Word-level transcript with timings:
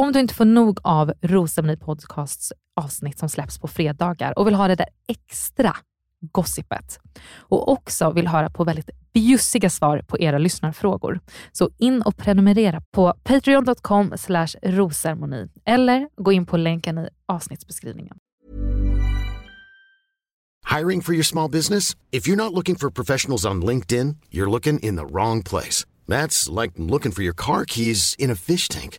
Om 0.00 0.12
du 0.12 0.20
inte 0.20 0.34
får 0.34 0.44
nog 0.44 0.78
av 0.82 1.12
Rosceremoni 1.22 1.76
Podcasts 1.76 2.52
avsnitt 2.76 3.18
som 3.18 3.28
släpps 3.28 3.58
på 3.58 3.68
fredagar 3.68 4.38
och 4.38 4.46
vill 4.46 4.54
ha 4.54 4.68
det 4.68 4.74
där 4.74 4.88
extra 5.08 5.76
gossipet 6.20 6.98
och 7.38 7.68
också 7.68 8.12
vill 8.12 8.28
höra 8.28 8.50
på 8.50 8.64
väldigt 8.64 8.90
bjussiga 9.12 9.70
svar 9.70 10.02
på 10.08 10.18
era 10.18 10.38
lyssnarfrågor. 10.38 11.20
Så 11.52 11.70
in 11.78 12.02
och 12.02 12.16
prenumerera 12.16 12.82
på 12.90 13.14
patreon.com 13.22 14.12
rosermoni 14.62 15.48
eller 15.64 16.08
gå 16.16 16.32
in 16.32 16.46
på 16.46 16.56
länken 16.56 16.98
i 16.98 17.08
avsnittsbeskrivningen. 17.26 18.16
Hiring 20.78 21.02
for 21.02 21.14
your 21.14 21.24
small 21.24 21.50
business? 21.50 21.96
If 22.10 22.28
you're 22.28 22.44
not 22.44 22.52
looking 22.52 22.76
for 22.76 22.90
professionals 22.90 23.46
on 23.46 23.64
LinkedIn, 23.64 24.16
you're 24.30 24.50
looking 24.50 24.78
in 24.78 24.96
the 24.96 25.04
wrong 25.04 25.42
place. 25.42 25.86
That's 26.08 26.62
like 26.62 26.72
looking 26.76 27.12
for 27.12 27.22
your 27.22 27.36
car 27.36 27.64
keys 27.64 28.14
in 28.18 28.30
a 28.30 28.36
fish 28.36 28.68
tank. 28.68 28.98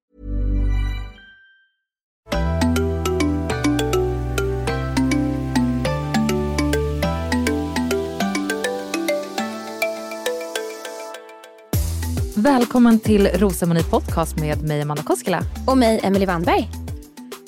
Välkommen 12.43 12.99
till 12.99 13.27
Rosemoni 13.27 13.83
Podcast 13.83 14.39
med 14.39 14.63
mig 14.63 14.81
Amanda 14.81 15.03
Koskela. 15.03 15.41
Och 15.67 15.77
mig, 15.77 15.99
Emily 16.03 16.25
Wannberg. 16.25 16.69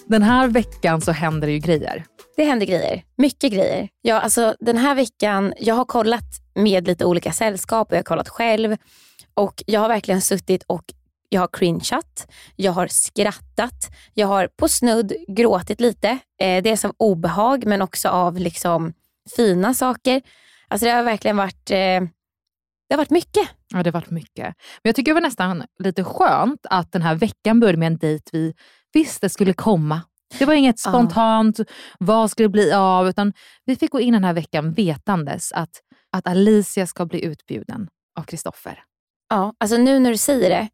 Den 0.06 0.22
här 0.24 0.48
veckan 0.48 1.02
så 1.02 1.12
händer 1.12 1.48
det 1.48 1.54
ju 1.54 1.59
grejer. 1.59 2.06
Det 2.36 2.44
händer 2.44 2.66
grejer. 2.66 3.03
Mycket 3.18 3.53
grejer. 3.53 3.90
Ja, 4.02 4.20
alltså, 4.20 4.56
den 4.59 4.78
här 4.78 4.96
veckan, 4.96 5.53
jag 5.58 5.76
har 5.76 5.86
kollat 5.86 6.24
med 6.56 6.88
lite 6.88 7.06
olika 7.06 7.32
sällskap 7.32 7.88
och 7.88 7.94
jag 7.94 8.00
har 8.00 8.03
kollat 8.03 8.30
själv. 8.30 8.78
Och 9.34 9.64
Jag 9.68 9.80
har 9.82 9.88
verkligen 9.88 10.22
suttit 10.22 10.64
och 10.68 10.84
jag 11.30 11.42
har 11.42 11.50
cringeat, 11.53 12.28
jag 12.56 12.72
har 12.72 12.88
skrattat, 12.88 13.90
jag 14.14 14.28
har 14.28 14.48
på 14.48 14.68
snudd 14.68 15.14
gråtit 15.28 15.82
lite. 15.82 16.18
Eh, 16.42 16.64
dels 16.64 16.86
av 16.86 16.94
obehag 16.98 17.66
men 17.66 17.82
också 17.82 18.09
av 18.09 18.38
liksom 18.38 18.94
fina 19.36 19.74
saker. 19.74 20.22
Alltså 20.68 20.86
Det 20.86 20.92
har 20.92 21.03
verkligen 21.03 21.38
varit, 21.38 21.72
eh, 21.72 22.02
det 22.90 22.94
har 22.96 22.98
varit 22.98 23.10
mycket. 23.10 23.50
Ja, 23.68 23.84
det 23.84 23.88
har 23.90 23.94
varit 24.02 24.10
mycket. 24.10 24.46
Men 24.46 24.90
jag 24.90 24.96
tycker 24.96 25.12
det 25.12 25.14
var 25.14 25.22
nästan 25.22 25.64
lite 25.80 26.04
skönt 26.04 26.66
att 26.70 26.92
den 26.92 27.02
här 27.02 27.16
veckan 27.16 27.60
började 27.60 27.78
med 27.78 27.88
en 27.88 27.98
dejt 27.98 28.30
vi 28.32 28.54
visste 28.94 29.30
skulle 29.30 29.54
komma. 29.54 30.02
Det 30.40 30.46
var 30.46 30.54
inget 30.54 30.80
spontant, 30.80 31.60
vad 32.00 32.32
skulle 32.32 32.46
det 32.46 32.52
bli 32.52 32.74
av? 32.74 33.08
Utan 33.08 33.34
vi 33.66 33.76
fick 33.76 33.92
gå 33.92 34.00
in 34.00 34.14
den 34.14 34.24
här 34.24 34.34
veckan 34.34 34.74
vetandes 34.74 35.52
att, 35.52 35.70
att 36.12 36.28
Alicia 36.28 36.88
ska 36.88 37.06
bli 37.06 37.26
utbjuden 37.26 37.88
av 38.20 38.24
Kristoffer. 38.24 38.80
Ja, 39.30 39.54
alltså 39.60 39.78
nu 39.78 40.00
när 40.00 40.10
du 40.10 40.18
säger 40.18 40.50
det 40.50 40.70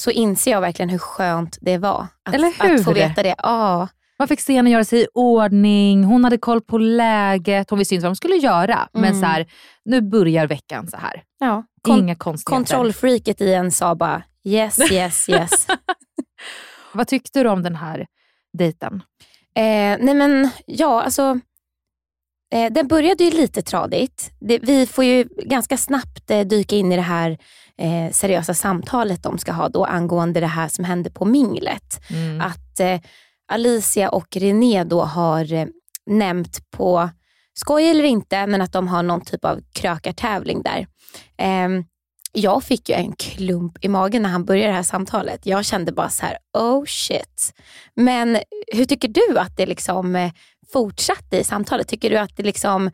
så 0.00 0.10
inser 0.10 0.50
jag 0.50 0.60
verkligen 0.60 0.88
hur 0.88 0.98
skönt 0.98 1.58
det 1.60 1.78
var. 1.78 2.06
Att, 2.24 2.34
Eller 2.34 2.68
hur? 2.68 2.74
att 2.74 2.84
få 2.84 2.92
veta 2.92 3.22
det. 3.22 3.34
Ja. 3.38 3.88
Man 4.18 4.28
fick 4.28 4.40
se 4.40 4.56
henne 4.56 4.70
göra 4.70 4.84
sig 4.84 5.02
i 5.02 5.06
ordning, 5.14 6.04
hon 6.04 6.24
hade 6.24 6.38
koll 6.38 6.60
på 6.60 6.78
läget, 6.78 7.70
hon 7.70 7.78
visste 7.78 7.94
inte 7.94 8.04
vad 8.06 8.10
de 8.10 8.16
skulle 8.16 8.36
göra. 8.36 8.88
Men 8.92 9.04
Mm. 9.04 9.20
så 9.20 9.26
här, 9.26 9.46
nu 9.84 10.00
börjar 10.00 10.46
veckan 10.46 10.88
så 10.88 10.96
här. 10.96 11.22
Ja. 11.40 11.64
Kon- 11.82 11.98
Inga 11.98 12.14
konstigheter. 12.14 12.56
kontrollfreaket 12.56 13.40
i 13.40 13.52
en 13.54 13.70
sa 13.70 13.94
bara 13.94 14.22
yes, 14.44 14.92
yes, 14.92 15.28
yes. 15.28 15.66
Vad 16.92 17.08
tyckte 17.08 17.42
du 17.42 17.48
om 17.48 17.62
den 17.62 17.76
här 17.76 18.06
dejten? 18.58 19.02
eh, 19.54 19.96
nej 20.00 20.14
men 20.14 20.50
ja, 20.66 21.02
alltså. 21.02 21.40
Eh, 22.54 22.72
den 22.72 22.88
började 22.88 23.24
ju 23.24 23.30
lite 23.30 23.62
tradigt. 23.62 24.30
Det, 24.40 24.58
vi 24.58 24.86
får 24.86 25.04
ju 25.04 25.24
ganska 25.44 25.76
snabbt 25.76 26.30
eh, 26.30 26.40
dyka 26.40 26.76
in 26.76 26.92
i 26.92 26.96
det 26.96 27.02
här 27.02 27.38
eh, 27.78 28.12
seriösa 28.12 28.54
samtalet 28.54 29.22
de 29.22 29.38
ska 29.38 29.52
ha 29.52 29.68
då 29.68 29.84
angående 29.84 30.40
det 30.40 30.46
här 30.46 30.68
som 30.68 30.84
hände 30.84 31.10
på 31.10 31.24
minglet. 31.24 32.00
Mm. 32.10 32.40
Att 32.40 32.80
eh, 32.80 33.00
Alicia 33.52 34.08
och 34.08 34.36
René 34.36 34.84
då 34.84 35.02
har 35.02 35.52
eh, 35.52 35.66
nämnt 36.06 36.70
på, 36.70 37.10
skoj 37.54 37.90
eller 37.90 38.04
inte, 38.04 38.46
men 38.46 38.62
att 38.62 38.72
de 38.72 38.88
har 38.88 39.02
någon 39.02 39.20
typ 39.20 39.44
av 39.44 39.60
krökartävling 39.72 40.62
där. 40.62 40.86
Eh, 41.38 41.68
jag 42.32 42.64
fick 42.64 42.88
ju 42.88 42.94
en 42.94 43.12
klump 43.12 43.84
i 43.84 43.88
magen 43.88 44.22
när 44.22 44.30
han 44.30 44.44
började 44.44 44.68
det 44.68 44.76
här 44.76 44.82
samtalet. 44.82 45.46
Jag 45.46 45.64
kände 45.64 45.92
bara 45.92 46.08
så 46.08 46.26
här, 46.26 46.38
oh 46.58 46.84
shit. 46.86 47.54
Men 47.94 48.38
hur 48.72 48.84
tycker 48.84 49.08
du 49.08 49.38
att 49.38 49.56
det 49.56 49.66
liksom 49.66 50.16
eh, 50.16 50.32
fortsatte 50.72 51.38
i 51.38 51.44
samtalet? 51.44 51.88
Tycker 51.88 52.10
du 52.10 52.16
att 52.16 52.36
det 52.36 52.42
liksom 52.42 52.90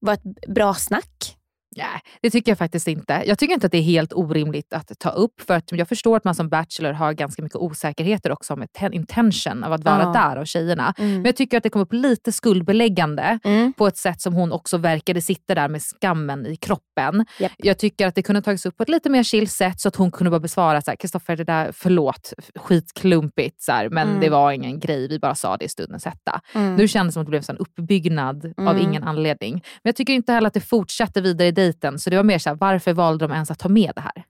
var 0.00 0.12
ett 0.12 0.46
bra 0.48 0.74
snack? 0.74 1.37
Nej, 1.78 2.00
det 2.22 2.30
tycker 2.30 2.50
jag 2.50 2.58
faktiskt 2.58 2.88
inte. 2.88 3.22
Jag 3.26 3.38
tycker 3.38 3.54
inte 3.54 3.66
att 3.66 3.72
det 3.72 3.78
är 3.78 3.82
helt 3.82 4.12
orimligt 4.12 4.72
att 4.72 4.98
ta 4.98 5.10
upp. 5.10 5.40
För 5.46 5.54
att 5.54 5.72
jag 5.72 5.88
förstår 5.88 6.16
att 6.16 6.24
man 6.24 6.34
som 6.34 6.48
bachelor 6.48 6.92
har 6.92 7.12
ganska 7.12 7.42
mycket 7.42 7.56
osäkerheter 7.56 8.32
också 8.32 8.56
med 8.56 8.68
ten- 8.72 8.92
intention 8.92 9.64
av 9.64 9.72
att 9.72 9.84
vara 9.84 10.02
Ja. 10.02 10.12
där 10.12 10.36
av 10.36 10.44
tjejerna. 10.44 10.94
Men 10.98 11.24
jag 11.24 11.36
tycker 11.36 11.56
att 11.56 11.62
det 11.62 11.70
kom 11.70 11.82
upp 11.82 11.92
lite 11.92 12.32
skuldbeläggande 12.32 13.38
Mm. 13.44 13.72
på 13.72 13.86
ett 13.86 13.96
sätt 13.96 14.20
som 14.20 14.34
hon 14.34 14.52
också 14.52 14.76
verkade 14.78 15.20
sitta 15.22 15.54
där 15.54 15.68
med 15.68 15.82
skammen 15.82 16.46
i 16.46 16.56
kroppen. 16.56 17.24
Japp. 17.40 17.52
Jag 17.56 17.78
tycker 17.78 18.06
att 18.06 18.14
det 18.14 18.22
kunde 18.22 18.42
tagits 18.42 18.66
upp 18.66 18.76
på 18.76 18.82
ett 18.82 18.88
lite 18.88 19.10
mer 19.10 19.22
chill 19.22 19.48
sätt 19.48 19.80
så 19.80 19.88
att 19.88 19.96
hon 19.96 20.10
kunde 20.10 20.30
bara 20.30 20.40
besvara 20.40 20.82
så 20.82 20.90
här, 20.90 20.96
Kristoffer 20.96 21.36
det 21.36 21.44
där, 21.44 21.72
förlåt, 21.72 22.32
skitklumpigt, 22.56 23.62
så 23.62 23.72
här, 23.72 23.88
men 23.88 24.08
Mm. 24.08 24.20
det 24.20 24.28
var 24.30 24.52
ingen 24.52 24.80
grej, 24.80 25.08
vi 25.08 25.18
bara 25.18 25.34
sa 25.34 25.56
det 25.56 25.64
i 25.64 25.68
stundens 25.68 26.04
hetta. 26.04 26.40
Mm. 26.54 26.76
Nu 26.76 26.88
kändes 26.88 27.12
det 27.12 27.14
som 27.14 27.20
att 27.20 27.26
det 27.26 27.30
blev 27.30 27.44
en 27.48 27.56
uppbyggnad 27.58 28.44
av 28.56 28.68
Mm. 28.68 28.78
ingen 28.82 29.02
anledning. 29.04 29.52
Men 29.52 29.60
jag 29.82 29.96
tycker 29.96 30.12
inte 30.12 30.32
heller 30.32 30.46
att 30.48 30.54
det 30.54 30.60
fortsatte 30.60 31.20
vidare 31.20 31.48
i 31.48 31.52
dejten, 31.68 31.98
så 31.98 32.10
det 32.10 32.16
var 32.16 32.24
mer 32.24 32.38
så 32.38 32.48
här, 32.48 32.56
varför 32.56 32.92
valde 32.92 33.26
de 33.26 33.32
ens 33.34 33.50
att 33.50 33.58
ta 33.58 33.68
med 33.68 33.92
det 33.94 34.00
här? 34.00 34.24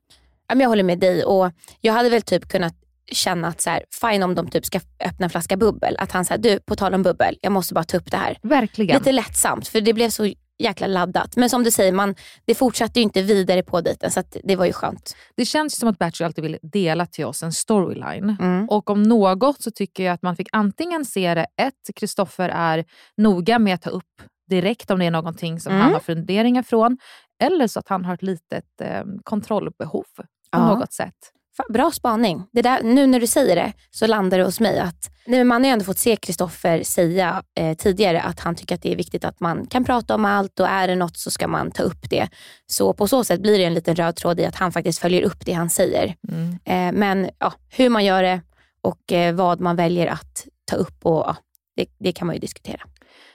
Jag 0.61 0.69
håller 0.69 0.82
med 0.82 0.99
dig 0.99 1.25
och 1.25 1.52
jag 1.81 1.93
hade 1.93 2.08
väl 2.08 2.23
typ 2.23 2.49
kunnat 2.49 2.75
känna 3.12 3.49
att 3.49 3.61
så 3.61 3.70
här, 3.70 3.85
fine 4.00 4.23
om 4.23 4.35
de 4.35 4.49
typ 4.49 4.67
ska 4.67 4.81
öppna 5.05 5.25
en 5.25 5.31
flaska 5.31 5.56
bubbel. 5.56 5.96
Att 5.99 6.12
han 6.12 6.25
säger 6.25 6.43
du 6.43 6.61
på 6.61 6.76
tal 6.76 6.94
om 6.94 7.02
bubbel, 7.02 7.37
jag 7.40 7.52
måste 7.52 7.75
bara 7.75 7.85
ta 7.85 7.96
upp 7.96 8.11
det 8.11 8.17
här. 8.17 8.38
Verkligen. 8.43 8.99
Lite 8.99 9.12
lättsamt 9.12 9.69
för 9.69 9.81
det 9.81 9.94
blev 9.94 10.11
så 10.11 10.32
jäkla 10.58 10.87
laddat. 10.87 11.37
Men 11.37 11.50
som 11.50 11.64
du 11.64 11.70
säger, 11.70 11.93
man, 11.93 12.14
det 12.44 12.55
fortsatte 12.55 13.00
ju 13.00 13.02
inte 13.02 13.23
vidare 13.23 13.62
på 13.62 13.81
dejten 13.81 14.11
så 14.11 14.23
det 14.44 14.56
var 14.56 14.67
ju 14.67 14.73
skönt. 14.73 15.17
Det 15.37 15.44
känns 15.44 15.76
som 15.76 15.88
att 15.88 15.99
Bachelor 15.99 16.26
alltid 16.26 16.44
vill 16.44 16.58
dela 16.62 17.06
till 17.06 17.25
oss 17.25 17.43
en 17.43 17.52
storyline. 17.52 18.37
Mm. 18.40 18.69
Och 18.69 18.90
om 18.90 19.02
något 19.02 19.62
så 19.62 19.70
tycker 19.70 20.05
jag 20.05 20.14
att 20.14 20.23
man 20.23 20.37
fick 20.37 20.49
antingen 20.52 21.05
se 21.05 21.35
det, 21.35 21.46
ett, 21.62 21.96
Kristoffer 21.96 22.49
är 22.49 22.85
noga 23.17 23.58
med 23.58 23.75
att 23.75 23.82
ta 23.82 23.90
upp 23.90 24.23
direkt 24.50 24.90
om 24.90 24.99
det 24.99 25.05
är 25.05 25.11
någonting 25.11 25.61
som 25.61 25.73
Mm. 25.73 25.82
han 25.85 25.93
har 25.93 26.00
funderingar 26.00 26.62
från. 26.62 26.99
Eller 27.40 27.67
så 27.67 27.79
att 27.79 27.88
han 27.88 28.05
har 28.05 28.14
ett 28.14 28.23
litet 28.23 28.81
eh, 28.81 29.02
kontrollbehov 29.25 30.05
på 30.17 30.23
Ja. 30.50 30.75
något 30.75 30.93
sätt. 30.93 31.14
Fan, 31.56 31.67
Bra 31.73 31.90
spaning. 31.90 32.46
Det 32.52 32.62
där, 32.62 32.82
nu 32.82 33.06
när 33.06 33.20
du 33.20 33.26
säger 33.26 33.56
det 33.56 33.73
så 33.90 34.06
landar 34.06 34.38
det 34.38 34.44
hos 34.44 34.61
mig 34.61 34.79
att 34.79 35.11
nej, 35.26 35.44
man 35.44 35.62
har 35.62 35.69
ju 35.69 35.73
ändå 35.73 35.85
fått 35.85 35.99
se 35.99 36.17
Kristoffer 36.17 36.82
säga 36.82 37.43
eh, 37.61 37.76
tidigare 37.76 38.23
att 38.23 38.40
han 38.40 38.55
tycker 38.55 38.75
att 38.75 38.82
det 38.82 38.93
är 38.93 38.96
viktigt 38.96 39.25
att 39.25 39.40
man 39.40 39.67
kan 39.67 39.85
prata 39.85 40.14
om 40.14 40.25
allt 40.25 40.61
och 40.61 40.69
är 40.69 40.88
det 40.88 40.94
något 40.94 41.17
så 41.17 41.31
ska 41.31 41.49
man 41.49 41.70
ta 41.70 41.82
upp 41.82 42.11
det. 42.11 42.29
Så 42.67 42.93
på 42.93 43.08
så 43.08 43.25
sätt 43.25 43.40
blir 43.43 43.58
det 43.58 43.64
en 43.64 43.75
liten 43.75 43.96
röd 43.96 44.17
tråd 44.17 44.40
i 44.40 44.44
att 44.44 44.56
han 44.56 44.73
faktiskt 44.73 44.99
följer 44.99 45.23
upp 45.23 45.44
det 45.46 45.52
han 45.52 45.70
säger. 45.70 46.17
Mm. 46.29 46.50
Eh, 46.64 46.99
men 46.99 47.31
ja, 47.38 47.52
hur 47.69 47.88
man 47.88 48.05
gör 48.05 48.23
det 48.23 48.40
och 48.81 49.12
eh, 49.12 49.35
vad 49.35 49.61
man 49.61 49.76
väljer 49.76 50.06
att 50.06 50.46
ta 50.64 50.76
upp, 50.76 51.06
och, 51.06 51.25
ja, 51.26 51.37
det, 51.76 51.87
det 51.99 52.12
kan 52.12 52.26
man 52.26 52.37
ju 52.37 52.40
diskutera. 52.40 52.81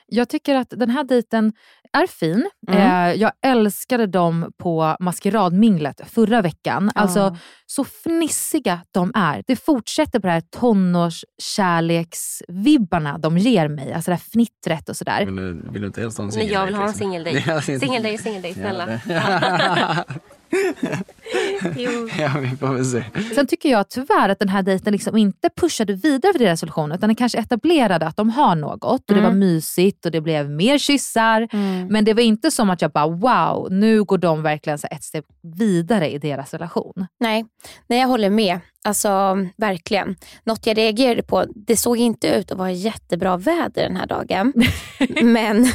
Jag 0.05 0.29
tycker 0.29 0.55
att 0.55 0.69
den 0.69 0.89
här 0.89 1.03
dejten 1.03 1.53
är 1.93 2.07
fin. 2.07 2.49
Mm. 2.67 2.81
Eh, 2.81 3.13
jag 3.21 3.31
älskade 3.45 4.07
dem 4.07 4.51
på 4.57 4.95
maskeradminglet 4.99 6.01
förra 6.11 6.41
veckan. 6.41 6.91
Alltså 6.95 7.37
så 7.65 7.83
fnissiga 7.83 8.79
de 8.91 9.11
är. 9.15 9.43
Det 9.47 9.55
fortsätter 9.55 10.19
på 10.19 10.27
det 10.27 10.33
här 10.33 10.41
tonårskärleksvibbarna 10.41 13.17
de 13.17 13.37
ger 13.37 13.67
mig. 13.67 13.93
Alltså 13.93 14.11
det 14.11 14.15
här 14.15 14.23
fnittret 14.31 14.89
och 14.89 14.97
sådär. 14.97 15.25
Vill 15.25 15.35
du, 15.35 15.61
vill 15.71 15.81
du 15.81 15.87
inte 15.87 16.01
helst 16.01 16.17
ha 16.17 16.25
en 16.25 16.31
Nej, 16.35 16.51
jag 16.51 16.65
vill 16.65 16.75
ha 16.75 16.87
en 16.87 16.93
singeldejt, 16.93 17.41
singeldejt. 17.41 17.79
Singeldejt, 17.85 18.23
singeldejt, 18.23 18.59
snälla. 18.59 18.99
Jo. 21.77 22.09
ja, 22.19 22.31
vi 22.41 22.47
får 22.57 22.73
väl 22.73 22.85
se. 22.85 23.03
Sen 23.35 23.47
tycker 23.47 23.69
jag 23.69 23.89
tyvärr 23.89 24.29
att 24.29 24.39
den 24.39 24.49
här 24.49 24.63
dejten 24.63 24.93
liksom 24.93 25.17
inte 25.17 25.49
pushade 25.57 25.93
vidare 25.93 26.33
för 26.33 26.39
deras 26.39 26.63
relation 26.63 26.91
utan 26.91 27.09
den 27.09 27.15
kanske 27.15 27.37
etablerade 27.39 28.07
att 28.07 28.17
de 28.17 28.29
har 28.29 28.55
något 28.55 28.83
och 28.83 28.99
det 29.07 29.13
Mm. 29.13 29.23
var 29.25 29.31
mysigt 29.31 30.05
och 30.05 30.11
det 30.11 30.21
blev 30.21 30.49
mer 30.49 30.77
kyssar. 30.77 31.47
Men 31.89 32.05
det 32.05 32.13
var 32.13 32.21
inte 32.23 32.51
som 32.51 32.69
att 32.69 32.81
jag 32.81 32.91
bara 32.91 33.07
wow, 33.07 33.67
nu 33.71 34.03
går 34.03 34.17
de 34.17 34.41
verkligen 34.43 34.79
så 34.79 34.87
ett 34.91 35.03
steg 35.03 35.23
vidare 35.57 36.09
i 36.11 36.17
deras 36.17 36.53
relation. 36.53 37.07
Nej, 37.19 37.45
nej, 37.87 37.99
jag 37.99 38.07
håller 38.07 38.29
med. 38.29 38.59
Alltså 38.85 39.37
verkligen. 39.57 40.15
Något 40.43 40.65
jag 40.67 40.77
reagerade 40.77 41.23
på, 41.23 41.45
det 41.55 41.77
såg 41.77 41.97
inte 41.97 42.27
ut 42.27 42.51
att 42.51 42.57
vara 42.57 42.71
jättebra 42.71 43.37
väder 43.37 43.83
den 43.83 43.95
här 43.97 44.05
dagen. 44.07 44.53
men 45.23 45.67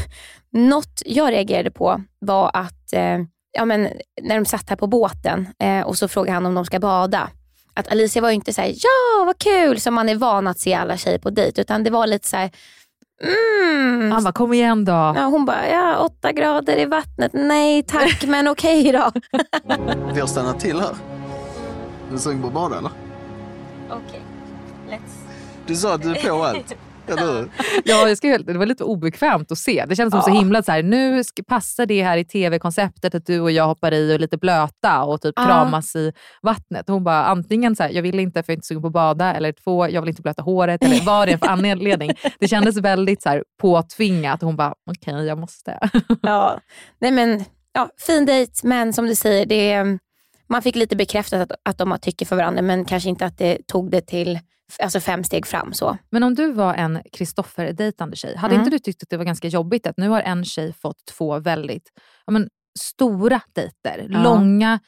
något 0.53 1.03
jag 1.07 1.33
reagerade 1.33 1.71
på 1.71 2.03
var 2.19 2.51
att 2.55 2.93
eh, 2.93 3.19
ja, 3.53 3.65
men, 3.65 3.89
när 4.23 4.35
de 4.35 4.45
satt 4.45 4.71
här 4.71 4.77
på 4.77 4.87
båten 4.87 5.49
eh, 5.59 5.81
och 5.81 5.97
så 5.97 6.09
frågade 6.09 6.35
han 6.35 6.47
om 6.47 6.55
de 6.55 6.65
ska 6.65 6.79
bada. 6.79 7.31
Att 7.75 7.93
Alicia 7.93 8.23
var 8.23 8.29
ju 8.29 8.35
inte 8.35 8.53
så 8.53 8.61
här, 8.61 8.69
ja 8.69 9.25
vad 9.25 9.39
kul 9.39 9.81
som 9.81 9.95
man 9.95 10.09
är 10.09 10.15
van 10.15 10.47
att 10.47 10.59
se 10.59 10.75
alla 10.75 10.97
tjejer 10.97 11.19
på 11.19 11.31
dejt. 11.31 11.61
Utan 11.61 11.85
det 11.85 11.91
var 11.91 12.07
lite 12.07 12.29
så 12.29 12.37
här, 12.37 12.51
mm. 13.23 14.13
Han 14.13 14.25
bara 14.25 14.33
kom 14.33 14.53
igen 14.53 14.85
då. 14.85 14.93
Ja, 14.93 15.25
hon 15.25 15.45
bara, 15.45 15.69
ja 15.69 15.99
åtta 15.99 16.33
grader 16.33 16.79
i 16.79 16.85
vattnet. 16.85 17.33
Nej 17.35 17.83
tack, 17.83 18.25
men 18.27 18.49
okej 18.49 18.93
då. 18.93 19.13
Vi 20.15 20.21
har 20.21 20.27
stannat 20.27 20.61
till 20.61 20.81
här. 20.81 20.95
Du 22.09 22.15
är 22.15 22.19
sugen 22.19 22.41
på 22.41 22.47
att 22.47 22.55
bada 22.55 22.79
eller? 22.79 22.91
Okej, 23.91 24.23
let's... 24.91 25.29
Du 25.67 25.77
sa 25.77 25.95
att 25.95 26.03
du 26.03 26.11
är 26.11 26.29
på 26.29 26.45
allt. 26.45 26.77
Ja, 27.85 28.09
jag 28.09 28.17
ska, 28.17 28.39
det 28.39 28.59
var 28.59 28.67
lite 28.67 28.85
obekvämt 28.85 29.53
att 29.53 29.59
se. 29.59 29.85
Det 29.89 29.97
kändes 29.97 30.13
som 30.13 30.33
så 30.33 30.39
himla 30.39 30.63
så 30.63 30.73
här, 30.73 30.83
nu 30.83 31.23
passar 31.47 31.87
det 31.87 32.03
här 32.03 32.19
i 32.19 32.25
tv-konceptet 32.25 33.15
att 33.15 33.27
du 33.27 33.41
och 33.41 33.51
jag 33.51 33.67
hoppar 33.67 33.93
i 33.95 34.11
och 34.11 34.15
är 34.15 34.19
lite 34.19 34.37
blöta 34.39 35.03
och 35.05 35.21
typ 35.21 35.35
Ja. 35.37 35.45
kramas 35.47 35.97
i 35.97 36.13
vattnet. 36.43 36.89
Hon 36.89 37.05
bara 37.05 37.25
antingen 37.25 37.77
så 37.77 37.83
här, 37.83 37.91
jag 37.91 38.03
vill 38.03 38.21
inte 38.21 38.43
för 38.43 38.53
jag 38.53 38.55
är 38.55 38.57
inte 38.59 38.67
sugen 38.67 38.83
på 38.83 38.87
att 38.89 38.93
bada 38.93 39.35
eller 39.35 39.53
två, 39.53 39.89
jag 39.89 40.03
vill 40.03 40.09
inte 40.09 40.23
blöta 40.23 40.43
håret 40.43 40.85
eller 40.85 41.05
vad 41.05 41.29
det 41.29 41.33
är 41.33 41.39
för 41.39 41.47
anledning. 41.47 42.11
Det 42.41 42.49
kändes 42.49 42.77
väldigt 42.77 43.23
så 43.23 43.29
här, 43.29 43.45
påtvingat. 43.61 44.43
Hon 44.43 44.57
bara, 44.57 44.75
okej 44.91 45.25
jag 45.25 45.39
måste. 45.39 45.79
Ja, 46.23 46.61
nej 47.01 47.11
men 47.11 47.45
ja, 47.73 47.89
fin 48.07 48.27
dejt 48.27 48.53
men 48.63 48.93
som 48.93 49.07
du 49.07 49.15
säger, 49.15 49.47
det, 49.47 49.99
man 50.49 50.63
fick 50.63 50.77
lite 50.77 50.97
bekräftat 50.97 51.41
att, 51.51 51.59
att 51.69 51.79
de 51.79 51.91
har 51.91 51.99
tycke 51.99 52.25
för 52.25 52.37
varandra 52.37 52.63
men 52.63 52.85
kanske 52.85 53.09
inte 53.09 53.27
att 53.27 53.39
det 53.39 53.59
tog 53.67 53.91
det 53.91 54.01
till 54.01 54.39
alltså 54.83 55.01
fem 55.01 55.25
steg 55.25 55.47
fram. 55.47 55.73
så. 55.73 55.99
Men 56.11 56.23
om 56.23 56.35
du 56.35 56.53
var 56.53 56.75
en 56.75 57.01
Kristoffer-dejtande 57.13 58.17
tjej, 58.17 58.37
hade 58.37 58.55
Mm. 58.55 58.65
inte 58.65 58.77
du 58.77 58.79
tyckt 58.79 59.03
att 59.03 59.09
det 59.11 59.17
var 59.17 59.25
ganska 59.25 59.49
jobbigt 59.49 59.87
att 59.87 59.97
nu 59.97 60.09
har 60.09 60.21
en 60.21 60.45
tjej 60.45 60.73
fått 60.73 61.05
två 61.17 61.39
väldigt 61.39 61.93
ja, 62.27 62.33
men, 62.33 62.49
stora 62.81 63.41
dejter? 63.55 64.07
Ja. 64.11 64.23
Långa 64.23 64.79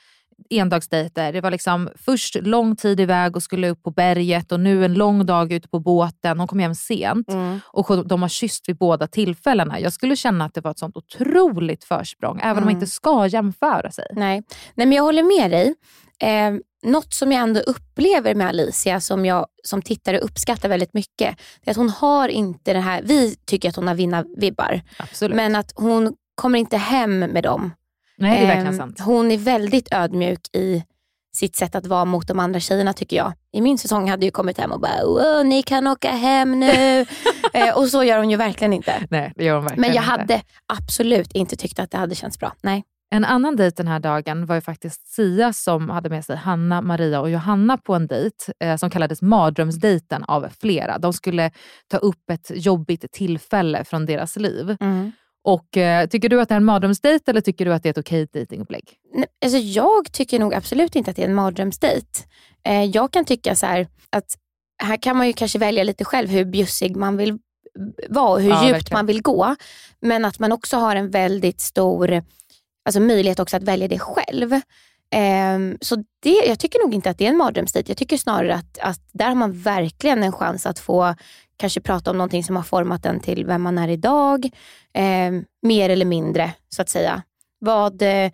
endagsdejter. 0.51 1.33
Det 1.33 1.41
var 1.41 1.51
liksom 1.51 1.89
först 1.97 2.35
lång 2.35 2.77
tid 2.77 3.01
iväg 3.01 3.37
och 3.37 3.43
skulle 3.43 3.69
upp 3.71 3.83
på 3.83 3.91
berget 3.91 4.53
och 4.53 4.61
nu 4.61 4.85
en 4.85 4.95
lång 4.95 5.27
dag 5.27 5.53
ute 5.53 5.69
på 5.69 5.79
båten. 5.81 6.39
Hon 6.39 6.49
kom 6.49 6.59
hem 6.59 6.75
sent 6.75 7.27
och 7.65 8.07
de 8.07 8.23
har 8.23 8.29
kysst 8.29 8.69
vid 8.69 8.77
båda 8.79 9.07
tillfällena. 9.07 9.81
Jag 9.81 9.93
skulle 9.93 10.17
känna 10.17 10.45
att 10.45 10.55
det 10.55 10.61
var 10.61 10.71
ett 10.71 10.79
sånt 10.79 10.97
otroligt 10.97 11.85
försprång, 11.85 12.39
även 12.41 12.51
om 12.51 12.55
man 12.57 12.63
Mm. 12.63 12.75
inte 12.77 12.87
ska 12.87 13.27
jämföra 13.27 13.91
sig. 13.91 14.07
Nej. 14.13 14.43
nej, 14.75 14.87
men 14.87 14.93
jag 14.93 15.03
håller 15.03 15.41
med 15.41 15.51
dig. 15.51 15.75
Eh, 16.23 16.55
något 16.83 17.15
som 17.15 17.33
jag 17.33 17.43
ändå 17.43 17.61
upplever 17.61 18.35
med 18.35 18.49
Alicia 18.49 19.01
som 19.01 19.27
jag 19.27 19.47
som 19.65 19.83
tittare 19.83 20.19
uppskattar 20.19 20.69
väldigt 20.69 20.95
mycket, 20.95 21.37
det 21.65 21.71
är 21.71 21.71
att 21.71 21.77
hon 21.77 21.91
har 21.91 22.29
inte 22.29 22.73
det 22.73 22.81
här, 22.81 23.03
vi 23.05 23.37
tycker 23.37 23.69
att 23.69 23.77
hon 23.77 23.89
har 23.89 23.95
vinna-vibbar, 23.95 24.81
Absolut. 24.99 25.37
men 25.37 25.57
att 25.57 25.73
hon 25.75 26.15
kommer 26.35 26.59
inte 26.59 26.77
hem 26.77 27.19
med 27.19 27.43
dem. 27.45 27.73
Nej, 28.19 28.31
det 28.39 28.43
är 28.43 28.47
verkligen 28.47 28.67
Ehm, 28.67 28.77
sant. 28.79 29.01
Hon 29.01 29.31
är 29.31 29.37
väldigt 29.39 29.89
ödmjuk 29.95 30.41
i 30.57 30.85
sitt 31.33 31.57
sätt 31.57 31.75
att 31.75 31.87
vara 31.87 32.05
mot 32.05 32.29
de 32.29 32.39
andra 32.41 32.61
tjejerna 32.61 32.93
tycker 32.93 33.17
jag. 33.17 33.33
I 33.53 33.61
min 33.61 33.79
säsong 33.79 34.11
hade 34.11 34.27
jag 34.27 34.33
kommit 34.33 34.59
hem 34.59 34.73
och 34.73 34.81
bara 34.81 35.05
"Åh, 35.05 35.45
ni 35.45 35.63
kan 35.63 35.87
åka 35.87 36.11
hem 36.11 36.61
nu. 36.61 37.01
eh, 37.53 37.77
och 37.77 37.89
så 37.89 38.05
gör 38.05 38.19
hon 38.19 38.31
ju 38.31 38.37
verkligen 38.37 38.73
inte. 38.73 39.07
Nej, 39.11 39.33
det 39.37 39.45
gör 39.45 39.55
hon 39.55 39.65
verkligen 39.65 39.81
Men 39.81 39.95
jag 39.95 40.05
inte. 40.05 40.11
hade 40.11 40.43
absolut 40.67 41.33
inte 41.33 41.57
tyckt 41.57 41.79
att 41.79 41.91
det 41.91 41.99
hade 41.99 42.15
känts 42.15 42.39
bra. 42.39 42.53
Nej. 42.63 42.85
En 43.13 43.25
annan 43.25 43.57
dejt 43.57 43.75
den 43.77 43.89
här 43.89 44.01
dagen 44.01 44.47
var 44.47 44.55
ju 44.55 44.61
faktiskt 44.61 45.07
Sia 45.07 45.53
som 45.53 45.91
hade 45.91 46.09
med 46.09 46.25
sig 46.25 46.37
Hanna, 46.37 46.83
Maria 46.83 47.21
och 47.21 47.31
Johanna 47.31 47.77
på 47.77 47.95
en 47.95 48.07
dejt 48.07 48.37
eh, 48.61 48.77
som 48.77 48.91
kallades 48.91 49.23
mardrömsdejten 49.23 50.25
av 50.25 50.49
flera. 50.61 50.99
De 50.99 51.13
skulle 51.13 51.51
ta 51.89 51.97
upp 51.97 52.31
ett 52.31 52.51
jobbigt 52.55 53.13
tillfälle 53.13 53.85
från 53.85 54.07
deras 54.07 54.37
liv. 54.37 54.77
Och 55.45 55.77
eh, 55.77 56.07
Tycker 56.07 56.29
du 56.29 56.41
att 56.41 56.49
det 56.49 56.55
är 56.55 56.57
en 56.57 56.65
mardrömsdejt 56.65 57.31
eller 57.31 57.41
tycker 57.41 57.65
du 57.65 57.73
att 57.75 57.83
det 57.83 57.89
är 57.89 57.91
ett 57.91 57.99
okej 57.99 58.29
dejtingupplägg? 58.33 58.85
Nej, 59.15 59.27
Alltså 59.45 59.59
jag 59.59 60.13
tycker 60.13 60.39
nog 60.39 60.55
absolut 60.55 60.97
inte 60.97 61.11
att 61.11 61.17
det 61.17 61.23
är 61.23 61.29
en 61.29 61.35
mardrömsdejt. 61.35 62.27
Eh, 62.67 62.85
jag 62.85 63.13
kan 63.13 63.25
tycka 63.25 63.55
så 63.57 63.67
här 63.67 63.87
att 64.11 64.35
här 64.83 64.97
kan 64.97 65.17
man 65.17 65.27
ju 65.27 65.33
kanske 65.33 65.59
välja 65.59 65.85
lite 65.85 66.05
själv 66.05 66.29
hur 66.29 66.45
bjussig 66.45 66.97
man 66.97 67.17
vill 67.17 67.39
vara 68.09 68.31
och 68.31 68.41
hur 68.41 68.51
Ja, 68.51 68.63
djupt 68.65 68.75
verkligen. 68.75 68.99
man 68.99 69.07
vill 69.07 69.23
gå. 69.23 69.57
Men 70.01 70.25
att 70.25 70.39
man 70.39 70.53
också 70.53 70.77
har 70.77 70.97
en 70.97 71.11
väldigt 71.11 71.61
stor 71.61 72.23
alltså 72.91 73.01
möjlighet 73.01 73.41
också 73.41 73.57
att 73.57 73.63
välja 73.63 73.89
det 73.89 73.99
själv. 73.99 74.53
Eh, 75.13 75.77
så 75.81 75.97
det, 76.23 76.45
jag 76.47 76.59
tycker 76.59 76.85
nog 76.85 76.95
inte 76.95 77.11
att 77.11 77.19
det 77.19 77.27
är 77.27 77.31
en 77.31 77.37
mardrömsdejt. 77.37 77.89
Jag 77.89 77.97
tycker 77.97 78.17
snarare 78.17 78.55
att, 78.55 78.79
att 78.79 79.01
där 79.13 79.29
har 79.29 79.35
man 79.35 79.53
verkligen 79.53 80.23
en 80.23 80.33
chans 80.33 80.67
att 80.67 80.79
få 80.79 81.15
kanske 81.57 81.81
prata 81.81 82.11
om 82.11 82.19
någonting 82.19 82.45
som 82.45 82.57
har 82.57 82.63
format 82.63 83.07
en 83.07 83.21
till 83.21 83.47
vem 83.47 83.63
man 83.63 83.79
är 83.79 83.89
idag. 83.89 84.51
Eh, 84.95 85.33
mer 85.63 85.91
eller 85.91 86.05
mindre 86.05 86.53
så 86.69 86.83
att 86.83 86.89
säga. 86.89 87.23
Vad, 87.59 88.03
eh, 88.03 88.31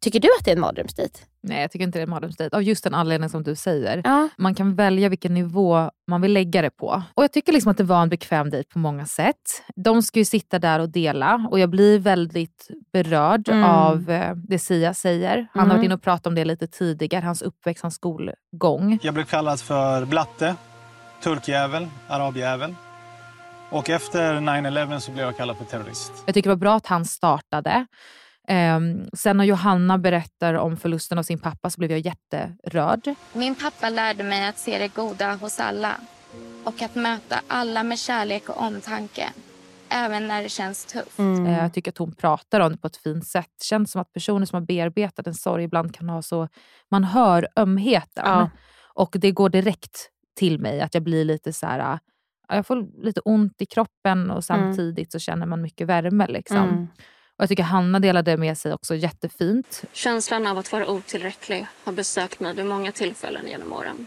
tycker 0.00 0.20
du 0.20 0.28
att 0.38 0.44
det 0.44 0.50
är 0.50 0.54
en 0.54 0.60
mardrömsdejt? 0.60 1.18
Nej, 1.40 1.60
jag 1.60 1.70
tycker 1.70 1.84
inte 1.84 1.98
det 1.98 2.00
är 2.00 2.06
en 2.06 2.10
mardrömsdejt. 2.10 2.56
Av 2.56 2.62
just 2.62 2.84
den 2.84 2.94
anledningen 2.94 3.30
som 3.30 3.42
du 3.42 3.54
säger. 3.54 4.00
Ja. 4.04 4.28
Man 4.38 4.54
kan 4.54 4.74
välja 4.76 5.08
vilken 5.08 5.34
nivå 5.34 5.90
man 6.06 6.20
vill 6.20 6.32
lägga 6.32 6.62
det 6.62 6.70
på. 6.70 7.02
Och 7.14 7.24
Jag 7.24 7.32
tycker 7.32 7.52
liksom 7.52 7.70
att 7.70 7.76
det 7.76 7.84
var 7.84 8.02
en 8.02 8.08
bekväm 8.08 8.50
dejt 8.50 8.68
på 8.72 8.78
många 8.78 9.06
sätt. 9.06 9.62
De 9.76 10.02
ska 10.02 10.18
ju 10.18 10.24
sitta 10.24 10.58
där 10.58 10.78
och 10.80 10.88
dela 10.88 11.48
och 11.50 11.58
jag 11.58 11.70
blir 11.70 11.98
väldigt 11.98 12.68
berörd 12.92 13.48
Mm. 13.48 13.64
av 13.64 14.10
eh, 14.10 14.34
det 14.36 14.58
Sia 14.58 14.94
säger. 14.94 15.36
Han 15.36 15.46
har 15.60 15.62
Mm. 15.64 15.76
varit 15.76 15.84
inne 15.84 15.94
och 15.94 16.02
pratat 16.02 16.26
om 16.26 16.34
det 16.34 16.44
lite 16.44 16.66
tidigare, 16.66 17.24
hans 17.24 17.42
uppväxt, 17.42 17.82
hans 17.82 17.94
skolgång. 17.94 18.98
Jag 19.02 19.14
blev 19.14 19.24
kallad 19.24 19.60
för 19.60 20.04
blatte, 20.04 20.54
turkjävel, 21.22 21.86
arabjävel. 22.08 22.74
Och 23.70 23.90
efter 23.90 24.34
9-11 24.40 25.00
så 25.00 25.10
blev 25.12 25.24
jag 25.24 25.36
kallad 25.36 25.56
för 25.56 25.64
terrorist. 25.64 26.12
Jag 26.26 26.34
tycker 26.34 26.50
det 26.50 26.54
var 26.54 26.60
bra 26.60 26.74
att 26.76 26.86
han 26.86 27.04
startade. 27.04 27.86
Ehm, 28.48 29.08
sen 29.12 29.36
när 29.36 29.44
Johanna 29.44 29.98
berättar 29.98 30.54
om 30.54 30.76
förlusten 30.76 31.18
av 31.18 31.22
sin 31.22 31.38
pappa 31.38 31.70
så 31.70 31.78
blev 31.78 31.90
jag 31.90 32.00
jätterörd. 32.00 33.14
Min 33.32 33.54
pappa 33.54 33.88
lärde 33.90 34.24
mig 34.24 34.48
att 34.48 34.58
se 34.58 34.78
det 34.78 34.94
goda 34.94 35.34
hos 35.34 35.60
alla 35.60 35.96
och 36.64 36.82
att 36.82 36.94
möta 36.94 37.40
alla 37.48 37.82
med 37.82 37.98
kärlek 37.98 38.48
och 38.48 38.62
omtanke, 38.62 39.32
även 39.88 40.28
när 40.28 40.42
det 40.42 40.48
känns 40.48 40.84
tufft. 40.84 41.18
Mm. 41.18 41.46
Eh, 41.46 41.58
Jag 41.58 41.72
tycker 41.74 41.90
att 41.90 41.98
hon 41.98 42.14
pratar 42.14 42.60
om 42.60 42.72
det 42.72 42.78
på 42.78 42.86
ett 42.86 42.96
fint 42.96 43.26
sätt. 43.26 43.50
Det 43.58 43.64
känns 43.64 43.92
som 43.92 44.00
att 44.00 44.12
personer 44.12 44.46
som 44.46 44.56
har 44.56 44.66
bearbetat 44.66 45.26
en 45.26 45.34
sorg 45.34 45.64
ibland 45.64 45.94
kan 45.94 46.08
ha 46.08 46.22
så... 46.22 46.48
Man 46.90 47.04
hör 47.04 47.48
ömheten. 47.56 48.24
Ja. 48.26 48.50
Och 48.94 49.16
det 49.18 49.30
går 49.30 49.48
direkt 49.48 50.08
till 50.38 50.58
mig 50.58 50.80
att 50.80 50.94
jag 50.94 51.02
blir 51.02 51.24
lite 51.24 51.52
så 51.52 51.66
här... 51.66 51.98
Jag 52.48 52.66
får 52.66 53.04
lite 53.04 53.20
ont 53.20 53.62
i 53.62 53.66
kroppen 53.66 54.30
och 54.30 54.44
samtidigt 54.44 55.12
så 55.12 55.18
känner 55.18 55.46
man 55.46 55.62
mycket 55.62 55.86
värme. 55.86 56.26
Liksom. 56.26 56.56
Mm. 56.56 56.86
Och 57.36 57.42
Jag 57.42 57.48
tycker 57.48 57.62
Hanna 57.62 58.00
delade 58.00 58.36
med 58.36 58.58
sig 58.58 58.72
också 58.74 58.94
jättefint. 58.94 59.84
Känslan 59.92 60.46
av 60.46 60.58
att 60.58 60.72
vara 60.72 60.90
otillräcklig 60.90 61.66
har 61.84 61.92
besökt 61.92 62.40
mig 62.40 62.54
vid 62.54 62.66
många 62.66 62.92
tillfällen 62.92 63.46
genom 63.48 63.72
åren. 63.72 64.06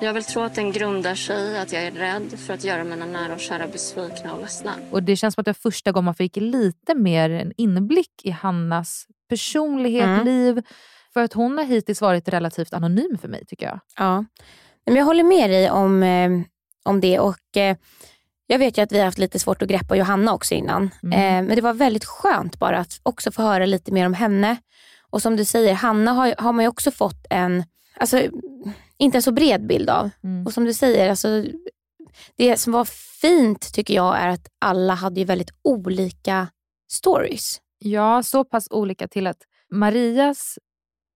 Jag 0.00 0.14
vill 0.14 0.24
tro 0.24 0.42
att 0.42 0.54
den 0.54 0.72
grundar 0.72 1.14
sig 1.14 1.52
i 1.52 1.58
att 1.58 1.72
jag 1.72 1.82
är 1.82 1.90
rädd 1.90 2.38
för 2.38 2.54
att 2.54 2.64
göra 2.64 2.84
mina 2.84 3.06
nära 3.06 3.34
och 3.34 3.40
kära 3.40 3.66
besvikna 3.66 4.34
och 4.34 4.40
ledsna. 4.40 4.72
Och 4.90 5.02
Det 5.02 5.16
känns 5.16 5.34
som 5.34 5.40
att 5.42 5.44
det 5.44 5.48
var 5.50 5.70
första 5.70 5.92
gången 5.92 6.04
man 6.04 6.14
fick 6.14 6.36
lite 6.36 6.94
mer 6.94 7.30
en 7.30 7.52
inblick 7.56 8.10
i 8.24 8.30
Hannas 8.30 9.06
personlighet, 9.28 10.04
Mm. 10.04 10.24
liv. 10.24 10.62
För 11.12 11.22
att 11.22 11.32
hon 11.32 11.58
har 11.58 11.64
hittills 11.64 12.00
varit 12.00 12.28
relativt 12.28 12.72
anonym 12.74 13.18
för 13.20 13.28
mig 13.28 13.44
tycker 13.46 13.66
jag. 13.66 13.80
Ja. 13.96 14.24
Men 14.86 14.96
jag 14.96 15.04
håller 15.04 15.24
med 15.24 15.50
dig 15.50 15.70
om, 15.70 16.02
eh, 16.02 16.30
om 16.84 17.00
det. 17.00 17.18
Och 17.18 17.56
eh, 17.56 17.76
Jag 18.46 18.58
vet 18.58 18.78
ju 18.78 18.82
att 18.82 18.92
vi 18.92 18.98
har 18.98 19.04
haft 19.04 19.18
lite 19.18 19.38
svårt 19.38 19.62
att 19.62 19.68
greppa 19.68 19.96
Johanna 19.96 20.34
också 20.34 20.54
innan. 20.54 20.90
Mm. 21.02 21.12
Eh, 21.12 21.48
men 21.48 21.56
det 21.56 21.62
var 21.62 21.74
väldigt 21.74 22.04
skönt 22.04 22.58
bara 22.58 22.78
att 22.78 23.00
också 23.02 23.32
få 23.32 23.42
höra 23.42 23.66
lite 23.66 23.92
mer 23.92 24.06
om 24.06 24.14
henne. 24.14 24.56
Och 25.10 25.22
som 25.22 25.36
du 25.36 25.44
säger, 25.44 25.74
Hanna 25.74 26.12
har, 26.12 26.34
har 26.38 26.52
man 26.52 26.64
ju 26.64 26.68
också 26.68 26.90
fått 26.90 27.26
en, 27.30 27.64
alltså, 27.96 28.22
inte 28.98 29.18
en 29.18 29.22
så 29.22 29.32
bred 29.32 29.66
bild 29.66 29.90
av. 29.90 30.10
Mm. 30.24 30.46
Och 30.46 30.52
som 30.52 30.64
du 30.64 30.74
säger, 30.74 31.10
alltså, 31.10 31.44
det 32.36 32.56
som 32.56 32.72
var 32.72 32.84
fint 33.20 33.74
tycker 33.74 33.94
jag 33.94 34.18
är 34.18 34.28
att 34.28 34.48
alla 34.58 34.94
hade 34.94 35.20
ju 35.20 35.26
väldigt 35.26 35.50
olika 35.62 36.48
stories. 36.90 37.60
Ja, 37.78 38.22
så 38.22 38.44
pass 38.44 38.68
olika 38.70 39.08
till 39.08 39.26
att 39.26 39.42
Marias 39.70 40.58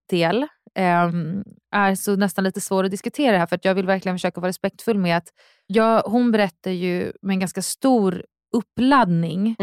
del 0.09 0.47
är 0.75 1.95
så 1.95 2.15
nästan 2.15 2.43
lite 2.43 2.61
svår 2.61 2.83
att 2.83 2.91
diskutera 2.91 3.37
här 3.37 3.45
för 3.45 3.55
att 3.55 3.65
jag 3.65 3.75
vill 3.75 3.85
verkligen 3.85 4.17
försöka 4.17 4.41
vara 4.41 4.49
respektfull 4.49 4.97
med 4.97 5.17
att 5.17 5.27
jag, 5.67 6.01
hon 6.01 6.31
berättar 6.31 6.71
ju 6.71 7.11
med 7.21 7.33
en 7.33 7.39
ganska 7.39 7.61
stor 7.61 8.25
uppladdning 8.53 9.55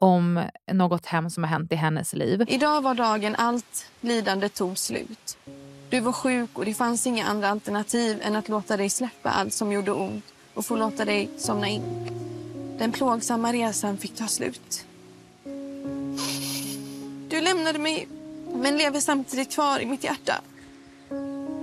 om 0.00 0.42
något 0.72 1.06
hemskt 1.06 1.34
som 1.34 1.44
har 1.44 1.50
hänt 1.50 1.72
i 1.72 1.74
hennes 1.74 2.12
liv. 2.12 2.44
Idag 2.48 2.82
var 2.82 2.94
dagen 2.94 3.34
allt 3.34 3.90
lidande 4.00 4.48
tog 4.48 4.78
slut. 4.78 5.38
Du 5.90 6.00
var 6.00 6.12
sjuk 6.12 6.50
och 6.58 6.64
det 6.64 6.74
fanns 6.74 7.06
inga 7.06 7.26
andra 7.26 7.48
alternativ 7.48 8.20
än 8.22 8.36
att 8.36 8.48
låta 8.48 8.76
dig 8.76 8.90
släppa 8.90 9.30
allt 9.30 9.52
som 9.52 9.72
gjorde 9.72 9.92
ont 9.92 10.24
och 10.54 10.66
få 10.66 10.76
låta 10.76 11.04
dig 11.04 11.30
somna 11.36 11.68
in. 11.68 11.82
Den 12.78 12.92
plågsamma 12.92 13.52
resan 13.52 13.96
fick 13.98 14.14
ta 14.14 14.26
slut. 14.26 14.86
Du 17.28 17.40
lämnade 17.40 17.78
mig 17.78 18.08
men 18.54 18.76
lever 18.76 19.00
samtidigt 19.00 19.52
kvar 19.52 19.80
i 19.80 19.86
mitt 19.86 20.04
hjärta. 20.04 20.40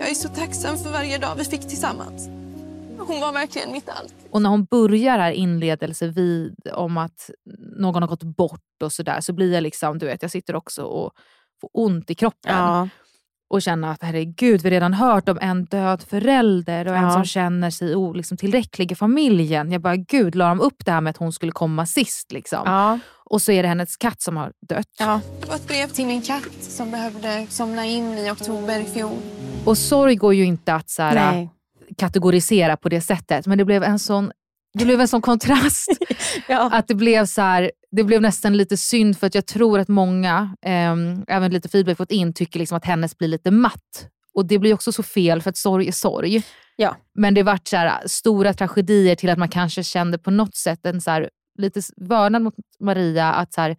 Jag 0.01 0.09
är 0.09 0.13
så 0.15 0.27
tacksam 0.29 0.77
för 0.77 0.89
varje 0.89 1.17
dag 1.17 1.35
vi 1.37 1.43
fick 1.43 1.61
tillsammans. 1.61 2.27
Hon 2.97 3.19
var 3.21 3.31
verkligen 3.33 3.71
mitt 3.71 3.89
allt. 3.89 4.13
Och 4.31 4.41
när 4.41 4.49
hon 4.49 4.65
börjar 4.65 5.19
här 5.19 5.31
inledelse 5.31 6.07
vid 6.07 6.55
om 6.73 6.97
att 6.97 7.29
någon 7.77 8.01
har 8.03 8.09
gått 8.09 8.23
bort 8.23 8.83
och 8.83 8.91
sådär 8.91 9.21
så 9.21 9.33
blir 9.33 9.53
jag 9.53 9.63
liksom, 9.63 9.97
du 9.97 10.05
vet, 10.05 10.21
jag 10.21 10.31
sitter 10.31 10.55
också 10.55 10.83
och 10.83 11.11
får 11.61 11.69
ont 11.73 12.09
i 12.09 12.15
kroppen. 12.15 12.55
Ja. 12.57 12.89
Och 13.49 13.61
känner 13.61 13.87
att 13.91 14.03
herregud, 14.03 14.61
vi 14.61 14.69
har 14.69 14.71
redan 14.71 14.93
hört 14.93 15.29
om 15.29 15.37
en 15.41 15.65
död 15.65 16.03
förälder 16.09 16.87
och 16.87 16.95
en 16.95 17.03
Ja. 17.03 17.13
som 17.13 17.25
känner 17.25 17.69
sig 17.69 17.95
o, 17.95 18.13
liksom, 18.13 18.37
tillräcklig 18.37 18.91
i 18.91 18.95
familjen. 18.95 19.71
Jag 19.71 19.81
bara, 19.81 19.95
gud, 19.95 20.35
la 20.35 20.47
de 20.49 20.61
upp 20.61 20.85
det 20.85 20.91
här 20.91 21.01
med 21.01 21.11
att 21.11 21.17
hon 21.17 21.33
skulle 21.33 21.51
komma 21.51 21.85
sist? 21.85 22.31
Liksom. 22.31 22.99
Och 23.25 23.41
så 23.41 23.51
är 23.51 23.63
det 23.63 23.69
hennes 23.69 23.97
katt 23.97 24.21
som 24.21 24.37
har 24.37 24.51
dött. 24.69 24.87
Det 24.97 25.47
var 25.47 25.55
ett 25.55 25.67
brev 25.67 25.87
till 25.87 26.05
min 26.05 26.21
katt 26.21 26.53
som 26.59 26.91
behövde 26.91 27.45
somna 27.49 27.85
in 27.85 28.17
i 28.17 28.31
oktober 28.31 28.79
i 28.79 28.85
fjol. 28.85 29.17
Och 29.65 29.77
sorg 29.77 30.15
går 30.15 30.33
ju 30.33 30.45
inte 30.45 30.73
att 30.73 30.89
så 30.89 31.01
här, 31.01 31.49
kategorisera 31.97 32.77
på 32.77 32.89
det 32.89 33.01
sättet. 33.01 33.47
Men 33.47 33.57
det 33.57 33.65
blev 33.65 33.83
en 33.83 33.99
sån, 33.99 34.31
det 34.73 34.85
blev 34.85 35.01
en 35.01 35.07
sån 35.07 35.21
kontrast. 35.21 35.89
Att 36.47 36.87
det 36.87 36.95
blev 36.95 37.25
så 37.25 37.41
här, 37.41 37.71
det 37.91 38.03
blev 38.03 38.21
nästan 38.21 38.57
lite 38.57 38.77
synd 38.77 39.17
för 39.17 39.27
att 39.27 39.35
jag 39.35 39.45
tror 39.45 39.79
att 39.79 39.87
många, 39.87 40.55
ehm, 40.61 41.25
även 41.27 41.51
lite 41.51 41.69
feedback 41.69 41.97
fått 41.97 42.11
in, 42.11 42.33
tycker 42.33 42.59
liksom 42.59 42.77
att 42.77 42.85
hennes 42.85 43.17
blir 43.17 43.27
lite 43.27 43.51
matt. 43.51 44.07
Och 44.33 44.45
det 44.45 44.59
blir 44.59 44.73
också 44.73 44.91
så 44.91 45.03
fel 45.03 45.41
för 45.41 45.49
att 45.49 45.57
sorg 45.57 45.87
är 45.87 45.91
sorg. 45.91 46.43
Ja. 46.75 46.95
Men 47.13 47.33
det 47.33 47.43
vart 47.43 47.67
så 47.67 47.77
här, 47.77 48.07
stora 48.07 48.53
tragedier 48.53 49.15
till 49.15 49.29
att 49.29 49.37
man 49.37 49.49
kanske 49.49 49.83
kände 49.83 50.17
på 50.17 50.31
något 50.31 50.55
sätt 50.55 50.85
en 50.85 51.01
så 51.01 51.11
här, 51.11 51.29
lite 51.57 51.81
vördnad 51.97 52.41
mot 52.41 52.55
Maria. 52.79 53.33
Att 53.33 53.53
så 53.53 53.61
här, 53.61 53.77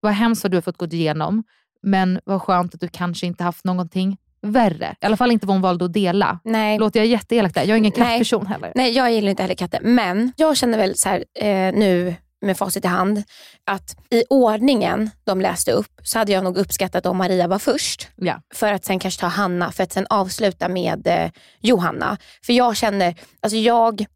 vad 0.00 0.12
hemskt 0.12 0.44
vad 0.44 0.50
du 0.50 0.56
har 0.56 0.62
fått 0.62 0.78
gå 0.78 0.86
igenom, 0.86 1.44
men 1.82 2.20
vad 2.24 2.42
skönt 2.42 2.74
att 2.74 2.80
du 2.80 2.88
kanske 2.88 3.26
inte 3.26 3.44
haft 3.44 3.64
någonting 3.64 4.16
värre. 4.44 4.96
I 5.00 5.06
alla 5.06 5.16
fall 5.16 5.30
inte 5.30 5.46
vad 5.46 5.54
hon 5.54 5.62
valde 5.62 5.84
att 5.84 5.92
dela. 5.92 6.38
Nej. 6.44 6.78
Låter 6.78 7.00
jag 7.00 7.06
jätteelak 7.06 7.54
där? 7.54 7.62
Jag 7.62 7.70
är 7.70 7.76
ingen 7.76 7.92
Nej. 7.96 8.08
kattperson 8.08 8.46
heller. 8.46 8.72
Nej, 8.74 8.92
jag 8.92 9.12
gillar 9.12 9.30
inte 9.30 9.42
heller 9.42 9.54
katter. 9.54 9.80
Men 9.82 10.32
jag 10.36 10.56
känner 10.56 10.78
väl 10.78 10.96
så 10.96 11.08
här, 11.08 11.24
eh, 11.40 11.72
nu 11.74 12.14
med 12.44 12.58
facit 12.58 12.84
i 12.84 12.88
hand, 12.88 13.22
att 13.64 13.96
i 14.10 14.24
ordningen 14.30 15.10
de 15.24 15.40
läste 15.40 15.72
upp 15.72 16.00
så 16.02 16.18
hade 16.18 16.32
jag 16.32 16.44
nog 16.44 16.56
uppskattat 16.56 17.06
om 17.06 17.16
Maria 17.16 17.48
var 17.48 17.58
först. 17.58 18.08
Ja. 18.16 18.40
För 18.54 18.72
att 18.72 18.84
sen 18.84 18.98
kanske 18.98 19.20
ta 19.20 19.26
Hanna, 19.26 19.72
för 19.72 19.82
att 19.82 19.92
sen 19.92 20.06
avsluta 20.10 20.68
med 20.68 21.06
eh, 21.06 21.30
Johanna. 21.60 22.16
För 22.46 22.52
jag 22.52 22.76
känner, 22.76 23.14
alltså 23.40 23.56
jag, 23.56 24.06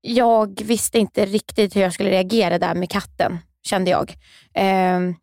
jag 0.00 0.62
visste 0.64 0.98
inte 0.98 1.26
riktigt 1.26 1.76
hur 1.76 1.80
jag 1.80 1.92
skulle 1.92 2.10
reagera 2.10 2.58
där 2.58 2.74
med 2.74 2.90
katten, 2.90 3.38
kände 3.66 3.90
jag. 3.90 4.14
Ehm, 4.54 5.14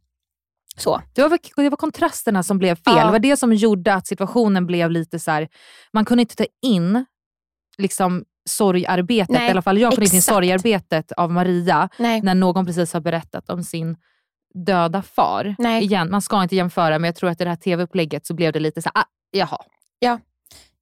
så. 0.82 1.02
Det 1.14 1.22
var, 1.22 1.40
det 1.56 1.70
var 1.70 1.78
kontrasterna 1.78 2.44
som 2.44 2.58
blev 2.58 2.76
fel. 2.76 2.94
Ja. 2.98 3.06
Det 3.06 3.12
var 3.12 3.20
det 3.20 3.38
som 3.38 3.54
gjorde 3.54 3.94
att 3.94 4.08
situationen 4.08 4.66
blev 4.66 4.92
lite 4.92 5.20
så 5.20 5.32
här, 5.32 5.48
man 5.94 6.06
kunde 6.06 6.22
inte 6.22 6.36
ta 6.36 6.46
in 6.62 7.06
liksom 7.78 8.26
sorgarbetet, 8.50 9.30
Nej, 9.30 9.48
i 9.48 9.52
alla 9.52 9.62
fall 9.62 9.78
jag 9.78 9.92
kunde 9.92 10.06
inte 10.06 10.12
ta 10.12 10.16
in 10.16 10.22
sorgarbetet 10.22 11.12
av 11.12 11.32
Maria 11.32 11.90
Nej. 11.98 12.22
när 12.22 12.36
någon 12.36 12.66
precis 12.66 12.94
har 12.94 13.02
berättat 13.02 13.50
om 13.50 13.64
sin 13.64 13.98
döda 14.66 15.02
far. 15.02 15.56
Nej. 15.58 15.84
Igen, 15.84 16.12
man 16.12 16.22
ska 16.22 16.44
inte 16.44 16.56
jämföra 16.56 17.00
men 17.00 17.08
jag 17.08 17.16
tror 17.16 17.30
att 17.30 17.42
i 17.42 17.44
det 17.44 17.50
här 17.50 17.58
tv-upplägget 17.58 18.26
så 18.26 18.34
blev 18.34 18.54
det 18.54 18.60
lite 18.60 18.82
så 18.82 18.90
här, 18.96 19.02
ah, 19.02 19.08
jaha. 19.32 19.58
Ja, 20.00 20.20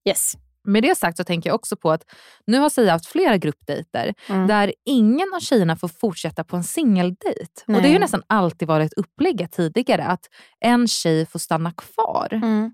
yes. 0.08 0.34
Med 0.68 0.84
det 0.84 0.98
sagt 0.98 1.18
så 1.18 1.24
tänker 1.24 1.50
jag 1.50 1.56
också 1.56 1.76
på 1.76 1.92
att 1.92 2.04
nu 2.48 2.60
har 2.60 2.70
Sia 2.70 2.92
haft 2.92 3.06
flera 3.06 3.38
gruppdejter 3.38 4.14
Mm. 4.30 4.48
där 4.48 4.74
ingen 4.86 5.34
av 5.36 5.40
tjejerna 5.40 5.76
får 5.76 5.88
fortsätta 5.88 6.44
på 6.44 6.56
en 6.56 6.64
singeldejt. 6.64 7.64
Och 7.68 7.74
det 7.82 7.92
har 7.92 8.00
nästan 8.00 8.24
alltid 8.28 8.68
varit 8.68 8.94
upplägget 8.94 9.52
tidigare 9.52 10.04
att 10.04 10.26
en 10.60 10.88
tjej 10.88 11.26
får 11.26 11.40
stanna 11.40 11.72
kvar. 11.72 12.28
Mm. 12.32 12.72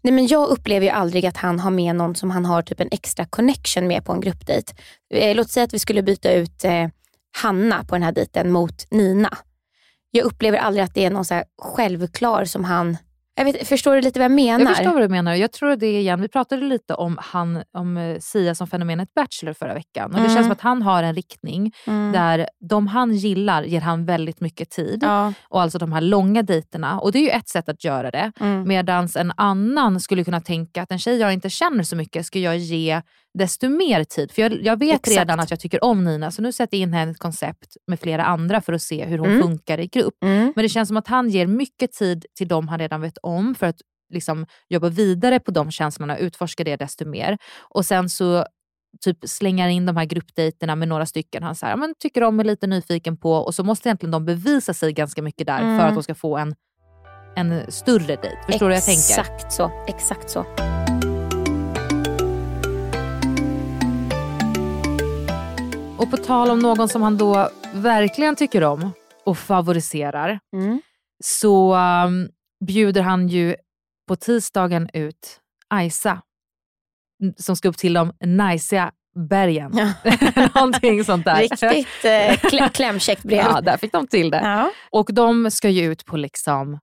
Nej, 0.00 0.12
men 0.12 0.26
jag 0.26 0.48
upplever 0.48 0.86
ju 0.86 0.92
aldrig 0.92 1.26
att 1.26 1.36
han 1.36 1.60
har 1.60 1.70
med 1.70 1.96
någon 1.96 2.14
som 2.14 2.30
han 2.30 2.44
har 2.44 2.62
typ 2.62 2.80
en 2.80 2.88
extra 2.90 3.24
connection 3.26 3.86
med 3.86 4.04
på 4.04 4.12
en 4.12 4.20
gruppdejt. 4.20 4.72
Eh, 5.14 5.36
låt 5.36 5.50
säga 5.50 5.64
att 5.64 5.74
vi 5.74 5.78
skulle 5.78 6.02
byta 6.02 6.32
ut 6.32 6.64
eh, 6.64 6.88
Hanna 7.42 7.84
på 7.84 7.94
den 7.94 8.02
här 8.02 8.12
dejten 8.12 8.50
mot 8.52 8.86
Nina. 8.90 9.38
Jag 10.10 10.24
upplever 10.24 10.58
aldrig 10.58 10.84
att 10.84 10.94
det 10.94 11.04
är 11.04 11.10
någon 11.10 11.24
så 11.24 11.42
självklar 11.62 12.44
som 12.44 12.64
han... 12.64 12.96
Jag 13.34 13.44
vet, 13.44 13.68
förstår 13.68 13.94
du 13.94 14.00
lite 14.00 14.18
vad 14.18 14.24
jag 14.24 14.32
menar? 14.32 14.60
Jag 14.60 14.76
förstår 14.76 14.92
vad 14.92 15.02
du 15.02 15.08
menar. 15.08 15.34
Jag 15.34 15.52
tror 15.52 15.76
det 15.76 15.98
igen, 16.00 16.20
vi 16.20 16.28
pratade 16.28 16.62
lite 16.62 16.94
om, 16.94 17.18
han, 17.22 17.62
om 17.72 17.96
eh, 17.96 18.18
Sia 18.18 18.54
som 18.54 18.66
fenomenet 18.66 19.14
Bachelor 19.14 19.52
förra 19.52 19.74
veckan. 19.74 20.04
Och 20.10 20.12
Det 20.16 20.18
Mm. 20.20 20.34
känns 20.34 20.44
som 20.46 20.52
att 20.52 20.60
han 20.60 20.82
har 20.82 21.02
en 21.02 21.14
riktning 21.14 21.72
Mm. 21.86 22.12
där 22.12 22.48
de 22.68 22.86
han 22.86 23.14
gillar 23.14 23.62
ger 23.62 23.80
han 23.80 24.04
väldigt 24.04 24.40
mycket 24.40 24.70
tid. 24.70 24.98
Ja. 25.02 25.32
Och 25.48 25.62
alltså 25.62 25.78
de 25.78 25.92
här 25.92 26.00
långa 26.00 26.42
dejterna. 26.42 27.00
Och 27.00 27.12
det 27.12 27.18
är 27.18 27.22
ju 27.22 27.28
ett 27.30 27.48
sätt 27.48 27.68
att 27.68 27.84
göra 27.84 28.10
det. 28.10 28.32
Mm. 28.40 28.68
Medan 28.68 29.08
en 29.16 29.32
annan 29.36 30.00
skulle 30.00 30.24
kunna 30.24 30.40
tänka 30.40 30.82
att 30.82 30.92
en 30.92 30.98
tjej 30.98 31.16
jag 31.18 31.32
inte 31.32 31.50
känner 31.50 31.82
så 31.84 31.96
mycket 31.96 32.26
ska 32.26 32.38
jag 32.38 32.58
ge 32.58 33.02
desto 33.38 33.68
mer 33.68 34.04
tid. 34.04 34.32
För 34.32 34.42
jag, 34.42 34.52
jag 34.62 34.78
vet 34.78 34.94
Exakt. 34.94 35.16
redan 35.18 35.40
att 35.40 35.50
jag 35.50 35.60
tycker 35.60 35.84
om 35.84 36.04
Nina 36.04 36.30
så 36.30 36.42
nu 36.42 36.52
sätter 36.52 36.76
jag 36.76 36.82
in 36.82 36.92
henne 36.92 37.10
i 37.10 37.12
ett 37.12 37.18
koncept 37.18 37.76
med 37.86 38.00
flera 38.00 38.24
andra 38.24 38.60
för 38.60 38.72
att 38.72 38.82
se 38.82 39.04
hur 39.04 39.18
hon 39.18 39.28
Mm. 39.30 39.42
funkar 39.42 39.80
i 39.80 39.86
grupp. 39.86 40.14
Mm. 40.24 40.52
Men 40.56 40.62
det 40.62 40.68
känns 40.68 40.88
som 40.88 40.96
att 40.96 41.08
han 41.08 41.28
ger 41.30 41.46
mycket 41.46 41.92
tid 41.92 42.26
till 42.38 42.48
dem 42.48 42.68
han 42.68 42.78
redan 42.78 43.00
vet 43.00 43.18
om 43.22 43.54
för 43.54 43.66
att 43.66 43.76
liksom 44.12 44.46
jobba 44.68 44.88
vidare 44.88 45.40
på 45.40 45.50
de 45.50 45.70
känslorna 45.70 46.14
och 46.14 46.20
utforska 46.20 46.64
det 46.64 46.76
desto 46.76 47.04
mer. 47.08 47.38
Och 47.60 47.86
sen 47.86 48.08
så 48.08 48.44
typ 49.04 49.18
slängar 49.26 49.68
in 49.68 49.86
de 49.86 49.96
här 49.96 50.04
gruppdejterna 50.04 50.76
med 50.76 50.88
några 50.88 51.06
stycken 51.06 51.42
han 51.42 51.54
så 51.54 51.66
här, 51.66 51.72
"Ja, 51.72 51.76
men 51.76 51.94
tycker 51.98 52.22
om 52.22 52.38
och 52.38 52.44
är 52.44 52.46
lite 52.46 52.66
nyfiken 52.66 53.16
på 53.16 53.32
och 53.32 53.54
så 53.54 53.64
måste 53.64 53.88
egentligen 53.88 54.10
de 54.10 54.24
bevisa 54.24 54.74
sig 54.74 54.92
ganska 54.92 55.22
mycket 55.22 55.46
där 55.46 55.60
Mm. 55.60 55.78
för 55.78 55.86
att 55.86 55.94
de 55.94 56.02
ska 56.02 56.14
få 56.14 56.36
en, 56.36 56.54
en 57.36 57.70
större 57.72 58.06
dejt. 58.16 58.36
Förstår 58.46 58.58
du 58.66 58.70
vad 58.70 58.76
jag 58.76 58.84
tänker? 58.84 59.00
Exakt 59.20 59.52
så. 59.52 59.70
Exakt 59.88 60.30
så. 60.30 60.44
Och 66.00 66.10
på 66.10 66.16
tal 66.16 66.50
om 66.50 66.58
någon 66.58 66.88
som 66.88 67.02
han 67.02 67.18
då 67.18 67.48
verkligen 67.74 68.36
tycker 68.36 68.64
om 68.64 68.90
och 69.24 69.38
favoriserar 69.38 70.40
Mm. 70.56 70.80
så 71.24 71.74
um, 71.76 72.28
bjuder 72.66 73.02
han 73.02 73.28
ju 73.28 73.56
på 74.08 74.16
tisdagen 74.16 74.88
ut 74.92 75.40
Aisa 75.68 76.22
n- 77.22 77.34
som 77.36 77.56
ska 77.56 77.68
upp 77.68 77.76
till 77.78 77.92
de 77.92 78.12
najsiga 78.24 78.92
bergen. 79.28 79.72
Någonting 80.54 81.04
sånt 81.04 81.24
där. 81.24 81.36
Riktigt 81.40 82.04
eh, 82.04 82.50
klä, 82.50 82.68
klämkäckt 82.68 83.22
brev. 83.22 83.38
Ja, 83.38 83.60
där 83.60 83.76
fick 83.76 83.92
de 83.92 84.06
till 84.06 84.30
det. 84.30 84.40
Ja. 84.42 84.70
Och 84.90 85.14
de 85.14 85.50
ska 85.50 85.68
ju 85.68 85.84
ut 85.92 86.04
på 86.04 86.16
liksom 86.16 86.78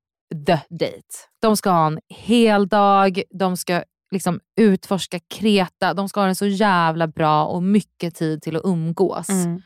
the 0.47 0.59
date. 0.69 1.01
De 1.41 1.57
ska 1.57 1.69
ha 1.69 1.87
en 1.87 1.99
hel 2.09 2.67
dag, 2.67 3.21
de 3.29 3.57
ska 3.57 3.83
liksom 4.11 4.39
utforska 4.57 5.19
Kreta, 5.29 5.93
de 5.93 6.09
ska 6.09 6.19
ha 6.19 6.27
det 6.27 6.35
så 6.35 6.45
jävla 6.47 7.07
bra 7.07 7.45
och 7.45 7.63
mycket 7.63 8.15
tid 8.15 8.41
till 8.41 8.55
att 8.55 8.65
umgås. 8.65 9.29
Mm. 9.29 9.61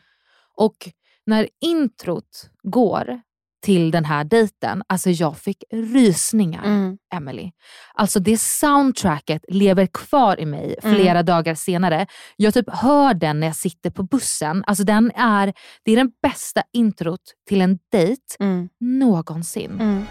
Och 0.57 0.89
när 1.25 1.47
introt 1.61 2.49
går 2.63 3.21
till 3.65 3.91
den 3.91 4.05
här 4.05 4.23
dejten, 4.23 4.83
alltså 4.87 5.09
jag 5.09 5.37
fick 5.37 5.63
rysningar, 5.73 6.63
Mm. 6.63 6.97
Emily. 7.13 7.51
Alltså 7.93 8.19
det 8.19 8.37
soundtracket 8.37 9.45
lever 9.47 9.85
kvar 9.87 10.39
i 10.39 10.45
mig 10.45 10.75
Mm. 10.83 10.95
flera 10.95 11.23
dagar 11.23 11.55
senare. 11.55 12.07
Jag 12.35 12.53
typ 12.53 12.69
hör 12.69 13.13
den 13.13 13.39
när 13.39 13.47
jag 13.47 13.55
sitter 13.55 13.89
på 13.89 14.03
bussen. 14.03 14.63
Alltså 14.67 14.83
den 14.83 15.11
är, 15.15 15.53
det 15.83 15.91
är 15.91 15.95
den 15.95 16.11
bästa 16.21 16.63
introt 16.73 17.21
till 17.47 17.61
en 17.61 17.79
dejt 17.91 18.21
Mm. 18.39 18.69
någonsin. 18.79 20.05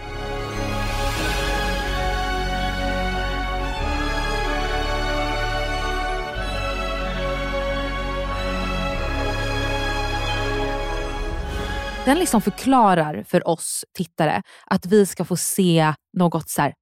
Den 12.05 12.19
liksom 12.19 12.41
förklarar 12.41 13.23
för 13.23 13.47
oss 13.47 13.85
tittare 13.93 14.41
att 14.65 14.85
vi 14.85 15.05
ska 15.05 15.25
få 15.25 15.37
se 15.37 15.93
något 16.17 16.49
så 16.49 16.61
här 16.61 16.73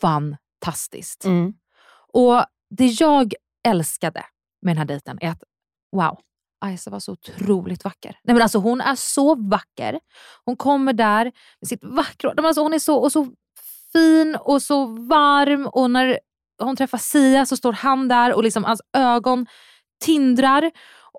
fantastiskt. 0.00 1.24
Mm. 1.24 1.52
Och 2.12 2.44
Det 2.76 2.86
jag 2.86 3.32
älskade 3.68 4.24
med 4.62 4.70
den 4.70 4.78
här 4.78 4.84
dejten 4.84 5.18
är 5.20 5.28
att 5.28 5.42
wow, 5.96 6.18
Isa 6.74 6.90
var 6.90 7.00
så 7.00 7.12
otroligt 7.12 7.84
vacker. 7.84 8.18
Nej, 8.24 8.34
men 8.34 8.42
alltså, 8.42 8.58
hon 8.58 8.80
är 8.80 8.94
så 8.94 9.34
vacker. 9.34 10.00
Hon 10.44 10.56
kommer 10.56 10.92
där 10.92 11.24
med 11.60 11.68
sitt 11.68 11.84
vackra... 11.84 12.34
Alltså, 12.36 12.62
hon 12.62 12.74
är 12.74 12.78
så, 12.78 12.96
och 12.96 13.12
så 13.12 13.28
fin 13.92 14.36
och 14.40 14.62
så 14.62 14.86
varm 14.86 15.66
och 15.66 15.90
när 15.90 16.18
hon 16.62 16.76
träffar 16.76 16.98
Sia 16.98 17.46
så 17.46 17.56
står 17.56 17.72
han 17.72 18.08
där 18.08 18.34
och 18.34 18.42
liksom, 18.42 18.64
hans 18.64 18.82
ögon 18.92 19.46
tindrar. 20.04 20.70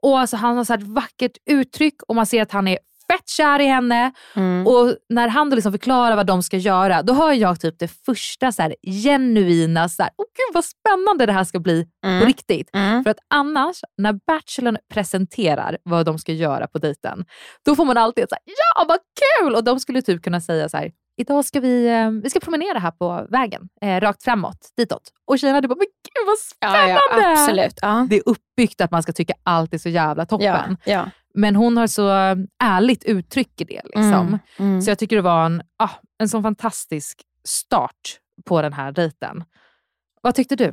Och 0.02 0.20
alltså, 0.20 0.38
Han 0.38 0.58
har 0.58 0.64
så 0.64 0.74
här 0.74 0.80
ett 0.80 0.88
vackert 0.88 1.38
uttryck 1.46 2.04
och 2.08 2.16
man 2.16 2.26
ser 2.26 2.42
att 2.42 2.52
han 2.52 2.68
är 2.68 2.80
fett 3.12 3.30
kär 3.30 3.60
i 3.60 3.66
henne. 3.66 4.12
Mm. 4.36 4.68
Och 4.68 4.96
när 5.10 5.28
han 5.28 5.50
då 5.50 5.56
liksom 5.56 5.72
förklarar 5.72 6.16
vad 6.16 6.26
de 6.26 6.44
ska 6.44 6.58
göra, 6.58 7.02
då 7.02 7.14
hör 7.14 7.34
jag 7.34 7.60
typ 7.60 7.80
det 7.80 7.88
första 8.06 8.52
så 8.52 8.62
här, 8.62 8.76
genuina, 9.22 9.90
så 9.90 10.04
här, 10.04 10.12
åh 10.18 10.26
gud 10.26 10.54
vad 10.54 10.66
spännande 10.66 11.26
det 11.26 11.34
här 11.34 11.44
ska 11.44 11.60
bli 11.60 11.88
Mm. 12.06 12.20
på 12.22 12.26
riktigt. 12.28 12.70
Mm. 12.74 13.04
För 13.04 13.10
att 13.12 13.18
annars, 13.34 13.82
när 13.98 14.14
Bachelorn 14.28 14.78
presenterar 14.94 15.78
vad 15.84 16.06
de 16.06 16.20
ska 16.20 16.32
göra 16.32 16.68
på 16.68 16.78
dejten, 16.78 17.26
då 17.66 17.76
får 17.76 17.86
man 17.86 17.98
alltid 17.98 18.26
så 18.30 18.36
här, 18.36 18.42
ja 18.46 18.86
vad 18.88 19.00
kul! 19.42 19.56
Och 19.56 19.64
de 19.64 19.80
skulle 19.80 20.02
typ 20.02 20.24
kunna 20.24 20.42
säga 20.42 20.70
så 20.70 20.78
här, 20.78 20.92
idag 21.22 21.46
ska 21.46 21.60
vi, 21.60 21.88
eh, 21.88 22.10
vi 22.24 22.30
ska 22.30 22.40
promenera 22.40 22.80
här 22.80 22.92
på 22.92 23.28
vägen, 23.30 23.62
eh, 23.82 24.00
rakt 24.02 24.24
framåt, 24.24 24.58
ditåt. 24.78 25.02
Och 25.28 25.40
tjejerna 25.40 25.58
hade 25.58 25.68
bara, 25.68 25.76
men 25.76 25.88
gud 25.88 26.26
vad 26.28 26.36
Ja, 26.60 26.70
spännande! 26.78 27.30
ja, 27.30 27.32
absolut. 27.42 27.80
Ja. 27.82 28.08
Det 28.10 28.16
är 28.16 28.24
uppbyggt 28.26 28.82
att 28.82 28.92
man 28.92 29.04
ska 29.04 29.12
tycka 29.12 29.34
allt 29.44 29.74
är 29.74 29.78
så 29.78 29.90
jävla 29.90 30.26
toppen. 30.26 30.78
Ja, 30.84 30.92
ja. 30.94 31.06
Men 31.38 31.56
hon 31.56 31.77
har 31.77 31.88
så 31.88 32.10
ärligt 32.63 33.03
uttryck 33.03 33.62
i 33.62 33.63
det. 33.63 33.82
Liksom. 33.84 34.13
Mm, 34.13 34.39
mm. 34.58 34.82
Så 34.82 34.91
jag 34.91 35.00
tycker 35.00 35.15
det 35.15 35.22
var 35.22 35.46
en, 35.46 35.62
ah, 35.77 35.89
en 36.20 36.29
sån 36.29 36.44
fantastisk 36.44 37.22
start 37.48 38.20
på 38.46 38.62
den 38.62 38.74
här 38.74 38.91
dejten. 38.91 39.44
Vad 40.22 40.36
tyckte 40.36 40.56
du? 40.56 40.65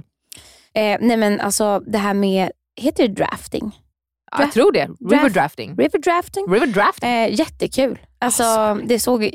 Eh, 0.75 0.99
nej 1.01 1.17
men 1.17 1.41
alltså 1.41 1.81
det 1.87 1.99
här 1.99 2.15
med, 2.15 2.51
heter 2.77 3.09
det 3.09 3.15
drafting? 3.15 3.81
Ja, 4.31 4.41
jag 4.41 4.53
tror 4.53 4.73
det. 4.73 4.89
River 5.11 5.31
drafting. 5.31 5.71
River 5.71 5.99
drafting. 5.99 6.47
River 6.49 6.67
drafting. 6.67 7.11
Eh, 7.11 7.35
jättekul. 7.39 7.99
Alltså, 8.19 8.81
det 8.85 8.99
såg 8.99 9.31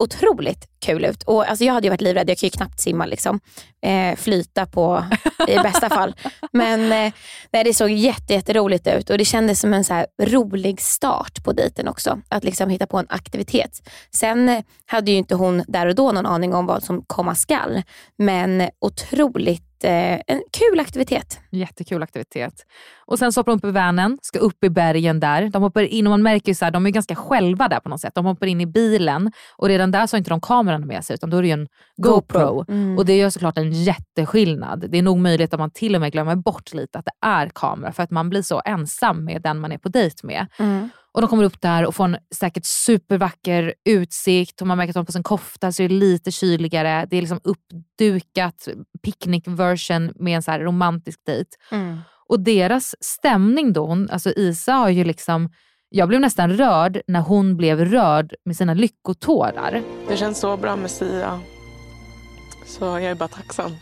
otroligt 0.00 0.68
kul 0.80 1.04
ut. 1.04 1.22
Och, 1.22 1.48
alltså, 1.50 1.64
jag 1.64 1.74
hade 1.74 1.86
ju 1.86 1.90
varit 1.90 2.00
livrädd, 2.00 2.30
jag 2.30 2.38
kan 2.38 2.46
ju 2.46 2.50
knappt 2.50 2.80
simma. 2.80 3.06
Liksom. 3.06 3.40
Eh, 3.82 4.16
flyta 4.16 4.66
på 4.66 5.04
i 5.48 5.54
bästa 5.54 5.88
fall. 5.96 6.14
Men 6.52 6.80
eh, 6.80 7.12
nej, 7.52 7.64
det 7.64 7.74
såg 7.74 7.90
jätte, 7.90 8.34
jätteroligt 8.34 8.86
ut 8.86 9.10
och 9.10 9.18
det 9.18 9.24
kändes 9.24 9.60
som 9.60 9.74
en 9.74 9.84
så 9.84 10.04
rolig 10.22 10.80
start 10.80 11.44
på 11.44 11.52
dejten 11.52 11.88
också. 11.88 12.20
Att 12.28 12.44
liksom 12.44 12.70
hitta 12.70 12.86
på 12.86 12.98
en 12.98 13.06
aktivitet. 13.08 13.88
Sen 14.14 14.48
eh, 14.48 14.62
hade 14.86 15.10
ju 15.10 15.16
inte 15.16 15.34
hon 15.34 15.64
där 15.68 15.86
och 15.86 15.94
då 15.94 16.12
någon 16.12 16.26
aning 16.26 16.54
om 16.54 16.66
vad 16.66 16.82
som 16.82 17.02
komma 17.06 17.34
skall. 17.34 17.82
Men 18.18 18.68
otroligt, 18.80 19.69
en 19.84 20.42
kul 20.52 20.80
aktivitet. 20.80 21.40
Jättekul 21.50 22.02
aktivitet. 22.02 22.66
Och 23.06 23.18
sen 23.18 23.32
så 23.32 23.40
hoppar 23.40 23.52
de 23.52 23.58
upp 23.58 23.64
i 23.64 23.70
vanen, 23.70 24.18
ska 24.22 24.38
upp 24.38 24.64
i 24.64 24.70
bergen 24.70 25.20
där. 25.20 25.48
De 25.48 25.62
hoppar 25.62 25.82
in 25.82 26.06
och 26.06 26.10
man 26.10 26.22
märker 26.22 26.48
ju 26.48 26.54
så 26.54 26.64
här, 26.64 26.72
de 26.72 26.86
är 26.86 26.90
ganska 26.90 27.14
själva 27.14 27.68
där 27.68 27.80
på 27.80 27.88
något 27.88 28.00
sätt. 28.00 28.14
De 28.14 28.24
hoppar 28.24 28.46
in 28.46 28.60
i 28.60 28.66
bilen 28.66 29.32
och 29.56 29.68
redan 29.68 29.90
där 29.90 30.06
så 30.06 30.14
har 30.14 30.18
inte 30.18 30.30
de 30.30 30.40
kameran 30.40 30.86
med 30.86 31.04
sig 31.04 31.14
utan 31.14 31.30
då 31.30 31.36
är 31.36 31.42
det 31.42 31.48
ju 31.48 31.54
en 31.54 31.68
GoPro. 31.96 32.64
Mm. 32.68 32.98
Och 32.98 33.06
det 33.06 33.16
gör 33.16 33.30
såklart 33.30 33.58
en 33.58 33.72
jätteskillnad. 33.72 34.84
Det 34.88 34.98
är 34.98 35.02
nog 35.02 35.18
möjligt 35.18 35.54
att 35.54 35.60
man 35.60 35.70
till 35.70 35.94
och 35.94 36.00
med 36.00 36.12
glömmer 36.12 36.36
bort 36.36 36.74
lite 36.74 36.98
att 36.98 37.04
det 37.04 37.26
är 37.26 37.50
kamera 37.54 37.92
för 37.92 38.02
att 38.02 38.10
man 38.10 38.30
blir 38.30 38.42
så 38.42 38.62
ensam 38.64 39.24
med 39.24 39.42
den 39.42 39.58
man 39.58 39.72
är 39.72 39.78
på 39.78 39.88
dejt 39.88 40.26
med. 40.26 40.46
Mm. 40.58 40.88
Och 41.12 41.20
de 41.20 41.30
kommer 41.30 41.44
upp 41.44 41.60
där 41.60 41.86
och 41.86 41.94
får 41.94 42.04
en 42.04 42.16
säkert 42.34 42.66
supervacker 42.66 43.74
utsikt 43.84 44.60
och 44.60 44.66
man 44.66 44.78
märker 44.78 44.90
att 44.90 44.94
de 44.94 44.98
har 44.98 45.04
på 45.04 45.12
sig 45.12 45.18
en 45.18 45.22
kofta 45.22 45.72
så 45.72 45.82
är 45.82 45.88
det 45.88 45.94
lite 45.94 46.30
kyligare. 46.30 47.06
Det 47.10 47.16
är 47.16 47.20
liksom 47.20 47.40
uppdukat 47.44 48.68
picknick 49.02 49.48
version 49.48 50.12
med 50.14 50.36
en 50.36 50.42
så 50.42 50.50
här 50.50 50.60
romantisk 50.60 51.20
dejt. 51.26 51.50
Mm. 51.70 51.98
Och 52.28 52.40
deras 52.40 52.94
stämning 53.00 53.72
då, 53.72 53.86
hon, 53.86 54.10
alltså 54.10 54.30
Isa 54.30 54.72
har 54.72 54.88
ju 54.88 55.04
liksom, 55.04 55.52
jag 55.88 56.08
blev 56.08 56.20
nästan 56.20 56.52
rörd 56.52 57.00
när 57.06 57.20
hon 57.20 57.56
blev 57.56 57.84
rörd 57.84 58.34
med 58.44 58.56
sina 58.56 58.74
lyckotårar. 58.74 59.82
Det 60.08 60.16
känns 60.16 60.38
så 60.38 60.56
bra 60.56 60.76
med 60.76 60.90
Sia. 60.90 61.40
Så 62.66 62.84
jag 62.84 63.04
är 63.04 63.14
bara 63.14 63.28
tacksam 63.28 63.76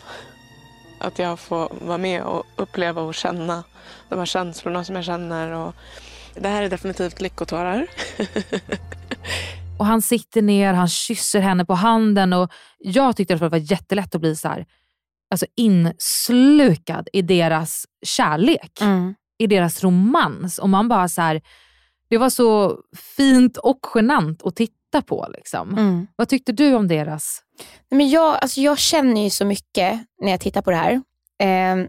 att 0.98 1.18
jag 1.18 1.38
får 1.38 1.72
vara 1.80 1.98
med 1.98 2.22
och 2.22 2.44
uppleva 2.56 3.02
och 3.02 3.14
känna 3.14 3.64
de 4.08 4.18
här 4.18 4.26
känslorna 4.26 4.84
som 4.84 4.96
jag 4.96 5.04
känner. 5.04 5.52
Och 5.52 5.74
det 6.40 6.48
här 6.48 6.62
är 6.62 6.68
definitivt 6.68 7.20
lyckotårar. 7.20 7.86
Och 9.78 9.86
han 9.86 10.02
sitter 10.02 10.42
ner, 10.42 10.72
han 10.74 10.88
kysser 10.88 11.40
henne 11.40 11.64
på 11.64 11.74
handen 11.74 12.32
och 12.32 12.52
jag 12.78 13.16
tyckte 13.16 13.34
att 13.34 13.40
det 13.40 13.48
var 13.48 13.72
jättelätt 13.72 14.14
att 14.14 14.20
bli 14.20 14.36
så 14.36 14.48
här, 14.48 14.66
alltså 15.30 15.46
inslukad 15.56 17.08
i 17.12 17.22
deras 17.22 17.86
kärlek, 18.06 18.78
Mm. 18.80 19.14
i 19.38 19.46
deras 19.46 19.84
romans. 19.84 20.58
Och 20.58 20.68
man 20.68 20.88
bara 20.88 21.08
så 21.08 21.22
här, 21.22 21.42
det 22.10 22.18
var 22.18 22.30
så 22.30 22.78
fint 23.16 23.56
och 23.56 23.78
genant 23.94 24.42
att 24.46 24.56
titta 24.56 25.02
på. 25.06 25.26
Liksom. 25.36 25.70
Mm. 25.78 26.06
Vad 26.16 26.28
tyckte 26.28 26.52
du 26.52 26.74
om 26.74 26.88
deras... 26.88 27.42
Nej, 27.90 27.98
Men 27.98 28.10
jag, 28.10 28.38
alltså 28.42 28.60
jag 28.60 28.78
känner 28.78 29.24
ju 29.24 29.30
så 29.30 29.44
mycket 29.44 30.00
när 30.22 30.30
jag 30.30 30.40
tittar 30.40 30.62
på 30.62 30.70
det 30.70 30.76
här. 30.76 30.92
Eh, 31.42 31.86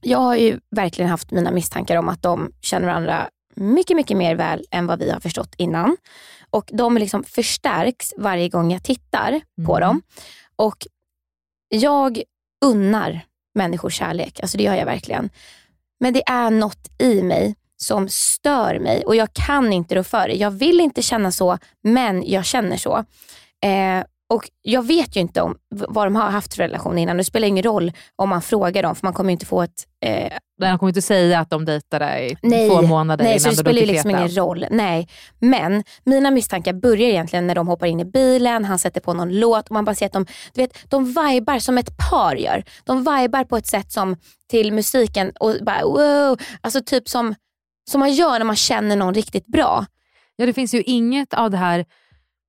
jag 0.00 0.18
har 0.18 0.36
ju 0.36 0.60
verkligen 0.70 1.10
haft 1.10 1.30
mina 1.30 1.50
misstankar 1.50 1.96
om 1.96 2.08
att 2.08 2.22
de 2.22 2.52
känner 2.60 2.86
varandra 2.86 3.28
mycket, 3.58 3.96
mycket 3.96 4.16
mer 4.16 4.34
väl 4.34 4.64
än 4.70 4.86
vad 4.86 4.98
vi 4.98 5.10
har 5.10 5.20
förstått 5.20 5.54
innan. 5.56 5.96
Och 6.50 6.70
de 6.72 6.98
liksom 6.98 7.24
förstärks 7.24 8.14
varje 8.16 8.48
gång 8.48 8.72
jag 8.72 8.82
tittar 8.82 9.40
på 9.66 9.76
Mm. 9.76 9.88
dem. 9.88 10.02
Och 10.56 10.86
jag 11.68 12.22
unnar 12.64 13.20
människor 13.54 13.90
kärlek, 13.90 14.40
alltså 14.40 14.58
det 14.58 14.64
gör 14.64 14.74
jag 14.74 14.86
verkligen. 14.86 15.30
Men 16.00 16.12
det 16.12 16.22
är 16.28 16.50
något 16.50 16.88
i 16.98 17.22
mig 17.22 17.54
som 17.76 18.08
stör 18.08 18.78
mig 18.78 19.04
och 19.06 19.16
jag 19.16 19.28
kan 19.32 19.72
inte 19.72 19.94
rå 19.94 20.02
för 20.04 20.28
det. 20.28 20.34
Jag 20.34 20.50
vill 20.50 20.80
inte 20.80 21.02
känna 21.02 21.32
så, 21.32 21.58
men 21.82 22.30
jag 22.30 22.44
känner 22.44 22.76
så. 22.76 23.04
Eh, 23.64 24.04
och 24.30 24.50
Jag 24.62 24.86
vet 24.86 25.16
ju 25.16 25.20
inte 25.20 25.42
om 25.42 25.56
vad 25.70 26.06
de 26.06 26.16
har 26.16 26.30
haft 26.30 26.54
för 26.54 26.62
relation 26.62 26.98
innan. 26.98 27.16
Det 27.16 27.24
spelar 27.24 27.48
ingen 27.48 27.62
roll 27.62 27.92
om 28.16 28.28
man 28.28 28.42
frågar 28.42 28.82
dem, 28.82 28.94
för 28.94 29.06
man 29.06 29.12
kommer 29.12 29.30
ju 29.30 29.32
inte 29.32 29.46
få 29.46 29.62
ett... 29.62 29.84
Eh, 30.04 30.32
De 30.60 30.78
kommer 30.78 30.90
inte 30.90 31.02
säga 31.02 31.40
att 31.40 31.50
de 31.50 31.64
dejtade 31.64 32.20
i 32.20 32.36
nej, 32.42 32.68
två 32.68 32.82
månader 32.82 33.24
nej, 33.24 33.32
innan 33.32 33.40
så 33.40 33.48
det 33.48 33.54
de 33.54 33.60
spelar 33.60 33.80
ju 33.80 33.86
liksom 33.86 34.10
ingen 34.10 34.36
roll. 34.36 34.66
Nej. 34.70 35.08
Men 35.38 35.84
mina 36.04 36.30
misstankar 36.30 36.72
börjar 36.72 37.08
egentligen 37.08 37.46
när 37.46 37.54
de 37.54 37.68
hoppar 37.68 37.86
in 37.86 38.00
i 38.00 38.04
bilen, 38.04 38.64
han 38.64 38.78
sätter 38.78 39.00
på 39.00 39.14
någon 39.14 39.40
låt 39.40 39.64
och 39.68 39.72
man 39.72 39.84
bara 39.84 39.94
ser 39.94 40.06
att 40.06 40.12
de, 40.12 40.26
du 40.54 40.60
vet, 40.60 40.90
de 40.90 41.04
vibar 41.04 41.58
som 41.58 41.78
ett 41.78 41.96
par 42.10 42.36
gör. 42.36 42.64
De 42.84 42.98
vibar 42.98 43.44
på 43.44 43.56
ett 43.56 43.66
sätt 43.66 43.92
som 43.92 44.16
till 44.50 44.72
musiken 44.72 45.32
och 45.40 45.54
bara 45.62 45.82
wow. 45.82 46.38
Alltså 46.60 46.80
typ 46.80 47.08
som, 47.08 47.34
som 47.90 48.00
man 48.00 48.12
gör 48.12 48.38
när 48.38 48.44
man 48.46 48.56
känner 48.56 48.96
någon 48.96 49.14
riktigt 49.14 49.46
bra. 49.46 49.86
Ja, 50.36 50.46
det 50.46 50.52
finns 50.52 50.74
ju 50.74 50.82
inget 50.82 51.34
av 51.34 51.50
det 51.50 51.56
här 51.56 51.84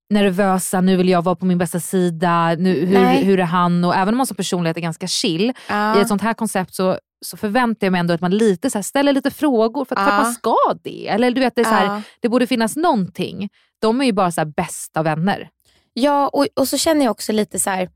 nervösa, 0.09 0.81
nu 0.81 0.95
vill 0.97 1.09
jag 1.09 1.21
vara 1.21 1.35
på 1.35 1.45
min 1.45 1.57
bästa 1.57 1.79
sida, 1.79 2.55
nu, 2.57 2.85
hur, 2.85 2.99
Nej. 2.99 3.23
hur 3.23 3.39
är 3.39 3.43
han? 3.43 3.83
Och 3.83 3.95
även 3.95 4.13
om 4.13 4.17
man 4.17 4.27
som 4.27 4.35
personlighet 4.35 4.77
är 4.77 4.81
ganska 4.81 5.07
chill, 5.07 5.53
Ja. 5.69 5.97
i 5.97 6.01
ett 6.01 6.07
sånt 6.07 6.21
här 6.21 6.33
koncept 6.33 6.75
så, 6.75 6.97
så 7.25 7.37
förväntar 7.37 7.87
jag 7.87 7.91
mig 7.91 7.99
ändå 7.99 8.13
att 8.13 8.21
man 8.21 8.37
lite 8.37 8.69
så 8.69 8.77
här, 8.77 8.83
ställer 8.83 9.13
lite 9.13 9.31
frågor 9.31 9.85
för 9.85 9.95
att, 9.95 10.01
för 10.03 10.07
att 10.11 10.17
Ja. 10.17 10.23
man 10.23 10.33
ska 10.33 10.55
det. 10.83 11.07
Eller 11.07 11.31
du 11.31 11.39
vet, 11.41 11.55
det, 11.55 11.61
är 11.61 11.65
så 11.65 11.71
här, 11.71 11.85
Ja. 11.85 12.01
det 12.19 12.29
borde 12.29 12.47
finnas 12.47 12.75
någonting. 12.75 13.49
De 13.79 14.01
är 14.01 14.05
ju 14.05 14.11
bara 14.13 14.31
så 14.31 14.41
här 14.41 14.45
bästa 14.45 15.03
vänner. 15.03 15.49
Ja, 15.93 16.27
och, 16.27 16.47
och 16.55 16.67
så 16.67 16.77
känner 16.77 17.05
jag 17.05 17.11
också 17.11 17.31
lite 17.31 17.59
så 17.59 17.69
här. 17.69 17.89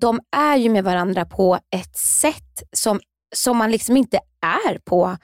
de 0.00 0.20
är 0.36 0.56
ju 0.56 0.68
med 0.70 0.84
varandra 0.84 1.24
på 1.24 1.58
ett 1.76 1.96
sätt 1.98 2.62
som, 2.72 3.00
som 3.34 3.56
man 3.56 3.70
liksom 3.70 3.96
inte 3.96 4.16
är 4.66 4.78
på 4.78 5.16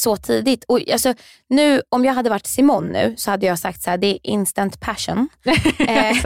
så 0.00 0.16
tidigt. 0.16 0.64
Och 0.68 0.80
alltså, 0.92 1.14
nu, 1.48 1.82
om 1.88 2.04
jag 2.04 2.14
hade 2.14 2.30
varit 2.30 2.46
Simon 2.46 2.86
nu 2.86 3.14
så 3.16 3.30
hade 3.30 3.46
jag 3.46 3.58
sagt 3.58 3.82
så 3.82 3.90
här, 3.90 3.98
det 3.98 4.06
är 4.06 4.18
instant 4.22 4.80
passion. 4.80 5.28
Eh. 5.78 6.16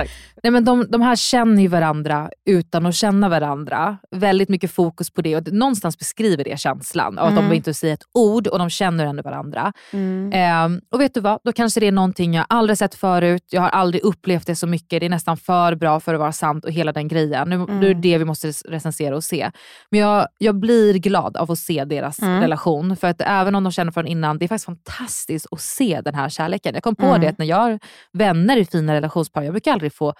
Nej, 0.45 0.51
men 0.51 0.65
de, 0.65 0.87
de 0.91 1.01
här 1.03 1.17
känner 1.17 1.63
ju 1.63 1.69
varandra 1.69 2.31
utan 2.47 2.87
att 2.87 2.95
känna 2.95 3.29
varandra. 3.29 3.99
Väldigt 4.11 4.49
mycket 4.49 4.71
fokus 4.71 5.11
på 5.11 5.23
det 5.23 5.37
och 5.37 5.53
någonstans 5.53 5.99
beskriver 5.99 6.45
det 6.45 6.61
känslan 6.61 7.19
av 7.19 7.25
att 7.27 7.33
Mm. 7.33 7.49
de 7.51 7.57
inte 7.57 7.75
säger 7.75 7.95
ett 7.95 8.03
ord 8.15 8.47
och 8.47 8.59
de 8.59 8.71
känner 8.71 9.07
ändå 9.07 9.23
varandra. 9.23 9.73
Mm. 9.93 10.31
Ehm, 10.35 10.81
och 10.91 11.01
vet 11.01 11.15
du 11.15 11.21
vad? 11.21 11.39
Då 11.45 11.53
kanske 11.53 11.81
det 11.81 11.87
är 11.87 11.93
någonting 11.93 12.35
jag 12.35 12.47
aldrig 12.49 12.79
sett 12.79 12.95
förut. 12.95 13.43
Jag 13.51 13.61
har 13.61 13.69
aldrig 13.69 14.03
upplevt 14.05 14.47
det 14.47 14.57
så 14.57 14.67
mycket. 14.67 15.01
Det 15.01 15.07
är 15.07 15.11
nästan 15.11 15.37
för 15.37 15.75
bra 15.75 16.01
för 16.01 16.15
att 16.15 16.21
vara 16.21 16.33
sant 16.33 16.65
och 16.65 16.71
hela 16.71 16.93
den 16.93 17.09
grejen. 17.09 17.49
Nu, 17.49 17.55
Mm. 17.55 17.81
nu 17.81 17.91
är 17.91 17.95
det 17.95 18.01
det 18.01 18.19
vi 18.19 18.25
måste 18.25 18.53
recensera 18.69 19.17
och 19.17 19.25
se. 19.25 19.51
Men 19.91 20.01
jag, 20.01 20.27
jag 20.39 20.55
blir 20.55 20.95
glad 20.95 21.37
av 21.37 21.51
att 21.51 21.59
se 21.59 21.85
deras 21.85 22.23
Mm. 22.23 22.41
relation. 22.41 22.97
För 22.97 23.09
att 23.09 23.21
även 23.21 23.55
om 23.55 23.65
de 23.65 23.73
känner 23.73 23.93
från 23.93 24.07
innan, 24.07 24.39
det 24.39 24.45
är 24.45 24.49
faktiskt 24.49 24.67
fantastiskt 24.67 25.47
att 25.51 25.61
se 25.61 26.01
den 26.05 26.15
här 26.15 26.29
kärleken. 26.29 26.75
Jag 26.75 26.83
kom 26.83 26.97
på 26.97 27.07
Mm. 27.07 27.21
det 27.21 27.29
att 27.29 27.39
när 27.39 27.47
jag 27.47 27.57
har 27.57 27.79
vänner 28.13 28.57
i 28.57 28.65
fina 28.65 28.95
relationspar, 28.95 29.43
jag 29.43 29.53
brukar 29.53 29.73
aldrig 29.73 29.93
få 29.95 30.15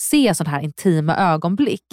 se 0.00 0.34
sådana 0.34 0.56
här 0.56 0.64
intima 0.64 1.16
ögonblick. 1.16 1.84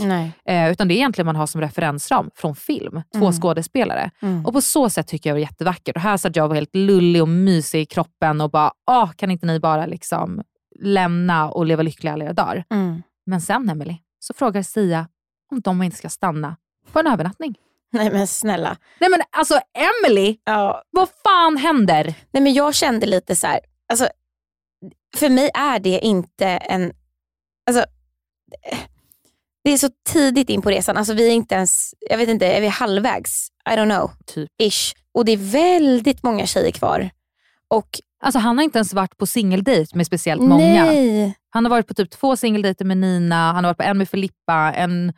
Eh, 0.46 0.72
utan 0.72 0.88
det 0.88 0.94
är 0.94 0.96
egentligen 0.96 1.26
man 1.26 1.36
har 1.36 1.48
som 1.48 1.62
referensram 1.62 2.30
från 2.36 2.56
film, 2.56 3.02
två 3.14 3.26
Mm. 3.26 3.34
skådespelare. 3.34 4.12
Mm. 4.22 4.46
Och 4.46 4.54
på 4.54 4.62
så 4.62 4.90
sätt 4.90 5.08
tycker 5.08 5.30
jag 5.30 5.36
det 5.36 5.40
var 5.42 5.48
jättevackert. 5.50 5.96
Och 5.96 6.02
här 6.02 6.18
satt 6.18 6.36
jag 6.36 6.44
och 6.44 6.50
var 6.50 6.56
helt 6.56 6.76
lullig 6.76 7.22
och 7.22 7.28
mysig 7.30 7.82
i 7.82 7.86
kroppen 7.86 8.42
och 8.42 8.50
bara, 8.52 8.72
ah, 8.86 9.08
kan 9.08 9.32
inte 9.32 9.46
ni 9.46 9.60
bara 9.60 9.86
liksom 9.86 10.42
lämna 10.80 11.50
och 11.50 11.66
leva 11.66 11.84
lyckliga 11.84 12.14
alla 12.14 12.26
era 12.26 12.34
dagar? 12.34 12.64
Mm. 12.70 13.04
Men 13.26 13.42
sen 13.42 13.70
Emily 13.70 13.98
så 14.20 14.34
frågar 14.34 14.62
Sia 14.64 15.08
om 15.52 15.62
de 15.62 15.84
inte 15.84 15.98
ska 15.98 16.10
stanna 16.10 16.56
på 16.92 17.00
en 17.00 17.08
övernattning. 17.08 17.56
Nej 17.92 18.12
men 18.12 18.28
snälla. 18.28 18.78
Nej 19.00 19.10
men 19.10 19.22
alltså 19.32 19.60
Emily, 19.74 20.38
Ja. 20.44 20.84
vad 20.92 21.10
fan 21.24 21.58
händer? 21.58 22.14
Nej 22.32 22.44
men 22.44 22.54
jag 22.54 22.76
kände 22.76 23.06
lite 23.06 23.36
så 23.36 23.48
här, 23.48 23.60
alltså, 23.92 24.08
för 25.18 25.30
mig 25.30 25.50
är 25.54 25.80
det 25.80 26.00
inte 26.00 26.48
en, 26.48 26.94
alltså, 27.70 27.86
det 29.64 29.72
är 29.72 29.78
så 29.78 29.90
tidigt 30.10 30.50
in 30.50 30.62
på 30.62 30.70
resan. 30.70 30.98
Alltså 30.98 31.14
vi 31.14 31.28
är 31.28 31.32
inte 31.32 31.56
ens, 31.56 31.94
jag 32.10 32.18
vet 32.18 32.30
inte, 32.30 32.46
är 32.48 32.62
vi 32.62 32.68
halvvägs? 32.68 33.48
I 33.70 33.74
don't 33.74 33.98
know. 33.98 34.12
Typ. 34.26 34.50
Ish. 34.62 34.94
Och 35.12 35.26
det 35.26 35.32
är 35.32 35.38
väldigt 35.52 36.24
många 36.24 36.46
tjejer 36.46 36.72
kvar. 36.72 37.10
Och 37.68 37.90
Alltså 38.20 38.40
han 38.40 38.58
har 38.58 38.64
inte 38.64 38.78
ens 38.78 38.94
varit 38.94 39.18
på 39.18 39.26
singeldejt 39.26 39.96
med 39.98 40.06
speciellt 40.08 40.42
många. 40.42 40.86
nej. 40.86 41.38
Han 41.50 41.66
har 41.66 41.70
varit 41.70 41.88
på 41.88 41.94
typ 41.94 42.10
två 42.12 42.36
singeldejter 42.36 42.86
med 42.86 42.98
Nina, 42.98 43.52
han 43.54 43.64
har 43.64 43.70
varit 43.70 43.78
på 43.78 43.84
en 43.84 43.98
med 43.98 44.10
Filippa, 44.10 44.74
en 44.76 45.14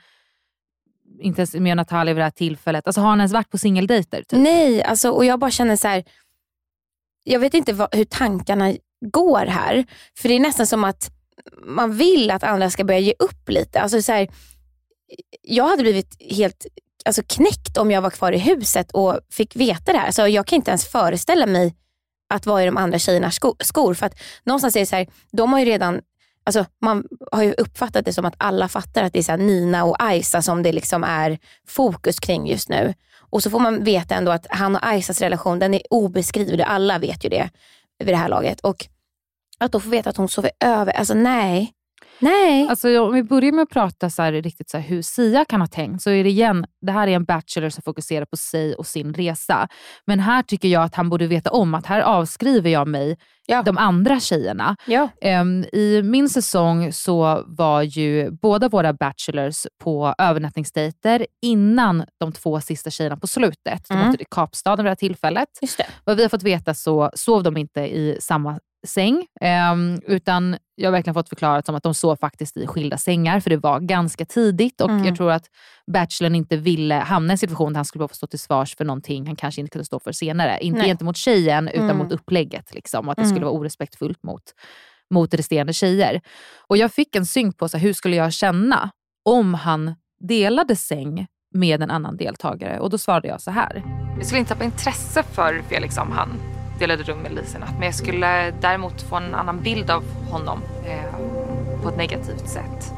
inte 1.19 1.39
ens 1.41 1.53
med 1.53 1.77
Natalia 1.77 2.13
vid 2.13 2.19
det 2.19 2.23
här 2.23 2.31
tillfället. 2.31 2.87
Alltså 2.87 3.01
har 3.01 3.09
han 3.09 3.19
ens 3.19 3.31
varit 3.33 3.49
på 3.49 3.57
singeldejter? 3.57 4.23
Typ? 4.23 4.39
Nej, 4.39 4.83
alltså, 4.83 5.09
och 5.09 5.25
jag 5.25 5.39
bara 5.39 5.51
känner 5.51 5.75
så 5.75 5.87
här. 5.87 6.03
jag 7.23 7.39
vet 7.39 7.53
inte 7.53 7.73
vad, 7.73 7.95
hur 7.95 8.05
tankarna 8.05 8.73
går 9.11 9.45
här. 9.45 9.85
För 10.17 10.29
det 10.29 10.35
är 10.35 10.39
nästan 10.39 10.67
som 10.67 10.83
att 10.83 11.11
man 11.65 11.97
vill 11.97 12.31
att 12.31 12.43
andra 12.43 12.69
ska 12.69 12.83
börja 12.83 12.99
ge 12.99 13.13
upp 13.19 13.49
lite. 13.49 13.81
Alltså, 13.81 14.01
så 14.01 14.11
här, 14.11 14.27
jag 15.41 15.67
hade 15.67 15.81
blivit 15.81 16.21
helt 16.31 16.65
alltså, 17.05 17.21
knäckt 17.27 17.77
om 17.77 17.91
jag 17.91 18.01
var 18.01 18.09
kvar 18.09 18.31
i 18.31 18.37
huset 18.37 18.91
och 18.91 19.19
fick 19.31 19.55
veta 19.55 19.91
det 19.91 19.97
här. 19.97 20.05
Alltså, 20.05 20.27
jag 20.27 20.47
kan 20.47 20.55
inte 20.55 20.71
ens 20.71 20.87
föreställa 20.87 21.45
mig 21.45 21.75
att 22.29 22.45
vara 22.45 22.63
i 22.63 22.65
de 22.65 22.77
andra 22.77 22.99
tjejernas 22.99 23.35
sko- 23.35 23.55
skor. 23.59 23.93
För 23.93 24.05
att 24.05 24.19
någonstans 24.43 24.75
är 24.75 24.79
det 24.79 24.85
så 24.85 24.95
här, 24.95 25.07
de 25.31 25.53
har 25.53 25.59
ju 25.59 25.65
redan 25.65 26.01
Alltså, 26.47 26.65
man 26.81 27.03
har 27.31 27.43
ju 27.43 27.53
uppfattat 27.53 28.05
det 28.05 28.13
som 28.13 28.25
att 28.25 28.35
alla 28.37 28.67
fattar 28.67 29.03
att 29.03 29.13
det 29.13 29.19
är 29.19 29.23
så 29.23 29.31
här 29.31 29.37
Nina 29.37 29.83
och 29.83 30.03
Aisa 30.03 30.41
som 30.41 30.63
det 30.63 30.71
liksom 30.71 31.03
är 31.03 31.39
fokus 31.67 32.19
kring 32.19 32.47
just 32.47 32.69
nu. 32.69 32.93
Och 33.29 33.43
så 33.43 33.49
får 33.49 33.59
man 33.59 33.83
veta 33.83 34.15
ändå 34.15 34.31
att 34.31 34.47
han 34.49 34.75
och 34.75 34.87
Aisas 34.87 35.21
relation 35.21 35.59
den 35.59 35.73
är 35.73 35.81
obeskrivlig. 35.89 36.63
Alla 36.63 36.99
vet 36.99 37.25
ju 37.25 37.29
det 37.29 37.49
vid 37.99 38.07
det 38.07 38.17
här 38.17 38.29
laget. 38.29 38.59
Och 38.59 38.87
att 39.59 39.71
då 39.71 39.79
få 39.79 39.89
veta 39.89 40.09
att 40.09 40.17
hon 40.17 40.29
sover 40.29 40.51
över. 40.63 40.93
Alltså 40.93 41.13
nej. 41.13 41.73
Nej. 42.19 42.67
Alltså, 42.69 43.01
om 43.01 43.13
vi 43.13 43.23
börjar 43.23 43.51
med 43.51 43.63
att 43.63 43.69
prata 43.69 44.09
så 44.09 44.21
här, 44.21 44.31
riktigt 44.31 44.69
så 44.69 44.77
här, 44.77 44.89
hur 44.89 45.01
Sia 45.01 45.45
kan 45.45 45.61
ha 45.61 45.67
tänkt, 45.67 46.01
så 46.01 46.09
är 46.09 46.23
det 46.23 46.29
igen, 46.29 46.65
det 46.81 46.91
här 46.91 47.07
är 47.07 47.11
en 47.11 47.25
bachelor 47.25 47.69
som 47.69 47.83
fokuserar 47.83 48.25
på 48.25 48.37
sig 48.37 48.75
och 48.75 48.87
sin 48.87 49.13
resa. 49.13 49.67
Men 50.05 50.19
här 50.19 50.43
tycker 50.43 50.67
jag 50.67 50.83
att 50.83 50.95
han 50.95 51.09
borde 51.09 51.27
veta 51.27 51.49
om 51.49 51.73
att 51.73 51.85
här 51.85 52.01
avskriver 52.01 52.69
jag 52.69 52.87
mig 52.87 53.17
de 53.65 53.77
andra 53.77 54.19
tjejerna. 54.19 54.75
Ja. 54.87 55.09
Ehm, 55.21 55.63
I 55.73 56.01
min 56.03 56.29
säsong 56.29 56.93
så 56.93 57.43
var 57.47 57.81
ju 57.81 58.31
båda 58.31 58.69
våra 58.69 58.93
bachelors 58.93 59.65
på 59.83 60.15
övernattningsdejter 60.17 61.27
innan 61.41 62.03
de 62.19 62.31
två 62.31 62.61
sista 62.61 62.89
tjejerna 62.89 63.17
på 63.17 63.27
slutet. 63.27 63.85
De 63.89 63.93
Mm. 63.93 64.07
åkte 64.07 64.17
till 64.17 64.27
Kapstaden 64.31 64.77
vid 64.83 64.85
det 64.85 64.89
här 64.91 64.95
tillfället. 64.95 65.49
Det. 65.77 65.87
Vad 66.03 66.17
vi 66.17 66.21
har 66.23 66.29
fått 66.29 66.43
veta 66.43 66.73
så 66.73 67.11
sov 67.13 67.43
de 67.43 67.57
inte 67.57 67.81
i 67.81 68.17
samma 68.21 68.59
säng, 68.87 69.25
ehm, 69.41 70.01
utan 70.07 70.57
jag 70.75 70.87
har 70.87 70.91
verkligen 70.91 71.13
fått 71.13 71.29
förklarat 71.29 71.65
som 71.65 71.75
att 71.75 71.83
de 71.83 71.93
sov 71.93 72.15
faktiskt 72.15 72.57
i 72.57 72.67
skilda 72.67 72.97
sängar, 72.97 73.39
för 73.39 73.49
det 73.49 73.57
var 73.57 73.79
ganska 73.79 74.25
tidigt 74.25 74.81
och 74.81 74.89
Mm. 74.89 75.05
jag 75.05 75.15
tror 75.17 75.31
att 75.31 75.43
bachelorn 75.91 76.35
inte 76.35 76.57
ville 76.57 76.95
hamna 76.95 77.31
i 77.31 77.33
en 77.33 77.37
situation 77.37 77.73
där 77.73 77.77
han 77.77 77.85
skulle 77.85 77.99
behöva 77.99 78.13
stå 78.13 78.27
till 78.27 78.39
svars 78.39 78.75
för 78.75 78.85
någonting 78.85 79.27
han 79.27 79.35
kanske 79.35 79.61
inte 79.61 79.71
kunde 79.71 79.85
stå 79.85 79.99
för 79.99 80.11
senare. 80.11 80.57
Inte 80.61 80.79
Nej. 80.79 80.87
gentemot 80.87 81.17
tjejen, 81.17 81.67
utan 81.67 81.83
Mm. 81.85 81.97
mot 81.97 82.11
upplägget. 82.11 82.73
Liksom, 82.73 83.09
att 83.09 83.15
det 83.15 83.21
Mm. 83.23 83.35
Skulle 83.37 83.45
vara 83.45 83.59
orespektfullt 83.59 84.23
mot, 84.23 84.43
mot 85.13 85.33
resterande 85.33 85.73
tjejer. 85.73 86.21
Och 86.67 86.77
jag 86.77 86.93
fick 86.93 87.15
en 87.15 87.25
synk 87.25 87.57
på 87.57 87.69
så 87.69 87.77
här, 87.77 87.83
hur 87.83 87.93
skulle 87.93 88.15
jag 88.15 88.33
känna 88.33 88.91
om 89.25 89.53
han 89.53 89.95
delade 90.19 90.75
säng 90.75 91.27
med 91.53 91.81
en 91.81 91.91
annan 91.91 92.17
deltagare 92.17 92.79
och 92.79 92.89
då 92.89 92.97
svarade 92.97 93.27
jag 93.27 93.41
så 93.41 93.51
här. 93.51 93.83
Jag 94.17 94.25
skulle 94.25 94.39
inte 94.39 94.53
tappa 94.53 94.63
intresse 94.63 95.23
för 95.23 95.61
Felix 95.69 95.97
om 95.97 96.11
han 96.11 96.29
delade 96.79 97.03
rum 97.03 97.19
med 97.19 97.33
Lisa 97.35 97.59
natt. 97.59 97.73
Men 97.73 97.83
jag 97.83 97.95
skulle 97.95 98.51
däremot 98.61 99.01
få 99.01 99.15
en 99.15 99.35
annan 99.35 99.61
bild 99.61 99.89
av 99.89 100.03
honom 100.31 100.61
eh, 100.85 101.81
på 101.83 101.89
ett 101.89 101.97
negativt 101.97 102.49
sätt. 102.49 102.93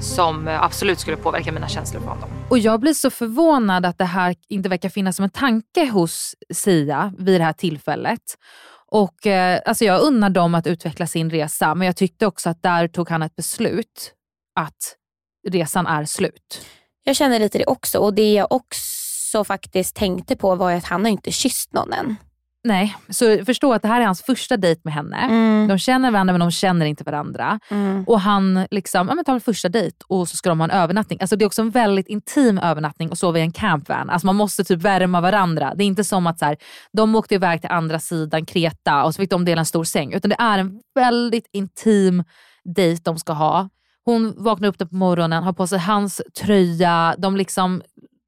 Som 0.00 0.48
absolut 0.48 0.98
skulle 0.98 1.16
påverka 1.16 1.52
mina 1.52 1.68
känslor 1.68 2.00
för 2.00 2.08
honom. 2.08 2.28
Och 2.48 2.58
jag 2.58 2.80
blir 2.80 2.94
så 2.94 3.10
förvånad 3.10 3.86
att 3.86 3.98
det 3.98 4.04
här 4.04 4.34
inte 4.48 4.68
verkar 4.68 4.88
finnas 4.88 5.16
som 5.16 5.24
en 5.24 5.30
tanke 5.30 5.90
hos 5.90 6.34
Sia 6.50 7.12
vid 7.18 7.40
det 7.40 7.44
här 7.44 7.52
tillfället. 7.52 8.22
Och 8.92 9.26
eh, 9.26 9.60
alltså 9.64 9.84
Jag 9.84 10.00
unnar 10.00 10.30
dem 10.30 10.54
att 10.54 10.66
utveckla 10.66 11.06
sin 11.06 11.30
resa, 11.30 11.74
men 11.74 11.86
jag 11.86 11.96
tyckte 11.96 12.26
också 12.26 12.50
att 12.50 12.62
där 12.62 12.88
tog 12.88 13.08
han 13.10 13.22
ett 13.22 13.36
beslut 13.36 14.12
att 14.60 14.96
resan 15.48 15.86
är 15.86 16.04
slut. 16.04 16.66
Jag 17.04 17.16
känner 17.16 17.38
lite 17.38 17.58
det 17.58 17.66
också 17.66 17.98
och 17.98 18.14
det 18.14 18.32
jag 18.32 18.52
också 18.52 19.44
faktiskt 19.44 19.96
tänkte 19.96 20.36
på 20.36 20.54
var 20.54 20.72
att 20.72 20.84
han 20.84 21.04
har 21.04 21.10
inte 21.10 21.32
kysst 21.32 21.72
någon 21.72 21.92
än. 21.92 22.16
Nej, 22.64 22.96
så 23.08 23.44
förstå 23.44 23.72
att 23.72 23.82
det 23.82 23.88
här 23.88 24.00
är 24.00 24.04
hans 24.04 24.22
första 24.22 24.56
dejt 24.56 24.80
med 24.84 24.94
henne. 24.94 25.16
Mm. 25.16 25.68
De 25.68 25.78
känner 25.78 26.10
varandra 26.10 26.32
men 26.32 26.40
de 26.40 26.50
känner 26.50 26.86
inte 26.86 27.04
varandra. 27.04 27.60
Mm. 27.70 28.04
Och 28.04 28.20
han 28.20 28.66
liksom, 28.70 29.08
ja, 29.08 29.14
men 29.14 29.24
tar 29.24 29.34
en 29.34 29.40
första 29.40 29.68
dejt 29.68 29.96
och 30.06 30.28
så 30.28 30.36
ska 30.36 30.48
de 30.48 30.60
ha 30.60 30.64
en 30.64 30.70
övernattning. 30.70 31.18
Alltså 31.20 31.36
det 31.36 31.44
är 31.44 31.46
också 31.46 31.62
en 31.62 31.70
väldigt 31.70 32.08
intim 32.08 32.58
övernattning 32.58 33.10
och 33.10 33.18
sova 33.18 33.38
i 33.38 33.42
en 33.42 33.52
campvan. 33.52 34.10
Alltså 34.10 34.26
man 34.26 34.36
måste 34.36 34.64
typ 34.64 34.82
värma 34.82 35.20
varandra. 35.20 35.74
Det 35.76 35.84
är 35.84 35.86
inte 35.86 36.04
som 36.04 36.26
att 36.26 36.38
så 36.38 36.44
här, 36.44 36.56
de 36.92 37.14
åkte 37.14 37.34
iväg 37.34 37.60
till 37.60 37.70
andra 37.70 37.98
sidan 37.98 38.46
Kreta 38.46 39.04
och 39.04 39.14
så 39.14 39.22
fick 39.22 39.30
de 39.30 39.44
dela 39.44 39.58
en 39.58 39.66
stor 39.66 39.84
säng. 39.84 40.12
Utan 40.12 40.28
det 40.28 40.36
är 40.38 40.58
en 40.58 40.80
väldigt 40.94 41.46
intim 41.52 42.24
dejt 42.64 43.02
de 43.04 43.18
ska 43.18 43.32
ha. 43.32 43.68
Hon 44.04 44.34
vaknar 44.36 44.68
upp 44.68 44.78
på 44.78 44.96
morgonen, 44.96 45.42
har 45.42 45.52
på 45.52 45.66
sig 45.66 45.78
hans 45.78 46.22
tröja, 46.40 47.14
de 47.18 47.36
liksom 47.36 47.82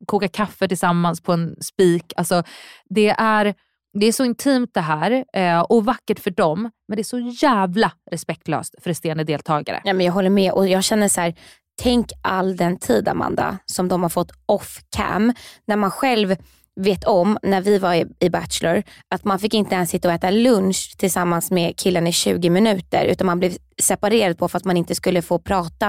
kokar 0.06 0.28
kaffe 0.28 0.68
tillsammans 0.68 1.20
på 1.20 1.32
en 1.32 1.56
spik. 1.60 2.12
Alltså 2.16 2.42
det 2.88 3.10
är 3.18 3.54
det 3.94 4.06
är 4.06 4.12
så 4.12 4.24
intimt 4.24 4.70
det 4.74 4.80
här 4.80 5.24
eh, 5.32 5.60
och 5.60 5.84
vackert 5.84 6.20
för 6.20 6.30
dem, 6.30 6.70
men 6.88 6.96
det 6.96 7.02
är 7.02 7.04
så 7.04 7.18
jävla 7.18 7.92
respektlöst 8.10 8.74
för 8.82 8.90
resterande 8.90 9.24
deltagare. 9.24 9.80
Ja, 9.84 9.92
men 9.92 10.06
jag 10.06 10.12
håller 10.12 10.30
med 10.30 10.52
och 10.52 10.68
jag 10.68 10.84
känner 10.84 11.08
så 11.08 11.20
här, 11.20 11.34
tänk 11.82 12.06
all 12.22 12.56
den 12.56 12.76
tid 12.76 13.08
Amanda 13.08 13.58
som 13.66 13.88
de 13.88 14.02
har 14.02 14.08
fått 14.08 14.32
off 14.46 14.80
cam. 14.96 15.32
När 15.66 15.76
man 15.76 15.90
själv 15.90 16.36
vet 16.80 17.04
om, 17.04 17.38
när 17.42 17.60
vi 17.60 17.78
var 17.78 17.94
i, 17.94 18.06
i 18.20 18.30
Bachelor, 18.30 18.82
att 19.08 19.24
man 19.24 19.38
fick 19.38 19.54
inte 19.54 19.74
ens 19.74 19.90
sitta 19.90 20.08
och 20.08 20.14
äta 20.14 20.30
lunch 20.30 20.94
tillsammans 20.98 21.50
med 21.50 21.76
killen 21.76 22.06
i 22.06 22.12
20 22.12 22.50
minuter 22.50 23.04
utan 23.04 23.26
man 23.26 23.38
blev 23.38 23.52
separerad 23.82 24.38
på 24.38 24.48
för 24.48 24.58
att 24.58 24.64
man 24.64 24.76
inte 24.76 24.94
skulle 24.94 25.22
få 25.22 25.38
prata 25.38 25.88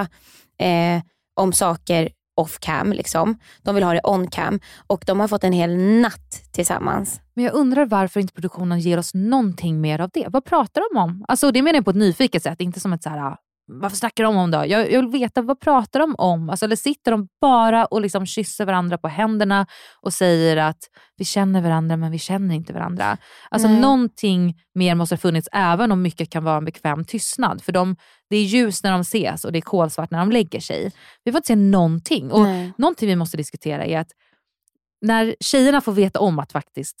eh, 0.58 1.02
om 1.40 1.52
saker 1.52 2.08
off 2.36 2.58
cam. 2.60 2.92
Liksom. 2.92 3.38
De 3.62 3.74
vill 3.74 3.84
ha 3.84 3.92
det 3.92 4.00
on 4.04 4.26
cam 4.30 4.60
och 4.86 5.04
de 5.06 5.20
har 5.20 5.28
fått 5.28 5.44
en 5.44 5.52
hel 5.52 5.76
natt 5.76 6.42
tillsammans. 6.52 7.20
Men 7.34 7.44
jag 7.44 7.54
undrar 7.54 7.86
varför 7.86 8.20
inte 8.20 8.32
produktionen 8.32 8.80
ger 8.80 8.98
oss 8.98 9.14
någonting 9.14 9.80
mer 9.80 10.00
av 10.00 10.10
det. 10.12 10.26
Vad 10.28 10.44
pratar 10.44 10.82
de 10.92 11.00
om? 11.00 11.24
Alltså 11.28 11.50
det 11.50 11.62
menar 11.62 11.74
jag 11.74 11.84
på 11.84 11.90
ett 11.90 11.96
nyfiket 11.96 12.42
sätt, 12.42 12.60
inte 12.60 12.80
som 12.80 12.92
ett 12.92 13.02
så 13.02 13.10
här, 13.10 13.18
"Ah, 13.18 13.36
varför 13.68 13.96
snackar 13.96 14.24
de 14.24 14.36
om 14.36 14.50
det? 14.50 14.66
Jag, 14.66 14.92
jag 14.92 15.00
vill 15.00 15.20
veta, 15.20 15.42
vad 15.42 15.60
pratar 15.60 16.00
de 16.00 16.14
om? 16.18 16.50
Alltså, 16.50 16.64
eller 16.64 16.76
sitter 16.76 17.10
de 17.10 17.28
bara 17.40 17.84
och 17.84 18.00
liksom 18.00 18.26
kysser 18.26 18.64
varandra 18.64 18.98
på 18.98 19.08
händerna 19.08 19.66
och 20.02 20.12
säger 20.12 20.56
att 20.56 20.78
vi 21.16 21.24
känner 21.24 21.60
varandra 21.62 21.96
men 21.96 22.10
vi 22.10 22.18
känner 22.18 22.54
inte 22.54 22.72
varandra. 22.72 23.16
Alltså 23.50 23.68
Nej. 23.68 23.80
någonting 23.80 24.54
mer 24.74 24.94
måste 24.94 25.14
ha 25.14 25.18
funnits 25.18 25.48
även 25.52 25.92
om 25.92 26.02
mycket 26.02 26.30
kan 26.30 26.44
vara 26.44 26.56
en 26.56 26.64
bekväm 26.64 27.04
tystnad. 27.04 27.62
För 27.62 27.72
de, 27.72 27.96
det 28.30 28.36
är 28.36 28.42
ljus 28.44 28.82
när 28.82 28.92
de 28.92 29.00
ses 29.00 29.44
och 29.44 29.52
det 29.52 29.58
är 29.58 29.62
kolsvart 29.62 30.10
när 30.10 30.18
de 30.18 30.32
lägger 30.32 30.60
sig. 30.60 30.92
Vi 31.24 31.32
får 31.32 31.38
inte 31.38 31.46
se 31.46 31.56
någonting. 31.56 32.30
Och 32.32 32.42
Nej. 32.42 32.72
Någonting 32.78 33.08
vi 33.08 33.16
måste 33.16 33.36
diskutera 33.36 33.84
är 33.84 33.98
att 33.98 34.08
när 35.02 35.36
tjejerna 35.40 35.80
får 35.80 35.92
veta 35.92 36.20
om 36.20 36.38
att 36.38 36.52
faktiskt 36.52 36.96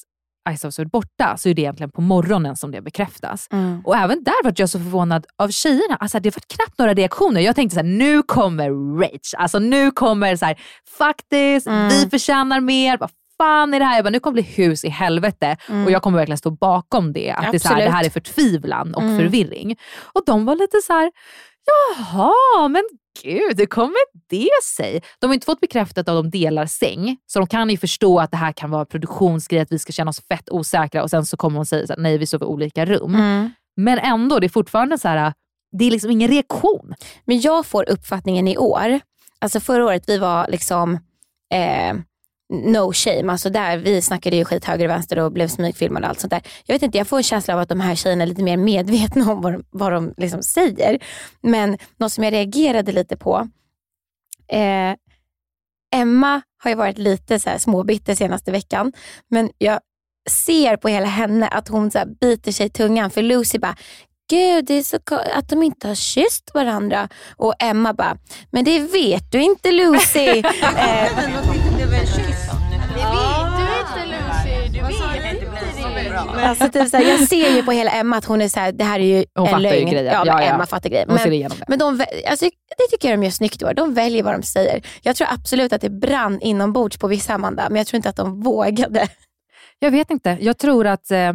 Isa 0.50 0.66
har 0.68 0.72
varit 0.84 0.92
borta 0.92 1.36
så 1.36 1.48
är 1.48 1.54
det 1.54 1.62
egentligen 1.62 1.90
på 1.90 2.00
morgonen 2.00 2.56
som 2.56 2.70
det 2.70 2.80
bekräftas. 2.82 3.48
Mm. 3.52 3.82
Och 3.84 3.96
även 3.96 4.24
där 4.24 4.44
var 4.44 4.52
jag 4.56 4.68
så 4.68 4.78
förvånad 4.78 5.26
av 5.36 5.48
tjejerna. 5.48 5.96
Alltså, 5.96 6.20
det 6.20 6.36
var 6.36 6.42
knappt 6.56 6.78
några 6.78 6.94
reaktioner. 6.94 7.40
Jag 7.40 7.56
tänkte 7.56 7.74
så 7.74 7.80
här, 7.80 7.88
nu 7.88 8.22
kommer 8.22 8.98
rage. 9.00 9.34
Alltså 9.36 9.58
nu 9.58 9.90
kommer 9.90 10.36
så 10.36 10.44
här, 10.44 10.60
faktiskt, 10.98 11.66
Mm. 11.66 11.88
vi 11.88 12.10
förtjänar 12.10 12.60
mer. 12.60 12.98
Fan 13.38 13.74
är 13.74 13.78
det 13.78 13.84
här? 13.84 13.96
Jag 13.96 14.04
bara, 14.04 14.10
nu 14.10 14.20
kommer 14.20 14.36
det 14.36 14.42
bli 14.42 14.52
hus 14.64 14.84
i 14.84 14.88
helvete. 14.88 15.56
Mm. 15.68 15.84
Och 15.84 15.90
jag 15.90 16.02
kommer 16.02 16.18
verkligen 16.18 16.38
stå 16.38 16.50
bakom 16.50 17.12
det. 17.12 17.30
Att 17.30 17.50
det, 17.50 17.56
är 17.56 17.58
så 17.58 17.68
här, 17.68 17.84
det 17.84 17.90
här 17.90 18.04
är 18.04 18.10
förtvivlan 18.10 18.94
och 18.94 19.02
Mm. 19.02 19.18
förvirring. 19.18 19.76
Och 20.12 20.22
de 20.26 20.44
var 20.44 20.54
lite 20.56 20.80
så 20.82 20.92
här, 20.92 21.12
jaha, 21.66 22.68
men 22.68 22.82
gud, 23.22 23.58
hur 23.58 23.66
kommer 23.66 24.28
det 24.30 24.64
sig? 24.76 25.02
De 25.18 25.26
har 25.26 25.34
inte 25.34 25.44
fått 25.44 25.60
bekräftat 25.60 26.08
att 26.08 26.24
de 26.24 26.30
delar 26.30 26.66
säng, 26.66 27.16
så 27.26 27.38
de 27.38 27.48
kan 27.48 27.70
ju 27.70 27.76
förstå 27.76 28.20
att 28.20 28.30
det 28.30 28.36
här 28.36 28.52
kan 28.52 28.70
vara 28.70 28.80
en 28.80 28.86
produktionsgrej, 28.86 29.60
att 29.60 29.72
vi 29.72 29.78
ska 29.78 29.92
känna 29.92 30.08
oss 30.08 30.20
fett 30.28 30.50
osäkra 30.50 31.02
och 31.02 31.10
sen 31.10 31.26
så 31.26 31.36
kommer 31.36 31.56
hon 31.56 31.66
säga 31.66 31.86
här, 31.88 31.96
nej 31.98 32.18
vi 32.18 32.26
sover 32.26 32.46
i 32.46 32.48
olika 32.48 32.84
rum. 32.84 33.14
Mm. 33.14 33.50
Men 33.76 33.98
ändå, 33.98 34.38
det 34.38 34.46
är 34.46 34.48
fortfarande 34.48 34.98
så 34.98 35.08
här, 35.08 35.32
det 35.78 35.84
är 35.84 35.90
liksom 35.90 36.10
ingen 36.10 36.28
reaktion. 36.28 36.94
Men 37.24 37.40
jag 37.40 37.66
får 37.66 37.90
uppfattningen 37.90 38.48
i 38.48 38.56
år, 38.56 39.00
alltså 39.38 39.60
förra 39.60 39.84
året 39.84 40.04
vi 40.06 40.18
var 40.18 40.46
liksom 40.48 40.94
eh, 41.54 41.94
no 42.48 42.92
shame, 42.92 43.32
alltså 43.32 43.50
där 43.50 43.76
vi 43.76 44.02
snackade 44.02 44.36
ju 44.36 44.44
skit 44.44 44.64
höger 44.64 44.84
och 44.84 44.90
vänster 44.90 45.18
och 45.18 45.32
blev 45.32 45.48
smygfilmade 45.48 46.06
och 46.06 46.10
allt 46.10 46.20
sånt 46.20 46.30
där. 46.30 46.42
Jag 46.66 46.74
vet 46.74 46.82
inte, 46.82 46.98
jag 46.98 47.06
får 47.06 47.16
en 47.16 47.22
känsla 47.22 47.54
av 47.54 47.60
att 47.60 47.68
de 47.68 47.80
här 47.80 47.94
tjejerna 47.94 48.22
är 48.22 48.26
lite 48.26 48.42
mer 48.42 48.56
medvetna 48.56 49.32
om 49.32 49.40
vad 49.40 49.52
de, 49.52 49.64
vad 49.70 49.92
de 49.92 50.14
liksom 50.16 50.42
säger. 50.42 50.98
Men 51.40 51.78
något 51.96 52.12
som 52.12 52.24
jag 52.24 52.32
reagerade 52.32 52.92
lite 52.92 53.16
på, 53.16 53.48
eh, 54.48 54.94
Emma 55.94 56.42
har 56.62 56.70
ju 56.70 56.74
varit 56.74 56.98
lite 56.98 57.40
så 57.40 57.50
här 57.50 57.58
småbitter 57.58 58.14
senaste 58.14 58.52
veckan, 58.52 58.92
men 59.30 59.50
jag 59.58 59.80
ser 60.30 60.76
på 60.76 60.88
hela 60.88 61.06
henne 61.06 61.48
att 61.48 61.68
hon 61.68 61.90
så 61.90 62.02
biter 62.20 62.52
sig 62.52 62.66
i 62.66 62.70
tungan 62.70 63.10
för 63.10 63.22
Lucy 63.22 63.58
bara, 63.58 63.76
gud 64.30 64.64
det 64.64 64.74
är 64.74 64.82
så 64.82 64.98
att 65.34 65.48
de 65.48 65.62
inte 65.62 65.88
har 65.88 65.94
kysst 65.94 66.50
varandra. 66.54 67.08
Och 67.36 67.54
Emma 67.58 67.92
bara, 67.92 68.18
men 68.50 68.64
det 68.64 68.78
vet 68.78 69.32
du 69.32 69.42
inte 69.42 69.72
Lucy. 69.72 70.38
eh, 70.76 71.65
Alltså 76.48 76.68
typ 76.68 76.88
såhär, 76.88 77.04
jag 77.04 77.28
ser 77.28 77.56
ju 77.56 77.62
på 77.62 77.72
hela 77.72 77.90
Emma 77.90 78.16
att 78.16 78.24
hon 78.24 78.42
är 78.42 78.48
såhär, 78.48 78.72
det 78.72 78.84
här 78.84 79.00
är 79.00 79.04
ju 79.18 79.24
Hon 79.34 79.46
en 79.48 79.52
ju 79.62 79.62
lögn. 79.62 79.90
grejen. 79.90 80.06
Ja, 80.14 80.22
Ja, 80.26 80.34
men 80.34 80.44
ja. 80.44 80.54
Emma 80.54 80.66
fattar 80.66 80.90
ser 81.18 81.30
Men, 81.30 81.48
det. 81.58 81.64
men 81.68 81.78
de, 81.78 82.04
alltså, 82.30 82.44
det 82.78 82.86
tycker 82.90 83.08
jag 83.10 83.18
de 83.18 83.24
gör 83.24 83.30
snyggt 83.30 83.62
i 83.62 83.64
år. 83.64 83.74
De 83.74 83.94
väljer 83.94 84.22
vad 84.22 84.34
de 84.34 84.42
säger. 84.42 84.82
Jag 85.02 85.16
tror 85.16 85.28
absolut 85.30 85.72
att 85.72 85.80
det 85.80 85.90
brann 85.90 86.40
inombords 86.40 86.98
på 86.98 87.06
vissa 87.08 87.34
Amanda, 87.34 87.66
men 87.68 87.76
jag 87.76 87.86
tror 87.86 87.96
inte 87.96 88.08
att 88.08 88.16
de 88.16 88.40
vågade. 88.42 89.08
Jag 89.78 89.90
vet 89.90 90.10
inte. 90.10 90.36
Jag 90.40 90.58
tror 90.58 90.86
att, 90.86 91.10
eh, 91.10 91.32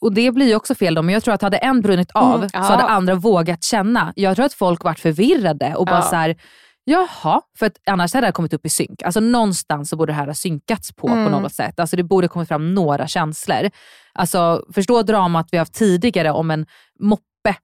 och 0.00 0.12
det 0.14 0.30
blir 0.30 0.46
ju 0.46 0.54
också 0.54 0.74
fel 0.74 0.94
då, 0.94 1.02
men 1.02 1.12
jag 1.12 1.24
tror 1.24 1.34
att 1.34 1.42
hade 1.42 1.56
en 1.56 1.80
brunnit 1.80 2.10
av 2.14 2.34
Mm, 2.36 2.48
så 2.50 2.58
hade 2.58 2.82
andra 2.82 3.14
vågat 3.14 3.64
känna. 3.64 4.12
Jag 4.16 4.36
tror 4.36 4.46
att 4.46 4.54
folk 4.54 4.84
varit 4.84 5.00
förvirrade 5.00 5.74
och 5.74 5.86
bara 5.86 5.96
Ja. 5.96 6.02
så 6.02 6.16
här, 6.16 6.36
jaha, 6.84 7.40
för 7.58 7.66
att 7.66 7.72
annars 7.86 8.14
hade 8.14 8.22
det 8.22 8.26
här 8.26 8.32
kommit 8.32 8.52
upp 8.52 8.66
i 8.66 8.68
synk. 8.68 9.02
Alltså 9.02 9.20
någonstans 9.20 9.88
så 9.88 9.96
borde 9.96 10.12
det 10.12 10.16
här 10.16 10.26
ha 10.26 10.34
synkats 10.34 10.92
på 10.92 11.08
Mm. 11.08 11.24
på 11.24 11.30
något 11.40 11.54
sätt. 11.54 11.80
Alltså 11.80 11.96
det 11.96 12.02
borde 12.02 12.28
kommit 12.28 12.48
fram 12.48 12.74
några 12.74 13.06
känslor. 13.06 13.70
Alltså 14.14 14.64
förstå 14.74 15.02
dramat 15.02 15.48
vi 15.52 15.58
haft 15.58 15.74
tidigare 15.74 16.30
om 16.30 16.50
en 16.50 16.66
moppe 17.00 17.22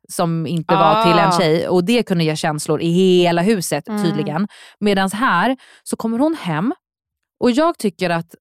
som 0.09 0.47
inte 0.47 0.75
var 0.75 0.97
Ah. 0.97 1.03
till 1.05 1.19
en 1.19 1.33
tjej 1.33 1.69
och 1.69 1.85
det 1.85 2.03
kunde 2.03 2.25
ge 2.25 2.37
känslor 2.37 2.81
i 2.81 2.91
hela 2.91 3.43
huset 3.43 3.89
Mm. 3.89 4.03
tydligen. 4.05 4.49
Medan 4.81 5.11
här 5.11 5.57
så 5.83 5.97
kommer 5.97 6.19
hon 6.19 6.35
hem 6.35 6.75
och 7.41 7.51
jag 7.51 7.79
tycker 7.79 8.11
att 8.11 8.35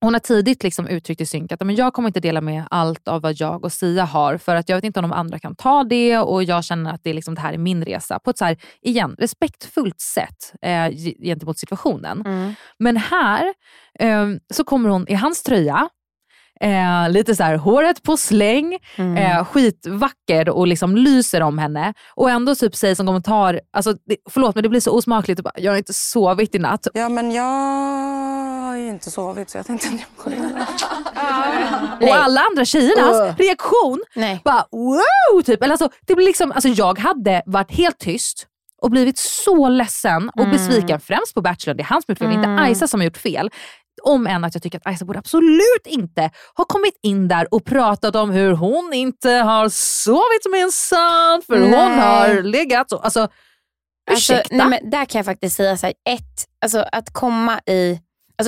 hon 0.00 0.12
har 0.14 0.20
tidigt 0.20 0.62
liksom 0.62 0.86
uttryckt 0.86 1.20
i 1.20 1.26
synk 1.26 1.52
att 1.52 1.60
men 1.60 1.74
jag 1.76 1.92
kommer 1.92 2.08
inte 2.08 2.20
dela 2.20 2.40
med 2.40 2.64
allt 2.70 3.08
av 3.08 3.22
vad 3.22 3.34
jag 3.40 3.64
och 3.64 3.72
Sia 3.72 4.04
har 4.04 4.36
för 4.36 4.56
att 4.56 4.68
jag 4.68 4.76
vet 4.76 4.84
inte 4.84 5.00
om 5.00 5.08
de 5.10 5.12
andra 5.12 5.38
kan 5.38 5.56
ta 5.56 5.84
det 5.84 6.18
och 6.18 6.42
jag 6.44 6.64
känner 6.64 6.92
att 6.94 7.00
det, 7.04 7.10
är 7.10 7.14
liksom, 7.14 7.34
det 7.34 7.40
här 7.40 7.52
är 7.52 7.58
min 7.58 7.84
resa 7.84 8.18
på 8.18 8.30
ett 8.30 8.38
så 8.38 8.44
här, 8.44 8.56
igen, 8.82 9.14
respektfullt 9.18 10.00
sätt 10.00 10.52
eh, 10.62 10.88
gentemot 11.22 11.58
situationen. 11.58 12.22
Men 12.78 12.96
här 12.96 13.44
eh, 13.98 14.26
så 14.52 14.64
kommer 14.64 14.88
hon 14.88 15.08
i 15.08 15.14
hans 15.14 15.42
tröja, 15.42 15.88
eh, 16.60 17.10
lite 17.10 17.34
så 17.36 17.42
här, 17.42 17.56
håret 17.56 18.02
på 18.02 18.16
släng, 18.16 18.78
Mm. 18.96 19.16
eh, 19.16 19.44
skitvacker 19.44 20.48
och 20.48 20.66
liksom 20.66 20.96
lyser 20.96 21.40
om 21.40 21.58
henne. 21.58 21.94
Och 22.14 22.30
ändå 22.30 22.54
typ 22.54 22.76
säger 22.76 22.94
som 22.94 23.06
kommentar, 23.06 23.60
alltså, 23.72 23.92
det, 23.92 24.16
förlåt 24.30 24.54
men 24.54 24.62
det 24.62 24.68
blir 24.68 24.80
så 24.80 24.96
osmakligt, 24.96 25.40
jag 25.56 25.72
har 25.72 25.76
inte 25.78 25.92
sovit 25.92 26.54
i 26.54 26.58
natt. 26.58 26.86
Ja, 26.94 27.08
men 27.08 27.32
jag 27.32 28.49
har 28.70 28.76
ju 28.76 28.88
inte 28.88 29.10
sovit 29.10 29.50
så 29.50 29.58
jag 29.58 29.66
tänkte 29.66 29.88
att 29.88 29.94
jag 29.94 30.02
skulle... 30.18 30.66
Och 32.10 32.14
alla 32.16 32.40
andra 32.40 32.64
tjejernas 32.64 33.16
Uh. 33.30 33.36
reaktion 33.36 34.02
Nej. 34.14 34.40
bara 34.44 34.64
wow! 34.70 35.42
Typ. 35.42 35.62
Eller 35.62 35.72
alltså, 35.72 35.88
det 36.06 36.14
blir 36.14 36.26
liksom, 36.26 36.52
alltså, 36.52 36.68
jag 36.68 36.98
hade 36.98 37.42
varit 37.46 37.70
helt 37.72 37.98
tyst 37.98 38.46
och 38.82 38.90
blivit 38.90 39.18
så 39.18 39.68
ledsen 39.68 40.28
och 40.28 40.38
Mm. 40.44 40.50
besviken. 40.50 41.00
Främst 41.00 41.34
på 41.34 41.40
Bachelor, 41.40 41.74
det 41.74 41.82
är 41.82 41.84
hans 41.84 42.04
som 42.04 42.12
gjort 42.12 42.18
fel, 42.18 42.28
Mm. 42.34 42.50
inte 42.58 42.72
Isa 42.72 42.88
som 42.88 43.00
har 43.00 43.04
gjort 43.04 43.16
fel. 43.16 43.50
Om 44.02 44.26
än 44.26 44.44
att 44.44 44.54
jag 44.54 44.62
tycker 44.62 44.80
att 44.84 44.94
Isa 44.94 45.04
borde 45.04 45.18
absolut 45.18 45.86
inte 45.86 46.30
ha 46.56 46.64
kommit 46.64 46.98
in 47.02 47.28
där 47.28 47.54
och 47.54 47.64
pratat 47.64 48.16
om 48.16 48.30
hur 48.30 48.52
hon 48.52 48.92
inte 48.92 49.30
har 49.30 49.68
sovit 49.68 50.50
med 50.50 50.62
en 50.62 50.72
son 50.72 51.42
för 51.46 51.60
hon 51.60 51.70
Nej. 51.70 51.98
har 52.00 52.42
legat 52.42 52.90
så. 52.90 52.98
Alltså, 52.98 53.28
Alltså, 54.10 54.32
ursäkta? 54.34 54.56
nej, 54.56 54.66
men 54.68 54.90
där 54.90 55.04
kan 55.04 55.18
jag 55.18 55.26
faktiskt 55.26 55.56
säga 55.56 55.76
så 55.76 55.86
här, 55.86 55.94
ett, 56.08 56.46
alltså 56.64 56.84
att 56.92 57.12
komma 57.12 57.60
i, 57.66 57.98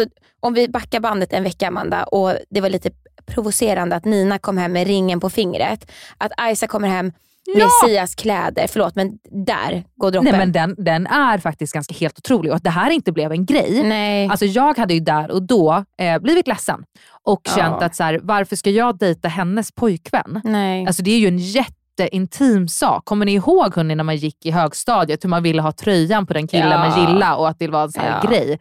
alltså, 0.00 0.06
om 0.40 0.54
vi 0.54 0.68
backar 0.68 1.00
bandet 1.00 1.32
en 1.32 1.42
vecka 1.44 1.68
Amanda 1.68 2.02
och 2.04 2.34
det 2.50 2.60
var 2.60 2.68
lite 2.70 2.90
provocerande 3.26 3.96
att 3.96 4.04
Nina 4.04 4.38
kom 4.38 4.58
hem 4.58 4.72
med 4.72 4.86
ringen 4.86 5.20
på 5.20 5.30
fingret. 5.30 5.90
Att 6.18 6.32
Isa 6.52 6.66
kommer 6.66 6.88
hem 6.88 7.06
med 7.06 7.62
Ja! 7.62 7.68
Sias 7.86 8.14
kläder, 8.14 8.66
förlåt 8.68 8.94
men 8.94 9.18
där 9.46 9.84
går 9.96 10.10
droppen. 10.10 10.30
Nej 10.30 10.38
men 10.38 10.52
den, 10.52 10.74
den 10.78 11.06
är 11.06 11.38
faktiskt 11.38 11.72
ganska 11.72 11.94
helt 11.94 12.18
otrolig 12.18 12.50
och 12.52 12.56
att 12.56 12.64
det 12.64 12.70
här 12.70 12.90
inte 12.90 13.12
blev 13.12 13.32
en 13.32 13.46
grej. 13.46 13.82
Nej. 13.82 14.28
Alltså 14.28 14.44
jag 14.44 14.78
hade 14.78 14.94
ju 14.94 15.00
där 15.00 15.30
och 15.30 15.42
då 15.42 15.84
eh, 15.98 16.18
blivit 16.18 16.46
ledsen 16.48 16.84
och 17.24 17.40
Ja. 17.44 17.52
känt 17.56 17.82
att 17.82 17.96
så 17.96 18.02
här, 18.04 18.20
varför 18.22 18.56
ska 18.56 18.70
jag 18.70 18.98
dejta 18.98 19.28
hennes 19.28 19.72
pojkvän? 19.72 20.40
Nej. 20.44 20.86
Alltså 20.86 21.02
det 21.02 21.10
är 21.10 21.18
ju 21.18 21.28
en 21.28 21.38
jätteintim 21.38 22.68
sak. 22.68 23.04
Kommer 23.04 23.26
ni 23.26 23.32
ihåg 23.34 23.76
hörni, 23.76 23.94
när 23.94 24.04
man 24.04 24.16
gick 24.16 24.46
i 24.46 24.50
högstadiet 24.50 25.24
hur 25.24 25.28
man 25.28 25.42
ville 25.42 25.62
ha 25.62 25.72
tröjan 25.72 26.26
på 26.26 26.32
den 26.32 26.46
killen 26.48 26.70
Ja. 26.70 26.78
man 26.88 27.00
gillade 27.06 27.36
och 27.36 27.48
att 27.48 27.58
det 27.58 27.68
var 27.68 27.82
en 27.82 27.92
sån 27.92 28.02
här 28.02 28.20
Ja. 28.22 28.30
grej. 28.30 28.58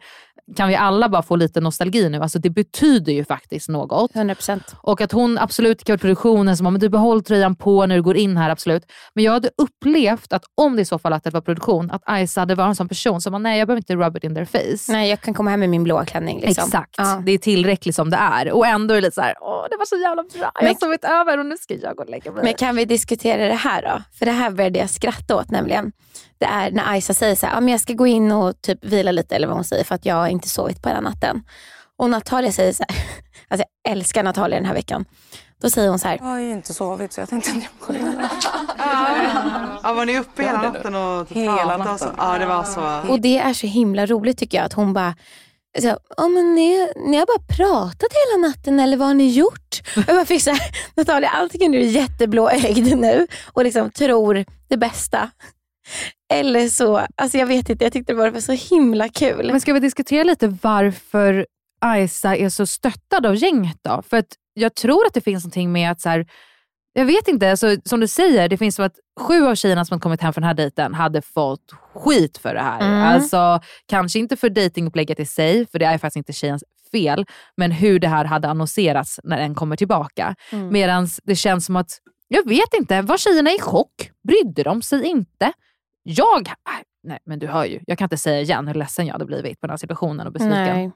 Kan 0.56 0.68
vi 0.68 0.74
alla 0.76 1.08
bara 1.08 1.22
få 1.22 1.36
lite 1.36 1.60
nostalgi 1.60 2.08
nu? 2.08 2.18
Alltså 2.20 2.38
det 2.38 2.50
betyder 2.50 3.12
ju 3.12 3.24
faktiskt 3.24 3.68
något. 3.68 4.12
100%. 4.12 4.60
Och 4.76 5.00
att 5.00 5.12
hon 5.12 5.38
absolut 5.38 5.84
kan 5.84 5.98
produktionen 5.98 6.56
som, 6.56 6.64
men 6.72 6.80
du 6.80 6.88
behåll 6.88 7.22
tröjan 7.24 7.54
på 7.56 7.86
när 7.86 7.96
du 7.96 8.02
går 8.02 8.16
in 8.16 8.36
här, 8.36 8.50
absolut. 8.50 8.82
Men 9.14 9.24
jag 9.24 9.32
hade 9.32 9.50
upplevt 9.56 10.32
att 10.32 10.42
om 10.54 10.76
det 10.76 10.82
i 10.82 10.84
så 10.84 10.98
fall 10.98 11.12
att 11.12 11.24
det 11.24 11.30
var 11.30 11.40
produktion, 11.40 11.90
att 11.90 12.02
Isa 12.20 12.40
hade 12.40 12.54
varit 12.54 12.68
en 12.68 12.76
sån 12.76 12.88
person 12.88 13.20
som, 13.20 13.30
bara, 13.32 13.38
nej 13.38 13.58
jag 13.58 13.68
behöver 13.68 13.80
inte 13.80 13.94
rub 13.96 14.16
it 14.16 14.24
in 14.24 14.34
their 14.34 14.44
face. 14.44 14.92
Nej, 14.92 15.10
jag 15.10 15.20
kan 15.20 15.34
komma 15.34 15.50
hem 15.50 15.60
med 15.60 15.68
min 15.68 15.84
blåa 15.84 16.04
klänning. 16.04 16.40
Liksom. 16.40 16.64
Exakt, 16.66 16.94
Ja. 16.98 17.22
det 17.26 17.32
är 17.32 17.38
tillräckligt 17.38 17.94
som 17.94 18.10
det 18.10 18.16
är. 18.16 18.52
Och 18.52 18.66
ändå 18.66 18.94
är 18.94 18.96
det 18.96 19.00
lite 19.00 19.14
såhär, 19.14 19.34
åh 19.40 19.64
det 19.70 19.76
var 19.76 19.86
så 19.86 19.96
jävla 19.96 20.22
bra, 20.38 20.52
jag 20.60 20.68
har 20.68 20.74
sovit 20.74 21.04
över 21.04 21.38
och 21.38 21.46
nu 21.46 21.56
ska 21.56 21.74
jag 21.74 21.96
gå 21.96 22.02
och 22.02 22.10
lägga 22.10 22.32
mig. 22.32 22.44
Men 22.44 22.54
kan 22.54 22.76
vi 22.76 22.84
diskutera 22.84 23.48
det 23.48 23.54
här 23.54 23.82
då? 23.82 24.02
För 24.18 24.26
det 24.26 24.32
här 24.32 24.50
började 24.50 24.78
jag 24.78 24.90
skratta 24.90 25.36
åt 25.36 25.50
nämligen. 25.50 25.92
Det 26.42 26.46
är 26.46 26.70
när 26.70 26.96
Isa 26.96 27.14
säger 27.14 27.34
så 27.34 27.46
här, 27.46 27.54
ja, 27.54 27.60
men 27.60 27.68
jag 27.68 27.80
ska 27.80 27.92
gå 27.92 28.06
in 28.06 28.32
och 28.32 28.60
typ 28.62 28.84
vila 28.84 29.12
lite 29.12 29.36
eller 29.36 29.46
vad 29.46 29.56
hon 29.56 29.64
säger 29.64 29.84
för 29.84 29.94
att 29.94 30.06
jag 30.06 30.14
har 30.14 30.28
inte 30.28 30.48
sovit 30.48 30.82
på 30.82 30.88
hela 30.88 31.00
natten. 31.00 31.42
Och 31.98 32.10
Natalia 32.10 32.52
säger 32.52 32.72
så 32.72 32.84
här, 32.88 32.96
alltså 33.48 33.66
jag 33.82 33.92
älskar 33.92 34.22
Natalia 34.22 34.58
den 34.58 34.66
här 34.66 34.74
veckan. 34.74 35.04
Då 35.60 35.70
säger 35.70 35.88
hon 35.88 35.98
så 35.98 36.08
här, 36.08 36.16
Jag 36.16 36.24
har 36.24 36.38
ju 36.38 36.50
inte 36.50 36.74
sovit 36.74 37.12
så 37.12 37.20
jag 37.20 37.28
tänkte 37.28 37.50
att 37.50 37.56
jag 37.56 37.82
skulle... 37.82 38.28
Ja, 39.82 39.92
var 39.92 40.06
ni 40.06 40.18
uppe 40.18 40.42
hela 40.42 40.62
natten 40.62 40.94
och 40.94 41.28
Hela 41.30 41.76
natten. 41.76 41.98
så? 41.98 42.06
Ja, 42.18 42.38
det 42.38 42.46
var 42.46 42.64
så. 42.64 43.10
och 43.12 43.20
det 43.20 43.38
är 43.38 43.54
så 43.54 43.66
himla 43.66 44.06
roligt 44.06 44.38
tycker 44.38 44.58
jag 44.58 44.64
att 44.64 44.72
hon 44.72 44.92
bara, 44.92 45.14
så, 45.80 45.96
ja, 46.16 46.28
men 46.28 46.54
ni, 46.54 46.88
ni 47.06 47.16
har 47.16 47.26
bara 47.26 47.56
pratat 47.56 48.08
hela 48.12 48.48
natten 48.48 48.80
eller 48.80 48.96
vad 48.96 49.08
har 49.08 49.14
ni 49.14 49.30
gjort? 49.30 49.82
Och 49.96 50.02
jag 50.06 50.16
bara 50.16 50.24
fick 50.24 50.42
så 50.42 50.50
här, 50.50 50.60
Natalia 50.96 51.28
antingen 51.28 51.74
är 51.74 51.78
du 51.78 51.84
jätteblåögd 51.84 52.96
nu 52.96 53.26
och 53.52 53.64
liksom 53.64 53.90
tror 53.90 54.44
det 54.68 54.76
bästa. 54.76 55.30
Eller 56.32 56.68
så, 56.68 57.06
alltså 57.16 57.38
jag 57.38 57.46
vet 57.46 57.68
inte, 57.68 57.84
jag 57.84 57.92
tyckte 57.92 58.12
det 58.12 58.30
var 58.30 58.40
så 58.40 58.52
himla 58.52 59.08
kul. 59.08 59.50
Men 59.52 59.60
ska 59.60 59.72
vi 59.72 59.80
diskutera 59.80 60.24
lite 60.24 60.58
varför 60.62 61.46
Isa 61.96 62.36
är 62.36 62.48
så 62.48 62.66
stöttad 62.66 63.26
av 63.26 63.36
gänget 63.36 63.76
då? 63.82 64.02
För 64.10 64.16
att 64.16 64.34
jag 64.54 64.74
tror 64.74 65.06
att 65.06 65.14
det 65.14 65.20
finns 65.20 65.44
någonting 65.44 65.72
med 65.72 65.90
att 65.90 66.00
så 66.00 66.08
här, 66.08 66.26
jag 66.92 67.04
vet 67.04 67.28
inte, 67.28 67.50
alltså, 67.50 67.76
som 67.84 68.00
du 68.00 68.08
säger, 68.08 68.48
det 68.48 68.56
finns 68.56 68.74
som 68.74 68.84
att 68.84 68.96
sju 69.20 69.46
av 69.46 69.54
tjejerna 69.54 69.84
som 69.84 70.00
kommit 70.00 70.20
hem 70.20 70.32
från 70.32 70.42
den 70.42 70.48
här 70.48 70.54
dejten 70.54 70.94
hade 70.94 71.22
fått 71.22 71.72
skit 71.94 72.38
för 72.38 72.54
det 72.54 72.60
här. 72.60 72.80
Mm. 72.80 73.02
Alltså, 73.02 73.60
kanske 73.86 74.18
inte 74.18 74.36
för 74.36 74.50
dejtingupplägget 74.50 75.20
i 75.20 75.26
sig, 75.26 75.66
för 75.66 75.78
det 75.78 75.84
är 75.84 75.98
faktiskt 75.98 76.16
inte 76.16 76.32
tjejens 76.32 76.64
fel, 76.92 77.26
men 77.56 77.72
hur 77.72 77.98
det 77.98 78.08
här 78.08 78.24
hade 78.24 78.48
annonserats 78.48 79.20
när 79.24 79.38
den 79.38 79.54
kommer 79.54 79.76
tillbaka. 79.76 80.34
Mm. 80.50 80.68
Medan 80.68 81.08
det 81.24 81.36
känns 81.36 81.66
som 81.66 81.76
att, 81.76 81.98
jag 82.28 82.48
vet 82.48 82.74
inte, 82.74 83.02
var 83.02 83.16
tjejerna 83.16 83.50
i 83.50 83.58
chock? 83.60 84.10
Brydde 84.28 84.62
de 84.62 84.82
sig 84.82 85.04
inte? 85.04 85.52
Jag, 86.02 86.48
nej 87.02 87.18
men 87.24 87.38
du 87.38 87.46
hör 87.46 87.64
ju, 87.64 87.80
jag 87.86 87.98
kan 87.98 88.06
inte 88.06 88.18
säga 88.18 88.40
igen 88.40 88.68
hur 88.68 88.74
ledsen 88.74 89.06
jag 89.06 89.12
hade 89.12 89.24
blivit 89.26 89.60
på 89.60 89.66
den 89.66 89.72
här 89.72 89.76
situationen 89.78 90.26
och 90.26 90.32
besviken. 90.32 90.64
Nej. 90.64 90.90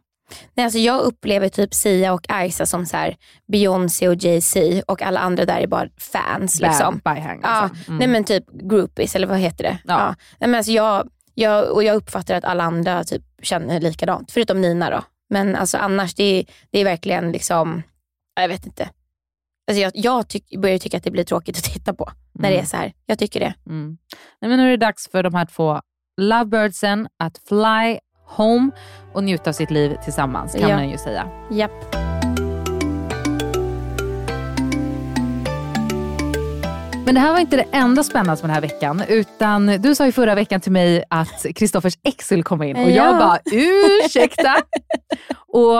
Nej, 0.55 0.65
alltså 0.65 0.79
jag 0.79 1.01
upplever 1.01 1.49
typ 1.49 1.75
Sia 1.75 2.13
och 2.13 2.27
Isa 2.45 2.67
som 2.67 2.87
så 2.87 2.97
här 2.97 3.17
Beyoncé 3.53 4.09
och 4.09 4.15
Jay-Z 4.15 4.83
och 4.87 5.03
alla 5.03 5.21
andra 5.21 5.45
där 5.45 5.61
är 5.61 5.67
bara 5.67 5.89
fans. 5.99 6.61
Bam, 6.61 6.71
Liksom. 6.71 7.01
byhang, 7.05 7.41
Ja, 7.43 7.71
liksom. 7.75 7.95
Mm. 7.95 7.99
nej 7.99 8.09
men 8.09 8.25
typ 8.25 8.45
groupies 8.53 9.17
eller 9.17 9.27
vad 9.27 9.39
heter 9.39 9.65
det? 9.65 9.79
Ja. 9.85 10.07
Nej, 10.39 10.49
men 10.51 10.55
alltså 10.55 10.73
jag, 10.73 11.09
jag, 11.35 11.71
och 11.73 11.83
jag 11.85 11.97
uppfattar 11.97 12.35
att 12.35 12.45
alla 12.45 12.65
andra 12.65 13.05
typ 13.05 13.23
känner 13.43 13.81
likadant, 13.81 14.33
förutom 14.33 14.61
Nina 14.61 14.91
då. 14.91 15.03
Men 15.31 15.57
alltså 15.57 15.79
annars, 15.79 16.15
det 16.15 16.25
är, 16.25 16.45
det 16.71 16.79
är 16.81 16.85
verkligen 16.85 17.33
liksom, 17.33 17.83
ja, 18.35 18.43
jag 18.43 18.49
vet 18.49 18.67
inte. 18.67 18.91
Alltså 19.71 19.81
jag 19.83 19.93
jag 19.95 20.29
tyck, 20.29 20.57
börjar 20.59 20.79
tycka 20.79 20.97
att 20.97 21.05
det 21.05 21.11
blir 21.11 21.25
tråkigt 21.25 21.59
att 21.59 21.65
titta 21.65 21.95
på 21.95 22.11
när 22.39 22.51
det 22.51 22.59
är 22.59 22.65
så 22.65 22.77
här. 22.77 22.93
Jag 23.07 23.19
tycker 23.19 23.41
det. 23.41 23.55
Mm. 23.67 23.97
Nej, 24.41 24.49
men 24.49 24.59
nu 24.59 24.67
är 24.67 24.71
det 24.71 24.77
dags 24.87 25.09
för 25.11 25.23
de 25.23 25.35
här 25.35 25.45
två 25.47 25.81
lovebirdsen 26.21 27.09
att 27.19 27.39
fly 27.49 27.99
home 28.27 28.71
och 29.15 29.25
njuta 29.25 29.51
av 29.51 29.55
sitt 29.55 29.71
liv 29.71 29.97
tillsammans 30.05 30.53
kan 30.53 30.71
Ja. 30.71 30.77
man 30.77 30.89
ju 30.91 30.99
säga. 30.99 31.29
Japp. 31.51 31.97
Men 37.05 37.15
det 37.15 37.21
här 37.21 37.33
var 37.33 37.39
inte 37.41 37.57
det 37.57 37.67
enda 37.73 38.03
spännande 38.05 38.33
med 38.43 38.43
den 38.43 38.51
här 38.55 38.61
veckan. 38.61 39.03
Utan 39.09 39.67
du 39.67 39.95
sa 39.95 40.07
ju 40.07 40.13
förra 40.13 40.35
veckan 40.35 40.61
till 40.61 40.73
mig 40.73 41.05
att 41.11 41.47
Kristoffers 41.55 41.95
ex 42.03 42.27
skulle 42.27 42.43
komma 42.43 42.67
in 42.67 42.77
och 42.77 42.91
jag 42.91 43.07
Ja. 43.15 43.19
bara 43.19 43.39
ursäkta. 43.53 44.57
och 45.49 45.79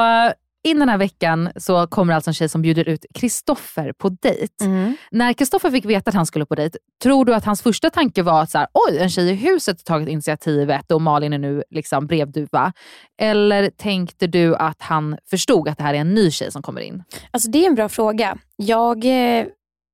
in 0.67 0.79
den 0.79 0.89
här 0.89 0.99
veckan 0.99 1.51
så 1.57 1.87
kommer 1.87 2.15
alltså 2.15 2.31
en 2.31 2.35
tjej 2.35 2.49
som 2.49 2.63
bjuder 2.63 2.89
ut 2.89 3.07
Kristoffer 3.15 3.93
på 3.99 4.09
dejt. 4.09 4.65
Mm. 4.65 4.97
När 5.11 5.33
Kristoffer 5.33 5.71
fick 5.71 5.85
veta 5.85 6.09
att 6.09 6.15
han 6.15 6.27
skulle 6.27 6.47
på 6.47 6.55
dejt, 6.55 6.79
tror 7.03 7.25
du 7.25 7.35
att 7.35 7.45
hans 7.45 7.63
första 7.63 7.91
tanke 7.91 8.23
var 8.23 8.43
att 8.43 8.51
så 8.51 8.59
här, 8.59 8.69
oj, 8.73 8.99
en 8.99 9.11
tjej 9.11 9.31
i 9.31 9.35
huset 9.35 9.89
har 9.89 9.95
tagit 9.95 10.09
initiativet 10.09 10.93
och 10.93 11.03
Malin 11.03 11.33
är 11.33 11.39
nu 11.39 11.63
liksom 11.71 12.07
brevduva? 12.07 12.73
Eller 13.21 13.71
tänkte 13.71 14.27
du 14.27 14.57
att 14.57 14.83
han 14.83 15.17
förstod 15.31 15.69
att 15.69 15.79
det 15.79 15.85
här 15.85 15.95
är 15.95 15.99
en 15.99 16.15
ny 16.15 16.31
tjej 16.31 16.53
som 16.53 16.63
kommer 16.63 16.81
in? 16.81 17.03
Alltså 17.31 17.51
det 17.51 17.65
är 17.65 17.67
en 17.67 17.75
bra 17.75 17.89
fråga. 17.89 18.39
Jag, 18.57 19.05
eh, 19.05 19.47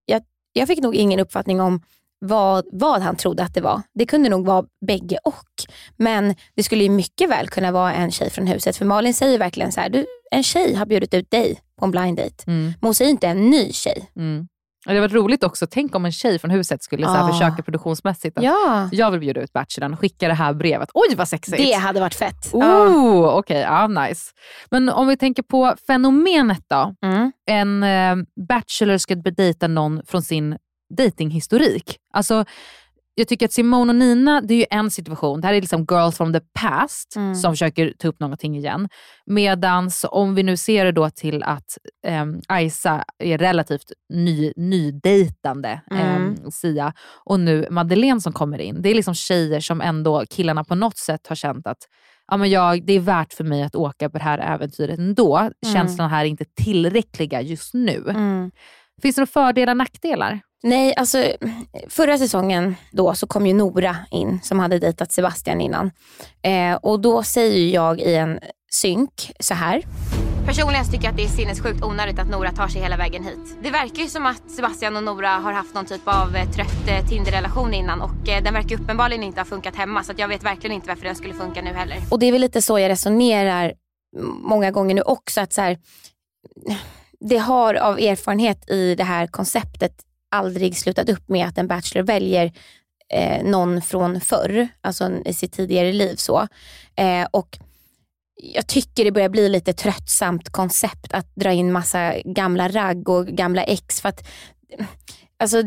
jag, 0.06 0.22
jag 0.52 0.68
fick 0.68 0.82
nog 0.82 0.94
ingen 0.94 1.20
uppfattning 1.20 1.61
om 1.61 1.80
vad, 2.24 2.64
vad 2.72 3.02
han 3.02 3.16
trodde 3.16 3.42
att 3.42 3.54
det 3.54 3.61
var. 3.61 3.82
Det 3.94 4.06
kunde 4.06 4.28
nog 4.28 4.46
vara 4.46 4.64
bägge 4.87 5.18
och. 5.24 5.48
Men 5.96 6.35
det 6.54 6.62
skulle 6.62 6.85
ju 6.85 6.90
mycket 6.90 7.30
väl 7.30 7.48
kunna 7.48 7.72
vara 7.72 7.92
en 7.92 8.11
tjej 8.11 8.30
från 8.30 8.46
huset. 8.46 8.76
För 8.76 8.85
Malin 8.85 9.14
säger 9.14 9.38
verkligen 9.38 9.72
så 9.72 9.80
här, 9.80 9.88
du, 9.88 10.06
en 10.33 10.42
tjej 10.42 10.75
har 10.75 10.87
bjudit 10.87 11.14
ut 11.14 11.31
dig 11.31 11.61
på 11.79 11.85
en 11.85 11.90
blind 11.90 12.16
date. 12.18 12.45
Men 12.47 12.75
hon 12.81 12.95
säger 12.95 13.11
inte 13.11 13.29
en 13.29 13.51
ny 13.51 13.73
tjej. 13.73 14.11
Mm. 14.16 14.49
Och 14.87 14.92
det 14.95 15.01
var 15.01 15.09
roligt 15.09 15.45
också, 15.45 15.66
tänk 15.71 15.95
om 15.95 16.05
en 16.05 16.12
tjej 16.12 16.38
från 16.38 16.51
huset 16.51 16.83
skulle 16.83 17.07
så 17.07 17.12
här, 17.12 17.29
Ah. 17.29 17.33
försöka 17.33 17.62
produktionsmässigt 17.62 18.38
att 18.38 18.45
Ja. 18.45 18.88
jag 18.92 19.11
vill 19.11 19.21
bjuda 19.21 19.40
ut 19.40 19.53
Bachelorn 19.53 19.92
och 19.92 19.99
skicka 20.01 20.29
det 20.29 20.35
här 20.35 20.55
brevet. 20.55 20.88
Oj 20.95 21.14
vad 21.16 21.29
sexigt! 21.29 21.57
Det 21.57 21.73
hade 21.73 22.01
varit 22.01 22.14
fett. 22.14 22.51
Oh, 22.53 23.25
Okej, 23.38 23.61
ja, 23.61 23.87
nice. 23.87 24.31
Men 24.71 24.88
om 24.88 25.09
vi 25.09 25.16
tänker 25.16 25.42
på 25.42 25.75
fenomenet 25.87 26.62
då. 26.71 26.95
Mm. 27.07 27.33
En 27.51 27.83
eh, 27.83 28.25
bachelor 28.49 28.99
ska 28.99 29.14
dejta 29.14 29.68
någon 29.68 30.03
från 30.07 30.23
sin 30.23 30.57
datinghistorik. 30.99 31.97
Alltså, 32.14 32.45
jag 33.14 33.29
tycker 33.29 33.46
att 33.46 33.53
Simone 33.53 33.90
och 33.92 33.96
Nina, 33.96 34.40
det 34.40 34.55
är 34.55 34.59
ju 34.59 34.66
en 34.70 34.90
situation. 34.90 35.40
Det 35.40 35.46
här 35.46 35.55
är 35.55 35.61
liksom 35.61 35.87
girls 35.90 36.16
from 36.16 36.33
the 36.33 36.40
past 36.61 37.16
Mm. 37.16 37.35
som 37.35 37.53
försöker 37.53 37.94
ta 37.98 38.09
upp 38.09 38.20
någonting 38.20 38.57
igen. 38.57 38.88
Medans 39.27 40.05
om 40.11 40.35
vi 40.35 40.42
nu 40.42 40.57
ser 40.57 40.85
det 40.85 40.92
då 40.92 41.11
till 41.11 41.42
att 41.42 41.79
eh, 42.07 42.62
Isa 42.66 43.05
är 43.18 43.38
relativt 43.38 43.92
ny, 44.14 44.53
nydejtande 44.57 45.81
Mm. 45.90 46.33
eh, 46.44 46.48
Sia 46.51 46.92
och 47.25 47.40
nu 47.40 47.66
Madeleine 47.70 48.20
som 48.20 48.33
kommer 48.33 48.59
in. 48.61 48.83
Det 48.83 48.88
är 48.90 48.94
liksom 48.94 49.14
tjejer 49.14 49.61
som 49.61 49.81
ändå 49.81 50.25
killarna 50.31 50.64
på 50.64 50.75
något 50.75 50.96
sätt 50.98 51.27
har 51.27 51.37
känt 51.37 51.66
att 51.66 51.79
ja, 52.31 52.37
men 52.37 52.51
jag, 52.51 52.87
det 52.87 52.92
är 52.92 53.01
värt 53.01 53.33
för 53.33 53.44
mig 53.44 53.62
att 53.62 53.75
åka 53.75 54.11
på 54.11 54.18
det 54.18 54.25
här 54.25 54.38
äventyret 54.38 54.98
ändå. 54.98 55.37
Mm. 55.38 55.53
Känslorna 55.75 56.09
här 56.09 56.25
är 56.25 56.29
inte 56.29 56.44
tillräckliga 56.44 57.40
just 57.40 57.75
nu. 57.75 58.05
Mm. 58.09 58.51
Finns 59.03 59.16
det 59.16 59.20
några 59.20 59.27
fördelar 59.27 59.72
och 59.72 59.77
nackdelar? 59.77 60.40
Nej, 60.62 60.94
alltså 60.96 61.33
förra 61.88 62.18
säsongen 62.18 62.75
då 62.92 63.14
så 63.14 63.27
kom 63.27 63.46
ju 63.46 63.55
Nora 63.55 63.96
in 64.11 64.40
som 64.42 64.59
hade 64.59 64.79
dejtat 64.79 65.12
Sebastian 65.12 65.61
innan. 65.61 65.90
Eh, 66.42 66.75
och 66.75 67.01
då 67.01 67.22
säger 67.22 67.75
jag 67.75 68.01
i 68.01 68.14
en 68.14 68.40
synk 68.70 69.33
så 69.40 69.55
här. 69.55 69.83
Personligen 70.46 70.85
tycker 70.85 71.05
jag 71.05 71.11
att 71.11 71.16
det 71.16 71.25
är 71.25 71.29
sinnessjukt 71.29 71.85
onödigt 71.85 72.18
att 72.18 72.31
Nora 72.31 72.53
tar 72.53 72.68
sig 72.68 72.83
hela 72.83 72.96
vägen 72.96 73.25
hit. 73.25 73.57
Det 73.62 73.70
verkar 73.70 74.03
ju 74.03 74.09
som 74.09 74.27
att 74.27 74.51
Sebastian 74.51 74.96
och 74.96 75.03
Nora 75.03 75.29
har 75.29 75.53
haft 75.53 75.75
någon 75.75 75.87
typ 75.87 76.09
av 76.09 76.37
eh, 76.37 76.51
trött 76.51 76.88
eh, 76.88 77.09
Tinder-relation 77.09 77.75
innan 77.75 78.03
och 78.03 78.29
eh, 78.29 78.42
den 78.42 78.55
verkar 78.55 78.81
uppenbarligen 78.81 79.22
inte 79.22 79.40
ha 79.40 79.44
funkat 79.44 79.77
hemma 79.77 80.05
så 80.05 80.12
att 80.12 80.18
jag 80.18 80.29
vet 80.29 80.44
verkligen 80.44 80.75
inte 80.75 80.88
varför 80.88 81.05
den 81.05 81.16
skulle 81.16 81.35
funka 81.35 81.62
nu 81.62 81.70
heller. 81.70 81.96
Och 82.11 82.18
det 82.18 82.27
är 82.27 82.33
väl 82.33 82.40
lite 82.40 82.62
så 82.62 82.79
jag 82.79 82.88
resonerar 82.88 83.72
många 84.42 84.70
gånger 84.70 84.94
nu 84.94 85.03
också 85.03 85.40
att 85.40 85.53
så 85.53 85.61
här, 85.61 85.79
det 87.20 87.38
har 87.38 87.75
av 87.75 87.98
erfarenhet 87.98 88.70
i 88.70 88.94
det 88.94 89.05
här 89.05 89.27
konceptet 89.27 89.92
aldrig 90.33 90.77
slutat 90.77 91.09
upp 91.09 91.29
med 91.29 91.47
att 91.47 91.59
en 91.59 91.66
bachelor 91.66 92.03
väljer 92.07 92.53
eh, 93.14 93.45
någon 93.45 93.83
från 93.83 94.21
förr, 94.21 94.68
alltså 94.81 95.11
i 95.25 95.33
sitt 95.33 95.53
tidigare 95.53 95.92
liv. 95.92 96.16
så. 96.16 96.49
Eh, 96.97 97.27
och 97.31 97.59
jag 98.55 98.66
tycker 98.66 99.05
det 99.05 99.12
börjar 99.12 99.29
bli 99.29 99.49
lite 99.49 99.73
tröttsamt 99.73 100.49
koncept 100.51 101.12
att 101.12 101.35
dra 101.35 101.53
in 101.53 101.73
massa 101.73 102.14
gamla 102.25 102.68
ragg 102.68 103.09
och 103.09 103.27
gamla 103.27 103.62
ex. 103.64 104.01
För 104.01 104.09
att, 104.09 104.29
alltså, 105.38 105.62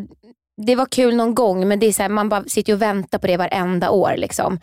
det 0.65 0.75
var 0.75 0.85
kul 0.85 1.15
någon 1.15 1.35
gång 1.35 1.67
men 1.67 1.79
det 1.79 1.85
är 1.85 1.93
så 1.93 2.01
här, 2.01 2.09
man 2.09 2.29
bara 2.29 2.43
sitter 2.43 2.73
och 2.73 2.81
väntar 2.81 3.17
på 3.19 3.27
det 3.27 3.37
varenda 3.37 3.89
år. 3.89 4.13
Liksom. 4.17 4.59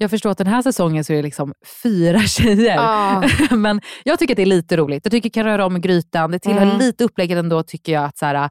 Jag 0.00 0.10
förstår 0.10 0.30
att 0.30 0.38
den 0.38 0.46
här 0.46 0.62
säsongen 0.62 1.04
så 1.04 1.12
är 1.12 1.16
det 1.16 1.22
liksom 1.22 1.52
fyra 1.82 2.20
tjejer. 2.26 2.74
Ja. 2.76 3.24
Men 3.56 3.80
jag 4.04 4.18
tycker 4.18 4.34
att 4.34 4.36
det 4.36 4.42
är 4.42 4.46
lite 4.46 4.76
roligt. 4.76 5.04
Jag 5.04 5.10
tycker 5.10 5.28
det 5.28 5.34
kan 5.34 5.44
röra 5.44 5.66
om 5.66 5.80
grytan. 5.80 6.30
Det 6.30 6.38
tillhör 6.38 6.62
Mm. 6.62 6.78
lite 6.78 7.04
upplägget 7.04 7.38
ändå 7.38 7.62
tycker 7.62 7.92
jag 7.92 8.04
att 8.04 8.18
så 8.18 8.26
här, 8.26 8.50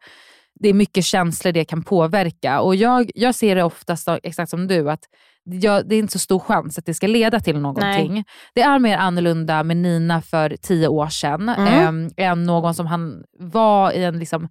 det 0.63 0.69
är 0.69 0.73
mycket 0.73 1.05
känslor 1.05 1.51
det 1.51 1.65
kan 1.65 1.83
påverka. 1.83 2.61
Och 2.61 2.75
jag, 2.75 3.11
jag 3.15 3.35
ser 3.35 3.55
det 3.55 3.63
oftast 3.63 4.07
exakt 4.23 4.49
som 4.49 4.67
du, 4.67 4.91
att 4.91 5.03
jag, 5.45 5.89
det 5.89 5.95
är 5.95 5.99
inte 5.99 6.13
så 6.13 6.19
stor 6.19 6.39
chans 6.39 6.77
att 6.77 6.85
det 6.85 6.93
ska 6.93 7.07
leda 7.07 7.39
till 7.39 7.59
någonting. 7.59 8.13
Nej. 8.13 8.23
Det 8.55 8.61
är 8.61 8.79
mer 8.79 8.97
annorlunda 8.97 9.63
med 9.63 9.77
Nina 9.77 10.21
för 10.21 10.55
tio 10.61 10.87
år 10.87 11.07
sedan 11.07 11.49
Mm. 11.49 12.09
eh, 12.17 12.27
än 12.29 12.43
någon 12.43 12.73
som 12.73 12.87
han 12.87 13.23
var 13.39 13.91
i 13.91 14.03
en 14.03 14.19
liksom 14.19 14.49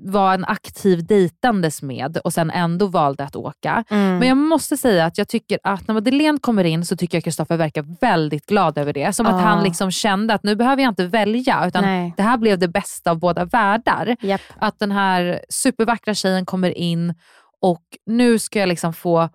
var 0.00 0.34
en 0.34 0.44
aktiv 0.44 1.06
dejtandes 1.06 1.82
med 1.82 2.16
och 2.16 2.32
sen 2.32 2.50
ändå 2.50 2.86
valde 2.86 3.24
att 3.24 3.36
åka. 3.36 3.84
Mm. 3.90 4.18
Men 4.18 4.28
jag 4.28 4.36
måste 4.36 4.76
säga 4.76 5.06
att 5.06 5.18
jag 5.18 5.28
tycker 5.28 5.58
att 5.62 5.88
när 5.88 5.94
Madeleine 5.94 6.38
kommer 6.38 6.64
in 6.64 6.84
så 6.84 6.96
tycker 6.96 7.16
jag 7.16 7.24
Kristoffer 7.24 7.56
verkar 7.56 7.84
väldigt 8.00 8.46
glad 8.46 8.78
över 8.78 8.92
det. 8.92 9.12
Som 9.12 9.26
Ja. 9.26 9.32
att 9.32 9.42
han 9.42 9.64
liksom 9.64 9.90
kände 9.90 10.34
att 10.34 10.42
nu 10.42 10.56
behöver 10.56 10.82
jag 10.82 10.90
inte 10.90 11.06
välja 11.06 11.66
utan 11.66 11.84
Nej. 11.84 12.14
det 12.16 12.22
här 12.22 12.36
blev 12.36 12.58
det 12.58 12.68
bästa 12.68 13.10
av 13.10 13.18
båda 13.18 13.44
världar. 13.44 14.16
Japp. 14.20 14.40
Att 14.58 14.78
den 14.78 14.92
här 14.92 15.40
supervackra 15.48 16.14
tjejen 16.14 16.46
kommer 16.46 16.78
in 16.78 17.14
och 17.62 17.82
nu 18.06 18.38
ska 18.38 18.58
jag 18.58 18.68
liksom 18.68 18.92
få 18.94 19.28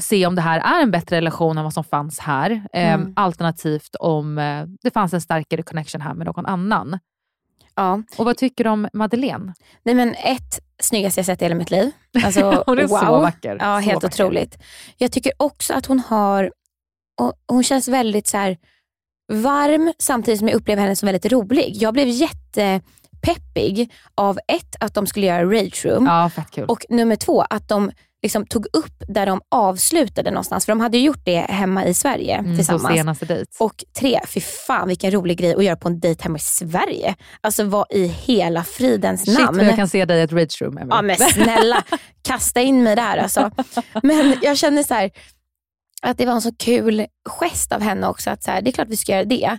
se 0.00 0.26
om 0.26 0.34
det 0.34 0.42
här 0.42 0.60
är 0.78 0.82
en 0.82 0.90
bättre 0.90 1.16
relation 1.16 1.58
än 1.58 1.64
vad 1.64 1.74
som 1.74 1.84
fanns 1.84 2.18
här. 2.18 2.50
Mm. 2.72 3.00
Eh, 3.00 3.08
alternativt 3.16 3.96
om 4.00 4.38
eh, 4.38 4.64
det 4.82 4.90
fanns 4.90 5.14
en 5.14 5.20
starkare 5.20 5.62
connection 5.62 6.00
här 6.00 6.14
med 6.14 6.26
någon 6.26 6.46
annan. 6.46 6.98
Ja. 7.74 8.02
Och 8.16 8.24
vad 8.24 8.36
tycker 8.36 8.64
du 8.64 8.70
om 8.70 8.88
Madeleine? 8.92 9.54
Nej 9.82 9.94
men 9.94 10.14
ett, 10.14 10.60
snyggaste 10.82 11.20
jag 11.20 11.26
sett 11.26 11.42
i 11.42 11.44
hela 11.44 11.54
mitt 11.54 11.70
liv. 11.70 11.90
Alltså, 12.24 12.62
Hon 12.66 12.78
är 12.78 12.86
wow. 12.86 12.98
så 12.98 13.20
vacker. 13.20 13.56
Ja, 13.60 13.76
Så 13.76 13.80
helt 13.88 14.02
vacker. 14.02 14.24
otroligt. 14.24 14.58
Jag 14.96 15.12
tycker 15.12 15.32
också 15.36 15.74
att 15.74 15.86
hon 15.86 16.00
har, 16.00 16.52
hon 17.48 17.64
känns 17.64 17.88
väldigt 17.88 18.26
så 18.26 18.36
här 18.36 18.56
varm 19.32 19.92
samtidigt 19.98 20.38
som 20.38 20.48
jag 20.48 20.56
upplever 20.56 20.82
henne 20.82 20.96
som 20.96 21.06
väldigt 21.06 21.32
rolig. 21.32 21.76
Jag 21.76 21.94
blev 21.94 22.08
jättepeppig 22.08 23.92
av 24.14 24.38
ett, 24.48 24.76
att 24.80 24.94
de 24.94 25.06
skulle 25.06 25.26
göra 25.26 25.44
Rage 25.44 25.86
Room 25.86 26.06
Ja, 26.06 26.30
och 26.68 26.86
nummer 26.88 27.16
två, 27.16 27.40
att 27.42 27.68
de 27.68 27.90
liksom 28.22 28.46
tog 28.46 28.66
upp 28.72 29.02
där 29.08 29.26
de 29.26 29.40
avslutade 29.50 30.30
någonstans. 30.30 30.64
För 30.66 30.72
de 30.72 30.80
hade 30.80 30.98
gjort 30.98 31.24
det 31.24 31.38
hemma 31.40 31.84
i 31.86 31.94
Sverige 31.94 32.34
Mm, 32.36 32.56
tillsammans. 32.56 32.94
senaste 32.94 33.24
dejt. 33.26 33.50
Och 33.60 33.84
tre, 33.98 34.20
fy 34.26 34.40
fan 34.40 34.88
vilken 34.88 35.10
rolig 35.10 35.38
grej 35.38 35.54
att 35.54 35.64
göra 35.64 35.76
på 35.76 35.88
en 35.88 36.00
dejt 36.00 36.22
hemma 36.22 36.36
i 36.36 36.40
Sverige. 36.40 37.14
Alltså 37.40 37.64
vad 37.64 37.86
i 37.90 38.06
hela 38.06 38.64
fridens 38.64 39.24
Shit 39.24 39.38
namn. 39.38 39.56
vad 39.58 39.66
jag 39.66 39.76
kan 39.76 39.88
se 39.88 40.04
dig 40.04 40.18
i 40.18 40.22
ett 40.22 40.32
rage 40.32 40.62
room. 40.62 40.78
Emily. 40.78 40.90
Ja 40.96 41.02
men 41.02 41.16
snälla, 41.16 41.84
kasta 42.22 42.60
in 42.60 42.82
mig 42.82 42.96
där 42.96 43.16
alltså. 43.16 43.50
Men 44.02 44.36
jag 44.42 44.58
känner 44.58 44.82
så 44.82 44.94
här, 44.94 45.10
att 46.02 46.18
det 46.18 46.26
var 46.26 46.32
en 46.32 46.42
så 46.42 46.52
kul 46.58 47.06
gest 47.40 47.72
av 47.72 47.80
henne 47.80 48.06
också. 48.08 48.30
Att 48.30 48.42
så 48.42 48.50
här, 48.50 48.62
det 48.62 48.70
är 48.70 48.72
klart 48.72 48.88
vi 48.88 48.96
ska 48.96 49.12
göra 49.12 49.24
det. 49.24 49.58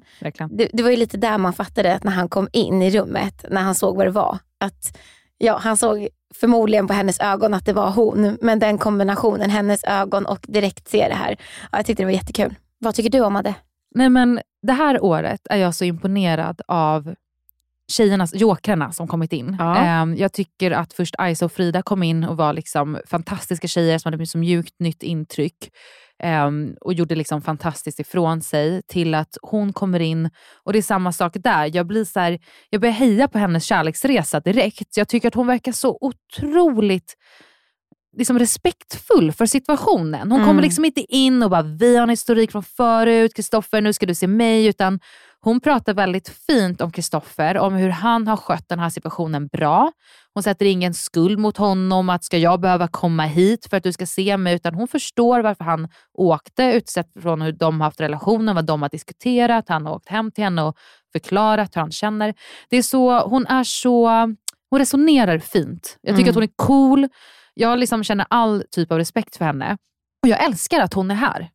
Det. 0.50 0.70
Det 0.74 0.84
var 0.84 0.90
ju 0.90 0.96
lite 0.98 1.18
där 1.18 1.38
man 1.38 1.54
fattade 1.54 1.96
att 1.96 2.04
när 2.04 2.12
han 2.12 2.30
kom 2.30 2.48
in 2.54 2.82
i 2.82 2.92
rummet, 2.92 3.46
när 3.50 3.62
han 3.62 3.76
såg 3.76 3.96
vad 3.98 4.06
det 4.06 4.12
var. 4.12 4.38
Att, 4.60 4.98
ja, 5.38 5.58
han 5.58 5.78
såg 5.78 6.08
förmodligen 6.36 6.88
på 6.88 6.94
hennes 6.94 7.20
ögon 7.20 7.54
att 7.54 7.66
det 7.66 7.74
var 7.74 7.92
hon, 7.92 8.38
men 8.42 8.60
den 8.60 8.78
kombinationen, 8.78 9.50
hennes 9.50 9.84
ögon 9.84 10.26
och 10.26 10.40
direkt 10.48 10.90
se 10.90 11.08
det 11.08 11.16
här. 11.16 11.38
Ja, 11.72 11.78
jag 11.78 11.86
tyckte 11.86 12.04
det 12.04 12.08
var 12.08 12.14
jättekul. 12.14 12.56
Vad 12.80 12.96
tycker 12.96 13.10
du 13.10 13.22
om 13.22 13.34
Madde? 13.34 13.56
Nej, 13.96 14.10
men 14.10 14.42
det 14.62 14.74
här 14.74 15.04
året 15.04 15.42
är 15.50 15.58
jag 15.58 15.76
så 15.76 15.86
imponerad 15.86 16.62
av 16.68 17.16
tjejernas, 17.92 18.36
jokrarna 18.36 18.92
som 18.92 19.08
kommit 19.08 19.34
in. 19.34 19.56
Ja. 19.60 19.78
Ehm, 19.78 20.16
jag 20.16 20.34
tycker 20.34 20.72
att 20.72 20.94
först 20.94 21.16
Isa 21.22 21.46
och 21.46 21.52
Frida 21.52 21.82
kom 21.82 22.04
in 22.04 22.24
och 22.24 22.38
var 22.38 22.54
liksom 22.54 23.00
fantastiska 23.08 23.68
tjejer 23.68 23.98
som 23.98 24.14
hade 24.14 24.26
så 24.26 24.38
mjukt 24.38 24.80
nytt 24.80 25.04
intryck. 25.04 25.70
Ehm, 26.24 26.76
och 26.82 26.94
gjorde 26.94 27.16
liksom 27.16 27.42
fantastiskt 27.42 28.00
ifrån 28.00 28.42
sig 28.42 28.82
till 28.88 29.16
att 29.16 29.38
hon 29.42 29.74
kommer 29.74 30.00
in 30.00 30.30
och 30.64 30.74
det 30.74 30.80
är 30.80 30.84
samma 30.84 31.12
sak 31.12 31.34
där. 31.36 31.76
Jag, 31.76 31.88
blir 31.88 32.06
så 32.06 32.20
här, 32.20 32.40
jag 32.70 32.82
börjar 32.82 32.94
heja 32.94 33.28
på 33.28 33.38
hennes 33.38 33.66
kärleksresa 33.66 34.40
direkt. 34.40 34.98
Jag 34.98 35.08
tycker 35.08 35.28
att 35.28 35.36
hon 35.36 35.48
verkar 35.48 35.72
så 35.72 35.98
otroligt 36.02 37.14
liksom 38.18 38.40
respektfull 38.40 39.32
för 39.32 39.46
situationen. 39.46 40.32
Hon 40.32 40.40
Mm. 40.40 40.48
kommer 40.48 40.62
liksom 40.62 40.86
inte 40.86 41.02
in 41.02 41.44
och 41.44 41.50
bara, 41.50 41.62
vi 41.62 41.96
har 41.96 42.04
en 42.04 42.10
historik 42.10 42.52
från 42.52 42.64
förut, 42.64 43.36
Kristoffer 43.36 43.82
nu 43.82 43.94
ska 43.94 44.06
du 44.06 44.16
se 44.16 44.28
mig, 44.28 44.66
utan 44.66 45.00
hon 45.40 45.60
pratar 45.62 45.94
väldigt 45.94 46.30
fint 46.30 46.82
om 46.82 46.92
Kristoffer, 46.92 47.58
om 47.58 47.74
hur 47.74 47.90
han 47.90 48.28
har 48.28 48.38
skött 48.38 48.70
den 48.70 48.80
här 48.80 48.90
situationen 48.90 49.48
bra. 49.48 49.92
Hon 50.34 50.44
sätter 50.44 50.66
ingen 50.66 50.94
skuld 50.94 51.40
mot 51.40 51.58
honom, 51.58 52.10
att 52.10 52.24
ska 52.24 52.38
jag 52.38 52.60
behöva 52.62 52.88
komma 52.88 53.24
hit 53.24 53.68
för 53.70 53.78
att 53.78 53.84
du 53.84 53.92
ska 53.94 54.06
se 54.06 54.38
mig, 54.38 54.56
utan 54.56 54.74
hon 54.76 54.88
förstår 54.88 55.40
varför 55.40 55.64
han 55.64 55.88
åkte 56.14 56.64
utsett 56.64 57.08
från 57.22 57.42
hur 57.42 57.52
de 57.52 57.82
har 57.82 57.88
haft 57.88 58.02
relationen, 58.02 58.56
vad 58.56 58.66
de 58.66 58.82
har 58.82 58.90
diskuterat. 58.90 59.70
Han 59.70 59.86
har 59.86 59.94
åkt 59.96 60.10
hem 60.10 60.32
till 60.32 60.44
henne 60.44 60.64
och 60.64 60.78
förklarat 61.12 61.76
hur 61.76 61.82
han 61.82 61.92
känner. 61.92 62.34
Det 62.70 62.78
är 62.78 62.82
så, 62.82 63.20
hon 63.20 63.48
är 63.48 63.64
så, 63.64 64.08
hon 64.70 64.80
resonerar 64.80 65.40
fint. 65.40 65.98
Jag 66.02 66.16
tycker 66.16 66.22
Mm. 66.22 66.30
att 66.30 66.36
hon 66.36 66.44
är 66.44 66.68
cool. 66.68 67.08
Jag 67.54 67.80
liksom 67.80 68.04
känner 68.04 68.26
all 68.30 68.64
typ 68.72 68.92
av 68.92 68.98
respekt 68.98 69.36
för 69.38 69.46
henne. 69.46 69.78
Och 70.24 70.30
jag 70.30 70.44
älskar 70.44 70.80
att 70.82 70.94
hon 70.94 71.12
är 71.12 71.16
här. 71.16 71.50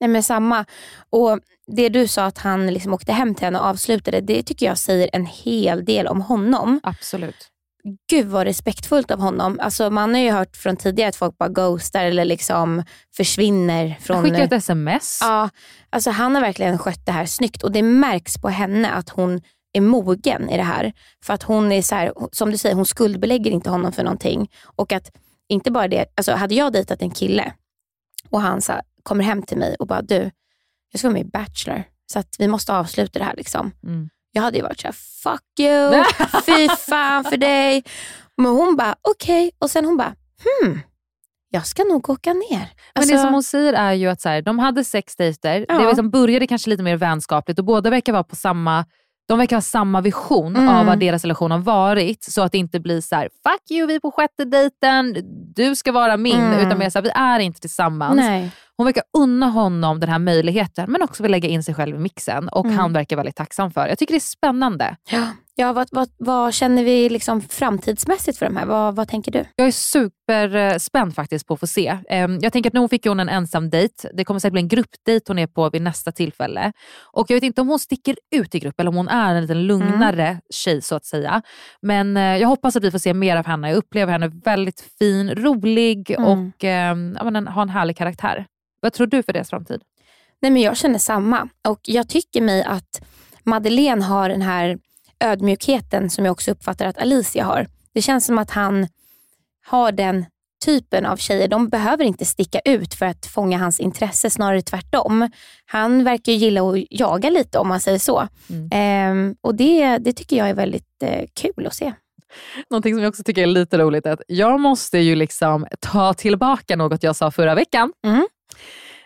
Nej 0.00 0.10
men 0.10 0.22
samma. 0.22 0.64
Och 1.10 1.38
Det 1.66 1.88
du 1.88 2.08
sa 2.08 2.24
att 2.24 2.38
han 2.38 2.66
liksom 2.66 2.94
åkte 2.94 3.12
hem 3.12 3.34
till 3.34 3.44
henne 3.44 3.58
och 3.58 3.64
avslutade, 3.66 4.20
det 4.20 4.42
tycker 4.42 4.66
jag 4.66 4.78
säger 4.78 5.10
en 5.12 5.26
hel 5.26 5.84
del 5.84 6.06
om 6.06 6.20
honom. 6.20 6.80
Absolut. 6.82 7.49
Gud 8.10 8.26
vad 8.26 8.46
respektfullt 8.46 9.10
av 9.10 9.20
honom. 9.20 9.58
Alltså, 9.60 9.90
man 9.90 10.14
har 10.14 10.20
ju 10.20 10.30
hört 10.30 10.56
från 10.56 10.76
tidigare 10.76 11.08
att 11.08 11.16
folk 11.16 11.38
bara 11.38 11.48
ghostar 11.48 12.04
eller 12.04 12.24
liksom 12.24 12.84
försvinner. 13.16 13.96
Från, 14.00 14.22
Skicka 14.22 14.42
ett 14.42 14.52
sms. 14.52 15.18
Ja, 15.22 15.50
alltså 15.90 16.10
han 16.10 16.34
har 16.34 16.42
verkligen 16.42 16.78
skött 16.78 17.06
det 17.06 17.12
här 17.12 17.26
snyggt 17.26 17.62
och 17.62 17.72
det 17.72 17.82
märks 17.82 18.38
på 18.38 18.48
henne 18.48 18.90
att 18.90 19.08
hon 19.08 19.40
är 19.72 19.80
mogen 19.80 20.50
i 20.50 20.56
det 20.56 20.62
här. 20.62 20.92
För 21.24 21.34
att 21.34 21.42
hon 21.42 21.72
är 21.72 21.82
så 21.82 21.94
här, 21.94 22.12
som 22.32 22.50
du 22.50 22.58
säger, 22.58 22.74
hon 22.74 22.86
skuldbelägger 22.86 23.50
inte 23.50 23.70
honom 23.70 23.92
för 23.92 24.02
någonting. 24.02 24.50
Och 24.64 24.92
att 24.92 25.10
inte 25.48 25.70
bara 25.70 25.88
det, 25.88 26.06
alltså 26.14 26.32
hade 26.32 26.54
jag 26.54 26.72
dejtat 26.72 27.02
en 27.02 27.10
kille 27.10 27.52
och 28.30 28.40
han 28.40 28.60
så 28.62 28.72
här, 28.72 28.82
kommer 29.02 29.24
hem 29.24 29.42
till 29.42 29.58
mig 29.58 29.76
och 29.78 29.86
bara 29.86 30.02
du, 30.02 30.30
jag 30.92 30.98
ska 30.98 31.08
vara 31.08 31.12
med 31.12 31.26
i 31.26 31.30
Bachelor 31.30 31.84
så 32.12 32.18
att 32.18 32.36
vi 32.38 32.48
måste 32.48 32.72
avsluta 32.72 33.18
det 33.18 33.24
här. 33.24 33.36
Liksom. 33.36 33.72
Mm. 33.82 34.10
Jag 34.32 34.42
hade 34.42 34.56
ju 34.56 34.62
varit 34.62 34.80
såhär, 34.80 34.92
fuck 35.22 35.42
you, 35.60 36.04
fy 36.46 36.68
fan 36.68 37.24
för 37.24 37.36
dig. 37.36 37.82
Men 38.36 38.46
hon 38.52 38.76
bara, 38.76 38.94
okej. 39.02 39.50
Och 39.58 39.70
sen 39.70 39.84
hon 39.84 39.96
bara, 39.96 40.14
hmm, 40.64 40.80
jag 41.50 41.66
ska 41.66 41.84
nog 41.84 42.10
åka 42.10 42.32
ner. 42.32 42.48
Men 42.50 42.68
Alltså- 42.94 43.14
det 43.14 43.20
som 43.20 43.32
hon 43.32 43.42
säger 43.42 43.72
är 43.72 43.92
ju 43.92 44.06
att 44.08 44.20
så 44.20 44.28
här, 44.28 44.42
de 44.42 44.58
hade 44.58 44.84
sex 44.84 45.16
dejter. 45.16 45.66
Ja. 45.68 45.78
Det 45.78 45.86
liksom 45.86 46.10
började 46.10 46.46
kanske 46.46 46.70
lite 46.70 46.82
mer 46.82 46.96
vänskapligt 46.96 47.58
och 47.58 47.64
båda 47.64 47.90
verkar 47.90 48.12
vara 48.12 48.24
på 48.24 48.36
samma 48.36 48.84
de 49.30 49.38
verkar 49.38 49.56
ha 49.56 49.60
samma 49.60 50.00
vision 50.00 50.56
Mm. 50.56 50.68
av 50.68 50.86
vad 50.86 50.98
deras 50.98 51.22
relation 51.24 51.50
har 51.50 51.58
varit. 51.58 52.24
Så 52.24 52.42
att 52.42 52.52
det 52.52 52.58
inte 52.58 52.80
blir 52.80 53.00
så 53.00 53.16
här: 53.16 53.22
fuck 53.22 53.70
you, 53.70 53.86
vi 53.86 53.94
är 53.94 54.00
på 54.00 54.10
sjätte 54.10 54.44
dejten, 54.44 55.16
du 55.54 55.76
ska 55.76 55.92
vara 55.92 56.16
min. 56.16 56.40
Mm. 56.40 56.66
Utan 56.66 56.78
mer 56.78 56.90
så 56.90 56.98
här, 56.98 57.02
vi 57.02 57.10
är 57.14 57.38
inte 57.38 57.60
tillsammans. 57.60 58.16
Nej. 58.16 58.50
Hon 58.76 58.84
verkar 58.86 59.02
unna 59.18 59.46
honom 59.46 60.00
den 60.00 60.08
här 60.08 60.18
möjligheten 60.18 60.90
men 60.92 61.02
också 61.02 61.22
vill 61.22 61.32
lägga 61.32 61.48
in 61.48 61.62
sig 61.62 61.74
själv 61.74 61.96
i 61.96 61.98
mixen. 61.98 62.48
Och 62.48 62.64
Mm. 62.64 62.78
han 62.78 62.92
verkar 62.92 63.16
väldigt 63.16 63.36
tacksam 63.36 63.70
för 63.70 63.82
det. 63.82 63.88
Jag 63.88 63.98
tycker 63.98 64.14
det 64.14 64.18
är 64.18 64.20
spännande. 64.20 64.96
Ja, 65.10 65.22
ja 65.60 65.72
vad, 65.72 65.88
vad, 65.90 66.08
vad 66.18 66.54
känner 66.54 66.84
vi 66.84 67.08
liksom 67.08 67.40
framtidsmässigt 67.40 68.38
för 68.38 68.46
de 68.46 68.56
här? 68.56 68.66
Vad, 68.66 68.96
vad 68.96 69.08
tänker 69.08 69.32
du? 69.32 69.44
Jag 69.56 69.66
är 69.66 69.72
superspänd 69.72 71.14
faktiskt 71.14 71.46
på 71.46 71.54
att 71.54 71.60
få 71.60 71.66
se. 71.66 71.98
Ehm, 72.08 72.38
Jag 72.42 72.52
tänker 72.52 72.70
att 72.70 72.74
nu 72.74 72.88
fick 72.88 73.06
hon 73.06 73.20
en 73.20 73.28
ensam 73.28 73.70
dejt. 73.70 74.08
Det 74.14 74.24
kommer 74.24 74.40
säkert 74.40 74.52
bli 74.52 74.62
en 74.62 74.68
gruppdejt 74.68 75.24
hon 75.28 75.38
är 75.38 75.46
på 75.46 75.70
vid 75.70 75.82
nästa 75.82 76.12
tillfälle. 76.12 76.72
Och 77.12 77.30
Jag 77.30 77.36
vet 77.36 77.42
inte 77.44 77.60
om 77.60 77.68
hon 77.68 77.78
sticker 77.78 78.16
ut 78.36 78.54
i 78.54 78.58
grupp 78.58 78.80
eller 78.80 78.88
om 78.90 78.96
hon 78.96 79.08
är 79.08 79.34
en 79.34 79.40
lite 79.42 79.54
lugnare 79.54 80.40
tjej 80.54 80.82
så 80.82 80.94
att 80.94 81.04
säga. 81.04 81.42
Men 81.82 82.16
eh, 82.16 82.22
jag 82.36 82.48
hoppas 82.48 82.76
att 82.76 82.84
vi 82.84 82.90
får 82.90 82.98
se 82.98 83.14
mer 83.14 83.36
av 83.36 83.46
henne. 83.46 83.68
Jag 83.68 83.76
upplever 83.76 84.12
henne 84.12 84.30
väldigt 84.44 84.80
fin, 84.98 85.30
rolig 85.34 86.10
Mm. 86.10 86.24
och 86.24 86.64
ehm, 86.64 87.14
ja, 87.18 87.24
men 87.24 87.36
en, 87.36 87.46
har 87.46 87.62
en 87.62 87.68
härlig 87.68 87.96
karaktär. 87.96 88.46
Vad 88.80 88.92
tror 88.92 89.06
du 89.06 89.22
för 89.22 89.32
deras 89.32 89.50
framtid? 89.50 89.80
Nej, 90.42 90.50
men 90.52 90.62
jag 90.62 90.76
känner 90.76 90.98
samma. 90.98 91.48
Och 91.68 91.80
Jag 91.82 92.08
tycker 92.08 92.40
mig 92.40 92.64
att 92.64 93.02
Madeleine 93.44 94.02
har 94.04 94.28
den 94.28 94.42
här 94.42 94.78
ödmjukheten 95.20 96.10
som 96.10 96.24
jag 96.24 96.32
också 96.32 96.50
uppfattar 96.50 96.86
att 96.86 96.98
Alicia 96.98 97.44
har. 97.44 97.66
Det 97.94 98.02
känns 98.02 98.26
som 98.26 98.38
att 98.38 98.50
han 98.50 98.88
har 99.66 99.92
den 99.92 100.24
typen 100.64 101.06
av 101.06 101.16
tjejer. 101.16 101.48
De 101.48 101.68
behöver 101.68 102.04
inte 102.04 102.24
sticka 102.24 102.60
ut 102.64 102.94
för 102.94 103.06
att 103.06 103.26
fånga 103.26 103.58
hans 103.58 103.80
intresse, 103.80 104.30
snarare 104.30 104.62
tvärtom. 104.62 105.30
Han 105.66 106.04
verkar 106.04 106.32
gilla 106.32 106.62
att 106.62 106.78
jaga 106.90 107.30
lite 107.30 107.58
om 107.58 107.68
man 107.68 107.80
säger 107.80 107.98
så. 107.98 108.28
Ehm, 108.70 109.34
och 109.40 109.54
det, 109.54 109.98
det 109.98 110.12
tycker 110.12 110.36
jag 110.36 110.48
är 110.48 110.54
väldigt 110.54 111.02
eh, 111.02 111.24
kul 111.34 111.66
att 111.66 111.74
se. 111.74 111.92
Någonting 112.70 112.94
som 112.94 113.02
jag 113.02 113.08
också 113.08 113.22
tycker 113.22 113.42
är 113.42 113.46
lite 113.46 113.78
roligt 113.78 114.06
är 114.06 114.12
att 114.12 114.22
jag 114.28 114.60
måste 114.60 114.98
ju 114.98 115.14
liksom 115.14 115.66
ta 115.80 116.14
tillbaka 116.14 116.76
något 116.76 117.02
jag 117.02 117.16
sa 117.16 117.30
förra 117.30 117.54
veckan. 117.54 117.92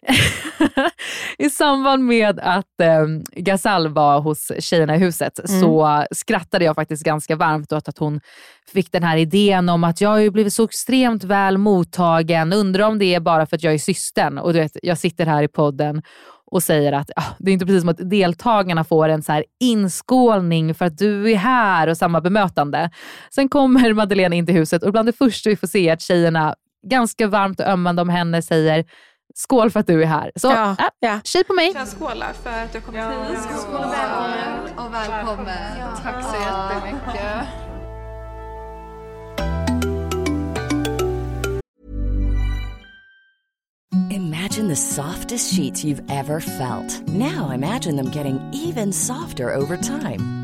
I 1.38 1.50
samband 1.50 2.04
med 2.04 2.40
att 2.40 2.80
eh, 2.80 3.06
Gazal 3.36 3.88
var 3.88 4.20
hos 4.20 4.52
tjejerna 4.58 4.96
i 4.96 4.98
huset 4.98 5.40
Mm. 5.48 5.60
så 5.60 6.04
skrattade 6.10 6.64
jag 6.64 6.74
faktiskt 6.74 7.04
ganska 7.04 7.36
varmt 7.36 7.72
åt 7.72 7.88
att 7.88 7.98
hon 7.98 8.20
fick 8.72 8.92
den 8.92 9.02
här 9.02 9.16
idén 9.16 9.68
om 9.68 9.84
att 9.84 10.00
jag 10.00 10.08
har 10.08 10.18
ju 10.18 10.30
blivit 10.30 10.52
så 10.52 10.64
extremt 10.64 11.24
väl 11.24 11.58
mottagen. 11.58 12.52
Undrar 12.52 12.84
om 12.86 12.98
det 12.98 13.14
är 13.14 13.20
bara 13.20 13.46
för 13.46 13.56
att 13.56 13.62
jag 13.62 13.74
är 13.74 13.78
systern. 13.78 14.38
Och 14.38 14.52
du 14.52 14.58
vet, 14.58 14.76
jag 14.82 14.98
sitter 14.98 15.26
här 15.26 15.42
i 15.42 15.48
podden 15.48 16.02
och 16.46 16.62
säger 16.62 16.92
att 16.92 17.10
ah, 17.16 17.34
det 17.38 17.50
är 17.50 17.52
inte 17.52 17.66
precis 17.66 17.80
som 17.82 17.88
att 17.88 18.10
deltagarna 18.10 18.84
får 18.84 19.08
en 19.08 19.22
så 19.22 19.32
här 19.32 19.44
inskålning 19.60 20.74
för 20.74 20.84
att 20.84 20.98
du 20.98 21.30
är 21.32 21.36
här 21.36 21.88
och 21.88 21.96
samma 21.96 22.20
bemötande. 22.20 22.90
Sen 23.30 23.48
kommer 23.48 23.92
Madeleine 23.92 24.36
in 24.36 24.46
till 24.46 24.54
huset 24.54 24.82
och 24.82 24.92
bland 24.92 25.08
det 25.08 25.12
första 25.12 25.50
vi 25.50 25.56
får 25.56 25.66
se 25.66 25.88
är 25.88 25.92
att 25.92 26.00
tjejerna 26.00 26.54
ganska 26.86 27.26
varmt 27.26 27.60
och 27.60 27.66
ömmande 27.66 28.02
om 28.02 28.08
henne 28.08 28.42
säger 28.42 28.84
skål 29.34 29.70
för 29.70 29.80
att 29.80 29.86
du 29.86 30.02
är 30.02 30.06
här. 30.06 30.32
Så 30.36 30.48
Ja, 30.48 30.76
ja. 31.00 31.20
tjej 31.24 31.44
på 31.44 31.52
mig. 31.54 31.74
Skåla 31.98 32.26
för 32.42 32.50
att 32.50 32.74
jag 32.74 32.84
kom 32.84 32.94
hit. 32.94 33.38
Skål 33.60 33.74
och 33.74 33.92
välkommen. 33.92 34.78
Och 34.86 34.94
välkommen. 34.94 35.96
Tack 36.02 36.24
så 36.24 36.36
jättemycket. 36.36 37.48
Imagine 44.10 44.68
the 44.68 44.76
softest 44.76 45.54
sheets 45.54 45.84
you've 45.84 46.02
ever 46.10 46.40
felt. 46.40 47.06
Now 47.08 47.50
imagine 47.52 47.96
them 47.96 48.10
getting 48.10 48.40
even 48.52 48.92
softer 48.92 49.54
over 49.54 49.76
time. 49.76 50.43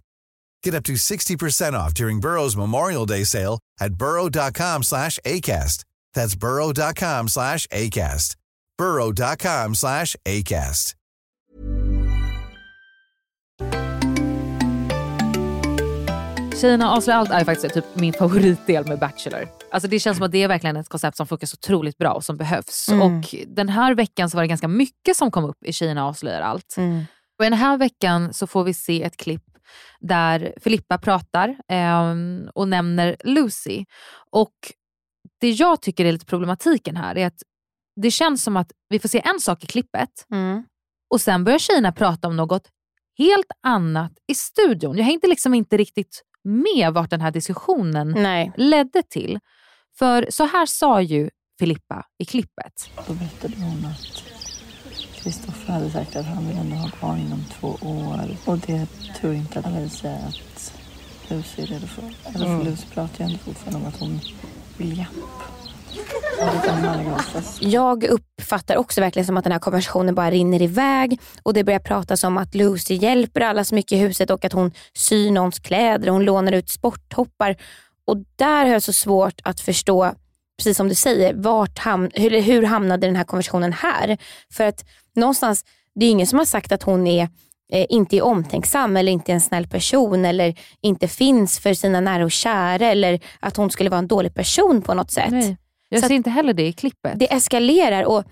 Get 0.63 0.75
up 0.75 0.83
to 0.83 0.93
60% 0.93 1.73
off 1.73 1.93
during 1.93 2.21
Burrow's 2.21 2.55
Memorial 2.55 3.05
Day 3.05 3.25
sale 3.25 3.59
at 3.79 3.93
burrow.com 3.93 4.83
slash 4.83 5.19
ACAST. 5.25 5.85
That's 6.13 6.35
burrow.com 6.35 7.27
slash 7.27 7.67
ACAST. 7.67 8.35
burrow.com 8.77 9.75
slash 9.75 10.15
ACAST. 10.25 10.95
Tjejerna 16.61 16.91
avslöjar 16.91 17.19
allt 17.19 17.31
är 17.31 17.45
faktiskt 17.45 17.73
typ 17.73 17.85
min 17.93 18.13
favoritdel 18.13 18.87
med 18.87 18.99
Bachelor. 18.99 19.47
Alltså 19.71 19.89
det 19.89 19.99
känns 19.99 20.17
som 20.17 20.25
att 20.25 20.31
det 20.31 20.43
är 20.43 20.47
verkligen 20.47 20.77
ett 20.77 20.89
koncept 20.89 21.17
som 21.17 21.27
funkar 21.27 21.47
så 21.47 21.55
otroligt 21.55 21.97
bra 21.97 22.13
och 22.13 22.23
som 22.23 22.37
behövs. 22.37 22.89
Mm. 22.89 23.01
Och 23.01 23.35
Den 23.47 23.69
här 23.69 23.95
veckan 23.95 24.29
så 24.29 24.37
var 24.37 24.41
det 24.41 24.47
ganska 24.47 24.67
mycket 24.67 25.17
som 25.17 25.31
kom 25.31 25.43
upp 25.45 25.63
i 25.65 25.73
Tjejerna 25.73 26.05
avslöjar 26.05 26.41
allt. 26.41 26.77
Mm. 26.77 27.05
Och 27.39 27.43
Den 27.43 27.53
här 27.53 27.77
veckan 27.77 28.33
så 28.33 28.47
får 28.47 28.63
vi 28.63 28.73
se 28.73 29.03
ett 29.03 29.17
klipp 29.17 29.43
där 29.99 30.53
Filippa 30.61 30.97
pratar 30.97 31.57
ehm, 31.67 32.49
och 32.55 32.67
nämner 32.67 33.15
Lucy. 33.23 33.85
Och 34.31 34.53
Det 35.41 35.49
jag 35.51 35.81
tycker 35.81 36.05
är 36.05 36.11
lite 36.11 36.25
problematiken 36.25 36.95
här 36.97 37.17
är 37.17 37.27
att 37.27 37.41
det 38.01 38.11
känns 38.11 38.43
som 38.43 38.57
att 38.57 38.71
vi 38.89 38.99
får 38.99 39.09
se 39.09 39.21
en 39.25 39.39
sak 39.39 39.63
i 39.63 39.67
klippet 39.67 40.09
Mm. 40.31 40.63
och 41.13 41.21
sen 41.21 41.43
börjar 41.43 41.59
tjejerna 41.59 41.91
prata 41.91 42.27
om 42.27 42.35
något 42.37 42.67
helt 43.17 43.51
annat 43.63 44.11
i 44.27 44.35
studion. 44.35 44.97
Jag 44.97 45.05
hängde 45.05 45.27
liksom 45.27 45.53
inte 45.53 45.77
riktigt 45.77 46.23
med 46.43 46.93
vart 46.93 47.09
den 47.09 47.21
här 47.21 47.31
diskussionen 47.31 48.11
Nej. 48.17 48.51
ledde 48.57 49.03
till. 49.03 49.39
För 49.99 50.27
så 50.29 50.45
här 50.45 50.65
sa 50.65 51.01
ju 51.01 51.29
Filippa 51.59 52.05
i 52.17 52.25
klippet. 52.25 52.89
Då 53.07 53.13
berättade 53.13 53.53
hon 53.55 53.85
att 53.85 54.23
Kristoffer 55.23 55.73
hade 55.73 55.91
sagt 55.91 56.15
att 56.15 56.25
han 56.25 56.47
vill 56.47 56.57
ändå 56.57 56.75
ha 56.75 56.89
barn 57.01 57.19
inom 57.19 57.43
två 57.59 57.67
år. 57.81 58.37
Och 58.45 58.57
det 58.57 58.87
tror 59.19 59.33
inte 59.33 59.59
att 59.59 59.65
Alicia 59.65 60.11
att 60.13 60.73
Lucy 61.27 61.61
är 61.61 61.65
redo 61.67 61.87
för. 61.87 62.03
Eller 62.35 62.45
för 62.45 62.53
Mm. 62.53 62.65
Lucy 62.67 62.85
pratar 62.93 63.19
ju 63.19 63.25
ändå 63.25 63.37
fortfarande 63.37 63.79
om 63.79 63.85
att 63.87 63.99
hon 63.99 64.19
vill 64.77 64.97
japp. 64.97 65.07
Jag 67.59 68.03
uppfattar 68.03 68.75
också 68.75 69.01
verkligen 69.01 69.25
som 69.25 69.37
att 69.37 69.43
den 69.43 69.51
här 69.53 69.59
konversationen 69.59 70.15
bara 70.15 70.31
rinner 70.31 70.61
iväg 70.61 71.19
och 71.43 71.53
det 71.53 71.63
börjar 71.63 71.79
pratas 71.79 72.23
om 72.23 72.37
att 72.37 72.55
Lucy 72.55 72.93
hjälper 72.95 73.41
alla 73.41 73.63
så 73.63 73.75
mycket 73.75 73.91
i 73.91 73.97
huset 73.97 74.29
och 74.29 74.45
att 74.45 74.53
hon 74.53 74.71
syr 74.93 75.31
någons 75.31 75.59
kläder 75.59 76.07
och 76.07 76.13
hon 76.13 76.23
lånar 76.25 76.51
ut 76.51 76.69
sporttoppar. 76.69 77.55
Och 78.05 78.17
där 78.35 78.65
har 78.65 78.73
jag 78.73 78.83
så 78.83 78.93
svårt 78.93 79.41
att 79.43 79.59
förstå, 79.59 80.11
precis 80.57 80.77
som 80.77 80.87
du 80.89 80.95
säger, 80.95 81.33
vart 81.33 81.79
ham- 81.79 82.11
hur, 82.13 82.41
hur 82.41 82.63
hamnade 82.63 83.07
den 83.07 83.15
här 83.15 83.23
konversationen 83.23 83.73
här? 83.73 84.17
För 84.53 84.63
att 84.63 84.85
någonstans, 85.15 85.65
det 85.95 86.05
är 86.05 86.09
ingen 86.09 86.27
som 86.27 86.39
har 86.39 86.45
sagt 86.45 86.71
att 86.71 86.83
hon 86.83 87.07
är 87.07 87.29
eh, 87.73 87.85
inte 87.89 88.17
är 88.17 88.21
omtänksam 88.21 88.97
eller 88.97 89.11
inte 89.11 89.31
är 89.31 89.33
en 89.33 89.41
snäll 89.41 89.67
person 89.67 90.25
eller 90.25 90.55
inte 90.81 91.07
finns 91.07 91.59
för 91.59 91.73
sina 91.73 91.99
nära 92.01 92.23
och 92.23 92.31
kära 92.31 92.85
eller 92.85 93.19
att 93.39 93.57
hon 93.57 93.69
skulle 93.71 93.89
vara 93.89 93.99
en 93.99 94.07
dålig 94.07 94.33
person 94.35 94.81
på 94.81 94.93
något 94.93 95.11
sätt. 95.11 95.31
Nej, 95.31 95.57
jag 95.89 96.01
Så 96.01 96.07
ser 96.07 96.15
inte 96.15 96.29
heller 96.29 96.53
det 96.53 96.67
i 96.67 96.73
klippet. 96.73 97.19
det 97.19 97.33
eskalerar 97.33 98.03
och 98.03 98.23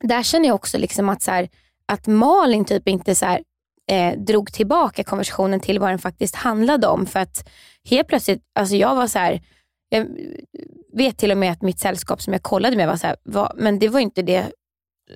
där 0.00 0.22
känner 0.22 0.48
jag 0.48 0.54
också 0.54 0.78
liksom 0.78 1.08
att, 1.08 1.22
så 1.22 1.30
här, 1.30 1.48
att 1.86 2.06
Malin 2.06 2.64
typ 2.64 2.88
inte 2.88 3.14
så 3.14 3.26
här, 3.26 3.42
eh, 3.90 4.18
drog 4.18 4.52
tillbaka 4.52 5.04
konversationen 5.04 5.60
till 5.60 5.78
vad 5.78 5.90
den 5.90 5.98
faktiskt 5.98 6.34
handlade 6.34 6.86
om. 6.86 7.06
För 7.06 7.20
att 7.20 7.48
helt 7.90 8.08
plötsligt, 8.08 8.42
alltså 8.58 8.76
jag 8.76 8.94
var 8.94 9.06
så 9.06 9.18
här, 9.18 9.42
jag 9.88 10.06
vet 10.92 11.18
till 11.18 11.30
och 11.30 11.38
med 11.38 11.52
att 11.52 11.62
mitt 11.62 11.78
sällskap 11.80 12.22
som 12.22 12.32
jag 12.32 12.42
kollade 12.42 12.76
med 12.76 12.86
var 12.88 12.96
så 12.96 13.06
här, 13.06 13.16
"Va? 13.24 13.52
men 13.56 13.78
det 13.78 13.88
var 13.88 14.00
inte 14.00 14.22
det 14.22 14.46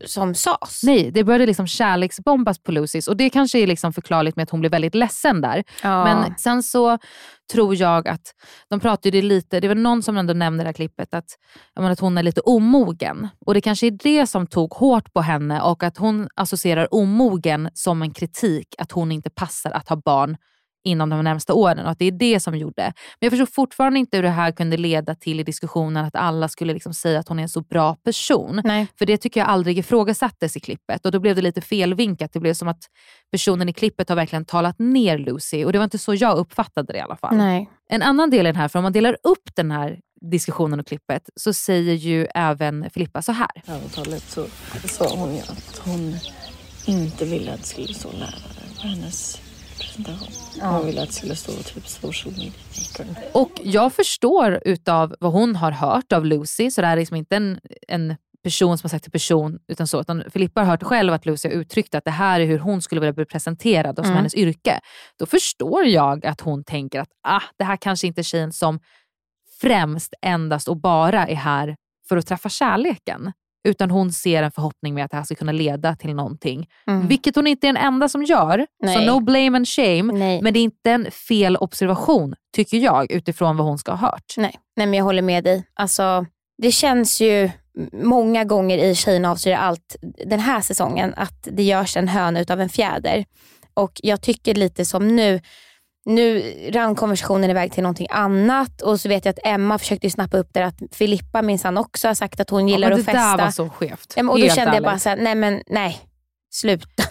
som 0.04 0.34
sades. 0.34 0.82
Nej, 0.82 1.10
det 1.10 1.24
började 1.24 1.46
liksom 1.46 1.66
kärleksbombas 1.66 2.58
på 2.58 2.72
Lucys 2.72 3.08
och 3.08 3.16
det 3.16 3.30
kanske 3.30 3.58
är 3.58 3.66
liksom 3.66 3.92
förklarligt 3.92 4.36
med 4.36 4.42
att 4.42 4.50
hon 4.50 4.60
blev 4.60 4.72
väldigt 4.72 4.94
ledsen 4.94 5.40
där. 5.40 5.64
Ja. 5.82 6.04
Men 6.04 6.34
sen 6.38 6.62
så 6.62 6.98
tror 7.52 7.76
jag 7.76 8.08
att, 8.08 8.34
de 8.68 8.80
pratade 8.80 9.22
lite, 9.22 9.60
det 9.60 9.68
var 9.68 9.74
någon 9.74 10.02
som 10.02 10.16
ändå 10.16 10.34
nämnde 10.34 10.64
det 10.64 10.68
här 10.68 10.72
klippet 10.72 11.14
att, 11.14 11.24
menar, 11.76 11.90
att 11.90 12.00
hon 12.00 12.18
är 12.18 12.22
lite 12.22 12.40
omogen. 12.40 13.28
Och 13.46 13.54
det 13.54 13.60
kanske 13.60 13.86
är 13.86 13.90
det 13.90 14.26
som 14.26 14.46
tog 14.46 14.72
hårt 14.72 15.12
på 15.12 15.20
henne 15.20 15.60
och 15.60 15.82
att 15.82 15.96
hon 15.96 16.28
associerar 16.34 16.94
omogen 16.94 17.70
som 17.74 18.02
en 18.02 18.10
kritik, 18.10 18.74
att 18.78 18.92
hon 18.92 19.12
inte 19.12 19.30
passar 19.30 19.70
att 19.70 19.88
ha 19.88 19.96
barn 19.96 20.36
inom 20.84 21.10
de 21.10 21.24
närmsta 21.24 21.54
åren 21.54 21.84
och 21.84 21.90
att 21.90 21.98
det 21.98 22.04
är 22.04 22.12
det 22.12 22.40
som 22.40 22.56
gjorde. 22.56 22.82
Men 22.82 22.92
jag 23.20 23.32
förstår 23.32 23.46
fortfarande 23.46 23.98
inte 23.98 24.16
hur 24.16 24.22
det 24.22 24.28
här 24.28 24.52
kunde 24.52 24.76
leda 24.76 25.14
till 25.14 25.40
i 25.40 25.42
diskussionen 25.42 26.04
att 26.04 26.16
alla 26.16 26.48
skulle 26.48 26.72
liksom 26.72 26.94
säga 26.94 27.18
att 27.18 27.28
hon 27.28 27.38
är 27.38 27.42
en 27.42 27.48
så 27.48 27.60
bra 27.60 27.94
person. 27.94 28.60
Nej. 28.64 28.86
För 28.98 29.06
det 29.06 29.16
tycker 29.16 29.40
jag 29.40 29.48
aldrig 29.48 29.78
ifrågasattes 29.78 30.56
i 30.56 30.60
klippet 30.60 31.06
och 31.06 31.12
då 31.12 31.20
blev 31.20 31.36
det 31.36 31.42
lite 31.42 31.60
felvinkat. 31.60 32.32
Det 32.32 32.40
blev 32.40 32.54
som 32.54 32.68
att 32.68 32.84
personen 33.32 33.68
i 33.68 33.72
klippet 33.72 34.08
har 34.08 34.16
verkligen 34.16 34.44
talat 34.44 34.78
ner 34.78 35.18
Lucy 35.18 35.64
och 35.64 35.72
det 35.72 35.78
var 35.78 35.84
inte 35.84 35.98
så 35.98 36.14
jag 36.14 36.38
uppfattade 36.38 36.92
det 36.92 36.98
i 36.98 37.02
alla 37.02 37.16
fall. 37.16 37.36
Nej. 37.36 37.70
En 37.90 38.02
annan 38.02 38.30
del 38.30 38.46
i 38.46 38.48
den 38.48 38.56
här, 38.56 38.68
för 38.68 38.78
om 38.78 38.82
man 38.82 38.92
delar 38.92 39.16
upp 39.22 39.56
den 39.56 39.70
här 39.70 40.00
diskussionen 40.30 40.80
och 40.80 40.86
klippet 40.86 41.22
så 41.36 41.52
säger 41.52 41.94
ju 41.94 42.26
även 42.34 42.90
Filippa 42.90 43.22
så 43.22 43.32
här. 43.32 43.62
övertalet 43.68 44.22
så 44.22 44.46
sa 44.84 45.16
hon 45.16 45.34
ju 45.34 45.40
att 45.40 45.82
hon 45.84 46.14
inte 46.86 47.24
ville 47.24 47.52
att 47.52 47.60
det 47.60 47.66
skulle 47.66 47.94
stå 47.94 48.12
lärare 48.12 48.32
på 48.80 48.88
hennes 48.88 49.40
presentation. 49.80 50.28
Hon 50.60 50.86
ville 50.86 51.02
att 51.02 51.08
det 51.08 51.14
skulle 51.14 51.36
stå 51.36 51.52
typ 51.52 51.88
social 51.88 52.34
media. 52.34 52.52
Och 53.32 53.50
jag 53.62 53.92
förstår 53.92 54.60
utav 54.64 55.14
vad 55.20 55.32
hon 55.32 55.56
har 55.56 55.70
hört 55.72 56.12
av 56.12 56.26
Lucy, 56.26 56.70
så 56.70 56.80
det 56.80 56.86
här 56.86 56.96
är 56.96 57.00
liksom 57.00 57.16
inte 57.16 57.36
en, 57.36 57.60
en 57.88 58.16
person 58.44 58.78
som 58.78 58.84
har 58.86 58.90
sagt 58.90 59.02
till 59.02 59.12
person, 59.12 59.58
utan 59.68 59.86
så. 59.86 60.00
Utan 60.00 60.24
Filippa 60.30 60.60
har 60.60 60.66
hört 60.66 60.82
själv 60.82 61.12
att 61.12 61.26
Lucy 61.26 61.48
har 61.48 61.54
uttryckt 61.54 61.94
att 61.94 62.04
det 62.04 62.10
här 62.10 62.40
är 62.40 62.46
hur 62.46 62.58
hon 62.58 62.82
skulle 62.82 63.00
vilja 63.00 63.12
bli 63.12 63.24
presenterad 63.24 63.98
och 63.98 64.04
som 64.04 64.10
Mm. 64.10 64.16
hennes 64.16 64.34
yrke. 64.34 64.80
Då 65.18 65.26
förstår 65.26 65.84
jag 65.84 66.26
att 66.26 66.40
hon 66.40 66.64
tänker 66.64 67.00
att 67.00 67.08
ah, 67.28 67.42
det 67.58 67.64
här 67.64 67.76
kanske 67.76 68.06
inte 68.06 68.20
är 68.20 68.22
tjejen 68.22 68.52
som 68.52 68.80
främst, 69.60 70.14
endast 70.22 70.68
och 70.68 70.76
bara 70.76 71.26
är 71.26 71.34
här 71.34 71.76
för 72.08 72.16
att 72.16 72.26
träffa 72.26 72.48
kärleken. 72.48 73.32
Utan 73.68 73.90
hon 73.90 74.12
ser 74.12 74.42
en 74.42 74.50
förhoppning 74.52 74.94
med 74.94 75.04
att 75.04 75.10
det 75.10 75.16
här 75.16 75.24
ska 75.24 75.34
kunna 75.34 75.52
leda 75.52 75.96
till 75.96 76.14
någonting. 76.14 76.68
Mm. 76.86 77.08
Vilket 77.08 77.36
hon 77.36 77.46
inte 77.46 77.66
är 77.66 77.72
den 77.72 77.82
enda 77.82 78.08
som 78.08 78.22
gör. 78.22 78.66
Nej. 78.82 78.94
Så 78.94 79.00
no 79.00 79.20
blame 79.20 79.56
and 79.56 79.68
shame. 79.68 80.02
Men 80.42 80.54
det 80.54 80.60
är 80.60 80.64
inte 80.64 80.90
en 80.90 81.10
fel 81.10 81.56
observation, 81.56 82.34
tycker 82.56 82.76
jag, 82.76 83.12
utifrån 83.12 83.56
vad 83.56 83.66
hon 83.66 83.78
ska 83.78 83.92
ha 83.92 84.08
hört. 84.08 84.34
Nej, 84.36 84.54
nej 84.76 84.86
men 84.86 84.98
jag 84.98 85.04
håller 85.04 85.22
med 85.22 85.44
dig. 85.44 85.64
Alltså, 85.74 86.26
det 86.62 86.72
känns 86.72 87.20
ju 87.20 87.50
många 87.92 88.44
gånger 88.44 88.78
i 88.78 88.94
Tjejerna 88.94 89.30
avslöjar 89.30 89.58
allt 89.58 89.96
den 90.26 90.40
här 90.40 90.60
säsongen 90.60 91.14
att 91.16 91.48
det 91.52 91.62
görs 91.62 91.96
en 91.96 92.08
höna 92.08 92.40
utav 92.40 92.60
en 92.60 92.68
fjäder. 92.68 93.24
Och 93.74 93.92
jag 94.02 94.20
tycker 94.22 94.54
lite 94.54 94.84
som 94.84 95.16
nu, 95.16 95.40
nu 96.06 96.42
rann 96.72 96.94
konversationen 96.94 97.50
iväg 97.50 97.72
till 97.72 97.82
någonting 97.82 98.06
annat 98.10 98.82
och 98.82 99.00
så 99.00 99.08
vet 99.08 99.24
jag 99.24 99.32
att 99.32 99.38
Emma 99.46 99.78
försökte 99.78 100.10
snappa 100.10 100.36
upp 100.38 100.48
det 100.52 100.66
att 100.66 100.78
Filippa 100.92 101.42
minsann 101.42 101.78
också 101.78 102.08
har 102.08 102.14
sagt 102.14 102.40
att 102.40 102.50
hon 102.50 102.68
gillar 102.68 102.88
men 102.88 102.98
att 103.00 103.06
det 103.06 103.12
festa. 103.12 103.36
där 103.36 103.44
var 103.44 103.50
så 103.50 103.68
skevt. 103.68 104.14
Ja, 104.16 104.22
och 104.30 104.38
då 104.38 104.44
Helt 104.44 104.54
kände 104.54 104.68
jag 104.68 104.74
ärligt. 104.76 104.84
bara 104.84 104.98
såhär, 104.98 105.16
nej 105.16 105.34
men 105.34 105.62
nej, 105.66 106.00
sluta. 106.52 107.02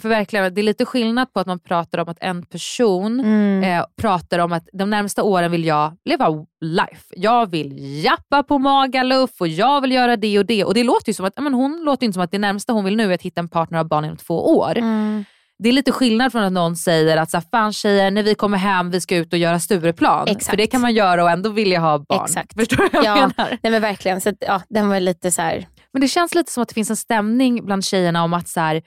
För 0.00 0.08
verkligen, 0.08 0.54
det 0.54 0.60
är 0.60 0.62
lite 0.62 0.84
skillnad 0.84 1.32
på 1.32 1.40
att 1.40 1.46
man 1.46 1.58
pratar 1.58 1.98
om 1.98 2.08
att 2.08 2.18
en 2.20 2.42
person 2.42 3.20
Mm. 3.20 3.64
eh, 3.78 3.84
pratar 4.00 4.38
om 4.38 4.52
att 4.52 4.68
de 4.72 4.90
närmsta 4.90 5.22
åren 5.22 5.50
vill 5.50 5.64
jag 5.64 5.96
leva 6.04 6.28
life. 6.60 7.04
Jag 7.16 7.50
vill 7.50 7.74
jappa 8.04 8.42
på 8.42 8.58
Magaluf 8.58 9.30
och 9.40 9.48
jag 9.48 9.80
vill 9.80 9.92
göra 9.92 10.16
det 10.16 10.38
och 10.38 10.46
det. 10.46 10.64
Och 10.64 10.74
det 10.74 10.84
låter 10.84 11.08
ju 11.08 11.14
som 11.14 11.24
att, 11.26 11.32
ja, 11.36 11.42
men 11.42 11.54
hon 11.54 11.82
låter 11.84 12.04
inte 12.06 12.14
som 12.14 12.22
att 12.22 12.30
det 12.32 12.38
närmsta 12.38 12.72
hon 12.72 12.84
vill 12.84 12.96
nu 12.96 13.10
är 13.10 13.14
att 13.14 13.22
hitta 13.22 13.40
en 13.40 13.48
partner 13.48 13.78
och 13.80 13.86
barn 13.86 14.04
inom 14.04 14.16
två 14.16 14.56
år. 14.58 14.78
Mm. 14.78 15.24
Det 15.62 15.68
är 15.68 15.72
lite 15.72 15.92
skillnad 15.92 16.32
från 16.32 16.44
att 16.44 16.52
någon 16.52 16.76
säger 16.76 17.16
att 17.16 17.30
så 17.30 17.36
här, 17.36 17.44
fan 17.50 17.72
tjejer, 17.72 18.10
när 18.10 18.22
vi 18.22 18.34
kommer 18.34 18.58
hem 18.58 18.90
vi 18.90 19.00
ska 19.00 19.16
ut 19.16 19.32
och 19.32 19.38
göra 19.38 19.60
Stureplan. 19.60 20.28
Exakt. 20.28 20.46
För 20.50 20.56
det 20.56 20.66
kan 20.66 20.80
man 20.80 20.94
göra 20.94 21.24
och 21.24 21.30
ändå 21.30 21.50
vilja 21.50 21.80
ha 21.80 21.98
barn. 21.98 22.24
Exakt. 22.24 22.54
Förstår 22.58 22.76
du 22.76 22.88
vad 22.92 23.04
jag 23.04 23.18
ja, 23.18 23.30
menar? 23.36 23.58
Nej 23.62 23.72
men 23.72 23.82
verkligen. 23.82 24.20
Så 24.20 24.28
att, 24.28 24.34
ja, 24.40 24.62
den 24.68 24.88
var 24.88 25.00
lite 25.00 25.30
så 25.30 25.42
här. 25.42 25.68
Men 25.92 26.02
det 26.02 26.08
känns 26.08 26.34
lite 26.34 26.52
som 26.52 26.62
att 26.62 26.68
det 26.68 26.74
finns 26.74 26.90
en 26.90 26.96
stämning 26.96 27.66
bland 27.66 27.84
tjejerna 27.84 28.24
om 28.24 28.34
att 28.34 28.48
så 28.48 28.60
här, 28.60 28.82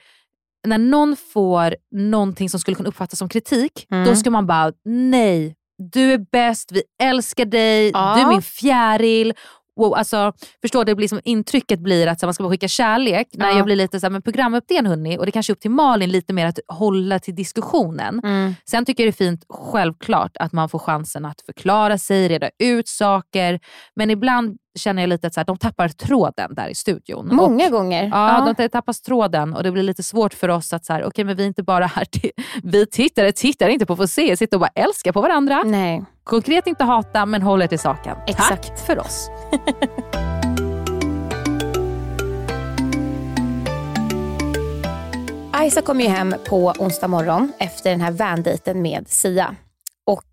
när 0.66 0.78
någon 0.78 1.16
får 1.32 1.76
någonting 1.96 2.50
som 2.50 2.60
skulle 2.60 2.74
kunna 2.74 2.88
uppfattas 2.88 3.18
som 3.18 3.28
kritik, 3.28 3.86
Mm. 3.90 4.04
då 4.04 4.16
ska 4.16 4.30
man 4.30 4.46
bara 4.46 4.72
nej, 4.84 5.54
du 5.92 6.12
är 6.12 6.18
bäst, 6.32 6.72
vi 6.72 6.82
älskar 7.02 7.44
dig, 7.44 7.90
Ja. 7.94 8.14
du 8.16 8.22
är 8.22 8.28
min 8.28 8.42
fjäril. 8.42 9.34
Wow, 9.76 9.94
alltså, 9.94 10.32
förstår 10.60 10.84
det 10.84 10.94
blir 10.94 11.08
som, 11.08 11.20
intrycket 11.24 11.80
blir 11.80 12.06
att 12.06 12.20
så 12.20 12.26
man 12.26 12.34
ska 12.34 12.42
bara 12.42 12.50
skicka 12.50 12.68
kärlek. 12.68 13.28
När 13.32 13.48
Ja. 13.50 13.56
jag 13.56 13.64
blir 13.64 13.76
lite 13.76 14.00
så 14.00 14.06
här, 14.06 14.10
men 14.10 14.22
programuppdelning 14.22 14.90
hörni, 14.90 15.18
och 15.18 15.26
det 15.26 15.32
kanske 15.32 15.52
är 15.52 15.54
upp 15.54 15.60
till 15.60 15.70
Malin 15.70 16.10
lite 16.10 16.32
mer 16.32 16.46
att 16.46 16.58
hålla 16.68 17.18
till 17.18 17.34
diskussionen. 17.34 18.20
Mm. 18.24 18.54
Sen 18.70 18.84
tycker 18.84 19.02
jag 19.04 19.06
det 19.12 19.22
är 19.22 19.26
fint, 19.26 19.44
självklart, 19.48 20.36
att 20.40 20.52
man 20.52 20.68
får 20.68 20.78
chansen 20.78 21.24
att 21.24 21.40
förklara 21.46 21.98
sig, 21.98 22.28
reda 22.28 22.50
ut 22.58 22.88
saker. 22.88 23.60
Men 23.96 24.10
ibland 24.10 24.56
känner 24.74 25.02
jag 25.02 25.08
lite 25.08 25.26
att 25.26 25.34
så 25.34 25.40
här, 25.40 25.44
de 25.44 25.56
tappar 25.56 25.88
tråden 25.88 26.54
där 26.54 26.68
i 26.68 26.74
studion. 26.74 27.28
Många 27.32 27.64
och, 27.66 27.72
gånger. 27.72 28.08
Ja, 28.12 28.54
de 28.56 28.68
tappar 28.68 28.92
tråden 28.92 29.54
och 29.54 29.62
det 29.62 29.72
blir 29.72 29.82
lite 29.82 30.02
svårt 30.02 30.34
för 30.34 30.48
oss 30.48 30.72
att 30.72 30.84
så 30.84 30.92
här, 30.92 31.04
okej 31.04 31.24
men 31.24 31.36
vi 31.36 31.42
är 31.42 31.46
inte 31.46 31.62
bara 31.62 31.86
här 31.86 32.04
till, 32.04 32.30
vi 32.62 32.86
tittare 32.86 33.32
tittar 33.32 33.68
inte 33.68 33.86
på 33.86 33.92
att 33.92 34.10
se, 34.10 34.36
sitter 34.36 34.56
och 34.56 34.60
bara 34.60 34.72
älskar 34.74 35.12
på 35.12 35.20
varandra. 35.20 35.62
Nej. 35.66 36.04
Konkret 36.24 36.66
inte 36.66 36.84
hata 36.84 37.26
men 37.26 37.42
håller 37.42 37.66
till 37.66 37.78
saken. 37.78 38.16
Exakt. 38.26 38.68
Tack 38.68 38.78
för 38.78 38.98
oss. 38.98 39.30
Isa 45.66 45.82
kom 45.82 46.00
ju 46.00 46.08
hem 46.08 46.34
på 46.48 46.74
onsdag 46.78 47.08
morgon 47.08 47.52
efter 47.58 47.90
den 47.90 48.00
här 48.00 48.10
vandejten 48.10 48.82
med 48.82 49.08
Sia. 49.08 49.56
Och 50.06 50.24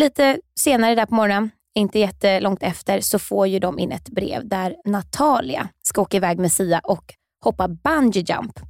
lite 0.00 0.38
senare 0.60 0.94
där 0.94 1.06
på 1.06 1.14
morgonen, 1.14 1.50
inte 1.78 1.98
jättelångt 1.98 2.62
efter, 2.62 3.00
så 3.00 3.18
får 3.18 3.46
ju 3.46 3.58
de 3.58 3.78
in 3.78 3.92
ett 3.92 4.08
brev 4.08 4.48
där 4.48 4.76
Natalia 4.84 5.68
ska 5.82 6.00
åka 6.02 6.16
iväg 6.16 6.38
med 6.38 6.52
Sia 6.52 6.80
och 6.84 7.14
hoppa 7.44 7.68
bungee 7.68 8.24
jump. 8.28 8.60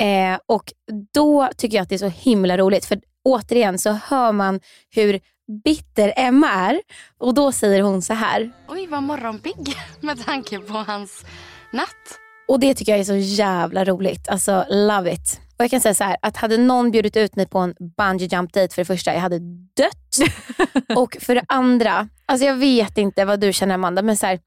Eh, 0.00 0.38
och 0.46 0.72
då 1.14 1.48
tycker 1.56 1.76
jag 1.76 1.82
att 1.82 1.88
det 1.88 1.94
är 1.94 1.98
så 1.98 2.08
himla 2.08 2.56
roligt 2.56 2.84
för 2.84 3.00
återigen 3.24 3.78
så 3.78 3.90
hör 3.90 4.32
man 4.32 4.60
hur 4.90 5.20
bitter 5.64 6.12
Emma 6.16 6.50
är 6.50 6.80
och 7.18 7.34
då 7.34 7.52
säger 7.52 7.82
hon 7.82 8.02
så 8.02 8.14
här. 8.14 8.50
Oj, 8.68 8.86
vad 8.86 9.02
morgonpigg 9.02 9.74
med 10.00 10.24
tanke 10.24 10.58
på 10.58 10.72
hans 10.72 11.24
natt. 11.72 12.18
Och 12.48 12.60
det 12.60 12.74
tycker 12.74 12.92
jag 12.92 13.00
är 13.00 13.04
så 13.04 13.16
jävla 13.16 13.84
roligt. 13.84 14.28
Alltså 14.28 14.64
love 14.68 15.12
it. 15.12 15.40
Och 15.60 15.64
jag 15.64 15.70
kan 15.70 15.80
säga 15.80 15.94
så 15.94 16.04
här, 16.04 16.16
att 16.22 16.36
hade 16.36 16.56
någon 16.56 16.90
bjudit 16.90 17.16
ut 17.16 17.36
mig 17.36 17.46
på 17.46 17.58
en 17.58 17.74
bungee 17.96 18.28
jump 18.32 18.52
date 18.52 18.74
för 18.74 18.82
det 18.82 18.86
första, 18.86 19.14
jag 19.14 19.20
hade 19.20 19.38
dött. 19.76 20.32
och 20.96 21.16
för 21.20 21.34
det 21.34 21.44
andra, 21.48 22.08
alltså 22.26 22.46
jag 22.46 22.56
vet 22.56 22.98
inte 22.98 23.24
vad 23.24 23.40
du 23.40 23.52
känner 23.52 23.74
Amanda, 23.74 24.02
men 24.02 24.16
så 24.16 24.26
här, 24.26 24.40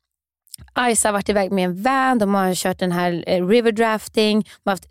Isa 0.90 1.08
har 1.08 1.14
varit 1.14 1.30
iväg 1.30 1.52
med 1.52 1.66
en 1.66 1.84
van, 1.84 2.20
de 2.20 2.34
har 2.34 2.56
kört 2.56 2.80
den 2.80 2.92
här 2.92 3.24
eh, 3.28 3.48
river 3.48 3.72
drafting, 3.72 4.42
de 4.42 4.70
har 4.70 4.72
haft 4.72 4.90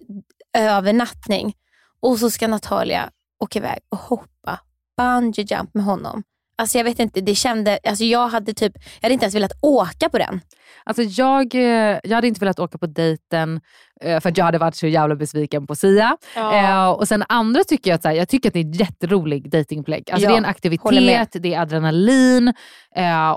övernattning. 0.56 1.54
Och 2.00 2.18
så 2.18 2.30
ska 2.30 2.48
Natalia 2.48 3.10
åka 3.44 3.58
iväg 3.58 3.78
och 3.88 3.98
hoppa 3.98 4.60
bungee 4.96 5.44
jump 5.44 5.74
med 5.74 5.84
honom. 5.84 6.22
Alltså 6.62 6.78
jag 6.78 6.84
vet 6.84 6.98
inte, 6.98 7.20
det 7.20 7.34
kände, 7.34 7.78
alltså 7.84 8.04
jag 8.04 8.28
hade 8.28 8.54
typ, 8.54 8.72
jag 8.76 9.02
hade 9.02 9.12
inte 9.14 9.24
ens 9.24 9.34
velat 9.34 9.52
åka 9.62 10.08
på 10.08 10.18
den. 10.18 10.40
Alltså 10.84 11.02
jag, 11.02 11.54
eh, 11.54 12.00
jag 12.04 12.14
hade 12.14 12.28
inte 12.28 12.40
velat 12.40 12.58
åka 12.58 12.78
på 12.78 12.86
dejten 12.86 13.60
eh, 14.00 14.20
för 14.20 14.28
att 14.28 14.38
jag 14.38 14.44
hade 14.44 14.58
varit 14.58 14.76
så 14.76 14.86
jävla 14.86 15.16
besviken 15.16 15.66
på 15.66 15.74
Sia. 15.74 16.16
Ja. 16.36 16.56
Eh, 16.56 16.90
och 16.90 17.08
sen 17.08 17.24
andra 17.28 17.64
tycker 17.64 17.90
jag 17.90 17.96
att, 17.96 18.02
så 18.02 18.08
här, 18.08 18.14
jag 18.14 18.28
tycker 18.28 18.48
att 18.48 18.52
det 18.52 18.60
är 18.60 18.64
en 18.64 18.72
jätterolig 18.72 19.50
dejtingupplägg. 19.50 20.10
Alltså 20.10 20.24
Ja, 20.24 20.30
det 20.30 20.34
är 20.34 20.38
en 20.38 20.44
aktivitet, 20.44 21.28
det 21.32 21.54
är 21.54 21.60
adrenalin 21.60 22.52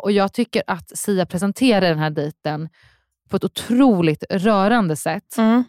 och 0.02 0.12
jag 0.12 0.34
tycker 0.34 0.64
att 0.68 0.98
Sia 0.98 1.26
presenterar 1.26 1.90
den 1.90 2.00
här 2.00 2.10
dejten 2.10 2.70
på 3.30 3.36
ett 3.36 3.44
otroligt 3.44 4.24
rörande 4.30 4.96
sätt. 4.96 5.38
Mm. 5.38 5.64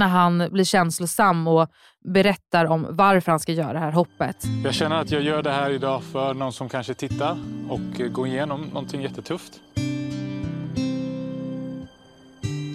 När 0.00 0.08
han 0.08 0.48
blir 0.50 0.64
känslosam 0.64 1.48
och 1.48 1.68
berättar 2.04 2.64
om 2.64 2.86
varför 2.90 3.32
han 3.32 3.40
ska 3.40 3.52
göra 3.52 3.72
det 3.72 3.78
här 3.78 3.92
hoppet. 3.92 4.36
Jag 4.64 4.74
känner 4.74 4.96
att 4.96 5.10
jag 5.10 5.22
gör 5.22 5.42
det 5.42 5.50
här 5.50 5.70
idag 5.70 6.02
för 6.02 6.34
någon 6.34 6.52
som 6.52 6.68
kanske 6.68 6.94
tittar 6.94 7.38
och 7.68 8.00
eh, 8.00 8.08
går 8.08 8.26
igenom 8.26 8.60
någonting 8.60 9.02
jättetufft. 9.02 9.60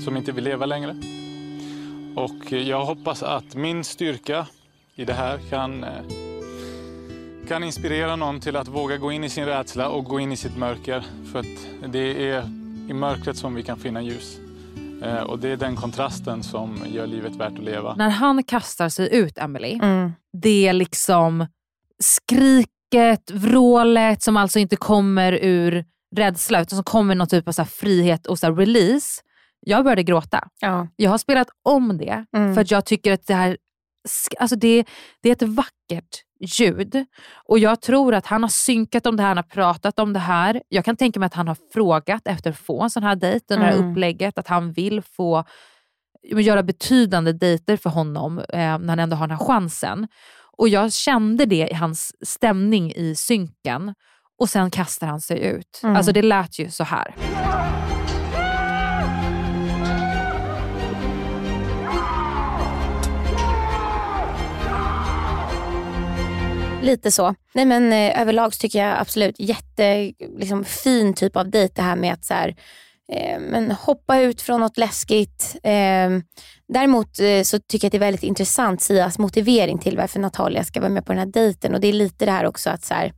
Som 0.03 0.17
inte 0.17 0.32
vill 0.32 0.43
leva 0.43 0.65
längre. 0.65 0.95
Och 2.15 2.53
eh, 2.53 2.69
jag 2.69 2.86
hoppas 2.86 3.23
att 3.23 3.55
min 3.55 3.84
styrka 3.84 4.47
i 4.95 5.05
det 5.05 5.13
här 5.13 5.39
kan, 5.49 5.84
eh, 5.84 5.89
kan 7.47 7.63
inspirera 7.63 8.15
någon 8.15 8.39
till 8.39 8.55
att 8.55 8.67
våga 8.67 8.97
gå 8.97 9.11
in 9.11 9.23
i 9.23 9.30
sin 9.30 9.45
rädsla 9.45 9.89
och 9.89 10.03
gå 10.05 10.19
in 10.19 10.32
i 10.32 10.38
sitt 10.38 10.57
mörker. 10.57 11.03
För 11.32 11.39
att 11.39 11.91
det 11.91 12.30
är 12.30 12.43
i 12.89 12.93
mörkret 12.93 13.38
som 13.38 13.55
vi 13.55 13.63
kan 13.63 13.78
finna 13.78 14.01
ljus. 14.01 14.45
Eh, 15.06 15.22
Och 15.24 15.39
det 15.39 15.49
är 15.49 15.58
den 15.58 15.76
kontrasten 15.76 16.43
som 16.43 16.78
gör 16.88 17.08
livet 17.08 17.36
värt 17.36 17.53
att 17.53 17.64
leva. 17.64 17.95
När 17.95 18.10
han 18.10 18.43
kastar 18.43 18.89
sig 18.89 19.16
ut, 19.16 19.38
Emily, 19.38 19.74
Mm. 19.74 20.12
det 20.41 20.68
är 20.68 20.74
liksom 20.74 21.47
skriket, 22.03 23.32
vrålet 23.32 24.22
som 24.24 24.38
alltså 24.38 24.60
inte 24.60 24.76
kommer 24.76 25.34
ur 25.41 25.86
rädsla 26.16 26.62
utan 26.62 26.76
som 26.78 26.84
kommer 26.84 27.16
någon 27.16 27.28
typ 27.28 27.47
av 27.47 27.51
så 27.51 27.62
här 27.62 27.70
frihet 27.70 28.28
och 28.28 28.39
så 28.39 28.45
här 28.45 28.53
release. 28.53 29.22
Jag 29.60 29.84
började 29.84 30.03
gråta. 30.03 30.47
Ja. 30.60 30.88
Jag 30.95 31.10
har 31.12 31.18
spelat 31.18 31.47
om 31.64 31.97
det 31.97 32.26
Mm. 32.38 32.53
för 32.56 32.62
att 32.62 32.72
jag 32.72 32.86
tycker 32.86 33.14
att 33.14 33.28
det 33.28 33.34
här 33.34 33.58
alltså 34.39 34.56
det, 34.56 34.86
det 35.22 35.30
är 35.30 35.34
ett 35.34 35.41
vackert 35.41 36.22
ljud. 36.39 37.05
Och 37.45 37.59
jag 37.59 37.81
tror 37.81 38.13
att 38.13 38.25
han 38.25 38.41
har 38.43 38.49
synkat 38.49 39.05
om 39.05 39.15
det 39.17 39.23
här, 39.23 39.27
han 39.27 39.38
har 39.38 39.43
pratat 39.43 39.99
om 39.99 40.13
det 40.13 40.19
här. 40.19 40.61
Jag 40.69 40.86
kan 40.86 40.95
tänka 40.95 41.19
mig 41.19 41.27
att 41.27 41.33
han 41.33 41.47
har 41.47 41.57
frågat 41.73 42.27
efter 42.27 42.49
att 42.49 42.57
få 42.57 42.81
en 42.83 42.89
sån 42.89 43.03
här 43.03 43.15
dejt, 43.15 43.45
det 43.55 43.61
här 43.61 43.73
Mm. 43.73 43.91
upplägget, 43.91 44.38
att 44.38 44.47
han 44.47 44.71
vill 44.73 45.01
få 45.01 45.43
göra 46.23 46.63
betydande 46.63 47.31
dejter 47.33 47.77
för 47.77 47.89
honom 47.89 48.39
eh, 48.39 48.45
när 48.59 48.88
han 48.88 48.99
ändå 48.99 49.15
har 49.15 49.27
den 49.27 49.38
här 49.38 49.45
chansen. 49.45 50.07
Och 50.57 50.69
jag 50.69 50.93
kände 50.93 51.45
det 51.45 51.67
i 51.71 51.73
hans 51.73 52.11
stämning 52.27 52.91
i 52.95 53.15
synken 53.15 53.93
och 54.39 54.49
sen 54.49 54.71
kastar 54.71 55.07
han 55.07 55.21
sig 55.21 55.39
ut. 55.45 55.79
Mm. 55.83 55.95
Alltså 55.95 56.11
det 56.11 56.21
lät 56.21 56.59
ju 56.59 56.69
så 56.69 56.83
här. 56.83 57.15
Lite 66.86 67.11
så. 67.11 67.36
Nej 67.53 67.65
men 67.65 67.93
eh, 67.93 68.21
överlag 68.21 68.53
så 68.53 68.59
tycker 68.59 68.79
jag 68.79 68.99
absolut 68.99 69.39
jätte 69.39 70.13
liksom, 70.38 70.65
fin 70.65 71.13
typ 71.13 71.36
av 71.36 71.49
dejt 71.49 71.73
det 71.75 71.81
här 71.81 71.95
med 71.95 72.13
att 72.13 72.25
så 72.25 72.33
här, 72.33 72.55
eh, 73.11 73.39
men 73.39 73.71
hoppa 73.71 74.19
ut 74.19 74.41
från 74.41 74.59
något 74.61 74.77
läskigt. 74.77 75.55
Eh, 75.63 76.09
däremot 76.67 77.19
eh, 77.19 77.41
så 77.43 77.59
tycker 77.59 77.86
jag 77.86 77.88
att 77.88 77.91
det 77.91 77.97
är 77.97 77.99
väldigt 77.99 78.23
intressant 78.23 78.81
Sias 78.81 79.19
motivering 79.19 79.77
till 79.77 79.97
varför 79.97 80.19
Natalia 80.19 80.63
ska 80.63 80.79
vara 80.79 80.89
med 80.89 81.05
på 81.05 81.11
den 81.11 81.19
här 81.19 81.25
dejten 81.25 81.73
och 81.73 81.81
det 81.81 81.88
är 81.88 81.93
lite 81.93 82.25
det 82.25 82.31
här 82.31 82.45
också 82.45 82.69
att 82.69 82.86
så 82.86 82.93
här, 82.93 83.13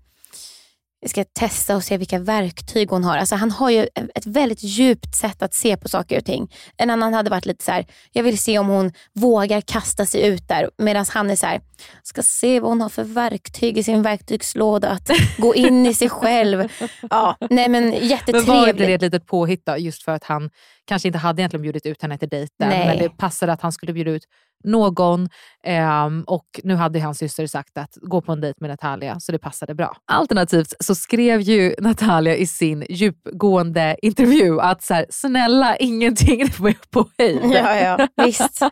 vi 1.07 1.09
ska 1.09 1.23
testa 1.23 1.75
och 1.75 1.83
se 1.83 1.97
vilka 1.97 2.19
verktyg 2.19 2.89
hon 2.89 3.03
har. 3.03 3.17
Alltså 3.17 3.35
han 3.35 3.51
har 3.51 3.69
ju 3.69 3.87
ett 4.15 4.25
väldigt 4.25 4.63
djupt 4.63 5.15
sätt 5.15 5.41
att 5.41 5.53
se 5.53 5.77
på 5.77 5.89
saker 5.89 6.17
och 6.17 6.25
ting. 6.25 6.51
En 6.77 6.89
annan 6.89 7.13
hade 7.13 7.29
varit 7.29 7.45
lite 7.45 7.65
så 7.65 7.71
här, 7.71 7.85
jag 8.11 8.23
vill 8.23 8.37
se 8.37 8.59
om 8.59 8.67
hon 8.67 8.91
vågar 9.13 9.61
kasta 9.61 10.05
sig 10.05 10.27
ut 10.27 10.47
där. 10.47 10.69
Medan 10.77 11.05
han 11.09 11.29
är 11.29 11.35
så 11.35 11.45
här, 11.45 11.61
ska 12.03 12.23
se 12.23 12.59
vad 12.59 12.71
hon 12.71 12.81
har 12.81 12.89
för 12.89 13.03
verktyg 13.03 13.77
i 13.77 13.83
sin 13.83 14.01
verktygslåda. 14.01 14.89
Att 14.89 15.09
gå 15.37 15.55
in 15.55 15.85
i 15.85 15.93
sig 15.93 16.09
själv. 16.09 16.67
Ja, 17.09 17.37
nej 17.49 17.69
men 17.69 17.83
Men 17.83 17.91
var 17.91 17.95
inte 17.95 17.99
det 17.99 18.05
jättetrevligt. 18.05 18.89
ett 18.89 19.01
litet 19.01 19.25
påhitt 19.25 19.65
då, 19.65 19.77
just 19.77 20.03
för 20.03 20.11
att 20.11 20.23
han 20.23 20.49
kanske 20.87 21.07
inte 21.07 21.19
hade 21.19 21.41
egentligen 21.41 21.61
bjudit 21.61 21.85
ut 21.85 22.01
henne 22.01 22.17
till 22.17 22.29
dejten, 22.29 22.69
Nej. 22.69 22.87
men 22.87 22.97
det 22.97 23.09
passade 23.09 23.53
att 23.53 23.61
han 23.61 23.71
skulle 23.71 23.93
bjuda 23.93 24.11
ut 24.11 24.23
någon 24.63 25.29
ehm, 25.63 26.23
och 26.27 26.45
nu 26.63 26.75
hade 26.75 26.99
hans 26.99 27.17
syster 27.17 27.47
sagt 27.47 27.77
att 27.77 27.97
gå 28.01 28.21
på 28.21 28.31
en 28.31 28.41
dejt 28.41 28.57
med 28.61 28.69
Natalia, 28.69 29.19
så 29.19 29.31
det 29.31 29.39
passade 29.39 29.75
bra. 29.75 29.97
Alternativt 30.05 30.73
så 30.79 30.95
skrev 30.95 31.41
ju 31.41 31.75
Natalia 31.79 32.35
i 32.35 32.47
sin 32.47 32.85
djupgående 32.89 33.97
intervju 34.01 34.59
att 34.59 34.83
så 34.83 34.93
här, 34.93 35.05
snälla 35.09 35.77
ingenting 35.77 36.49
på 36.91 37.05
höjd. 37.17 37.39
Ja, 37.43 37.75
ja, 37.75 38.07
visst. 38.25 38.61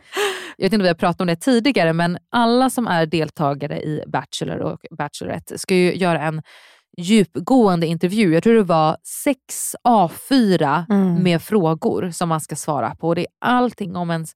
Jag 0.58 0.64
vet 0.64 0.72
inte 0.72 0.76
om 0.76 0.82
vi 0.82 0.88
har 0.88 0.94
pratat 0.94 1.20
om 1.20 1.26
det 1.26 1.36
tidigare, 1.36 1.92
men 1.92 2.18
alla 2.30 2.70
som 2.70 2.86
är 2.86 3.06
deltagare 3.06 3.80
i 3.80 4.02
Bachelor 4.06 4.58
och 4.58 4.80
Bachelorette 4.98 5.58
ska 5.58 5.74
ju 5.74 5.94
göra 5.94 6.22
en 6.22 6.42
djupgående 6.96 7.86
intervju. 7.86 8.34
Jag 8.34 8.42
tror 8.42 8.54
det 8.54 8.62
var 8.62 8.96
sex 9.24 9.76
A4 9.88 10.84
Mm. 10.88 11.22
med 11.22 11.42
frågor 11.42 12.10
som 12.10 12.28
man 12.28 12.40
ska 12.40 12.56
svara 12.56 12.94
på. 12.94 13.14
Det 13.14 13.20
är 13.20 13.26
allting 13.40 13.96
om 13.96 14.10
ens 14.10 14.32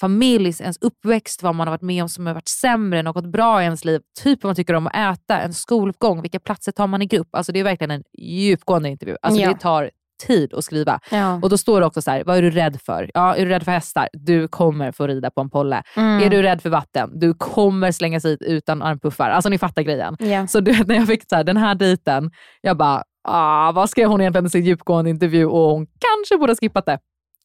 familj, 0.00 0.54
ens 0.60 0.78
uppväxt, 0.80 1.42
vad 1.42 1.54
man 1.54 1.66
har 1.66 1.72
varit 1.72 1.82
med 1.82 2.02
om 2.02 2.08
som 2.08 2.26
har 2.26 2.34
varit 2.34 2.48
sämre, 2.48 3.02
något 3.02 3.26
bra 3.26 3.60
i 3.62 3.64
ens 3.64 3.84
liv, 3.84 4.00
typ 4.22 4.42
vad 4.42 4.48
man 4.48 4.56
tycker 4.56 4.74
om 4.74 4.86
att 4.86 4.96
äta, 4.96 5.40
en 5.40 5.54
skolgång, 5.54 6.22
vilka 6.22 6.40
platser 6.40 6.72
tar 6.72 6.86
man 6.86 7.02
i 7.02 7.06
grupp. 7.06 7.28
Alltså 7.32 7.52
det 7.52 7.60
är 7.60 7.64
verkligen 7.64 7.90
en 7.90 8.02
djupgående 8.18 8.88
intervju. 8.88 9.16
Alltså 9.22 9.40
Ja. 9.40 9.48
Det 9.48 9.58
tar 9.58 9.90
tid 10.26 10.54
att 10.54 10.64
skriva. 10.64 11.00
Ja. 11.10 11.34
Och 11.42 11.50
då 11.50 11.58
står 11.58 11.80
det 11.80 11.86
också 11.86 12.02
så 12.02 12.10
här, 12.10 12.24
vad 12.24 12.36
är 12.36 12.42
du 12.42 12.50
rädd 12.50 12.80
för? 12.80 13.10
Ja, 13.14 13.36
är 13.36 13.44
du 13.44 13.50
rädd 13.50 13.62
för 13.62 13.72
hästar? 13.72 14.08
Du 14.12 14.48
kommer 14.48 14.92
få 14.92 15.06
rida 15.06 15.30
på 15.30 15.40
en 15.40 15.50
polle. 15.50 15.82
Mm. 15.96 16.22
Är 16.22 16.30
du 16.30 16.42
rädd 16.42 16.62
för 16.62 16.70
vatten? 16.70 17.10
Du 17.14 17.34
kommer 17.34 17.92
slängas 17.92 18.24
hit 18.24 18.42
utan 18.42 18.82
armpuffar. 18.82 19.30
Alltså 19.30 19.48
ni 19.48 19.58
fattar 19.58 19.82
grejen. 19.82 20.16
Ja. 20.18 20.46
Så 20.46 20.60
du 20.60 20.72
vet, 20.72 20.86
när 20.86 20.94
jag 20.94 21.06
fick 21.06 21.22
så 21.28 21.36
här, 21.36 21.44
den 21.44 21.56
här 21.56 21.74
dejten, 21.74 22.30
jag 22.60 22.76
bara, 22.76 23.02
ah, 23.28 23.72
vad 23.72 23.90
skrev 23.90 24.08
hon 24.08 24.20
egentligen 24.20 24.46
i 24.46 24.50
sin 24.50 24.64
djupgående 24.64 25.10
intervju 25.10 25.46
och 25.46 25.70
hon 25.70 25.86
kanske 25.86 26.38
borde 26.38 26.52
ha 26.52 26.56
skippat 26.56 26.86
det. 26.86 26.98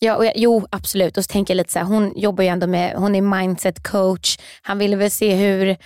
Ja, 0.05 0.15
och 0.15 0.25
jag, 0.25 0.33
jo 0.35 0.67
absolut. 0.69 1.17
Och 1.17 1.23
så 1.23 1.27
tänker 1.27 1.53
jag 1.53 1.57
lite 1.57 1.71
så 1.71 1.79
här, 1.79 1.85
hon 1.85 2.13
jobbar 2.15 2.43
ju 2.43 2.49
ändå 2.49 2.67
med, 2.67 2.93
hon 2.95 3.15
är 3.15 3.21
mindset 3.21 3.83
coach. 3.87 4.37
Han 4.61 4.77
ville 4.77 4.95
väl 4.95 5.11
se 5.11 5.35
hur... 5.35 5.77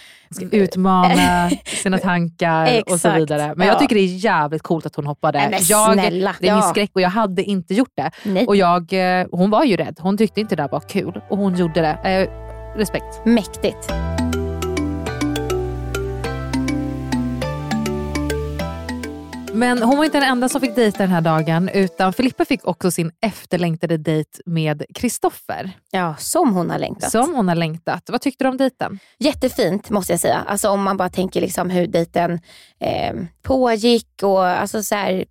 Utmana 0.52 1.50
sina 1.66 1.98
tankar 1.98 2.84
och 2.92 3.00
så 3.00 3.12
vidare. 3.12 3.54
Men 3.56 3.68
ja. 3.68 3.74
jag 3.74 3.80
tycker 3.80 3.96
det 3.96 4.02
är 4.02 4.16
jävligt 4.16 4.62
coolt 4.62 4.86
att 4.86 4.96
hon 4.96 5.08
hoppade. 5.08 5.40
Nej, 5.40 5.50
men 5.50 5.60
jag, 5.64 5.94
snälla, 5.94 6.36
det 6.40 6.48
är 6.48 6.54
min 6.54 6.64
ja. 6.64 6.70
skräck 6.70 6.92
och 6.94 7.02
jag 7.02 7.10
hade 7.10 7.44
inte 7.44 7.74
gjort 7.74 7.92
det. 7.96 8.12
Nej. 8.24 8.48
Och 8.48 8.56
jag, 8.56 8.94
eh, 8.94 9.28
hon 9.32 9.50
var 9.50 9.64
ju 9.64 9.78
rädd. 9.78 9.98
Hon 10.00 10.18
tyckte 10.18 10.42
inte 10.42 10.56
det 10.56 10.64
där 10.64 10.70
var 10.70 10.80
kul 10.80 11.22
och 11.30 11.38
hon 11.38 11.56
gjorde 11.56 11.82
det. 11.82 12.10
Eh, 12.10 12.78
respekt. 12.78 13.26
Mäktigt. 13.26 13.94
Men 19.60 19.82
hon 19.82 19.98
var 19.98 20.06
inte 20.06 20.20
den 20.20 20.30
enda 20.30 20.50
som 20.50 20.62
fick 20.62 20.76
dejta 20.76 20.98
den 20.98 21.10
här 21.10 21.22
dagen 21.22 21.70
utan 21.70 22.14
Filippa 22.14 22.46
fick 22.46 22.68
också 22.68 22.92
sin 22.92 23.12
efterlängtade 23.22 23.98
dejt 23.98 24.30
med 24.46 24.84
Kristoffer. 24.96 25.72
Ja, 25.92 26.16
som 26.18 26.54
hon 26.54 26.70
har 26.70 26.80
längtat. 26.80 27.12
Som 27.12 27.36
hon 27.36 27.48
har 27.48 27.56
längtat. 27.56 28.10
Vad 28.10 28.22
tyckte 28.22 28.44
du 28.44 28.50
om 28.50 28.58
dejten? 28.58 29.00
Jättefint 29.18 29.90
måste 29.90 30.14
jag 30.14 30.20
säga. 30.20 30.44
Alltså 30.48 30.70
om 30.70 30.84
man 30.84 30.98
bara 30.98 31.10
tänker 31.10 31.42
liksom 31.42 31.70
hur 31.70 31.88
dejten 31.88 32.40
eh, 32.80 33.14
pågick 33.42 34.24
och 34.24 34.46
alltså 34.46 34.84
så 34.84 34.96
här, 34.96 35.26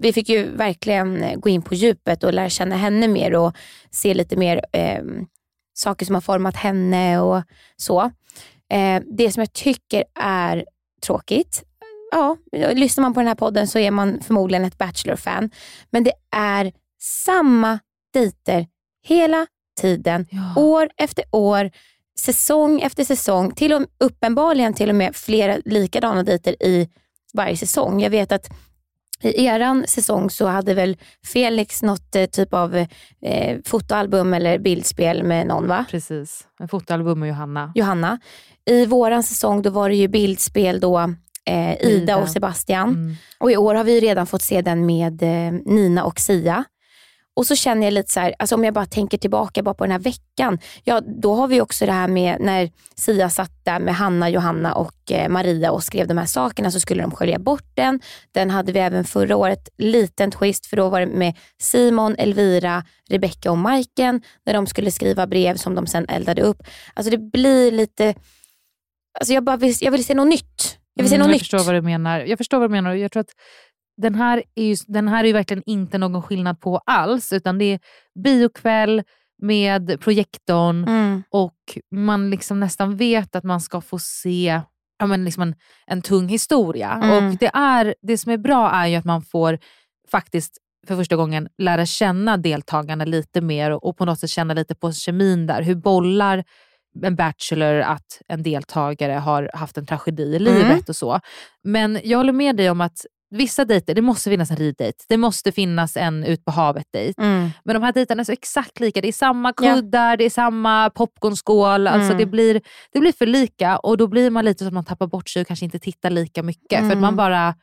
vi 0.00 0.12
fick 0.12 0.28
ju 0.28 0.56
verkligen 0.56 1.22
eh, 1.22 1.38
gå 1.38 1.48
in 1.48 1.62
på 1.62 1.74
djupet 1.74 2.24
och 2.24 2.32
lära 2.32 2.50
känna 2.50 2.76
henne 2.76 3.08
mer 3.08 3.34
och 3.34 3.56
se 3.90 4.14
lite 4.14 4.36
mer 4.36 4.60
eh, 4.72 5.02
saker 5.74 6.06
som 6.06 6.14
har 6.14 6.22
format 6.22 6.56
henne 6.56 7.20
och 7.20 7.42
så. 7.76 8.00
Eh, 8.72 9.02
det 9.18 9.32
som 9.32 9.40
jag 9.40 9.52
tycker 9.52 10.04
är 10.20 10.64
tråkigt, 11.06 11.62
ja, 12.10 12.36
lyssnar 12.52 13.02
man 13.02 13.14
på 13.14 13.20
den 13.20 13.28
här 13.28 13.34
podden 13.34 13.68
så 13.68 13.78
är 13.78 13.90
man 13.90 14.20
förmodligen 14.20 14.64
ett 14.64 14.78
Bachelor-fan, 14.78 15.50
men 15.90 16.04
det 16.04 16.12
är 16.36 16.72
samma 17.00 17.78
dejter 18.12 18.66
hela 19.02 19.46
tiden, 19.80 20.26
år 20.56 20.88
efter 20.96 21.24
år, 21.30 21.70
säsong 22.20 22.80
efter 22.80 23.04
säsong, 23.04 23.52
till 23.52 23.72
och, 23.72 23.82
uppenbarligen 24.00 24.74
till 24.74 24.88
och 24.88 24.94
med 24.94 25.16
flera 25.16 25.58
likadana 25.64 26.22
dejter 26.22 26.62
i 26.62 26.88
varje 27.32 27.56
säsong. 27.56 28.00
Jag 28.00 28.10
vet 28.10 28.32
att 28.32 28.48
i 29.22 29.44
eran 29.44 29.84
säsong 29.88 30.30
så 30.30 30.46
hade 30.46 30.74
väl 30.74 30.96
Felix 31.26 31.82
något 31.82 32.16
eh, 32.16 32.26
typ 32.26 32.54
av 32.54 32.76
eh, 33.22 33.58
fotoalbum 33.64 34.34
eller 34.34 34.58
bildspel 34.58 35.22
med 35.22 35.46
någon 35.46 35.68
va? 35.68 35.84
Precis, 35.90 36.46
en 36.60 36.68
fotoalbum 36.68 37.20
med 37.20 37.28
Johanna. 37.28 37.72
Johanna. 37.74 38.18
I 38.66 38.86
våran 38.86 39.22
säsong 39.22 39.62
då 39.62 39.70
var 39.70 39.88
det 39.88 39.94
ju 39.94 40.08
bildspel 40.08 40.80
då 40.80 41.14
eh, 41.46 41.72
Ida, 41.72 41.88
Ida. 41.88 42.16
och 42.16 42.28
Sebastian. 42.28 42.88
Mm. 42.88 43.16
Och 43.38 43.50
i 43.50 43.56
år 43.56 43.74
har 43.74 43.84
vi 43.84 44.00
redan 44.00 44.26
fått 44.26 44.42
se 44.42 44.62
den 44.62 44.86
med 44.86 45.22
eh, 45.22 45.52
Nina 45.64 46.04
och 46.04 46.20
Sia. 46.20 46.64
Och 47.36 47.46
så 47.46 47.56
känner 47.56 47.86
jag 47.86 47.92
lite 47.92 48.12
så 48.12 48.20
här, 48.20 48.34
alltså 48.38 48.54
om 48.54 48.64
jag 48.64 48.74
bara 48.74 48.86
tänker 48.86 49.18
tillbaka 49.18 49.62
bara 49.62 49.74
på 49.74 49.84
den 49.84 49.90
här 49.90 49.98
veckan. 49.98 50.58
Ja, 50.84 51.00
då 51.00 51.34
har 51.34 51.48
vi 51.48 51.60
också 51.60 51.86
det 51.86 51.92
här 51.92 52.08
med 52.08 52.40
när 52.40 52.70
Sia 52.94 53.30
satt 53.30 53.64
där 53.64 53.78
med 53.78 53.94
Hanna, 53.94 54.30
Johanna 54.30 54.74
och 54.74 55.12
eh, 55.12 55.28
Maria 55.28 55.70
och 55.70 55.82
skrev 55.84 56.06
de 56.06 56.18
här 56.18 56.26
sakerna 56.26 56.70
så 56.70 56.80
skulle 56.80 57.02
de 57.02 57.10
skölja 57.10 57.38
bort 57.38 57.70
den. 57.74 58.00
Den 58.32 58.50
hade 58.50 58.72
vi 58.72 58.78
även 58.78 59.04
förra 59.04 59.36
året, 59.36 59.68
liten 59.78 60.30
twist 60.30 60.66
för 60.66 60.76
då 60.76 60.88
var 60.88 61.00
det 61.00 61.06
med 61.06 61.34
Simon, 61.60 62.14
Elvira, 62.18 62.84
Rebecca 63.08 63.50
och 63.50 63.58
Majken 63.58 64.22
när 64.46 64.54
de 64.54 64.66
skulle 64.66 64.90
skriva 64.90 65.26
brev 65.26 65.56
som 65.56 65.74
de 65.74 65.86
sen 65.86 66.06
eldade 66.08 66.42
upp. 66.42 66.62
Alltså 66.94 67.10
det 67.10 67.18
blir 67.18 67.72
lite, 67.72 68.14
alltså 69.20 69.32
jag, 69.32 69.44
bara 69.44 69.56
vill, 69.56 69.74
jag 69.80 69.92
vill 69.92 70.04
se 70.04 70.14
något 70.14 70.28
nytt. 70.28 70.78
Jag 70.96 71.02
vill 71.02 71.10
se 71.10 71.14
Mm, 71.16 71.26
något 71.26 71.28
jag 71.28 71.34
nytt. 71.34 71.42
förstår 71.42 71.64
vad 71.64 71.74
du 71.74 71.82
menar. 71.82 72.20
Jag 72.20 72.38
förstår 72.38 72.58
vad 72.58 72.70
du 72.70 72.72
menar. 72.72 72.94
Jag 72.94 73.12
tror 73.12 73.20
att 73.20 73.32
den 74.02 74.14
här 74.14 74.42
är 74.54 74.64
ju, 74.64 74.76
den 74.86 75.08
här 75.08 75.24
är 75.24 75.28
ju 75.28 75.32
verkligen 75.32 75.62
inte 75.66 75.98
någon 75.98 76.22
skillnad 76.22 76.60
på 76.60 76.78
alls, 76.86 77.32
utan 77.32 77.58
det 77.58 77.64
är 77.64 77.80
biokväll 78.24 79.02
med 79.42 80.00
projektorn 80.00 80.84
Mm. 80.88 81.22
och 81.30 81.54
man 81.94 82.30
liksom 82.30 82.60
nästan 82.60 82.96
vet 82.96 83.36
att 83.36 83.44
man 83.44 83.60
ska 83.60 83.80
få 83.80 83.98
se 83.98 84.60
ja, 84.98 85.06
men 85.06 85.24
liksom 85.24 85.42
en, 85.42 85.54
en 85.86 86.02
tung 86.02 86.28
historia. 86.28 86.92
Mm. 87.02 87.10
Och 87.28 87.36
det, 87.40 87.50
är, 87.54 87.94
det 88.02 88.18
som 88.18 88.32
är 88.32 88.36
bra 88.38 88.70
är 88.70 88.86
ju 88.86 88.96
att 88.96 89.04
man 89.04 89.22
får 89.22 89.58
faktiskt 90.10 90.58
för 90.86 90.96
första 90.96 91.16
gången 91.16 91.48
lära 91.58 91.86
känna 91.86 92.36
deltagarna 92.36 93.04
lite 93.04 93.40
mer 93.40 93.70
och, 93.70 93.84
och 93.88 93.96
på 93.96 94.04
något 94.04 94.20
sätt 94.20 94.30
känna 94.30 94.54
lite 94.54 94.74
på 94.74 94.92
kemin 94.92 95.46
där. 95.46 95.62
Hur 95.62 95.74
bollar 95.74 96.44
en 97.02 97.16
bachelor 97.16 97.80
att 97.80 98.22
en 98.28 98.42
deltagare 98.42 99.12
har 99.12 99.50
haft 99.54 99.78
en 99.78 99.86
tragedi 99.86 100.22
i 100.22 100.38
livet 100.38 100.64
Mm. 100.66 100.80
och 100.88 100.96
så. 100.96 101.20
Men 101.64 102.00
jag 102.04 102.18
håller 102.18 102.32
med 102.32 102.56
dig 102.56 102.70
om 102.70 102.80
att 102.80 103.06
vissa 103.30 103.64
dejter, 103.64 103.94
det 103.94 104.02
måste 104.02 104.30
finnas 104.30 104.50
en 104.50 104.56
riddejt. 104.56 105.04
Det 105.08 105.16
måste 105.16 105.52
finnas 105.52 105.96
en 105.96 106.24
ut 106.24 106.44
på 106.44 106.50
havet-dejt. 106.50 107.22
Mm. 107.22 107.50
Men 107.64 107.74
de 107.74 107.82
här 107.82 107.92
dejterna 107.92 108.20
är 108.20 108.24
så 108.24 108.32
exakt 108.32 108.80
lika. 108.80 109.00
Det 109.00 109.08
är 109.08 109.12
samma 109.12 109.52
kuddar, 109.52 110.16
det 110.16 110.24
är 110.24 110.30
samma 110.30 110.90
popcornskål. 110.90 111.86
Alltså 111.86 112.06
Mm. 112.06 112.18
det, 112.18 112.26
blir, 112.26 112.60
det 112.92 113.00
blir 113.00 113.12
för 113.12 113.26
lika 113.26 113.78
och 113.78 113.96
då 113.96 114.06
blir 114.06 114.30
man 114.30 114.44
lite 114.44 114.64
så 114.64 114.68
att 114.68 114.74
man 114.74 114.84
tappar 114.84 115.06
bort 115.06 115.28
sig 115.28 115.40
och 115.42 115.46
kanske 115.48 115.64
inte 115.64 115.78
tittar 115.78 116.10
lika 116.10 116.42
mycket. 116.42 116.78
För 116.78 116.86
att 116.86 116.92
Mm. 116.92 117.00
man 117.00 117.16
bara 117.16 117.54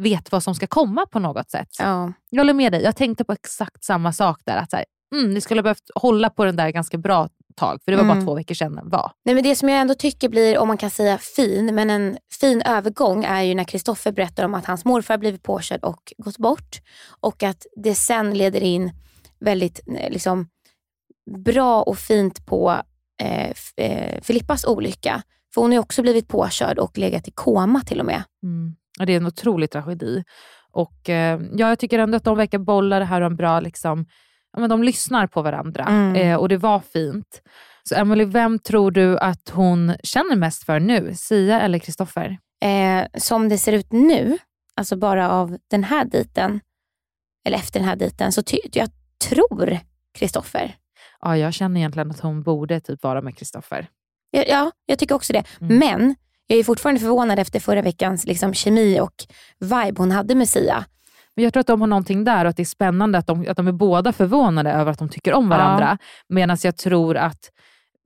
vet 0.00 0.32
vad 0.32 0.42
som 0.42 0.54
ska 0.54 0.66
komma 0.66 1.06
på 1.06 1.18
något 1.18 1.50
sätt. 1.50 1.68
Ja. 1.78 2.12
Jag 2.30 2.40
håller 2.40 2.54
med 2.54 2.72
dig. 2.72 2.82
Jag 2.82 2.96
tänkte 2.96 3.24
på 3.24 3.32
exakt 3.32 3.84
samma 3.84 4.12
sak 4.12 4.40
där. 4.44 4.56
Att 4.56 4.70
så 4.70 4.76
här, 4.76 4.84
mm, 5.14 5.34
ni 5.34 5.40
skulle 5.40 5.58
ha 5.58 5.62
behövt 5.62 5.90
hålla 5.94 6.30
på 6.30 6.44
den 6.44 6.56
där 6.56 6.70
ganska 6.70 6.98
bra 6.98 7.28
tag. 7.58 7.78
För 7.84 7.92
det 7.92 7.96
var 7.98 8.04
bara 8.04 8.12
Mm. 8.12 8.26
två 8.26 8.34
veckor 8.34 8.54
sedan 8.54 8.74
den 8.74 8.88
var. 8.90 9.10
Nej, 9.24 9.34
men 9.34 9.44
det 9.44 9.56
som 9.56 9.68
jag 9.68 9.80
ändå 9.80 9.94
tycker 9.94 10.28
blir, 10.28 10.58
om 10.58 10.68
man 10.68 10.76
kan 10.76 10.90
säga 10.90 11.18
fin, 11.18 11.74
men 11.74 11.90
en 11.90 12.18
fin 12.40 12.62
övergång 12.62 13.24
är 13.24 13.42
ju 13.42 13.54
när 13.54 13.64
Kristoffer 13.64 14.12
berättar 14.12 14.44
om 14.44 14.54
att 14.54 14.66
hans 14.66 14.84
morfar 14.84 15.18
blivit 15.18 15.42
påkörd 15.42 15.80
och 15.84 16.12
gått 16.18 16.38
bort. 16.38 16.76
Och 17.20 17.42
att 17.42 17.66
det 17.76 17.94
sen 17.94 18.34
leder 18.38 18.60
in 18.62 18.92
väldigt 19.40 19.80
eh, 19.98 20.10
liksom, 20.10 20.46
bra 21.44 21.82
och 21.82 21.98
fint 21.98 22.46
på 22.46 22.80
eh, 23.22 23.52
eh, 23.76 24.20
Filippas 24.22 24.64
olycka. 24.64 25.22
För 25.54 25.60
hon 25.62 25.72
har 25.72 25.78
också 25.78 26.02
blivit 26.02 26.28
påkörd 26.28 26.78
och 26.78 26.98
legat 26.98 27.28
i 27.28 27.30
koma 27.30 27.80
till 27.80 28.00
och 28.00 28.06
med. 28.06 28.22
Mm. 28.42 28.74
Och 29.00 29.06
det 29.06 29.12
är 29.12 29.16
en 29.16 29.26
otrolig 29.26 29.70
tragedi. 29.70 30.24
Och 30.72 31.08
eh, 31.08 31.40
ja, 31.56 31.68
Jag 31.68 31.78
tycker 31.78 31.98
ändå 31.98 32.16
att 32.16 32.24
de 32.24 32.36
verkar 32.36 32.58
bolla 32.58 32.98
det 32.98 33.04
här 33.04 33.20
och 33.20 33.26
en 33.26 33.36
bra, 33.36 33.60
liksom, 33.60 34.06
ja, 34.52 34.60
men 34.60 34.70
de 34.70 34.82
lyssnar 34.82 35.26
på 35.26 35.42
varandra. 35.42 35.84
Mm. 35.84 36.14
Eh, 36.16 36.36
och 36.36 36.48
det 36.48 36.56
var 36.56 36.80
fint. 36.80 37.42
Så 37.82 37.94
Emily, 37.94 38.24
vem 38.24 38.58
tror 38.58 38.90
du 38.90 39.18
att 39.18 39.48
hon 39.50 39.94
känner 40.02 40.36
mest 40.36 40.64
för 40.64 40.80
nu? 40.80 41.14
Sia 41.14 41.60
eller 41.60 41.78
Kristoffer? 41.78 42.38
Eh, 42.64 43.06
som 43.18 43.48
det 43.48 43.58
ser 43.58 43.72
ut 43.72 43.92
nu, 43.92 44.38
alltså 44.76 44.96
bara 44.96 45.30
av 45.30 45.58
den 45.70 45.84
här 45.84 46.04
dejten, 46.04 46.60
eller 47.46 47.56
efter 47.56 47.80
den 47.80 47.88
här 47.88 47.96
dejten, 47.96 48.32
så 48.32 48.42
ty- 48.42 48.58
jag 48.72 48.88
tror 49.28 49.78
Kristoffer. 50.18 50.76
Ja, 51.20 51.36
jag 51.36 51.54
känner 51.54 51.80
egentligen 51.80 52.10
att 52.10 52.20
hon 52.20 52.42
borde 52.42 52.80
typ 52.80 53.02
vara 53.02 53.20
med 53.22 53.38
Kristoffer. 53.38 53.88
Ja, 54.30 54.44
ja, 54.48 54.70
jag 54.86 54.98
tycker 54.98 55.14
också 55.14 55.32
det. 55.32 55.44
Mm. 55.60 55.78
Men 55.78 56.14
jag 56.46 56.58
är 56.58 56.64
fortfarande 56.64 57.00
förvånad 57.00 57.38
efter 57.38 57.60
förra 57.60 57.82
veckans 57.82 58.24
liksom, 58.26 58.54
kemi 58.54 59.00
och 59.00 59.14
vibe 59.58 59.94
hon 59.96 60.10
hade 60.10 60.34
med 60.34 60.48
Sia. 60.48 60.84
Men 61.38 61.44
jag 61.44 61.52
tror 61.52 61.60
att 61.60 61.66
de 61.66 61.80
har 61.80 61.88
någonting 61.88 62.24
där 62.24 62.44
och 62.44 62.48
att 62.50 62.56
det 62.56 62.62
är 62.62 62.64
spännande 62.64 63.18
att 63.18 63.26
de, 63.26 63.46
att 63.48 63.56
de 63.56 63.68
är 63.68 63.72
båda 63.72 64.12
förvånade 64.12 64.72
över 64.72 64.92
att 64.92 64.98
de 64.98 65.08
tycker 65.08 65.32
om 65.34 65.48
varandra. 65.48 65.98
Medan 66.28 66.56
jag 66.62 66.76
tror 66.76 67.16
att 67.16 67.38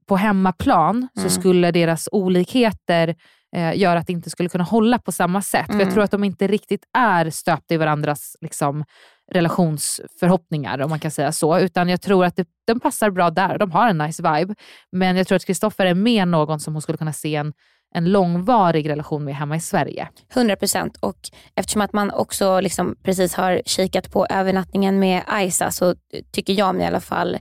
på 0.07 0.17
hemmaplan 0.17 1.07
så 1.13 1.19
Mm. 1.19 1.29
skulle 1.29 1.71
deras 1.71 2.09
olikheter 2.11 3.15
eh, 3.55 3.77
göra 3.77 3.99
att 3.99 4.07
det 4.07 4.13
inte 4.13 4.29
skulle 4.29 4.49
kunna 4.49 4.63
hålla 4.63 4.99
på 4.99 5.11
samma 5.11 5.41
sätt. 5.41 5.65
För 5.65 5.73
Mm. 5.73 5.85
jag 5.87 5.93
tror 5.93 6.03
att 6.03 6.11
de 6.11 6.23
inte 6.23 6.47
riktigt 6.47 6.83
är 6.97 7.29
stöpta 7.29 7.73
i 7.73 7.77
varandras 7.77 8.35
liksom, 8.41 8.83
relationsförhoppningar, 9.31 10.81
om 10.81 10.89
man 10.89 10.99
kan 10.99 11.11
säga 11.11 11.31
så. 11.31 11.59
Utan 11.59 11.89
jag 11.89 12.01
tror 12.01 12.25
att 12.25 12.35
det, 12.35 12.47
de 12.67 12.79
passar 12.79 13.09
bra 13.09 13.29
där. 13.29 13.57
De 13.57 13.71
har 13.71 13.89
en 13.89 13.97
nice 13.97 14.23
vibe. 14.23 14.55
Men 14.91 15.17
jag 15.17 15.27
tror 15.27 15.35
att 15.35 15.45
Kristoffer 15.45 15.85
är 15.85 15.93
mer 15.93 16.25
någon 16.25 16.59
som 16.59 16.73
hon 16.73 16.81
skulle 16.81 16.97
kunna 16.97 17.13
se 17.13 17.35
en, 17.35 17.53
en 17.95 18.11
långvarig 18.11 18.89
relation 18.89 19.23
med 19.23 19.35
hemma 19.35 19.55
i 19.55 19.59
Sverige. 19.59 20.07
100 20.33 20.55
procent. 20.55 20.97
Och 20.99 21.17
eftersom 21.55 21.81
att 21.81 21.93
man 21.93 22.11
också 22.11 22.59
liksom 22.59 22.95
precis 23.03 23.33
har 23.33 23.61
kikat 23.65 24.11
på 24.11 24.27
övernattningen 24.29 24.99
med 24.99 25.23
Aisa 25.27 25.71
så 25.71 25.95
tycker 26.31 26.53
jag 26.53 26.75
mig 26.75 26.83
i 26.83 26.87
alla 26.87 27.01
fall 27.01 27.37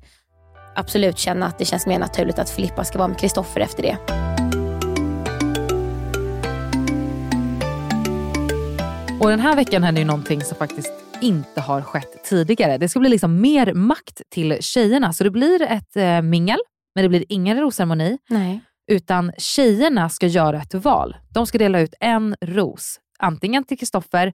absolut 0.75 1.19
känna 1.19 1.47
att 1.47 1.59
det 1.59 1.65
känns 1.65 1.87
mer 1.87 1.99
naturligt 1.99 2.39
att 2.39 2.51
Filippa 2.51 2.85
ska 2.85 2.99
vara 2.99 3.09
med 3.09 3.19
Kristoffer 3.19 3.61
efter 3.61 3.83
det. 3.83 3.99
Och 9.21 9.29
den 9.29 9.41
här 9.41 9.57
veckan 9.57 9.83
hände 9.83 10.01
ju 10.01 10.07
någonting 10.07 10.41
som 10.41 10.57
faktiskt 10.57 11.02
inte 11.23 11.61
har 11.61 11.83
skett 11.83 12.25
tidigare. 12.25 12.79
Det 12.79 12.89
ska 12.89 13.01
bli 13.01 13.09
liksom 13.09 13.41
mer 13.41 13.75
makt 13.75 14.23
till 14.31 14.57
tjejerna. 14.61 15.13
Så 15.13 15.25
det 15.25 15.31
blir 15.31 15.63
ett 15.63 15.97
eh, 15.97 16.23
mingel, 16.23 16.59
men 16.95 17.03
det 17.03 17.09
blir 17.09 17.25
ingen 17.29 17.61
rosceremoni. 17.61 18.19
Nej. 18.29 18.61
Utan 18.91 19.33
tjejerna 19.39 20.09
ska 20.09 20.27
göra 20.27 20.63
ett 20.63 20.75
val. 20.75 21.17
De 21.31 21.47
ska 21.47 21.59
dela 21.59 21.81
ut 21.81 21.95
en 22.01 22.37
ros. 22.41 23.01
Antingen 23.19 23.65
till 23.65 23.79
Kristoffer 23.79 24.33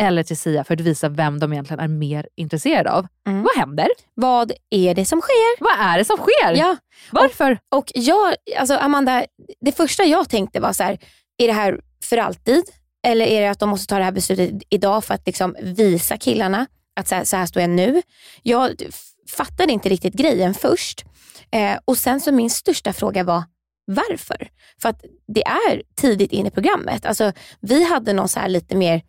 eller 0.00 0.22
till 0.22 0.36
Sia 0.36 0.64
för 0.64 0.74
att 0.74 0.80
visa 0.80 1.08
vem 1.08 1.38
de 1.38 1.52
egentligen 1.52 1.80
är 1.80 1.88
mer 1.88 2.28
intresserade 2.36 2.92
av. 2.92 3.06
Mm. 3.26 3.42
Vad 3.42 3.56
händer? 3.56 3.88
Vad 4.14 4.52
är 4.70 4.94
det 4.94 5.04
som 5.04 5.20
sker? 5.20 5.64
Vad 5.64 5.92
är 5.92 5.98
det 5.98 6.04
som 6.04 6.16
sker? 6.16 6.54
Ja. 6.54 6.76
Varför? 7.10 7.58
Och, 7.68 7.78
och 7.78 7.90
jag, 7.94 8.34
alltså 8.58 8.76
Amanda, 8.76 9.24
det 9.60 9.72
första 9.72 10.04
jag 10.04 10.28
tänkte 10.28 10.60
var 10.60 10.72
så 10.72 10.82
här, 10.82 10.98
är 11.38 11.46
det 11.46 11.52
här 11.52 11.80
för 12.04 12.16
alltid? 12.16 12.64
Eller 13.06 13.26
är 13.26 13.40
det 13.40 13.50
att 13.50 13.58
de 13.58 13.68
måste 13.68 13.86
ta 13.86 13.98
det 13.98 14.04
här 14.04 14.12
beslutet 14.12 14.62
idag 14.68 15.04
för 15.04 15.14
att 15.14 15.26
liksom 15.26 15.56
visa 15.62 16.16
killarna 16.16 16.66
att 17.00 17.08
så 17.08 17.14
här, 17.14 17.24
så 17.24 17.36
här 17.36 17.46
står 17.46 17.60
jag 17.60 17.70
nu? 17.70 18.02
Jag 18.42 18.82
fattade 19.28 19.72
inte 19.72 19.88
riktigt 19.88 20.14
grejen 20.14 20.54
först. 20.54 21.04
Eh, 21.50 21.78
och 21.84 21.98
sen 21.98 22.20
så 22.20 22.32
min 22.32 22.50
största 22.50 22.92
fråga 22.92 23.24
var 23.24 23.44
varför? 23.84 24.48
För 24.82 24.88
att 24.88 25.04
det 25.34 25.42
är 25.46 25.82
tidigt 25.96 26.32
in 26.32 26.46
i 26.46 26.50
programmet. 26.50 27.06
Alltså, 27.06 27.32
vi 27.60 27.84
hade 27.84 28.12
någon 28.12 28.28
så 28.28 28.40
här 28.40 28.48
lite 28.48 28.76
mer 28.76 29.02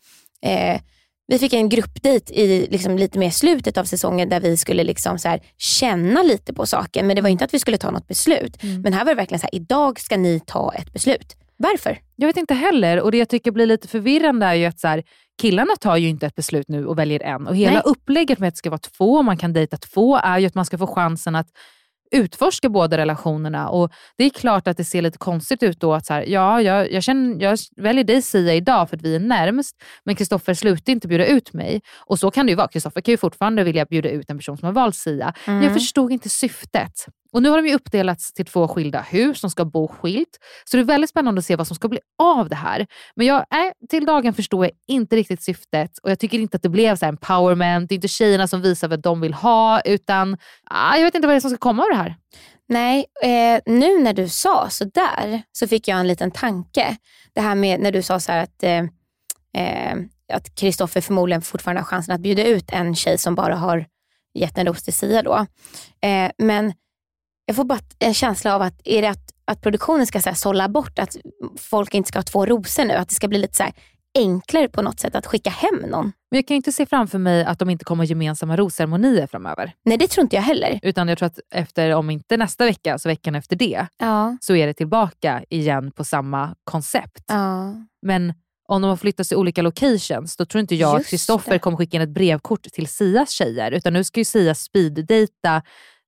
eh, 0.46 0.82
vi 1.28 1.39
fick 1.39 1.54
en 1.54 1.70
gruppdejt 1.70 2.34
i 2.34 2.68
liksom 2.72 2.98
lite 2.98 3.20
mer 3.20 3.30
slutet 3.30 3.78
av 3.78 3.86
säsongen 3.86 4.30
där 4.30 4.39
vi 4.39 4.58
skulle 4.58 4.84
liksom 4.84 5.20
så 5.20 5.38
känna 5.58 6.24
lite 6.24 6.54
på 6.54 6.66
saken. 6.66 7.08
Men 7.08 7.16
det 7.16 7.22
var 7.22 7.30
inte 7.30 7.46
att 7.46 7.54
vi 7.54 7.60
skulle 7.60 7.78
ta 7.78 7.92
något 7.92 8.08
beslut. 8.08 8.64
Mm. 8.64 8.82
Men 8.82 8.94
här 8.94 9.06
var 9.06 9.12
det 9.12 9.16
verkligen 9.16 9.39
så 9.39 9.48
här, 9.52 9.56
idag 9.56 10.00
ska 10.00 10.18
ni 10.18 10.39
ta 10.39 10.74
ett 10.74 10.94
beslut. 10.94 11.36
Varför? 11.62 11.97
Jag 12.16 12.28
vet 12.28 12.38
inte 12.38 12.53
heller. 12.53 13.01
Och 13.01 13.12
det 13.12 13.18
jag 13.18 13.30
tycker 13.30 13.51
blir 13.51 13.66
lite 13.66 13.88
förvirrande 13.88 14.45
är 14.45 14.53
ju 14.53 14.66
att 14.66 14.80
så 14.80 14.88
här, 14.88 15.03
killarna 15.41 15.76
tar 15.80 15.97
ju 15.97 16.07
inte 16.09 16.26
ett 16.26 16.36
beslut 16.36 16.68
nu 16.68 16.86
och 16.86 16.97
väljer 16.99 17.24
en. 17.24 17.47
Och 17.47 17.55
hela 17.55 17.74
Nej. 17.74 17.82
upplägget 17.86 18.39
med 18.39 18.47
att 18.47 18.53
det 18.53 18.57
ska 18.57 18.70
vara 18.70 18.80
två, 18.97 19.22
man 19.22 19.38
kan 19.38 19.53
dejta 19.53 19.78
två, 19.78 20.18
är 20.18 20.39
ju 20.39 20.47
att 20.47 20.55
man 20.55 20.66
ska 20.66 20.78
få 20.78 20.88
chansen 20.88 21.36
att 21.36 21.47
utforska 22.12 22.70
båda 22.70 22.97
relationerna. 22.97 23.70
Och 23.70 23.91
Det 24.18 24.24
är 24.24 24.30
klart 24.30 24.68
att 24.68 24.78
det 24.78 24.84
ser 24.84 25.01
lite 25.01 25.18
konstigt 25.18 25.64
ut 25.64 25.80
då 25.80 25.93
att 25.93 26.05
så 26.05 26.14
här, 26.14 26.26
ja, 26.28 26.62
jag, 26.62 26.91
jag, 26.91 27.03
känner, 27.03 27.43
jag 27.43 27.59
väljer 27.78 28.03
dig 28.03 28.22
Sia 28.22 28.53
idag 28.53 28.89
för 28.89 28.97
att 28.97 29.01
vi 29.01 29.16
är 29.16 29.20
närmst, 29.20 29.76
men 30.03 30.16
Kristoffer 30.16 30.53
slutar 30.53 30.93
inte 30.93 31.07
bjuda 31.07 31.26
ut 31.26 31.53
mig. 31.53 31.82
Och 31.97 32.20
så 32.20 32.32
kan 32.32 32.45
det 32.45 32.49
ju 32.49 32.55
vara. 32.55 32.68
Kristoffer 32.68 33.01
kan 33.01 33.12
ju 33.12 33.18
fortfarande 33.18 33.64
vilja 33.64 33.86
bjuda 33.86 34.09
ut 34.09 34.30
en 34.30 34.38
person 34.38 34.57
som 34.57 34.66
har 34.66 34.74
valt 34.74 34.95
Sia. 34.95 35.34
Mm. 35.47 35.64
Jag 35.64 35.74
förstod 35.74 36.12
inte 36.12 36.30
syftet. 36.30 37.07
Och 37.32 37.43
Nu 37.43 37.49
har 37.49 37.57
de 37.57 37.67
ju 37.67 37.75
uppdelats 37.75 38.34
till 38.34 38.45
två 38.45 38.67
skilda 38.67 39.01
hus, 39.01 39.41
de 39.41 39.49
ska 39.49 39.65
bo 39.65 39.88
skilt. 39.88 40.39
Så 40.65 40.77
det 40.77 40.84
är 40.84 40.86
väldigt 40.86 41.09
spännande 41.09 41.39
att 41.39 41.45
se 41.45 41.55
vad 41.55 41.67
som 41.67 41.75
ska 41.75 41.88
bli 41.88 41.99
av 42.17 42.49
det 42.49 42.55
här. 42.55 42.88
Men 43.15 43.27
jag, 43.27 43.38
äh, 43.38 43.88
till 43.89 44.05
dagen 44.05 44.34
förstår 44.34 44.65
jag 44.65 44.71
inte 44.88 45.15
riktigt 45.15 45.41
syftet 45.41 45.97
och 45.97 46.11
jag 46.11 46.19
tycker 46.19 46.39
inte 46.39 46.57
att 46.57 46.63
det 46.63 46.69
blev 46.69 46.95
så 46.95 47.05
här 47.05 47.11
empowerment. 47.11 47.89
Det 47.89 47.93
är 47.93 47.95
inte 47.95 48.07
tjejerna 48.07 48.47
som 48.47 48.61
visar 48.61 48.88
vad 48.88 49.01
de 49.01 49.21
vill 49.21 49.34
ha, 49.34 49.82
utan 49.82 50.34
äh, 50.71 50.97
jag 50.97 51.03
vet 51.03 51.15
inte 51.15 51.27
vad 51.27 51.34
det 51.34 51.38
är 51.38 51.41
som 51.41 51.49
ska 51.49 51.57
komma 51.57 51.84
av 51.84 51.89
det 51.89 51.97
här. 51.97 52.15
Nej, 52.69 53.05
eh, 53.23 53.61
nu 53.65 53.99
när 53.99 54.13
du 54.13 54.29
sa 54.29 54.69
sådär 54.69 55.41
så 55.51 55.67
fick 55.67 55.88
jag 55.88 55.99
en 55.99 56.07
liten 56.07 56.32
tanke. 56.32 56.97
Det 57.34 57.41
här 57.41 57.55
med 57.55 57.79
när 57.79 57.91
du 57.91 58.01
sa 58.01 58.19
så 58.19 58.32
här 58.32 58.43
att 58.43 58.63
eh, 58.63 58.84
eh, 59.63 59.97
att 60.34 60.55
Kristoffer 60.55 61.01
förmodligen 61.01 61.41
fortfarande 61.41 61.82
har 61.82 61.86
chansen 61.86 62.15
att 62.15 62.21
bjuda 62.21 62.43
ut 62.43 62.71
en 62.71 62.95
tjej 62.95 63.17
som 63.17 63.36
bara 63.36 63.55
har 63.55 63.86
gett 64.34 64.57
en 64.57 64.67
ros 64.67 64.84
till 64.84 64.93
Sia 64.93 65.21
då. 65.21 65.45
Eh, 66.01 66.32
men 66.38 66.73
jag 67.46 67.56
får 67.56 67.64
bara 67.64 67.80
en 68.00 68.14
känsla 68.14 68.56
av 68.56 68.62
att, 68.62 68.82
är 68.84 69.02
det 69.02 69.10
att, 69.10 69.32
att 69.46 69.62
produktionen 69.62 70.08
ska 70.08 70.22
så 70.22 70.30
här, 70.30 70.36
sålla 70.36 70.70
bort 70.70 71.00
att 71.00 71.18
folk 71.58 71.94
inte 71.94 72.08
ska 72.08 72.18
ha 72.20 72.24
två 72.24 72.46
rosor 72.46 72.86
nu? 72.86 72.94
Att 72.94 73.10
det 73.10 73.16
ska 73.16 73.28
bli 73.28 73.39
lite 73.39 73.56
så 73.56 73.64
här, 73.64 73.74
enklare 74.18 74.68
på 74.68 74.82
något 74.82 75.00
sätt 75.00 75.16
att 75.16 75.26
skicka 75.26 75.50
hem 75.50 75.76
någon? 75.89 76.06
Men 76.32 76.38
jag 76.38 76.48
kan 76.48 76.56
inte 76.58 76.72
se 76.72 76.86
framför 76.86 77.18
mig 77.18 77.46
att 77.46 77.60
de 77.60 77.70
inte 77.70 77.86
kommer 77.86 78.04
ha 78.04 78.08
gemensamma 78.08 78.58
rosceremonier 78.58 79.28
framöver. 79.28 79.74
Nej, 79.86 79.98
det 79.98 80.08
tror 80.08 80.24
inte 80.24 80.36
jag 80.36 80.44
heller. 80.44 80.80
Utan 80.84 81.08
jag 81.08 81.18
tror 81.18 81.28
att 81.28 81.39
efter, 81.54 81.92
om 81.96 82.10
inte 82.10 82.38
nästa 82.38 82.66
vecka, 82.66 82.98
så 83.00 83.10
veckan 83.10 83.36
efter 83.36 83.56
det, 83.56 83.88
Ja. 83.98 84.38
så 84.42 84.56
är 84.56 84.68
det 84.68 84.74
tillbaka 84.74 85.44
igen 85.50 85.92
på 85.92 86.04
samma 86.04 86.56
koncept. 86.64 87.24
Ja. 87.28 87.76
Men 88.02 88.34
om 88.68 88.82
de 88.82 88.88
har 88.89 88.98
flyttat 88.98 89.28
till 89.28 89.38
olika 89.38 89.62
locations, 89.62 90.38
då 90.38 90.46
tror 90.46 90.60
inte 90.62 90.76
jag 90.76 90.92
att 90.92 90.98
Just 91.00 91.10
Kristoffer 91.10 91.52
det. 91.52 91.60
kommer 91.60 91.78
skicka 91.78 91.98
in 91.98 92.04
ett 92.04 92.10
brevkort 92.10 92.64
till 92.64 92.88
Sias 92.88 93.32
tjejer. 93.32 93.72
Utan 93.72 93.94
nu 93.94 94.04
ska 94.04 94.20
ju 94.20 94.26
Sia 94.26 94.56
speeddejta 94.56 95.62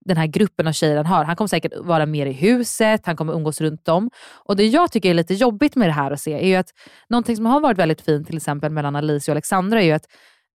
den 0.05 0.17
här 0.17 0.27
gruppen 0.27 0.67
av 0.67 0.71
tjejer 0.71 0.97
han 0.97 1.05
har. 1.05 1.23
Han 1.25 1.35
kommer 1.35 1.47
säkert 1.47 1.73
vara 1.77 2.05
mer 2.05 2.25
i 2.25 2.31
huset, 2.31 3.05
han 3.05 3.15
kommer 3.15 3.33
umgås 3.33 3.61
runt 3.61 3.87
om. 3.87 4.09
Och 4.45 4.55
Det 4.55 4.67
jag 4.67 4.91
tycker 4.91 5.09
är 5.09 5.13
lite 5.13 5.33
jobbigt 5.33 5.75
med 5.75 5.87
det 5.89 5.93
här 5.93 6.11
att 6.11 6.21
se 6.21 6.33
är 6.33 6.47
ju 6.47 6.55
att 6.55 6.69
någonting 7.09 7.35
som 7.35 7.45
har 7.45 7.59
varit 7.59 7.77
väldigt 7.77 8.01
fint 8.01 8.27
till 8.27 8.37
exempel 8.37 8.71
mellan 8.71 8.95
Alicia 8.95 9.31
och 9.31 9.33
Alexandra 9.33 9.81
är 9.81 9.85
ju 9.85 9.91
att 9.91 10.05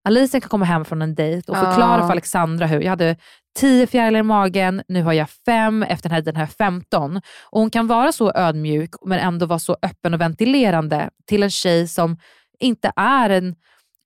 Alicia 0.07 0.39
kan 0.41 0.49
komma 0.49 0.65
hem 0.65 0.85
från 0.85 1.01
en 1.01 1.15
dejt 1.15 1.51
och 1.51 1.57
förklara 1.57 1.99
Ja. 1.99 2.05
för 2.05 2.11
Alexandra 2.11 2.65
hur 2.67 2.81
jag 2.81 2.89
hade 2.89 3.15
tio 3.59 3.87
fjärilar 3.87 4.19
i 4.19 4.23
magen, 4.23 4.81
nu 4.87 5.03
har 5.03 5.13
jag 5.13 5.29
fem, 5.45 5.83
efter 5.83 6.09
den 6.09 6.15
här 6.15 6.21
dejten 6.21 6.35
har 6.35 6.43
jag 6.43 6.49
15. 6.51 7.17
Och 7.49 7.59
hon 7.59 7.69
kan 7.69 7.87
vara 7.87 8.11
så 8.11 8.31
ödmjuk 8.35 8.89
men 9.05 9.19
ändå 9.19 9.45
vara 9.45 9.59
så 9.59 9.77
öppen 9.81 10.13
och 10.13 10.21
ventilerande 10.21 11.09
till 11.27 11.43
en 11.43 11.49
tjej 11.49 11.87
som 11.87 12.17
inte 12.59 12.91
är 12.95 13.29
en, 13.29 13.55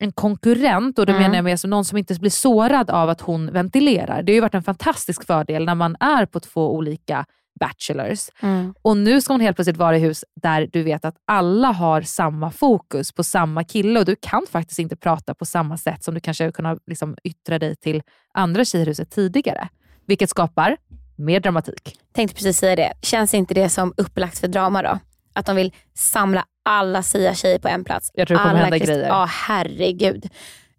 en 0.04 0.12
konkurrent 0.12 1.00
och 1.00 1.06
då 1.06 1.12
Mm. 1.14 1.22
menar 1.24 1.36
jag 1.36 1.44
mer 1.44 1.56
som 1.58 1.70
någon 1.70 1.86
som 1.86 1.98
inte 1.98 2.14
blir 2.20 2.32
sårad 2.32 2.90
av 2.90 3.10
att 3.10 3.22
hon 3.22 3.52
ventilerar. 3.54 4.24
Det 4.24 4.32
har 4.32 4.36
ju 4.36 4.42
varit 4.42 4.56
en 4.56 4.64
fantastisk 4.64 5.26
fördel 5.26 5.66
när 5.66 5.76
man 5.76 5.96
är 6.00 6.26
på 6.26 6.40
två 6.40 6.74
olika 6.76 7.26
bachelors. 7.60 8.30
Mm. 8.42 8.74
Och 8.82 8.98
nu 8.98 9.22
ska 9.22 9.34
hon 9.34 9.42
helt 9.42 9.58
plötsligt 9.58 9.78
vara 9.78 9.98
i 9.98 10.00
hus 10.00 10.26
där 10.42 10.70
du 10.74 10.84
vet 10.84 11.06
att 11.06 11.16
alla 11.28 11.68
har 11.68 12.02
samma 12.02 12.52
fokus 12.52 13.12
på 13.12 13.24
samma 13.24 13.64
kille 13.64 14.00
och 14.00 14.06
du 14.06 14.16
kan 14.22 14.46
faktiskt 14.52 14.80
inte 14.80 14.96
prata 14.96 15.34
på 15.34 15.46
samma 15.46 15.78
sätt 15.78 16.04
som 16.04 16.14
du 16.14 16.20
kanske 16.20 16.52
kunnat 16.52 16.80
liksom 16.88 17.16
yttra 17.24 17.60
dig 17.60 17.76
till 17.76 18.02
andra 18.34 18.66
tjejer 18.66 18.86
i 18.86 18.90
huset 18.90 19.12
tidigare. 19.12 19.68
Vilket 20.08 20.30
skapar 20.30 20.78
mer 21.18 21.40
dramatik. 21.40 21.96
Tänkte 22.14 22.36
precis 22.36 22.58
säga 22.58 22.76
det. 22.76 22.94
Känns 23.02 23.34
inte 23.34 23.54
det 23.54 23.70
som 23.70 23.94
upplagt 23.98 24.40
för 24.40 24.48
drama 24.48 24.82
då? 24.82 25.00
Att 25.34 25.46
de 25.46 25.56
vill 25.56 25.74
samla 25.94 26.46
alla 26.64 27.04
Sia-tjejer 27.04 27.60
på 27.60 27.68
en 27.68 27.84
plats. 27.84 28.12
Jag 28.14 28.28
tror 28.28 28.38
det 28.38 28.44
kommer 28.44 28.56
alla 28.56 28.64
hända 28.64 28.78
Krist- 28.78 28.88
grejer. 28.88 29.08
Ja, 29.08 29.26
herregud. 29.30 30.26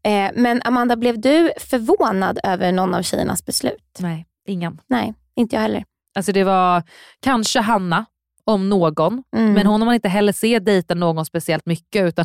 Eh, 0.04 0.30
men 0.34 0.62
Amanda, 0.64 0.96
blev 0.96 1.20
du 1.20 1.50
förvånad 1.60 2.38
över 2.44 2.72
någon 2.72 2.94
av 2.94 3.02
tjejernas 3.02 3.44
beslut? 3.46 3.98
Nej, 3.98 4.26
ingen. 4.46 4.80
Nej, 4.86 5.14
inte 5.36 5.56
jag 5.56 5.60
heller. 5.62 5.84
Alltså 6.16 6.32
det 6.32 6.44
var 6.44 6.82
kanske 7.22 7.60
Hanna, 7.60 8.04
om 8.44 8.68
någon. 8.68 9.22
Mm. 9.36 9.52
Men 9.52 9.66
hon 9.66 9.80
har 9.80 9.86
man 9.86 9.94
inte 9.94 10.08
heller 10.08 10.32
se 10.32 10.58
dejta 10.58 10.94
någon 10.94 11.24
speciellt 11.24 11.66
mycket. 11.66 12.02
utan 12.04 12.24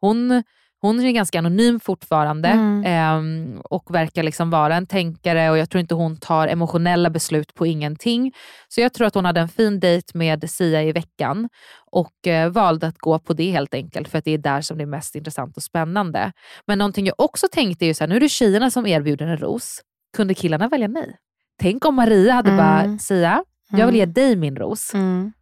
Hon, 0.00 0.42
hon 0.86 1.00
är 1.00 1.10
ganska 1.10 1.38
anonym 1.38 1.80
fortfarande 1.80 2.48
Mm. 2.48 2.82
ehm, 2.86 3.60
och 3.64 3.94
verkar 3.94 4.22
liksom 4.22 4.50
vara 4.50 4.76
en 4.76 4.86
tänkare 4.86 5.50
och 5.50 5.58
jag 5.58 5.70
tror 5.70 5.80
inte 5.80 5.94
hon 5.94 6.16
tar 6.16 6.48
emotionella 6.48 7.10
beslut 7.10 7.54
på 7.54 7.66
ingenting. 7.66 8.32
Så 8.68 8.80
jag 8.80 8.92
tror 8.92 9.06
att 9.06 9.14
hon 9.14 9.24
hade 9.24 9.40
en 9.40 9.48
fin 9.48 9.80
dejt 9.80 10.18
med 10.18 10.50
Sia 10.50 10.82
i 10.82 10.92
veckan 10.92 11.48
och 11.90 12.26
eh, 12.26 12.50
valde 12.50 12.86
att 12.86 12.98
gå 12.98 13.18
på 13.18 13.32
det 13.32 13.50
helt 13.50 13.74
enkelt 13.74 14.08
för 14.08 14.18
att 14.18 14.24
det 14.24 14.30
är 14.30 14.38
där 14.38 14.60
som 14.60 14.78
det 14.78 14.84
är 14.84 14.86
mest 14.86 15.14
intressant 15.14 15.56
och 15.56 15.62
spännande. 15.62 16.32
Men 16.66 16.78
någonting 16.78 17.06
jag 17.06 17.14
också 17.20 17.46
tänkte 17.52 17.84
är 17.84 17.86
ju 17.86 17.94
så 17.94 18.04
här, 18.04 18.08
nu 18.08 18.16
är 18.16 18.20
det 18.20 18.28
tjejerna 18.28 18.70
som 18.70 18.86
erbjuder 18.86 19.26
en 19.26 19.36
ros. 19.38 19.80
Kunde 20.16 20.34
killarna 20.34 20.68
välja 20.68 20.88
nej? 20.88 21.16
Tänk 21.60 21.84
om 21.84 21.94
Maria 21.94 22.32
hade 22.34 22.50
Mm. 22.50 22.58
bara, 22.64 22.98
Sia, 22.98 23.44
jag 23.70 23.86
vill 23.86 23.96
ge 23.96 24.06
dig 24.06 24.36
min 24.36 24.56
ros. 24.56 24.94
Mm. 24.94 25.32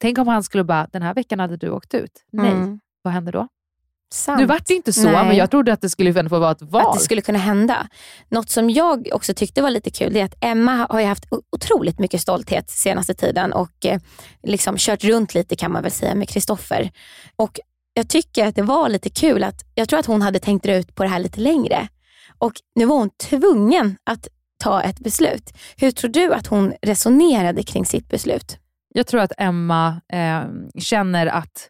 Tänk 0.00 0.18
om 0.18 0.28
han 0.28 0.42
skulle 0.42 0.64
bara, 0.64 0.86
den 0.92 1.02
här 1.02 1.14
veckan 1.14 1.40
hade 1.40 1.56
du 1.56 1.70
åkt 1.70 1.94
ut. 1.94 2.12
Nej, 2.32 2.50
Mm. 2.52 2.80
vad 3.02 3.12
händer 3.14 3.32
då? 3.32 3.48
Sant. 4.10 4.40
Nu 4.40 4.46
vart 4.46 4.66
det 4.66 4.74
inte 4.74 4.92
så, 4.92 5.10
Nej. 5.10 5.26
men 5.26 5.36
jag 5.36 5.50
trodde 5.50 5.72
att 5.72 5.80
det 5.80 5.88
skulle 5.88 6.28
få 6.28 6.38
vara 6.38 6.50
ett 6.50 6.62
val. 6.62 6.86
Att 6.86 6.94
det 6.94 7.00
skulle 7.00 7.20
kunna 7.20 7.38
hända. 7.38 7.88
Något 8.28 8.50
som 8.50 8.70
jag 8.70 9.08
också 9.12 9.34
tyckte 9.34 9.62
var 9.62 9.70
lite 9.70 9.90
kul 9.90 10.12
det 10.12 10.20
är 10.20 10.24
att 10.24 10.36
Emma 10.40 10.86
har 10.90 11.02
haft 11.02 11.24
otroligt 11.52 11.98
mycket 11.98 12.20
stolthet 12.20 12.70
senaste 12.70 13.14
tiden 13.14 13.52
och 13.52 13.86
eh, 13.86 14.00
liksom 14.42 14.76
kört 14.78 15.04
runt 15.04 15.34
lite 15.34 15.56
kan 15.56 15.72
man 15.72 15.82
väl 15.82 15.92
säga 15.92 16.14
med 16.14 16.28
Kristoffer. 16.28 16.90
Och 17.36 17.60
jag 17.94 18.08
tycker 18.08 18.46
att 18.46 18.56
det 18.56 18.62
var 18.62 18.88
lite 18.88 19.10
kul 19.10 19.44
att 19.44 19.64
jag 19.74 19.88
tror 19.88 19.98
att 20.00 20.06
hon 20.06 20.22
hade 20.22 20.38
tänkt 20.38 20.66
ut 20.66 20.94
på 20.94 21.02
det 21.02 21.08
här 21.08 21.18
lite 21.18 21.40
längre. 21.40 21.88
Och 22.38 22.52
nu 22.74 22.84
var 22.84 22.96
hon 22.96 23.10
tvungen 23.10 23.96
att 24.04 24.28
ta 24.58 24.82
ett 24.82 24.98
beslut. 24.98 25.52
Hur 25.76 25.90
tror 25.90 26.10
du 26.10 26.34
att 26.34 26.46
hon 26.46 26.74
resonerade 26.82 27.62
kring 27.62 27.86
sitt 27.86 28.08
beslut? 28.08 28.58
Jag 28.94 29.06
tror 29.06 29.20
att 29.20 29.32
Emma 29.38 30.00
eh, 30.12 30.42
känner 30.78 31.26
att, 31.26 31.68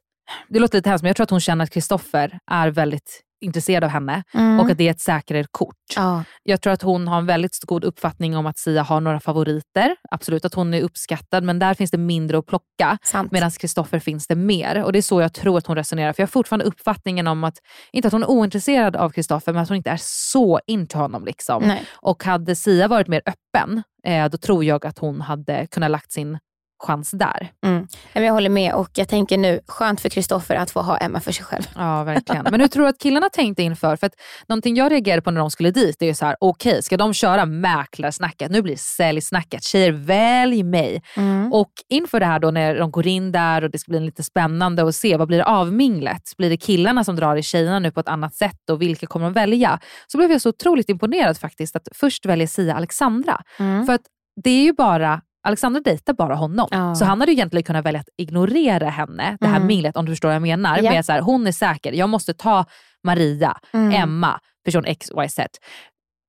det 0.49 0.59
låter 0.59 0.79
lite 0.79 0.89
hemskt, 0.91 1.03
men 1.03 1.09
jag 1.09 1.16
tror 1.16 1.24
att 1.24 1.31
hon 1.31 1.41
känner 1.41 1.64
att 1.64 1.70
Kristoffer 1.70 2.39
är 2.51 2.68
väldigt 2.70 3.22
intresserad 3.41 3.85
av 3.85 3.91
henne 3.91 4.22
Mm. 4.35 4.61
och 4.61 4.70
att 4.70 4.79
det 4.79 4.87
är 4.87 4.91
ett 4.91 5.01
säkrare 5.01 5.45
kort. 5.51 5.74
Ja. 5.97 6.24
Jag 6.43 6.61
tror 6.61 6.72
att 6.72 6.83
hon 6.83 7.09
har 7.09 7.18
en 7.18 7.26
väldigt 7.26 7.59
god 7.66 7.85
uppfattning 7.85 8.37
om 8.37 8.47
att 8.47 8.59
Sia 8.59 8.83
har 8.83 9.01
några 9.01 9.20
favoriter. 9.20 9.97
Absolut 10.11 10.45
att 10.45 10.55
hon 10.55 10.74
är 10.74 10.83
uppskattad, 10.83 11.45
men 11.45 11.59
där 11.59 11.74
finns 11.74 11.91
det 11.91 11.99
mindre 11.99 12.39
att 12.39 12.47
plocka. 12.47 12.99
Medan 13.33 13.51
Kristoffer 13.51 13.99
finns 13.99 14.26
det 14.26 14.35
mer. 14.35 14.85
Och 14.85 14.93
Det 14.93 14.99
är 14.99 15.03
så 15.03 15.20
jag 15.20 15.33
tror 15.33 15.59
att 15.59 15.66
hon 15.66 15.76
resonerar. 15.76 16.12
För 16.12 16.22
Jag 16.22 16.26
har 16.26 16.31
fortfarande 16.31 16.64
uppfattningen 16.64 17.26
om 17.26 17.45
att, 17.45 17.55
inte 17.93 18.09
att 18.09 18.12
hon 18.12 18.22
är 18.22 18.31
ointresserad 18.31 18.97
av 18.97 19.11
Kristoffer, 19.11 19.53
men 19.53 19.62
att 19.62 19.68
hon 19.68 19.76
inte 19.76 19.91
är 19.91 20.01
så 20.03 20.61
into 20.66 20.99
honom. 20.99 21.24
Liksom. 21.24 21.62
Nej. 21.62 21.85
Och 21.95 22.24
hade 22.24 22.57
Sia 22.57 22.89
varit 22.89 23.09
mer 23.09 23.22
öppen, 23.26 23.83
eh, 24.07 24.29
då 24.29 24.39
tror 24.39 24.64
jag 24.64 24.87
att 24.87 24.99
hon 24.99 25.20
hade 25.20 25.66
kunnat 25.66 25.91
lagt 25.91 26.12
sin 26.12 26.39
chans 26.79 27.11
där. 27.11 27.53
Mm. 27.64 27.87
Jag 28.12 28.33
håller 28.33 28.51
med 28.51 28.74
och 28.74 28.91
jag 28.95 29.09
tänker 29.09 29.39
nu, 29.39 29.61
skönt 29.66 30.01
för 30.01 30.09
Kristoffer 30.09 30.57
att 30.57 30.70
få 30.70 30.83
ha 30.83 30.97
Emma 30.97 31.20
för 31.20 31.33
sig 31.33 31.45
själv. 31.45 31.64
Ja, 31.76 32.05
verkligen. 32.05 32.47
Men 32.51 32.61
hur 32.61 32.68
tror 32.68 32.83
du 32.83 32.89
att 32.89 32.99
killarna 32.99 33.29
tänkte 33.29 33.62
inför? 33.62 33.97
För 33.97 34.07
att 34.07 34.12
någonting 34.47 34.76
jag 34.76 34.93
reagerade 34.93 35.22
på 35.22 35.31
när 35.31 35.41
de 35.41 35.51
skulle 35.51 35.70
dit, 35.70 35.97
det 35.99 36.09
är 36.09 36.14
så 36.14 36.26
här, 36.26 36.37
okej, 36.41 36.70
okay, 36.70 36.83
ska 36.83 36.97
de 36.97 37.14
köra 37.14 37.47
mäklarsnacket? 37.47 38.51
Nu 38.51 38.62
blir 38.62 38.72
det 38.72 38.81
säljsnacket. 38.81 39.64
Tjejer, 39.64 39.93
välj 39.93 40.62
mig. 40.62 41.03
Mm. 41.16 41.53
Och 41.53 41.72
inför 41.89 42.20
det 42.20 42.26
här 42.26 42.39
då 42.39 42.51
när 42.51 42.79
de 42.79 42.91
går 42.91 43.07
in 43.07 43.33
där 43.33 43.64
och 43.64 43.70
det 43.70 43.79
ska 43.79 43.91
bli 43.91 44.01
lite 44.01 44.22
spännande 44.22 44.89
att 44.89 44.95
se, 44.95 45.16
vad 45.16 45.29
blir 45.29 45.39
det 45.39 45.45
avminglet? 45.45 46.22
Blir 46.39 46.51
det 46.51 46.57
killarna 46.57 47.05
som 47.05 47.16
drar 47.16 47.37
i 47.37 47.43
tjejerna 47.43 47.79
nu 47.79 47.91
på 47.91 48.01
ett 48.01 48.09
annat 48.09 48.35
sätt 48.35 48.70
och 48.70 48.83
vilka 48.83 49.07
kommer 49.07 49.26
de 49.26 49.33
välja? 49.33 49.79
Så 50.07 50.18
blev 50.18 50.31
jag 50.31 50.41
så 50.41 50.49
otroligt 50.49 50.89
imponerad 50.89 51.39
faktiskt 51.39 51.76
att 51.76 51.89
först 51.95 52.26
väljer 52.26 52.47
Sia 52.47 52.74
Alexandra. 52.74 53.43
Mm. 53.59 53.87
För 53.87 53.93
att 53.93 54.03
det 54.45 54.51
är 54.51 54.62
ju 54.62 54.72
bara 54.72 55.20
Alexandra 55.43 55.80
dejtar 55.80 56.12
bara 56.12 56.34
honom. 56.34 56.68
Ja. 56.70 56.95
Så 56.95 57.05
han 57.05 57.20
hade 57.20 57.32
ju 57.32 57.36
egentligen 57.39 57.62
kunnat 57.64 57.84
välja 57.84 58.01
att 58.01 58.09
ignorera 58.16 58.89
henne, 58.89 59.36
det 59.41 59.47
här 59.47 59.57
Mm. 59.57 59.66
minglet 59.66 59.97
om 59.97 60.05
du 60.07 60.12
förstår 60.12 60.28
vad 60.28 60.34
jag 60.34 60.43
menar. 60.43 60.78
Ja. 60.82 60.91
Med 60.91 61.05
så 61.05 61.12
här, 61.12 61.20
hon 61.20 61.47
är 61.47 61.53
säker, 61.53 61.93
jag 61.93 62.09
måste 62.09 62.34
ta 62.34 62.64
Maria, 63.05 63.59
Mm. 63.72 63.93
Emma, 64.03 64.41
person 64.64 64.84
XYZ. 64.84 65.39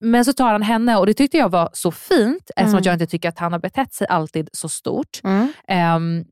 Men 0.02 0.26
så 0.26 0.34
tar 0.34 0.52
han 0.52 0.62
henne 0.62 0.98
och 0.98 1.06
det 1.06 1.14
tyckte 1.14 1.38
jag 1.38 1.50
var 1.50 1.70
så 1.74 1.92
fint 1.92 2.52
eftersom 2.56 2.70
Mm. 2.70 2.80
att 2.80 2.86
jag 2.86 2.96
inte 2.96 3.08
tycker 3.08 3.30
att 3.30 3.40
han 3.40 3.52
har 3.52 3.60
betett 3.60 3.94
sig 3.94 4.08
alltid 4.08 4.50
så 4.54 4.70
stort. 4.70 5.20
Mm. 5.24 5.54
Ehm, 5.68 6.26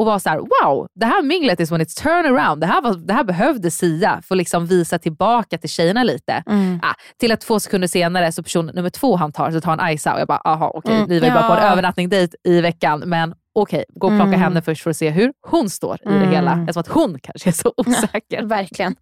och 0.00 0.06
var 0.06 0.18
så 0.18 0.28
här: 0.28 0.38
wow, 0.38 0.86
det 0.94 1.06
här 1.06 1.22
minglet 1.22 1.60
is 1.60 1.70
when 1.72 1.80
it's 1.80 2.02
turn 2.02 2.36
around. 2.36 2.60
Det 2.60 2.66
här, 2.66 2.82
var, 2.82 2.94
det 2.94 3.12
här 3.12 3.24
behövde 3.24 3.70
Sia 3.70 4.22
för 4.22 4.34
att 4.34 4.38
liksom 4.38 4.66
visa 4.66 4.98
tillbaka 4.98 5.58
till 5.58 5.70
tjejerna 5.70 6.02
lite. 6.04 6.42
Mm. 6.46 6.80
Ah, 6.82 6.94
till 7.18 7.32
att 7.32 7.40
två 7.40 7.60
sekunder 7.60 7.88
senare 7.88 8.32
så 8.32 8.42
person 8.42 8.66
nummer 8.66 8.90
två 8.90 9.16
han 9.16 9.32
tar, 9.32 9.50
så 9.50 9.60
tar 9.60 9.76
han 9.76 9.90
Isa 9.92 10.14
och 10.14 10.20
jag 10.20 10.28
bara, 10.28 10.40
aha 10.44 10.72
okej, 10.74 10.94
Mm, 10.96 11.08
ni 11.08 11.18
var 11.20 11.26
ju 11.28 11.34
bara 11.34 11.46
på 11.48 11.52
en 11.52 11.62
ja. 11.66 11.72
övernattning 11.72 12.08
dit 12.08 12.34
i 12.44 12.60
veckan 12.60 13.02
men 13.06 13.34
okej, 13.54 13.84
gå 13.88 14.06
och 14.06 14.10
plocka 14.12 14.28
Mm. 14.28 14.40
henne 14.40 14.62
först 14.62 14.82
för 14.82 14.90
att 14.90 14.96
se 14.96 15.10
hur 15.10 15.32
hon 15.46 15.70
står 15.70 15.96
i 16.04 16.08
Mm. 16.08 16.20
det 16.20 16.26
hela. 16.36 16.52
Eftersom 16.60 16.80
att 16.80 16.88
hon 16.88 17.18
kanske 17.22 17.50
är 17.50 17.52
så 17.52 17.72
osäker. 17.76 18.42
Verkligen. 18.42 18.96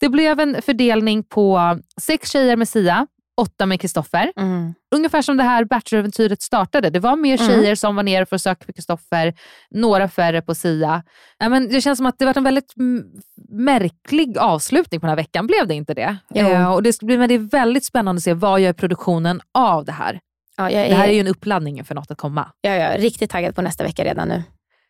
Det 0.00 0.08
blev 0.08 0.40
en 0.40 0.62
fördelning 0.62 1.24
på 1.24 1.78
sex 2.00 2.30
tjejer 2.30 2.56
med 2.56 2.68
Sia, 2.68 3.06
åtta 3.40 3.66
med 3.66 3.80
Kristoffer. 3.80 4.32
Mm. 4.36 4.74
Ungefär 4.94 5.22
som 5.22 5.36
det 5.36 5.42
här 5.42 5.64
Bachelor-äventyret 5.64 6.42
startade. 6.42 6.90
Det 6.90 7.00
var 7.00 7.16
mer 7.16 7.40
Mm. 7.42 7.48
tjejer 7.54 7.74
som 7.74 7.96
var 7.96 8.02
nere 8.02 8.26
för 8.26 8.36
att 8.36 8.42
söka 8.42 8.64
på 8.66 8.72
Kristoffer, 8.72 9.34
några 9.70 10.08
färre 10.08 10.42
på 10.42 10.54
Sia. 10.54 11.02
Ja, 11.38 11.48
men 11.48 11.68
det 11.68 11.80
känns 11.80 11.96
som 11.96 12.06
att 12.06 12.18
det 12.18 12.24
var 12.24 12.36
en 12.38 12.44
väldigt 12.44 12.76
mm, 12.76 13.04
märklig 13.50 14.38
avslutning 14.38 15.00
på 15.00 15.06
den 15.06 15.10
här 15.10 15.16
veckan, 15.16 15.46
blev 15.46 15.66
det 15.68 15.74
inte 15.74 15.94
det? 15.94 16.16
Jo. 16.34 16.46
Eh, 16.48 16.72
och 16.72 16.82
det, 16.82 16.92
ska 16.92 17.06
bli, 17.06 17.18
men 17.18 17.28
det 17.28 17.34
är 17.34 17.38
väldigt 17.50 17.84
spännande 17.84 18.18
att 18.18 18.22
se 18.22 18.34
vad 18.34 18.60
gör 18.60 18.72
produktionen 18.72 19.40
av 19.54 19.84
det 19.84 19.92
här. 19.92 20.20
Ja, 20.56 20.70
är, 20.70 20.88
Det 20.88 20.94
här 20.94 21.08
är 21.08 21.12
ju 21.12 21.20
en 21.20 21.26
uppladdning 21.28 21.84
för 21.84 21.94
något 21.94 22.10
att 22.10 22.18
komma. 22.18 22.48
jag 22.60 22.76
är 22.76 22.98
riktigt 22.98 23.30
taggad 23.30 23.54
på 23.54 23.62
nästa 23.62 23.84
vecka 23.84 24.04
redan 24.04 24.28
nu. 24.28 24.42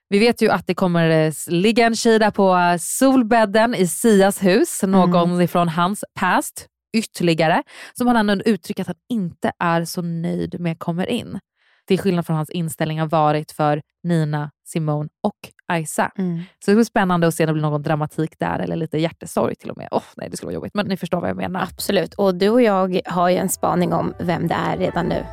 Vi 0.09 0.19
vet 0.19 0.43
ju 0.43 0.51
att 0.51 0.67
det 0.67 0.75
kommer 0.75 1.11
eh, 1.27 1.33
ligga 1.49 1.87
en 1.87 1.97
tjej 1.97 2.19
där 2.19 2.31
på 2.31 2.57
eh, 2.57 2.77
solbädden 2.81 3.75
i 3.75 3.87
Sias 3.87 4.43
hus, 4.43 4.83
någon 4.83 5.31
Mm. 5.31 5.41
ifrån 5.41 5.69
hans 5.69 6.05
past 6.21 6.67
ytterligare, 6.93 7.63
som 7.93 8.07
han 8.07 8.17
ändå 8.17 8.45
uttrycker 8.45 8.83
att 8.83 8.87
han 8.87 8.97
inte 9.09 9.53
är 9.59 9.85
så 9.85 10.03
nöjd 10.03 10.61
med 10.61 10.79
kommer 10.79 11.07
in. 11.11 11.39
Till 11.87 11.99
skillnad 11.99 12.27
från 12.27 12.37
hans 12.37 12.51
inställning 12.51 13.01
har 13.01 13.07
varit 13.07 13.53
för 13.53 13.83
Nina, 14.03 14.51
Simone 14.67 15.09
och 15.23 15.79
Isa. 15.79 16.11
Mm. 16.19 16.43
Så 16.65 16.71
det 16.71 16.75
blir 16.75 16.85
spännande 16.85 17.27
att 17.27 17.35
se 17.35 17.45
om 17.45 17.47
det 17.47 17.53
blir 17.53 17.63
någon 17.63 17.83
dramatik 17.83 18.39
där 18.39 18.59
eller 18.59 18.77
lite 18.77 18.99
hjärtesorg 18.99 19.55
till 19.55 19.71
och 19.71 19.77
med. 19.77 19.89
Åh, 19.91 20.03
nej, 20.17 20.29
det 20.31 20.37
skulle 20.37 20.47
vara 20.47 20.55
jobbigt, 20.55 20.75
men 20.75 20.87
ni 20.87 20.97
förstår 20.97 21.21
vad 21.21 21.31
jag 21.31 21.37
menar. 21.37 21.63
Absolut. 21.63 22.15
Och 22.15 22.35
du 22.35 22.49
och 22.49 22.63
jag 22.63 23.01
har 23.05 23.29
ju 23.29 23.37
en 23.37 23.49
spaning 23.49 23.93
om 23.93 24.15
vem 24.21 24.49
det 24.49 24.55
är 24.55 24.77
redan 24.77 25.07
nu. 25.07 25.25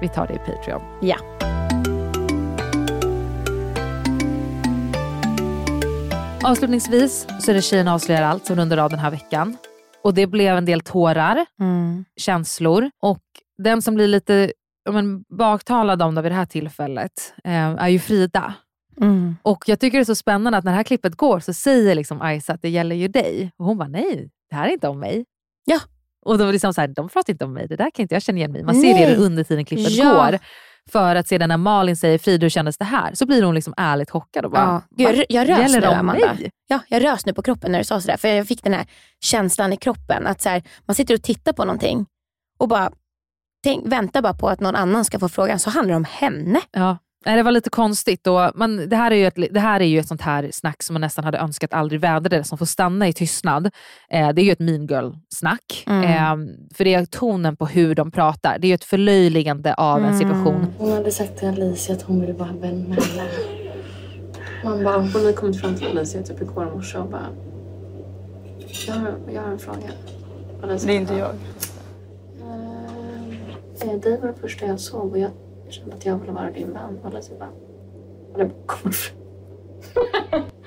Vi 0.00 0.08
tar 0.08 0.26
det 0.26 0.34
i 0.34 0.38
Patreon. 0.38 0.82
Ja. 1.02 1.16
Avslutningsvis 6.44 7.26
så 7.40 7.50
är 7.50 7.54
det 7.54 7.62
Tjejerna 7.62 7.94
avslöjar 7.94 8.22
allt 8.22 8.46
som 8.46 8.56
rundar 8.56 8.78
av 8.78 8.90
den 8.90 8.98
här 8.98 9.10
veckan. 9.10 9.56
Och 10.02 10.14
det 10.14 10.26
blev 10.26 10.56
en 10.56 10.64
del 10.64 10.80
tårar, 10.80 11.46
Mm. 11.60 12.04
känslor 12.16 12.90
och 13.02 13.22
den 13.58 13.82
som 13.82 13.94
blir 13.94 14.08
lite 14.08 14.52
men, 14.90 15.24
baktalad 15.38 16.02
om 16.02 16.14
det 16.14 16.22
vid 16.22 16.32
det 16.32 16.36
här 16.36 16.46
tillfället 16.46 17.34
eh, 17.44 17.52
är 17.68 17.88
ju 17.88 17.98
Frida. 17.98 18.54
Mm. 19.00 19.36
Och 19.42 19.64
jag 19.66 19.80
tycker 19.80 19.98
det 19.98 20.02
är 20.02 20.04
så 20.04 20.14
spännande 20.14 20.58
att 20.58 20.64
när 20.64 20.72
det 20.72 20.76
här 20.76 20.82
klippet 20.84 21.14
går 21.16 21.40
så 21.40 21.52
säger 21.52 21.94
liksom 21.94 22.30
Isa 22.30 22.52
att 22.52 22.62
det 22.62 22.68
gäller 22.68 22.96
ju 22.96 23.08
dig. 23.08 23.52
Och 23.56 23.64
hon 23.64 23.78
bara 23.78 23.88
nej, 23.88 24.30
det 24.50 24.56
här 24.56 24.68
är 24.68 24.72
inte 24.72 24.88
om 24.88 25.00
mig. 25.00 25.24
Ja. 25.64 25.78
Och 26.26 26.38
då 26.38 26.44
var 26.44 26.46
det 26.46 26.52
liksom 26.52 26.74
så 26.74 26.80
här, 26.80 26.88
de 26.88 27.08
pratar 27.08 27.32
inte 27.32 27.44
om 27.44 27.52
mig, 27.52 27.66
det 27.68 27.76
där 27.76 27.90
kan 27.90 28.02
inte 28.02 28.14
jag 28.14 28.22
känna 28.22 28.38
igen 28.38 28.52
mig. 28.52 28.62
Man 28.62 28.74
ser 28.74 28.94
Nej. 28.94 29.06
det 29.06 29.16
under 29.16 29.44
tiden 29.44 29.64
klippet 29.64 29.92
Ja. 29.92 30.12
går. 30.14 30.38
För 30.90 31.16
att 31.16 31.28
sedan 31.28 31.48
när 31.48 31.56
Malin 31.56 31.96
säger 31.96 32.18
Frida 32.18 32.44
hur 32.44 32.50
kändes 32.50 32.78
det 32.78 32.84
här? 32.84 33.14
Så 33.14 33.26
blir 33.26 33.42
hon 33.42 33.54
liksom 33.54 33.74
ärligt 33.76 34.10
chockad 34.10 34.44
och 34.44 34.50
bara, 34.50 34.62
Ja. 34.62 34.82
Gud, 35.06 35.16
"Va? 35.18 35.24
jag, 35.28 35.48
jag 35.48 35.58
rös 35.58 35.72
nu 35.72 35.84
Amanda. 35.86 36.34
mig?" 36.34 36.50
Ja, 36.66 36.80
jag 36.88 37.04
rös 37.04 37.26
nu 37.26 37.32
på 37.32 37.42
kroppen 37.42 37.72
när 37.72 37.78
du 37.78 37.84
sa 37.84 38.00
sådär. 38.00 38.16
För 38.16 38.28
jag 38.28 38.46
fick 38.48 38.62
den 38.62 38.72
här 38.72 38.86
känslan 39.20 39.72
i 39.72 39.76
kroppen. 39.76 40.26
Att 40.26 40.40
så 40.40 40.48
här, 40.48 40.62
man 40.86 40.94
sitter 40.94 41.14
och 41.14 41.22
tittar 41.22 41.52
på 41.52 41.64
någonting 41.64 42.06
och 42.58 42.68
bara 42.68 42.90
tänk, 43.64 43.86
väntar 43.92 44.22
bara 44.22 44.34
på 44.34 44.48
att 44.48 44.60
någon 44.60 44.76
annan 44.76 45.04
ska 45.04 45.18
få 45.18 45.28
frågan. 45.28 45.58
Så 45.58 45.70
handlar 45.70 45.92
det 45.92 45.96
om 45.96 46.04
henne. 46.10 46.60
Ja. 46.70 46.98
Nej, 47.26 47.36
det 47.36 47.42
var 47.42 47.52
lite 47.52 47.70
konstigt. 47.70 48.26
Och 48.26 48.50
man, 48.54 48.88
det, 48.88 48.96
här 48.96 49.10
är 49.10 49.14
ju 49.16 49.26
ett, 49.26 49.54
det 49.54 49.60
här 49.60 49.80
är 49.80 49.84
ju 49.84 49.98
ett 49.98 50.08
sånt 50.08 50.20
här 50.22 50.50
snack 50.52 50.82
som 50.82 50.94
man 50.94 51.00
nästan 51.00 51.24
hade 51.24 51.38
önskat 51.38 51.72
aldrig 51.74 52.00
vädrade, 52.00 52.44
som 52.44 52.58
får 52.58 52.66
stanna 52.66 53.08
i 53.08 53.12
tystnad. 53.12 53.66
Eh, 54.10 54.28
det 54.28 54.42
är 54.42 54.44
ju 54.44 54.52
ett 54.52 54.58
mean 54.60 54.86
girl-snack. 54.86 55.84
Mm. 55.86 56.04
Eh, 56.04 56.54
för 56.74 56.84
det 56.84 56.94
är 56.94 57.04
tonen 57.04 57.56
på 57.56 57.66
hur 57.66 57.94
de 57.94 58.10
pratar. 58.10 58.58
Det 58.58 58.66
är 58.66 58.68
ju 58.68 58.74
ett 58.74 58.84
förlöjligande 58.84 59.74
av 59.74 59.98
en 59.98 60.04
Mm. 60.04 60.18
situation. 60.18 60.66
Hon 60.78 60.92
hade 60.92 61.10
sagt 61.10 61.38
till 61.38 61.48
Alicia 61.48 61.94
att 61.94 62.02
hon 62.02 62.20
ville 62.20 62.32
bara 62.34 62.48
ha 62.48 62.54
en 62.54 62.82
mellan. 62.82 63.26
Man 64.64 64.84
bara, 64.84 64.96
hon 64.96 65.08
hade 65.08 65.32
kommit 65.32 65.60
fram 65.60 65.74
till 65.74 65.86
Alicia 65.88 66.22
typ 66.22 66.40
igår 66.42 66.64
morse 66.74 66.98
och 66.98 67.08
bara... 67.10 67.26
Jag 68.86 68.94
har, 68.94 69.14
jag 69.34 69.42
har 69.42 69.52
en 69.52 69.58
fråga. 69.58 69.78
Alicia 70.62 70.86
Det 70.86 70.92
är 70.96 71.00
inte 71.00 71.14
jag. 71.14 71.30
Eh, 73.82 74.00
dig 74.00 74.20
var 74.20 74.28
det 74.28 74.34
första 74.40 74.66
jag 74.66 74.80
såg 74.80 75.10
och 75.10 75.18
jag 75.18 75.30
kände 75.72 75.96
att 75.96 76.06
jag 76.06 76.18
ville 76.18 76.32
vara 76.32 76.50
din 76.50 76.72
vän. 76.72 76.98
Och 77.02 77.06
Alicia 77.06 77.38
bara... 77.38 77.50
Och 78.32 78.38
det 78.38 78.50
kommer 78.66 78.94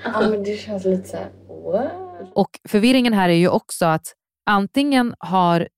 ja 0.04 0.28
men 0.30 0.42
det 0.42 0.56
känns 0.56 0.84
lite 0.84 1.08
såhär... 1.08 1.30
What? 1.72 1.92
Och 2.34 2.50
förvirringen 2.68 3.12
här 3.12 3.28
är 3.28 3.34
ju 3.34 3.48
också 3.48 3.86
att 3.86 4.14
antingen 4.46 5.14
har 5.18 5.68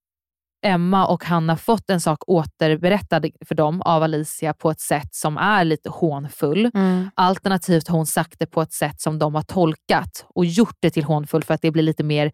Emma 0.66 1.07
och 1.07 1.24
Hanna 1.24 1.57
fått 1.57 1.91
en 1.91 2.01
sak 2.01 2.18
återberättad 2.27 3.27
för 3.47 3.55
dem 3.55 3.83
av 3.83 4.03
Alicia 4.03 4.55
på 4.55 4.70
ett 4.70 4.81
sätt 4.81 5.14
som 5.14 5.37
är 5.39 5.64
lite 5.64 5.91
hånfull. 5.91 6.70
Mm. 6.74 7.11
Alternativt 7.14 7.89
har 7.89 7.97
hon 7.97 8.07
sagt 8.07 8.39
det 8.39 8.47
på 8.47 8.62
ett 8.62 8.72
sätt 8.72 9.01
som 9.01 9.18
de 9.18 9.35
har 9.35 9.43
tolkat 9.43 10.27
och 10.35 10.45
gjort 10.45 10.77
det 10.81 10.91
till 10.91 11.05
hånfull 11.05 11.43
för 11.43 11.55
att 11.55 11.62
det 11.62 11.70
blir 11.70 11.83
lite 11.83 12.05
mer 12.05 12.33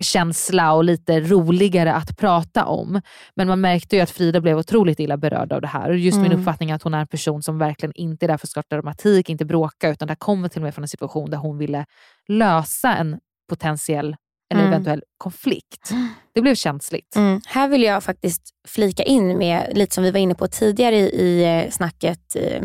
känsla 0.00 0.72
och 0.72 0.84
lite 0.84 1.20
roligare 1.20 1.94
att 1.94 2.16
prata 2.16 2.64
om. 2.64 3.00
Men 3.36 3.48
man 3.48 3.60
märkte 3.60 3.96
ju 3.96 4.02
att 4.02 4.10
Frida 4.10 4.40
blev 4.40 4.58
otroligt 4.58 5.00
illa 5.00 5.16
berörd 5.16 5.52
av 5.52 5.60
det 5.60 5.66
här. 5.66 5.90
Och 5.90 5.96
just 5.98 6.16
min 6.18 6.26
Mm. 6.26 6.38
uppfattning 6.38 6.70
är 6.70 6.74
att 6.74 6.82
hon 6.82 6.94
är 6.94 7.00
en 7.00 7.06
person 7.06 7.42
som 7.42 7.58
verkligen 7.58 7.92
inte 7.94 8.26
är 8.26 8.28
där 8.28 8.36
för 8.36 8.46
att 8.46 8.50
starta 8.50 8.76
dramatik, 8.76 9.28
inte 9.28 9.44
bråka, 9.44 9.88
utan 9.88 10.08
det 10.08 10.16
kommer 10.16 10.48
till 10.48 10.58
och 10.58 10.64
med 10.64 10.74
från 10.74 10.84
en 10.84 10.88
situation 10.88 11.30
där 11.30 11.38
hon 11.38 11.58
ville 11.58 11.84
lösa 12.28 12.94
en 12.96 13.18
potentiell 13.48 14.16
eller 14.52 14.62
Mm. 14.62 14.72
eventuell 14.72 15.02
konflikt. 15.18 15.90
Det 16.34 16.40
blev 16.40 16.54
känsligt. 16.54 17.16
Mm. 17.16 17.40
Här 17.46 17.68
vill 17.68 17.82
jag 17.82 18.04
faktiskt 18.04 18.42
flika 18.68 19.02
in 19.02 19.38
med, 19.38 19.72
lite 19.74 19.94
som 19.94 20.04
vi 20.04 20.10
var 20.10 20.18
inne 20.20 20.34
på 20.34 20.46
tidigare 20.48 20.96
i, 20.96 21.04
i 21.20 21.44
eh, 21.64 21.70
snacket, 21.70 22.36
eh, 22.36 22.62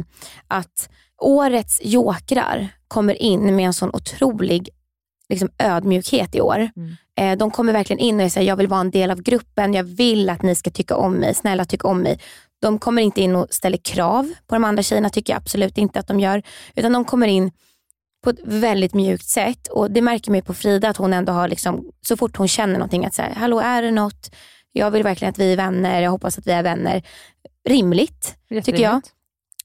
att 0.47 0.89
årets 1.21 1.81
jokrar 1.83 2.67
kommer 2.87 3.21
in 3.21 3.55
med 3.55 3.65
en 3.65 3.73
sån 3.73 3.89
otrolig 3.93 4.69
liksom, 5.29 5.49
ödmjukhet 5.57 6.35
i 6.35 6.41
år. 6.41 6.69
Mm. 6.75 6.95
Eh, 7.19 7.37
de 7.37 7.51
kommer 7.51 7.73
verkligen 7.73 7.99
in 7.99 8.21
och 8.21 8.31
säger 8.31 8.47
jag 8.47 8.55
vill 8.55 8.67
vara 8.67 8.81
en 8.81 8.91
del 8.91 9.11
av 9.11 9.21
gruppen, 9.21 9.73
jag 9.73 9.83
vill 9.83 10.29
att 10.29 10.41
ni 10.41 10.55
ska 10.55 10.69
tycka 10.71 10.95
om 10.95 11.13
mig, 11.13 11.33
snälla 11.33 11.65
tycka 11.65 11.87
om 11.87 12.01
mig. 12.01 12.19
De 12.61 12.79
kommer 12.79 13.01
inte 13.01 13.21
in 13.21 13.35
och 13.35 13.47
ställer 13.49 13.77
krav 13.77 14.33
på 14.47 14.55
de 14.55 14.63
andra 14.63 14.83
tjejerna, 14.83 15.09
tycker 15.09 15.33
jag 15.33 15.37
absolut 15.37 15.77
inte 15.77 15.99
att 15.99 16.07
de 16.07 16.19
gör. 16.19 16.43
Utan 16.75 16.93
de 16.93 17.05
kommer 17.05 17.27
in 17.27 17.51
på 18.23 18.29
ett 18.29 18.39
väldigt 18.43 18.93
mjukt 18.93 19.25
sätt. 19.25 19.67
Och 19.67 19.91
Det 19.91 20.01
märker 20.01 20.31
man 20.31 20.41
på 20.41 20.53
Frida 20.53 20.89
att 20.89 20.97
hon 20.97 21.13
ändå 21.13 21.31
har, 21.33 21.47
liksom, 21.47 21.91
så 22.01 22.17
fort 22.17 22.37
hon 22.37 22.47
känner 22.47 22.73
någonting, 22.73 23.05
att 23.05 23.13
säga, 23.13 23.33
hallå 23.35 23.59
är 23.59 23.81
det 23.81 23.91
något? 23.91 24.35
Jag 24.71 24.91
vill 24.91 25.03
verkligen 25.03 25.29
att 25.29 25.39
vi 25.39 25.53
är 25.53 25.57
vänner, 25.57 26.01
jag 26.01 26.11
hoppas 26.11 26.37
att 26.37 26.47
vi 26.47 26.51
är 26.51 26.63
vänner. 26.63 27.03
Rimligt, 27.69 28.35
tycker 28.49 28.83
jag. 28.83 29.01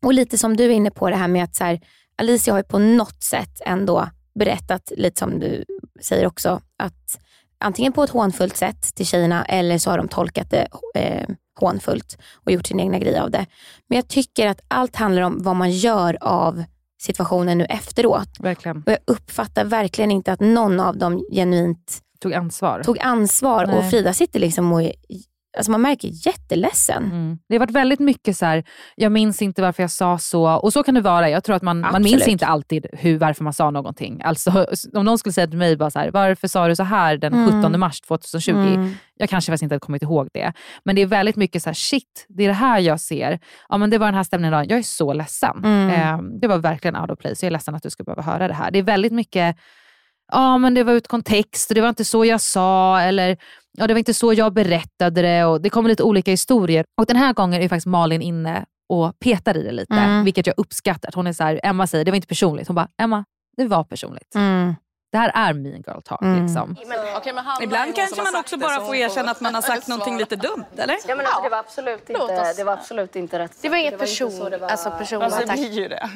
Och 0.03 0.15
lite 0.15 0.39
som 0.39 0.57
du 0.57 0.65
är 0.65 0.71
inne 0.71 0.91
på 0.91 1.11
det 1.11 1.17
här 1.17 1.29
med 1.29 1.45
att 1.45 1.55
så 1.57 1.65
här, 1.65 1.81
Alicia 2.17 2.53
har 2.53 2.59
ju 2.59 2.65
på 2.65 2.79
något 2.79 3.23
sätt 3.23 3.61
ändå 3.67 4.09
berättat, 4.35 4.93
lite 4.97 5.18
som 5.18 5.39
du 5.39 5.64
säger 6.01 6.26
också, 6.26 6.61
att 6.78 7.18
antingen 7.59 7.93
på 7.93 8.03
ett 8.03 8.11
hånfullt 8.11 8.57
sätt 8.57 8.95
till 8.95 9.07
tjejerna 9.07 9.45
eller 9.45 9.78
så 9.78 9.91
har 9.91 9.99
de 9.99 10.09
tolkat 10.09 10.51
det 10.51 10.68
eh, 10.95 11.28
hånfullt 11.61 12.18
och 12.35 12.53
gjort 12.53 12.66
sin 12.66 12.80
egna 12.80 12.99
grej 12.99 13.18
av 13.18 13.30
det. 13.30 13.47
Men 13.89 13.97
jag 13.97 14.09
tycker 14.09 14.47
att 14.47 14.61
allt 14.68 14.97
handlar 14.97 15.22
om 15.22 15.43
vad 15.43 15.57
man 15.57 15.70
gör 15.70 16.18
av 16.20 16.64
situationen 17.03 17.59
nu 17.59 17.64
efteråt. 17.64 18.28
Verkligen. 18.41 18.76
Och 18.76 18.93
jag 18.93 18.99
uppfattar 19.05 19.64
verkligen 19.64 20.11
inte 20.11 20.32
att 20.32 20.41
någon 20.41 20.80
av 20.80 20.99
dem 20.99 21.24
genuint 21.32 22.01
Tog 22.20 22.35
ansvar. 22.35 22.82
tog 22.82 22.99
ansvar. 22.99 23.66
Nej. 23.66 23.78
Och 23.78 23.91
Frida 23.91 24.12
sitter 24.12 24.41
liksom 24.41 24.72
och 24.72 24.82
är 24.82 24.93
alltså 25.57 25.71
man 25.71 25.83
märker 25.83 26.09
jätteledsen. 26.27 27.05
Mm. 27.05 27.39
Det 27.49 27.55
har 27.55 27.61
varit 27.61 27.71
väldigt 27.71 28.01
mycket 28.01 28.37
så 28.37 28.47
här, 28.47 28.65
jag 28.97 29.13
minns 29.13 29.43
inte 29.43 29.63
varför 29.63 29.83
jag 29.83 29.91
sa 29.91 30.19
så. 30.19 30.45
Och 30.45 30.73
så 30.73 30.83
kan 30.83 30.95
det 30.95 31.01
vara. 31.01 31.31
Jag 31.31 31.45
tror 31.45 31.57
att 31.57 31.63
man, 31.63 31.81
man 31.81 32.03
minns 32.03 32.29
inte 32.29 32.47
alltid 32.47 32.87
hur, 32.93 33.19
varför 33.19 33.45
man 33.45 33.53
sa 33.53 33.71
någonting. 33.71 34.23
Alltså, 34.23 34.67
om 34.95 35.05
någon 35.05 35.19
skulle 35.19 35.33
säga 35.33 35.47
till 35.47 35.59
mig, 35.59 35.77
bara 35.77 35.91
så 35.91 35.99
här, 35.99 36.11
varför 36.11 36.49
sa 36.49 36.69
du 36.69 36.77
så 36.77 36.83
här 36.83 37.17
den 37.17 37.35
Mm. 37.35 37.63
17 37.63 37.81
mars 37.81 38.01
2020? 38.01 38.51
Mm. 38.51 38.95
Jag 39.17 39.29
kanske 39.29 39.53
faktiskt 39.53 39.63
inte 39.63 39.75
hade 39.75 39.81
kommit 39.81 40.03
ihåg 40.03 40.29
det. 40.33 40.53
Men 40.85 40.97
det 40.97 41.03
är 41.03 41.07
väldigt 41.07 41.37
mycket 41.37 41.63
så 41.63 41.69
här, 41.69 41.75
shit, 41.75 42.27
det 42.29 42.45
är 42.45 42.49
det 42.49 42.55
här 42.55 42.79
jag 42.79 43.01
ser. 43.01 43.39
Ja, 43.69 43.77
men 43.79 43.91
det 43.91 43.99
var 43.99 44.07
den 44.07 44.15
här 44.15 44.23
stämningen 44.23 44.55
idag. 44.55 44.71
Jag 44.71 44.79
är 44.79 44.83
så 44.83 45.13
ledsen. 45.13 45.65
Eh, 45.91 46.19
det 46.41 46.47
var 46.49 46.59
verkligen 46.59 46.97
out 46.97 47.11
of 47.11 47.19
place. 47.19 47.37
Jag 47.41 47.47
är 47.47 47.51
ledsen 47.51 47.75
att 47.75 47.83
du 47.83 47.91
ska 47.91 48.05
behöva 48.05 48.23
höra 48.23 48.49
det 48.49 48.55
här. 48.55 48.71
Det 48.71 48.79
är 48.79 48.83
väldigt 48.83 49.13
mycket, 49.13 49.57
ja 50.35 50.59
men 50.59 50.74
det 50.74 50.85
var 50.85 50.93
ut 50.93 51.09
kontext 51.09 51.70
och 51.70 51.74
det 51.74 51.80
var 51.80 51.89
inte 51.89 52.05
så 52.05 52.24
jag 52.24 52.41
sa. 52.41 53.01
Eller 53.01 53.37
ja, 53.78 53.87
det 53.87 53.95
var 53.95 53.99
inte 53.99 54.14
så 54.14 54.32
jag 54.32 54.53
berättade 54.53 55.22
det. 55.22 55.45
Och 55.45 55.61
det 55.61 55.70
kommer 55.70 55.89
lite 55.89 56.03
olika 56.03 56.30
historier. 56.30 56.85
Och 57.01 57.07
den 57.07 57.16
här 57.16 57.32
gången 57.32 57.62
är 57.62 57.68
faktiskt 57.68 57.87
Malin 57.87 58.22
inne 58.22 58.64
och 58.89 59.18
petar 59.18 59.57
i 59.57 59.62
det 59.62 59.72
lite. 59.72 59.95
Mm. 59.95 60.24
Vilket 60.24 60.47
jag 60.47 60.55
uppskattar. 60.57 61.11
Hon 61.14 61.26
är 61.26 61.32
så 61.32 61.45
här, 61.45 61.61
Emma 61.62 61.87
säger, 61.87 62.05
det 62.05 62.11
var 62.11 62.16
inte 62.16 62.28
personligt. 62.28 62.68
Hon 62.68 62.74
bara, 62.74 62.89
Emma, 63.03 63.24
det 63.57 63.66
var 63.66 63.85
personligt. 63.85 64.35
Mm. 64.35 64.74
Det 65.12 65.18
här 65.18 65.32
är 65.35 65.55
mean 65.55 65.82
girl 65.87 66.01
talk. 66.05 66.22
Mm. 66.22 66.43
Liksom. 66.43 66.76
Ibland 67.62 67.95
kanske 67.95 68.22
man 68.22 68.37
också 68.37 68.57
bara 68.57 68.80
får 68.80 68.95
erkänna 68.95 69.30
att 69.30 69.41
man 69.41 69.55
har 69.55 69.62
sagt 69.62 69.89
någonting 69.89 70.18
lite 70.18 70.37
dumt, 70.37 70.64
eller? 70.76 70.97
Ja, 71.09 71.16
men 71.16 71.26
alltså, 71.26 71.43
det 71.43 71.49
var 71.49 71.59
absolut 71.59 72.11
inte, 72.11 72.53
det 72.57 72.64
var 72.64 72.72
absolut 72.72 73.16
inte 73.16 73.39
rätt. 73.39 73.53
Det 73.62 73.68
var 73.68 73.76
inget 73.76 73.99
person- 73.99 74.30
så 74.30 74.49
det 74.49 74.59
var, 74.59 74.68
alltså 74.68 74.91
personlig 74.91 75.24
Alltså, 75.24 75.41
det 75.47 75.53
blir 75.53 75.70
ju 75.70 75.89
det. 75.89 76.11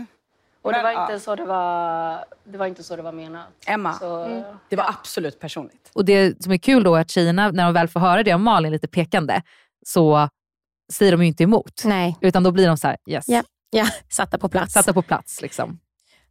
Och 0.62 0.72
det 0.72 0.78
Men, 0.82 0.84
var 0.94 1.02
inte 1.02 1.12
ja. 1.12 1.18
så 1.18 1.34
det 1.36 1.44
var, 1.44 2.24
det 2.44 2.58
var 2.58 2.66
inte 2.66 2.82
så 2.82 2.96
det 2.96 3.02
var 3.02 3.12
menat. 3.12 3.46
Emma, 3.66 3.92
Så, 3.94 4.24
Mm. 4.24 4.42
det 4.68 4.76
var 4.76 4.84
absolut 4.88 5.40
personligt. 5.40 5.90
Och 5.94 6.04
det 6.04 6.42
som 6.42 6.52
är 6.52 6.56
kul 6.58 6.82
då 6.82 6.94
är 6.94 7.00
att 7.00 7.10
tjejerna, 7.10 7.50
när 7.50 7.64
de 7.64 7.72
väl 7.74 7.88
får 7.88 8.00
höra 8.00 8.22
det 8.22 8.32
av 8.32 8.40
Malin 8.40 8.72
lite 8.72 8.88
pekande, 8.88 9.42
så 9.86 10.28
säger 10.92 11.12
de 11.12 11.20
ju 11.22 11.28
inte 11.28 11.42
emot. 11.42 11.82
Nej. 11.84 12.16
Utan 12.20 12.42
då 12.42 12.50
blir 12.52 12.66
de 12.68 12.76
så 12.76 12.86
här, 12.88 12.96
yes. 13.08 13.24
Ja, 13.28 13.42
ja, 13.70 13.86
satta 14.12 14.38
på 14.38 14.48
plats. 14.48 14.72
Satta 14.72 14.92
på 14.92 15.02
plats. 15.02 15.42
Liksom. 15.42 15.78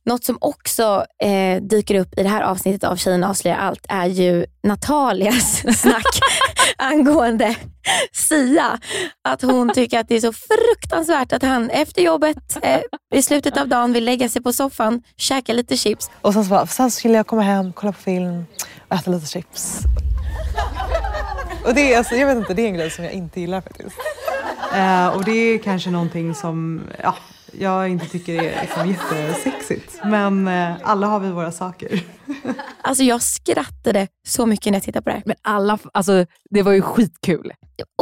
Något 0.05 0.23
som 0.23 0.38
också 0.41 1.05
eh, 1.23 1.61
dyker 1.61 1.95
upp 1.95 2.19
i 2.19 2.23
det 2.23 2.30
här 2.30 2.41
avsnittet 2.41 2.84
av 2.84 2.95
Tjejerna 2.95 3.30
avslöjar 3.30 3.57
allt 3.57 3.86
är 3.89 4.05
ju 4.05 4.45
Natalias 4.63 5.57
snack 5.82 6.05
angående 6.78 7.55
Sia. 8.13 8.80
Att 9.30 9.41
hon 9.41 9.74
tycker 9.74 9.99
att 9.99 10.07
det 10.07 10.15
är 10.15 10.20
så 10.20 10.34
fruktansvärt 10.34 11.34
att 11.34 11.43
han 11.43 11.70
efter 11.70 12.01
jobbet 12.01 12.57
eh, 12.61 12.82
i 13.15 13.22
slutet 13.22 13.57
av 13.57 13.68
dagen 13.68 13.93
vill 13.93 14.05
lägga 14.05 14.30
sig 14.30 14.41
på 14.41 14.53
soffan, 14.53 15.01
käka 15.18 15.53
lite 15.53 15.78
chips. 15.78 16.09
Och 16.22 16.34
sen, 16.34 16.43
så 16.43 16.49
bara, 16.49 16.68
sen 16.68 16.91
skulle 16.91 17.13
jag 17.13 17.28
komma 17.28 17.41
hem, 17.41 17.74
kolla 17.74 17.91
på 17.91 17.99
film 17.99 18.45
och 18.88 18.95
äta 18.95 19.11
lite 19.11 19.28
chips. 19.28 19.80
Och 21.65 21.74
det 21.74 21.93
är, 21.93 21.97
alltså, 21.97 22.15
jag 22.15 22.28
vet 22.28 22.38
inte, 22.38 22.53
det 22.53 22.61
är 22.61 22.68
en 22.68 22.74
grej 22.74 22.89
som 22.89 23.03
jag 23.03 23.13
inte 23.13 23.41
gillar 23.41 23.61
faktiskt. 23.61 23.95
Eh, 24.74 25.07
och 25.07 25.26
det 25.26 25.32
är 25.32 25.57
kanske 25.57 25.89
någonting 25.89 26.36
som 26.36 26.82
ja, 27.03 27.15
jag 27.52 27.89
inte 27.89 28.06
tycker 28.06 28.43
är 28.43 28.62
liksom 28.62 28.88
jättesexigt. 28.89 30.00
Men 30.06 30.48
eh, 30.48 30.74
alla 30.84 31.08
har 31.08 31.20
vi 31.20 31.32
våra 31.32 31.52
saker. 31.52 32.04
Alltså 32.82 33.04
jag 33.04 33.22
skrattade 33.22 34.08
så 34.28 34.45
mycket 34.45 34.66
när 34.66 34.74
jag 34.76 34.84
tittade 34.84 35.04
på 35.04 35.10
det 35.10 35.16
här. 35.16 35.24
Men 35.26 35.36
alla, 35.41 35.78
alltså, 35.93 36.26
det 36.50 36.62
var 36.62 36.72
ju 36.72 36.82
skitkul. 36.82 37.54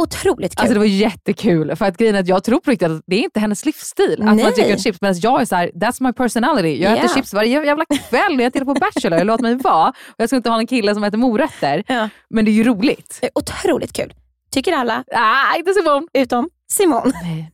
Otroligt 0.02 0.56
kul. 0.56 0.60
Alltså 0.60 0.74
det 0.74 0.78
var 0.78 0.86
jättekul. 0.86 1.76
För 1.76 1.84
att 1.84 1.96
grejen 1.96 2.14
är 2.14 2.20
att 2.20 2.28
jag 2.28 2.44
tror 2.44 2.60
på 2.60 2.70
riktigt 2.70 2.88
att 2.90 3.02
det 3.06 3.16
är 3.16 3.22
inte 3.24 3.40
hennes 3.40 3.64
livsstil. 3.66 4.12
Att 4.22 4.34
Nej. 4.36 4.44
man 4.44 4.54
tycker 4.54 4.74
att 4.74 4.82
chips, 4.82 5.00
medan 5.00 5.16
jag 5.20 5.40
är 5.40 5.44
så 5.44 5.56
här, 5.56 5.70
that's 5.74 6.02
my 6.02 6.12
personality. 6.12 6.82
Jag 6.82 6.92
äter 6.92 7.04
Yeah. 7.04 7.14
chips 7.14 7.34
varje 7.34 7.64
jävla 7.66 7.84
kväll 7.84 8.36
när 8.36 8.44
jag 8.44 8.52
tittar 8.52 8.66
på 8.66 8.74
Bachelor. 8.74 9.18
Jag 9.18 9.26
låter 9.26 9.42
mig 9.42 9.54
vara. 9.56 9.88
Och 9.88 10.14
jag 10.16 10.28
ska 10.28 10.36
inte 10.36 10.50
ha 10.50 10.58
en 10.58 10.66
kille 10.66 10.94
som 10.94 11.04
äter 11.04 11.18
morötter. 11.18 11.84
Men 12.30 12.44
det 12.44 12.50
är 12.50 12.52
ju 12.52 12.64
roligt. 12.64 13.18
Det 13.20 13.30
otroligt 13.34 13.92
kul. 13.92 14.14
Tycker 14.50 14.72
alla. 14.72 15.04
Ah, 15.14 15.56
inte 15.56 15.72
Simon. 15.72 16.08
Utom 16.14 16.48
Simon. 16.72 17.12
Nej. 17.22 17.52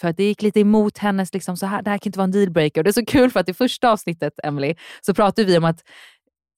För 0.00 0.08
att 0.08 0.16
det 0.16 0.24
gick 0.24 0.42
lite 0.42 0.60
emot 0.60 0.98
hennes, 0.98 1.34
liksom, 1.34 1.56
så 1.56 1.66
här, 1.66 1.82
det 1.82 1.90
här 1.90 1.98
kan 1.98 2.08
inte 2.08 2.18
vara 2.18 2.24
en 2.24 2.30
dealbreaker. 2.32 2.82
Det 2.82 2.90
är 2.90 2.92
så 2.92 3.04
kul 3.06 3.30
för 3.30 3.40
att 3.40 3.48
i 3.48 3.54
första 3.54 3.90
avsnittet, 3.90 4.32
Emily, 4.42 4.74
så 5.00 5.14
pratade 5.14 5.46
vi 5.46 5.58
om 5.58 5.64
att 5.64 5.80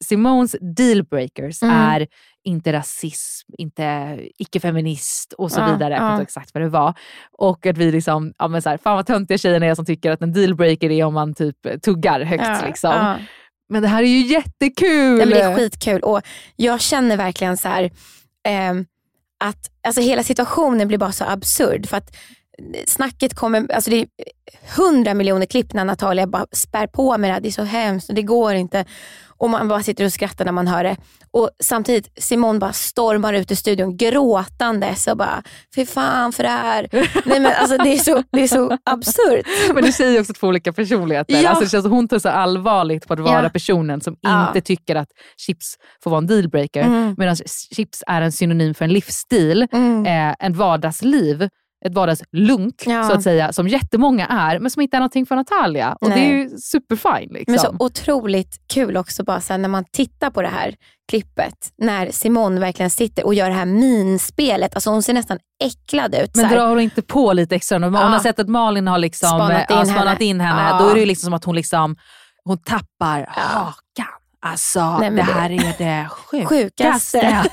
Simons 0.05 0.57
dealbreakers 0.77 1.63
Mm. 1.63 1.77
är 1.77 2.07
inte 2.45 2.73
rasism, 2.73 3.51
inte 3.59 4.19
icke-feminist 4.39 5.33
och 5.33 5.53
så 5.53 5.61
Ja, 5.61 5.73
vidare. 5.73 5.91
Jag 5.95 5.99
kommer 5.99 6.11
ja. 6.11 6.15
inte 6.15 6.23
exakt 6.23 6.55
vad 6.55 6.63
det 6.63 6.69
var. 6.69 6.95
Och 7.33 7.67
att 7.67 7.79
vi 7.79 7.93
liksom, 7.93 8.33
ja 8.39 8.49
men 8.49 8.63
så 8.63 8.69
här, 8.71 8.77
fan 8.77 8.97
vad 8.97 9.07
töntiga 9.07 9.39
tjejerna 9.39 9.67
är 9.67 9.75
som 9.75 9.85
tycker 9.85 10.11
att 10.11 10.23
en 10.23 10.33
dealbreaker 10.33 10.91
är 10.91 11.05
om 11.05 11.15
man 11.15 11.35
typ 11.35 11.83
tuggar 11.83 12.21
högt. 12.21 12.45
Ja, 12.47 12.63
liksom. 12.67 12.91
ja. 12.91 13.19
Men 13.69 13.83
det 13.83 13.89
här 13.89 14.03
är 14.03 14.07
ju 14.07 14.27
jättekul! 14.27 15.19
Ja, 15.19 15.27
men 15.27 15.29
det 15.29 15.41
är 15.41 15.57
skitkul 15.57 16.01
och 16.01 16.21
jag 16.57 16.81
känner 16.81 17.17
verkligen 17.17 17.57
så 17.57 17.69
här 17.69 17.91
ehm, 18.45 18.87
att 19.45 19.71
alltså 19.87 20.01
hela 20.01 20.23
situationen 20.23 20.89
blir 20.89 20.99
bara 20.99 21.13
så 21.13 21.25
absurd. 21.25 21.89
För 21.89 21.97
att 21.97 22.17
snacket 22.87 23.35
kommer, 23.35 23.73
alltså 23.73 23.91
det 23.91 23.97
är 23.97 24.07
hundra 24.77 25.15
miljoner 25.15 25.47
klipp 25.47 25.73
när 25.73 25.85
Natalia 25.85 26.27
bara 26.27 26.47
spär 26.53 26.87
på 26.87 27.19
med 27.19 27.31
det 27.31 27.35
här. 27.35 27.41
Det 27.41 27.49
är 27.49 27.53
så 27.53 27.63
hemskt 27.63 28.09
och 28.09 28.15
det 28.15 28.23
går 28.23 28.55
inte. 28.55 28.85
Och 29.37 29.51
man 29.51 29.69
bara 29.69 29.83
sitter 29.83 30.05
och 30.05 30.13
skrattar 30.13 30.45
när 30.45 30.53
man 30.53 30.67
hör 30.67 30.85
det. 30.85 30.97
Och 31.31 31.51
samtidigt 31.63 32.23
Simon 32.23 32.59
bara 32.59 32.73
stormar 32.73 33.33
ut 33.33 33.51
ur 33.51 33.55
studion 33.55 33.97
gråtandes 33.97 35.07
och 35.07 35.17
bara, 35.17 35.43
fy 35.75 35.87
fan 35.87 36.33
för 36.33 36.43
det 36.43 36.49
här. 36.49 36.89
Nej, 37.25 37.41
men 37.41 37.53
alltså, 37.59 37.77
det, 37.77 37.89
är 37.95 37.99
så, 37.99 38.23
det 38.33 38.43
är 38.43 38.49
så 38.49 38.79
absurt. 38.85 39.47
Men 39.75 39.85
du 39.85 39.93
säger 39.93 40.21
också 40.21 40.33
två 40.33 40.47
olika 40.47 40.73
personligheter. 40.73 41.43
Ja. 41.43 41.49
Alltså 41.49 41.65
det 41.65 41.71
känns 41.71 41.87
hon 41.87 42.09
tar 42.09 42.19
så 42.19 42.29
allvarligt 42.29 43.07
på 43.09 43.13
att 43.15 43.21
vara 43.21 43.43
Ja. 43.43 43.49
personen 43.49 44.01
som 44.01 44.17
Ja. 44.21 44.47
inte 44.49 44.61
tycker 44.61 44.97
att 44.97 45.09
chips 45.47 45.75
får 46.05 46.11
vara 46.11 46.19
en 46.19 46.27
dealbreaker. 46.27 46.83
Mm. 46.83 47.15
Medan 47.19 47.37
chips 47.77 48.03
är 48.07 48.23
en 48.23 48.33
synonym 48.33 48.75
för 48.75 48.85
en 48.85 48.93
livsstil, 48.93 49.63
eh, 50.07 50.35
en 50.39 50.53
vardagsliv, 50.53 51.49
ett 51.85 51.95
vardagslunk 51.95 52.75
Ja. 52.87 53.05
så 53.05 53.13
att 53.13 53.23
säga, 53.23 53.53
som 53.53 53.69
jättemånga 53.69 54.27
är, 54.27 54.59
men 54.59 54.71
som 54.71 54.83
inte 54.83 54.97
är 54.97 54.99
någonting 54.99 55.27
för 55.27 55.37
Natalia. 55.37 55.97
Och 56.01 56.09
det 56.11 56.15
är 56.15 56.19
Nej. 56.19 56.39
ju 56.39 56.49
superfine. 56.59 57.33
Liksom. 57.33 57.53
Men 57.53 57.59
så 57.59 57.77
otroligt 57.79 58.57
kul 58.75 58.97
också 58.97 59.25
bara 59.25 59.41
sen 59.41 59.63
när 59.63 59.69
man 59.69 59.85
tittar 59.93 60.31
på 60.31 60.43
det 60.43 60.49
här 60.49 60.75
klippet. 61.11 61.55
När 61.79 62.11
Simone 62.11 62.61
verkligen 62.61 62.91
sitter 62.91 63.27
och 63.27 63.35
gör 63.35 63.49
det 63.49 63.55
här 63.55 63.67
minspelet. 63.67 64.75
Alltså 64.75 64.91
hon 64.91 65.03
ser 65.03 65.13
nästan 65.15 65.39
äcklad 65.65 66.15
ut. 66.15 66.37
Men 66.37 66.49
drar 66.51 66.69
hon 66.69 66.81
inte 66.81 67.03
på 67.03 67.33
lite 67.33 67.55
extra? 67.55 67.79
Hon 67.79 67.95
Ja. 67.95 68.01
har 68.01 68.19
sett 68.19 68.39
att 68.39 68.49
Malin 68.49 68.87
har 68.89 68.99
liksom, 68.99 69.29
Spanat 69.29 69.67
ja, 69.69 69.81
in 69.81 69.87
spanat 69.87 70.09
henne. 70.09 70.25
in 70.25 70.41
henne, 70.41 70.69
Ja. 70.71 70.79
då 70.79 70.89
är 70.91 70.95
det 70.95 71.01
ju 71.01 71.07
liksom 71.07 71.27
som 71.27 71.35
att 71.35 71.45
hon, 71.45 71.55
liksom, 71.55 71.97
hon 72.45 72.59
tappar 72.59 73.27
hakan. 73.29 74.07
Alltså 74.47 74.99
Nej, 74.99 75.11
det 75.11 75.17
det- 75.17 75.23
här 75.23 75.51
är 75.51 75.75
det 75.79 76.09
sjukaste. 76.11 76.47
Sjukaste. 76.47 77.43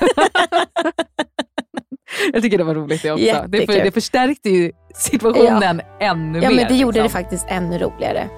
Jag 2.32 2.42
tycker 2.42 2.58
det 2.58 2.64
var 2.64 2.74
roligt 2.74 3.02
det 3.02 3.10
också. 3.12 3.44
Det, 3.48 3.66
för, 3.66 3.72
det 3.84 3.90
förstärkte 3.90 4.50
ju 4.50 4.72
situationen 4.94 5.80
ännu 6.00 6.38
Ja 6.40 6.50
mer. 6.50 6.56
men 6.56 6.68
det 6.68 6.74
gjorde 6.74 6.98
det 6.98 7.02
liksom. 7.02 7.20
faktiskt 7.22 7.46
ännu 7.48 7.78
roligare. 7.78 8.28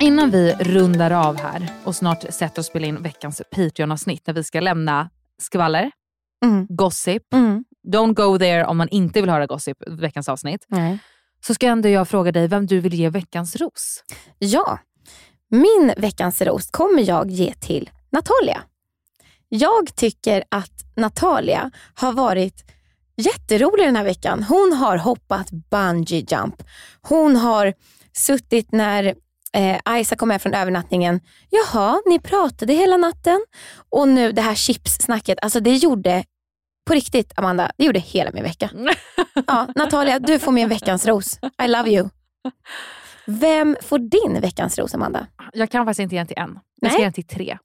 Innan 0.00 0.30
vi 0.30 0.52
rundar 0.60 1.10
av 1.10 1.40
här 1.40 1.68
och 1.84 1.94
snart 1.96 2.22
sätter 2.22 2.46
oss 2.46 2.58
och 2.58 2.64
spelar 2.64 2.88
in 2.88 3.02
veckans 3.02 3.42
Patreon-avsnitt 3.50 4.24
där 4.24 4.32
vi 4.32 4.44
ska 4.44 4.60
lämna 4.60 5.10
skvaller, 5.42 5.90
Mm. 6.44 6.66
gossip. 6.68 7.22
Don't 7.88 8.14
go 8.14 8.38
there 8.38 8.64
om 8.66 8.76
man 8.76 8.88
inte 8.88 9.20
vill 9.20 9.30
höra 9.30 9.46
gossip, 9.46 9.76
veckans 9.86 10.28
avsnitt. 10.28 10.64
Nej. 10.68 10.98
Så 11.46 11.54
ska 11.54 11.66
ändå 11.66 11.88
jag 11.88 12.08
fråga 12.08 12.32
dig 12.32 12.48
vem 12.48 12.66
du 12.66 12.80
vill 12.80 12.94
ge 12.94 13.08
veckans 13.10 13.56
ros. 13.56 14.04
Ja, 14.38 14.78
min 15.50 15.92
veckans 15.96 16.42
ros 16.42 16.70
kommer 16.70 17.08
jag 17.08 17.30
ge 17.30 17.54
till 17.54 17.90
Natalia. 18.14 18.62
Jag 19.48 19.96
tycker 19.96 20.44
att 20.48 20.72
Natalia 20.96 21.70
har 21.94 22.12
varit 22.12 22.64
jätterolig 23.16 23.86
den 23.86 23.96
här 23.96 24.04
veckan. 24.04 24.42
Hon 24.42 24.72
har 24.72 24.96
hoppat 24.96 25.50
bungee 25.50 26.26
jump. 26.28 26.62
Hon 27.02 27.36
har 27.36 27.74
suttit 28.12 28.72
när 28.72 29.14
eh, 29.52 30.00
Isa 30.00 30.16
kom 30.16 30.28
med 30.28 30.42
från 30.42 30.54
övernattningen. 30.54 31.20
Jaha, 31.50 32.02
ni 32.06 32.18
pratade 32.18 32.72
hela 32.72 32.96
natten. 32.96 33.44
Och 33.90 34.08
nu 34.08 34.32
det 34.32 34.42
här 34.42 34.54
chipssnacket. 34.54 35.38
Alltså 35.42 35.60
det 35.60 35.74
gjorde, 35.76 36.24
på 36.86 36.94
riktigt 36.94 37.32
Amanda, 37.36 37.72
det 37.76 37.84
gjorde 37.84 38.00
hela 38.00 38.30
min 38.32 38.42
vecka. 38.42 38.70
Ja, 39.46 39.68
Natalia, 39.74 40.18
du 40.18 40.38
får 40.38 40.52
min 40.52 40.68
veckans 40.68 41.06
ros. 41.06 41.38
I 41.62 41.68
love 41.68 41.90
you. 41.90 42.08
Vem 43.26 43.76
får 43.82 43.98
din 43.98 44.40
veckans 44.40 44.78
ros, 44.78 44.94
Amanda? 44.94 45.26
Jag 45.52 45.70
kan 45.70 45.86
faktiskt 45.86 46.00
inte 46.00 46.14
ge 46.14 46.20
den 46.20 46.26
till 46.26 46.38
en. 46.38 46.58
Jag 46.80 46.90
ska 46.90 46.98
ge 47.00 47.04
den 47.06 47.12
till 47.12 47.26
tre. 47.26 47.58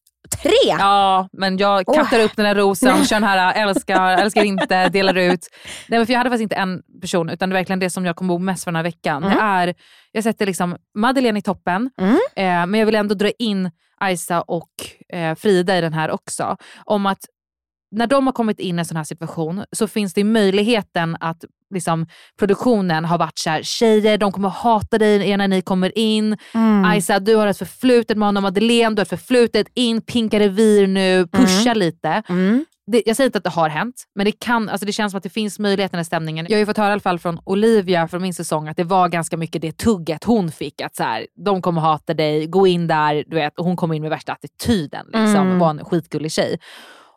Tre? 0.44 0.52
Ja, 0.80 1.30
men 1.32 1.58
jag 1.58 1.86
kattar 1.86 2.20
upp 2.20 2.36
den 2.36 2.46
här 2.46 2.56
rosen, 2.56 3.06
kör 3.06 3.16
den 3.16 3.24
här 3.24 3.54
älskar, 3.68 4.18
älskar 4.18 4.44
inte, 4.44 4.90
delar 4.90 5.18
ut. 5.18 5.48
Nej, 5.88 6.00
men 6.00 6.06
för 6.06 6.14
jag 6.14 6.18
hade 6.18 6.30
faktiskt 6.30 6.44
inte 6.44 6.56
en 6.56 6.82
person, 7.02 7.30
utan 7.30 7.50
det 7.50 7.54
är 7.54 7.60
verkligen 7.60 7.80
det 7.80 7.90
som 7.90 8.06
jag 8.06 8.16
kommer 8.16 8.34
ihåg 8.34 8.42
mest 8.42 8.64
från 8.64 8.74
den 8.74 8.86
här 8.86 8.92
veckan. 8.92 9.24
Mm. 9.24 9.36
Det 9.36 9.44
är, 9.44 9.76
jag 10.12 10.24
sätter 10.24 10.46
liksom 10.46 10.78
Madeleine 10.96 11.40
i 11.40 11.42
toppen, 11.42 11.90
eh, 12.36 12.66
men 12.66 12.74
jag 12.74 12.86
vill 12.86 12.96
ändå 12.96 13.16
dra 13.16 13.30
in 13.40 13.72
Isa 14.04 14.42
och 14.42 14.70
eh, 15.14 15.36
Frida 15.36 15.78
i 15.78 15.82
den 15.82 15.94
här 15.94 16.12
också. 16.12 16.58
Om 16.86 17.06
att 17.06 17.26
när 17.92 18.08
de 18.08 18.26
har 18.28 18.34
kommit 18.34 18.60
in 18.60 18.76
i 18.76 18.80
en 18.80 18.86
sån 18.86 18.98
här 18.98 19.04
situation 19.04 19.64
så 19.72 19.88
finns 19.88 20.14
det 20.14 20.24
möjligheten 20.24 21.18
att 21.20 21.44
liksom, 21.74 22.08
produktionen 22.40 23.06
har 23.06 23.18
varit 23.18 23.40
så 23.40 23.50
här, 23.50 23.64
tjejer 23.64 24.18
de 24.18 24.32
kommer 24.32 24.50
hata 24.50 24.98
dig 24.98 25.38
när 25.38 25.48
ni 25.48 25.62
kommer 25.62 25.98
in. 25.98 26.38
Mm. 26.54 26.86
Ajsa 26.86 27.20
du 27.20 27.36
har 27.36 27.48
ett 27.48 27.58
förflutet 27.58 28.18
med 28.18 28.28
honom, 28.28 28.44
Madeleine 28.44 28.96
du 28.96 29.00
har 29.00 29.04
ett 29.04 29.10
förflutet, 29.10 29.68
in, 29.74 30.02
pinka 30.02 30.40
revir 30.40 30.88
nu, 30.88 31.28
pusha 31.28 31.74
lite. 31.74 32.24
Det, 32.92 33.04
jag 33.06 33.16
säger 33.16 33.26
inte 33.26 33.38
att 33.38 33.44
det 33.44 33.50
har 33.50 33.70
hänt, 33.70 34.04
men 34.16 34.26
det, 34.26 34.32
kan, 34.32 34.70
alltså 34.70 34.86
det 34.86 34.92
känns 34.92 35.12
som 35.12 35.18
att 35.18 35.24
det 35.24 35.30
finns 35.30 35.60
möjlighet 35.60 35.92
i 35.92 35.94
den 35.94 36.00
här 36.00 36.04
stämningen. 36.04 36.46
Jag 36.50 36.56
har 36.56 36.60
ju 36.60 36.66
fått 36.66 36.78
höra 36.78 36.90
i 36.90 36.92
alla 36.92 37.02
fall 37.02 37.20
från 37.20 37.40
Olivia 37.46 38.08
från 38.08 38.22
min 38.22 38.34
säsong 38.34 38.68
att 38.68 38.78
det 38.78 38.84
var 38.84 39.08
ganska 39.10 39.38
mycket 39.38 39.62
det 39.62 39.78
tugget 39.78 40.24
hon 40.24 40.52
fick. 40.52 40.82
Att 40.82 40.96
så 40.96 41.04
här, 41.04 41.28
de 41.46 41.62
kommer 41.62 41.82
hata 41.82 42.14
dig, 42.14 42.48
gå 42.48 42.68
in 42.68 42.88
där. 42.88 43.24
Du 43.28 43.36
vet, 43.36 43.60
och 43.60 43.66
hon 43.66 43.76
kom 43.76 43.94
in 43.94 44.02
med 44.02 44.10
värsta 44.10 44.32
attityden. 44.34 45.06
Liksom, 45.06 45.36
Mm. 45.36 45.60
var 45.60 45.70
en 45.70 45.86
skitgullig 45.86 46.32
tjej. 46.32 46.58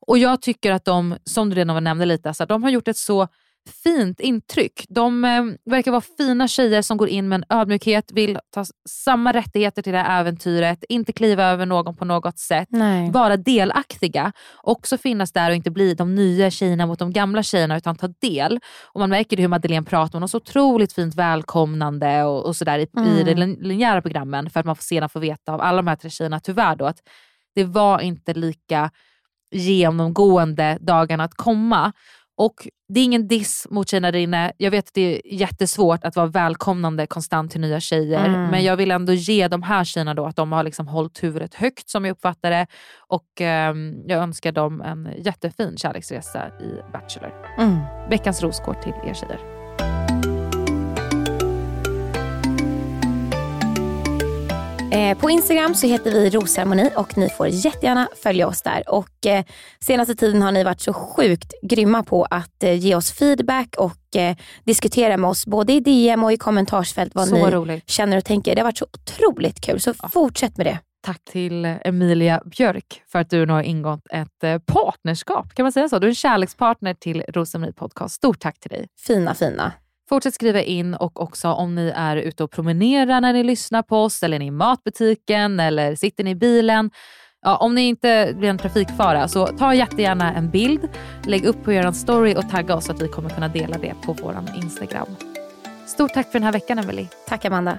Och 0.07 0.19
jag 0.19 0.43
tycker 0.43 0.73
att 0.73 0.85
de, 0.85 1.17
som 1.25 1.51
du 1.51 1.57
redan 1.57 1.85
nämnde 1.85 2.05
lite, 2.07 2.29
alltså, 2.29 2.47
de 2.47 2.63
har 2.63 2.71
gjort 2.71 2.89
ett 2.89 2.97
så 2.97 3.29
fint 3.85 4.21
intryck. 4.21 4.85
De 4.89 5.25
eh, 5.25 5.43
verkar 5.71 5.91
vara 5.91 6.03
fina 6.19 6.49
tjejer 6.49 6.83
som 6.83 6.97
går 6.97 7.09
in 7.09 7.29
med 7.29 7.37
en 7.37 7.59
ödmjukhet, 7.59 8.13
vill 8.13 8.39
ta 8.55 8.65
samma 8.89 9.33
rättigheter 9.33 9.83
till 9.83 9.93
det 9.93 9.99
här 9.99 10.21
äventyret, 10.21 10.85
inte 10.89 11.13
kliva 11.13 11.45
över 11.45 11.67
någon 11.67 11.97
på 11.97 12.05
något 12.05 12.39
sätt, 12.39 12.69
Nej. 12.71 13.11
vara 13.11 13.37
delaktiga. 13.37 14.33
Också 14.63 14.99
finnas 14.99 15.33
där 15.33 15.51
och 15.51 15.57
inte 15.57 15.71
bli 15.71 15.95
de 15.95 16.15
nya 16.15 16.51
tjejerna 16.51 16.87
mot 16.87 16.99
de 16.99 17.13
gamla 17.13 17.43
tjejerna 17.43 17.77
utan 17.77 17.97
ta 17.97 18.09
del. 18.21 18.61
Och 18.93 19.01
Man 19.01 19.11
märker 19.11 19.37
hur 19.37 19.49
Madeleine 19.49 19.87
pratar, 19.87 20.13
hon 20.13 20.23
har 20.23 20.29
så 20.29 20.37
otroligt 20.37 20.93
fint 20.93 21.15
välkomnande 21.15 22.23
och, 22.25 22.47
och 22.47 22.57
sådär 22.57 22.79
i, 22.79 22.83
i 22.83 22.87
Mm. 22.97 23.25
de 23.25 23.35
lin- 23.35 23.59
linjära 23.61 24.03
programmen 24.03 24.51
för 24.51 24.61
att 24.61 24.67
man 24.67 24.77
får 24.77 24.83
sedan 24.83 25.09
få 25.09 25.19
veta 25.19 25.53
av 25.53 25.61
alla 25.61 25.77
de 25.77 25.87
här 25.87 25.97
tre 25.97 26.11
tjejerna 26.11 26.41
tyvärr 26.41 26.77
då 26.77 26.85
att 26.87 26.99
det 27.55 27.65
var 27.65 28.01
inte 28.01 28.35
lika 28.35 28.91
genomgående 29.53 30.79
dagarna 30.81 31.25
att 31.25 31.35
komma. 31.35 31.93
Och 32.37 32.69
Det 32.89 33.01
är 33.01 33.05
ingen 33.05 33.29
diss 33.29 33.67
mot 33.71 33.89
tjejerna 33.89 34.11
där 34.11 34.19
inne. 34.19 34.53
Jag 34.57 34.71
vet 34.71 34.89
att 34.89 34.95
det 34.95 35.01
är 35.01 35.35
jättesvårt 35.35 36.05
att 36.05 36.17
vara 36.17 36.27
välkomnande 36.27 37.07
konstant 37.07 37.51
till 37.51 37.61
nya 37.61 37.81
tjejer. 37.81 38.25
Mm. 38.25 38.51
Men 38.51 38.65
jag 38.65 38.77
vill 38.77 38.91
ändå 38.91 39.13
ge 39.13 39.49
de 39.49 39.63
här 39.63 39.85
tjejerna 39.85 40.15
då 40.15 40.27
att 40.27 40.37
de 40.37 40.53
har 40.53 40.63
liksom 40.63 40.89
hållit 40.89 41.23
huvudet 41.23 41.55
högt 41.55 41.89
som 41.89 42.05
jag 42.05 42.13
uppfattar 42.13 42.51
det. 42.51 42.67
Och 43.09 43.41
ehm, 43.41 43.95
jag 44.07 44.23
önskar 44.23 44.53
dem 44.53 44.81
en 44.81 45.09
jättefin 45.19 45.77
kärleksresa 45.77 46.49
i 46.49 46.93
Bachelor. 46.93 47.33
Mm. 47.59 47.79
Veckans 48.11 48.43
ros 48.43 48.61
går 48.61 48.75
till 48.75 48.95
er 49.07 49.15
tjejer. 49.15 49.62
På 55.21 55.31
Instagram 55.31 55.75
så 55.75 55.87
heter 55.87 56.11
vi 56.13 56.31
Rosceremoni 56.31 56.91
och 56.97 57.19
ni 57.19 57.29
får 57.29 57.49
jättegärna 57.49 58.09
följa 58.23 58.47
oss 58.49 58.63
där. 58.63 58.83
Och 58.89 59.27
eh, 59.27 59.45
senaste 59.81 60.15
tiden 60.15 60.43
har 60.43 60.53
ni 60.53 60.65
varit 60.65 60.81
så 60.81 60.93
sjukt 60.93 61.53
grymma 61.63 62.03
på 62.03 62.25
att 62.31 62.63
eh, 62.63 62.75
ge 62.79 62.95
oss 62.95 63.13
feedback 63.13 63.75
och 63.79 64.17
eh, 64.17 64.37
diskutera 64.65 65.17
med 65.17 65.31
oss 65.31 65.47
både 65.47 65.73
i 65.73 65.81
DM 65.81 66.25
och 66.25 66.33
i 66.33 66.37
kommentarsfält 66.37 67.15
vad 67.15 67.29
Så 67.29 67.35
ni 67.35 67.51
roligt. 67.51 67.91
känner 67.91 68.17
och 68.17 68.25
tänker. 68.25 68.55
Det 68.55 68.61
har 68.61 68.67
varit 68.69 68.79
så 68.79 68.87
otroligt 68.93 69.61
kul 69.61 69.81
så 69.81 69.95
fortsätt 69.95 70.57
med 70.57 70.67
det. 70.67 70.79
Tack 71.05 71.21
till 71.25 71.65
Emilia 71.65 72.43
Björk 72.45 73.03
för 73.13 73.19
att 73.19 73.31
du 73.31 73.47
nu 73.47 73.53
har 73.53 73.63
ingått 73.63 74.07
ett 74.11 74.45
eh, 74.45 74.59
partnerskap. 74.59 75.55
Kan 75.55 75.65
man 75.65 75.73
säga 75.73 75.89
så? 75.89 75.99
Du 75.99 76.07
är 76.07 76.09
en 76.09 76.15
kärlekspartner 76.15 76.95
till 76.95 77.25
Rosemary 77.29 77.73
Podcast. 77.73 78.15
Stort 78.15 78.41
tack 78.41 78.61
till 78.61 78.71
dig. 78.71 78.87
Fina, 79.07 79.35
fina. 79.35 79.73
Fortsätt 80.13 80.35
skriva 80.35 80.63
in 80.63 80.95
och 80.95 81.21
också 81.21 81.49
om 81.49 81.75
ni 81.75 81.93
är 81.97 82.17
ute 82.17 82.45
och 82.45 82.51
promenerar 82.51 83.21
när 83.21 83.33
ni 83.33 83.43
lyssnar 83.43 83.83
på 83.83 83.97
oss 83.97 84.23
eller 84.23 84.39
ni 84.39 84.45
är 84.45 84.49
i 84.49 84.51
matbutiken 84.51 85.61
eller 85.61 85.95
sitter 85.95 86.25
ni 86.25 86.31
i 86.31 86.35
bilen. 86.35 86.91
Ja, 87.43 87.57
om 87.57 87.75
ni 87.75 87.83
inte 87.83 88.35
blir 88.37 88.49
en 88.49 88.59
trafikfara 88.59 89.29
så 89.29 89.47
ta 89.47 89.75
jättegärna 89.75 90.35
en 90.35 90.51
bild, 90.51 90.89
lägg 91.27 91.45
upp 91.45 91.65
på 91.65 91.73
er 91.73 91.93
story 91.93 92.35
och 92.35 92.51
tagga 92.51 92.77
oss 92.77 92.85
så 92.85 92.93
att 92.93 93.03
vi 93.03 93.09
kommer 93.09 93.31
kunna 93.31 93.49
dela 93.49 93.79
det 93.79 93.95
på 94.05 94.13
vår 94.13 94.37
Instagram. 94.57 95.09
Stort 95.87 96.15
tack 96.15 96.27
för 96.27 96.39
den 96.39 96.43
här 96.43 96.53
veckan 96.53 96.79
Emelie. 96.79 97.09
Tack 97.29 97.45
Amanda. 97.45 97.79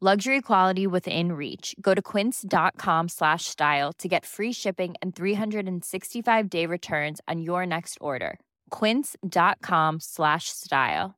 Luxury 0.00 0.40
quality 0.40 0.86
within 0.86 1.32
reach. 1.32 1.74
Go 1.80 1.92
to 1.92 2.00
quince.com 2.00 3.08
slash 3.08 3.46
style 3.46 3.92
to 3.98 4.08
get 4.08 4.24
free 4.24 4.52
shipping 4.52 4.94
and 5.02 5.16
365 5.16 6.48
day 6.48 6.66
returns 6.66 7.20
on 7.26 7.42
your 7.42 7.66
next 7.66 7.98
order. 8.00 8.38
Quince.com 8.70 9.98
slash 10.00 10.44
style. 10.44 11.14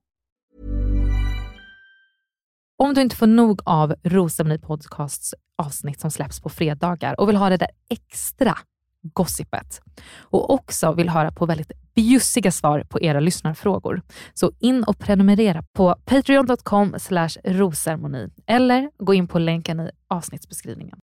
Om 2.82 2.94
du 2.94 3.00
inte 3.00 3.16
får 3.16 3.26
nog 3.26 3.60
av 3.66 3.94
Rosemary 4.04 4.58
Podcasts 4.58 5.34
avsnitt 5.58 6.00
som 6.00 6.10
släpps 6.10 6.40
på 6.40 6.48
fredagar 6.48 7.20
och 7.20 7.28
vill 7.28 7.36
ha 7.36 7.48
det 7.48 7.56
där 7.56 7.70
extra 7.90 8.58
gossipet 9.02 9.80
och 10.20 10.50
också 10.50 10.92
vill 10.92 11.08
höra 11.08 11.32
på 11.32 11.46
väldigt 11.46 11.72
bjussiga 12.00 12.50
svar 12.52 12.84
på 12.88 13.00
era 13.00 13.20
lyssnarfrågor. 13.20 14.02
Så 14.34 14.52
in 14.58 14.84
och 14.84 14.98
prenumerera 14.98 15.62
på 15.76 15.94
patreon.com 16.04 16.96
rosermoni 17.44 18.30
eller 18.46 18.90
gå 18.98 19.14
in 19.14 19.28
på 19.28 19.38
länken 19.38 19.80
i 19.80 19.90
avsnittsbeskrivningen. 20.08 20.99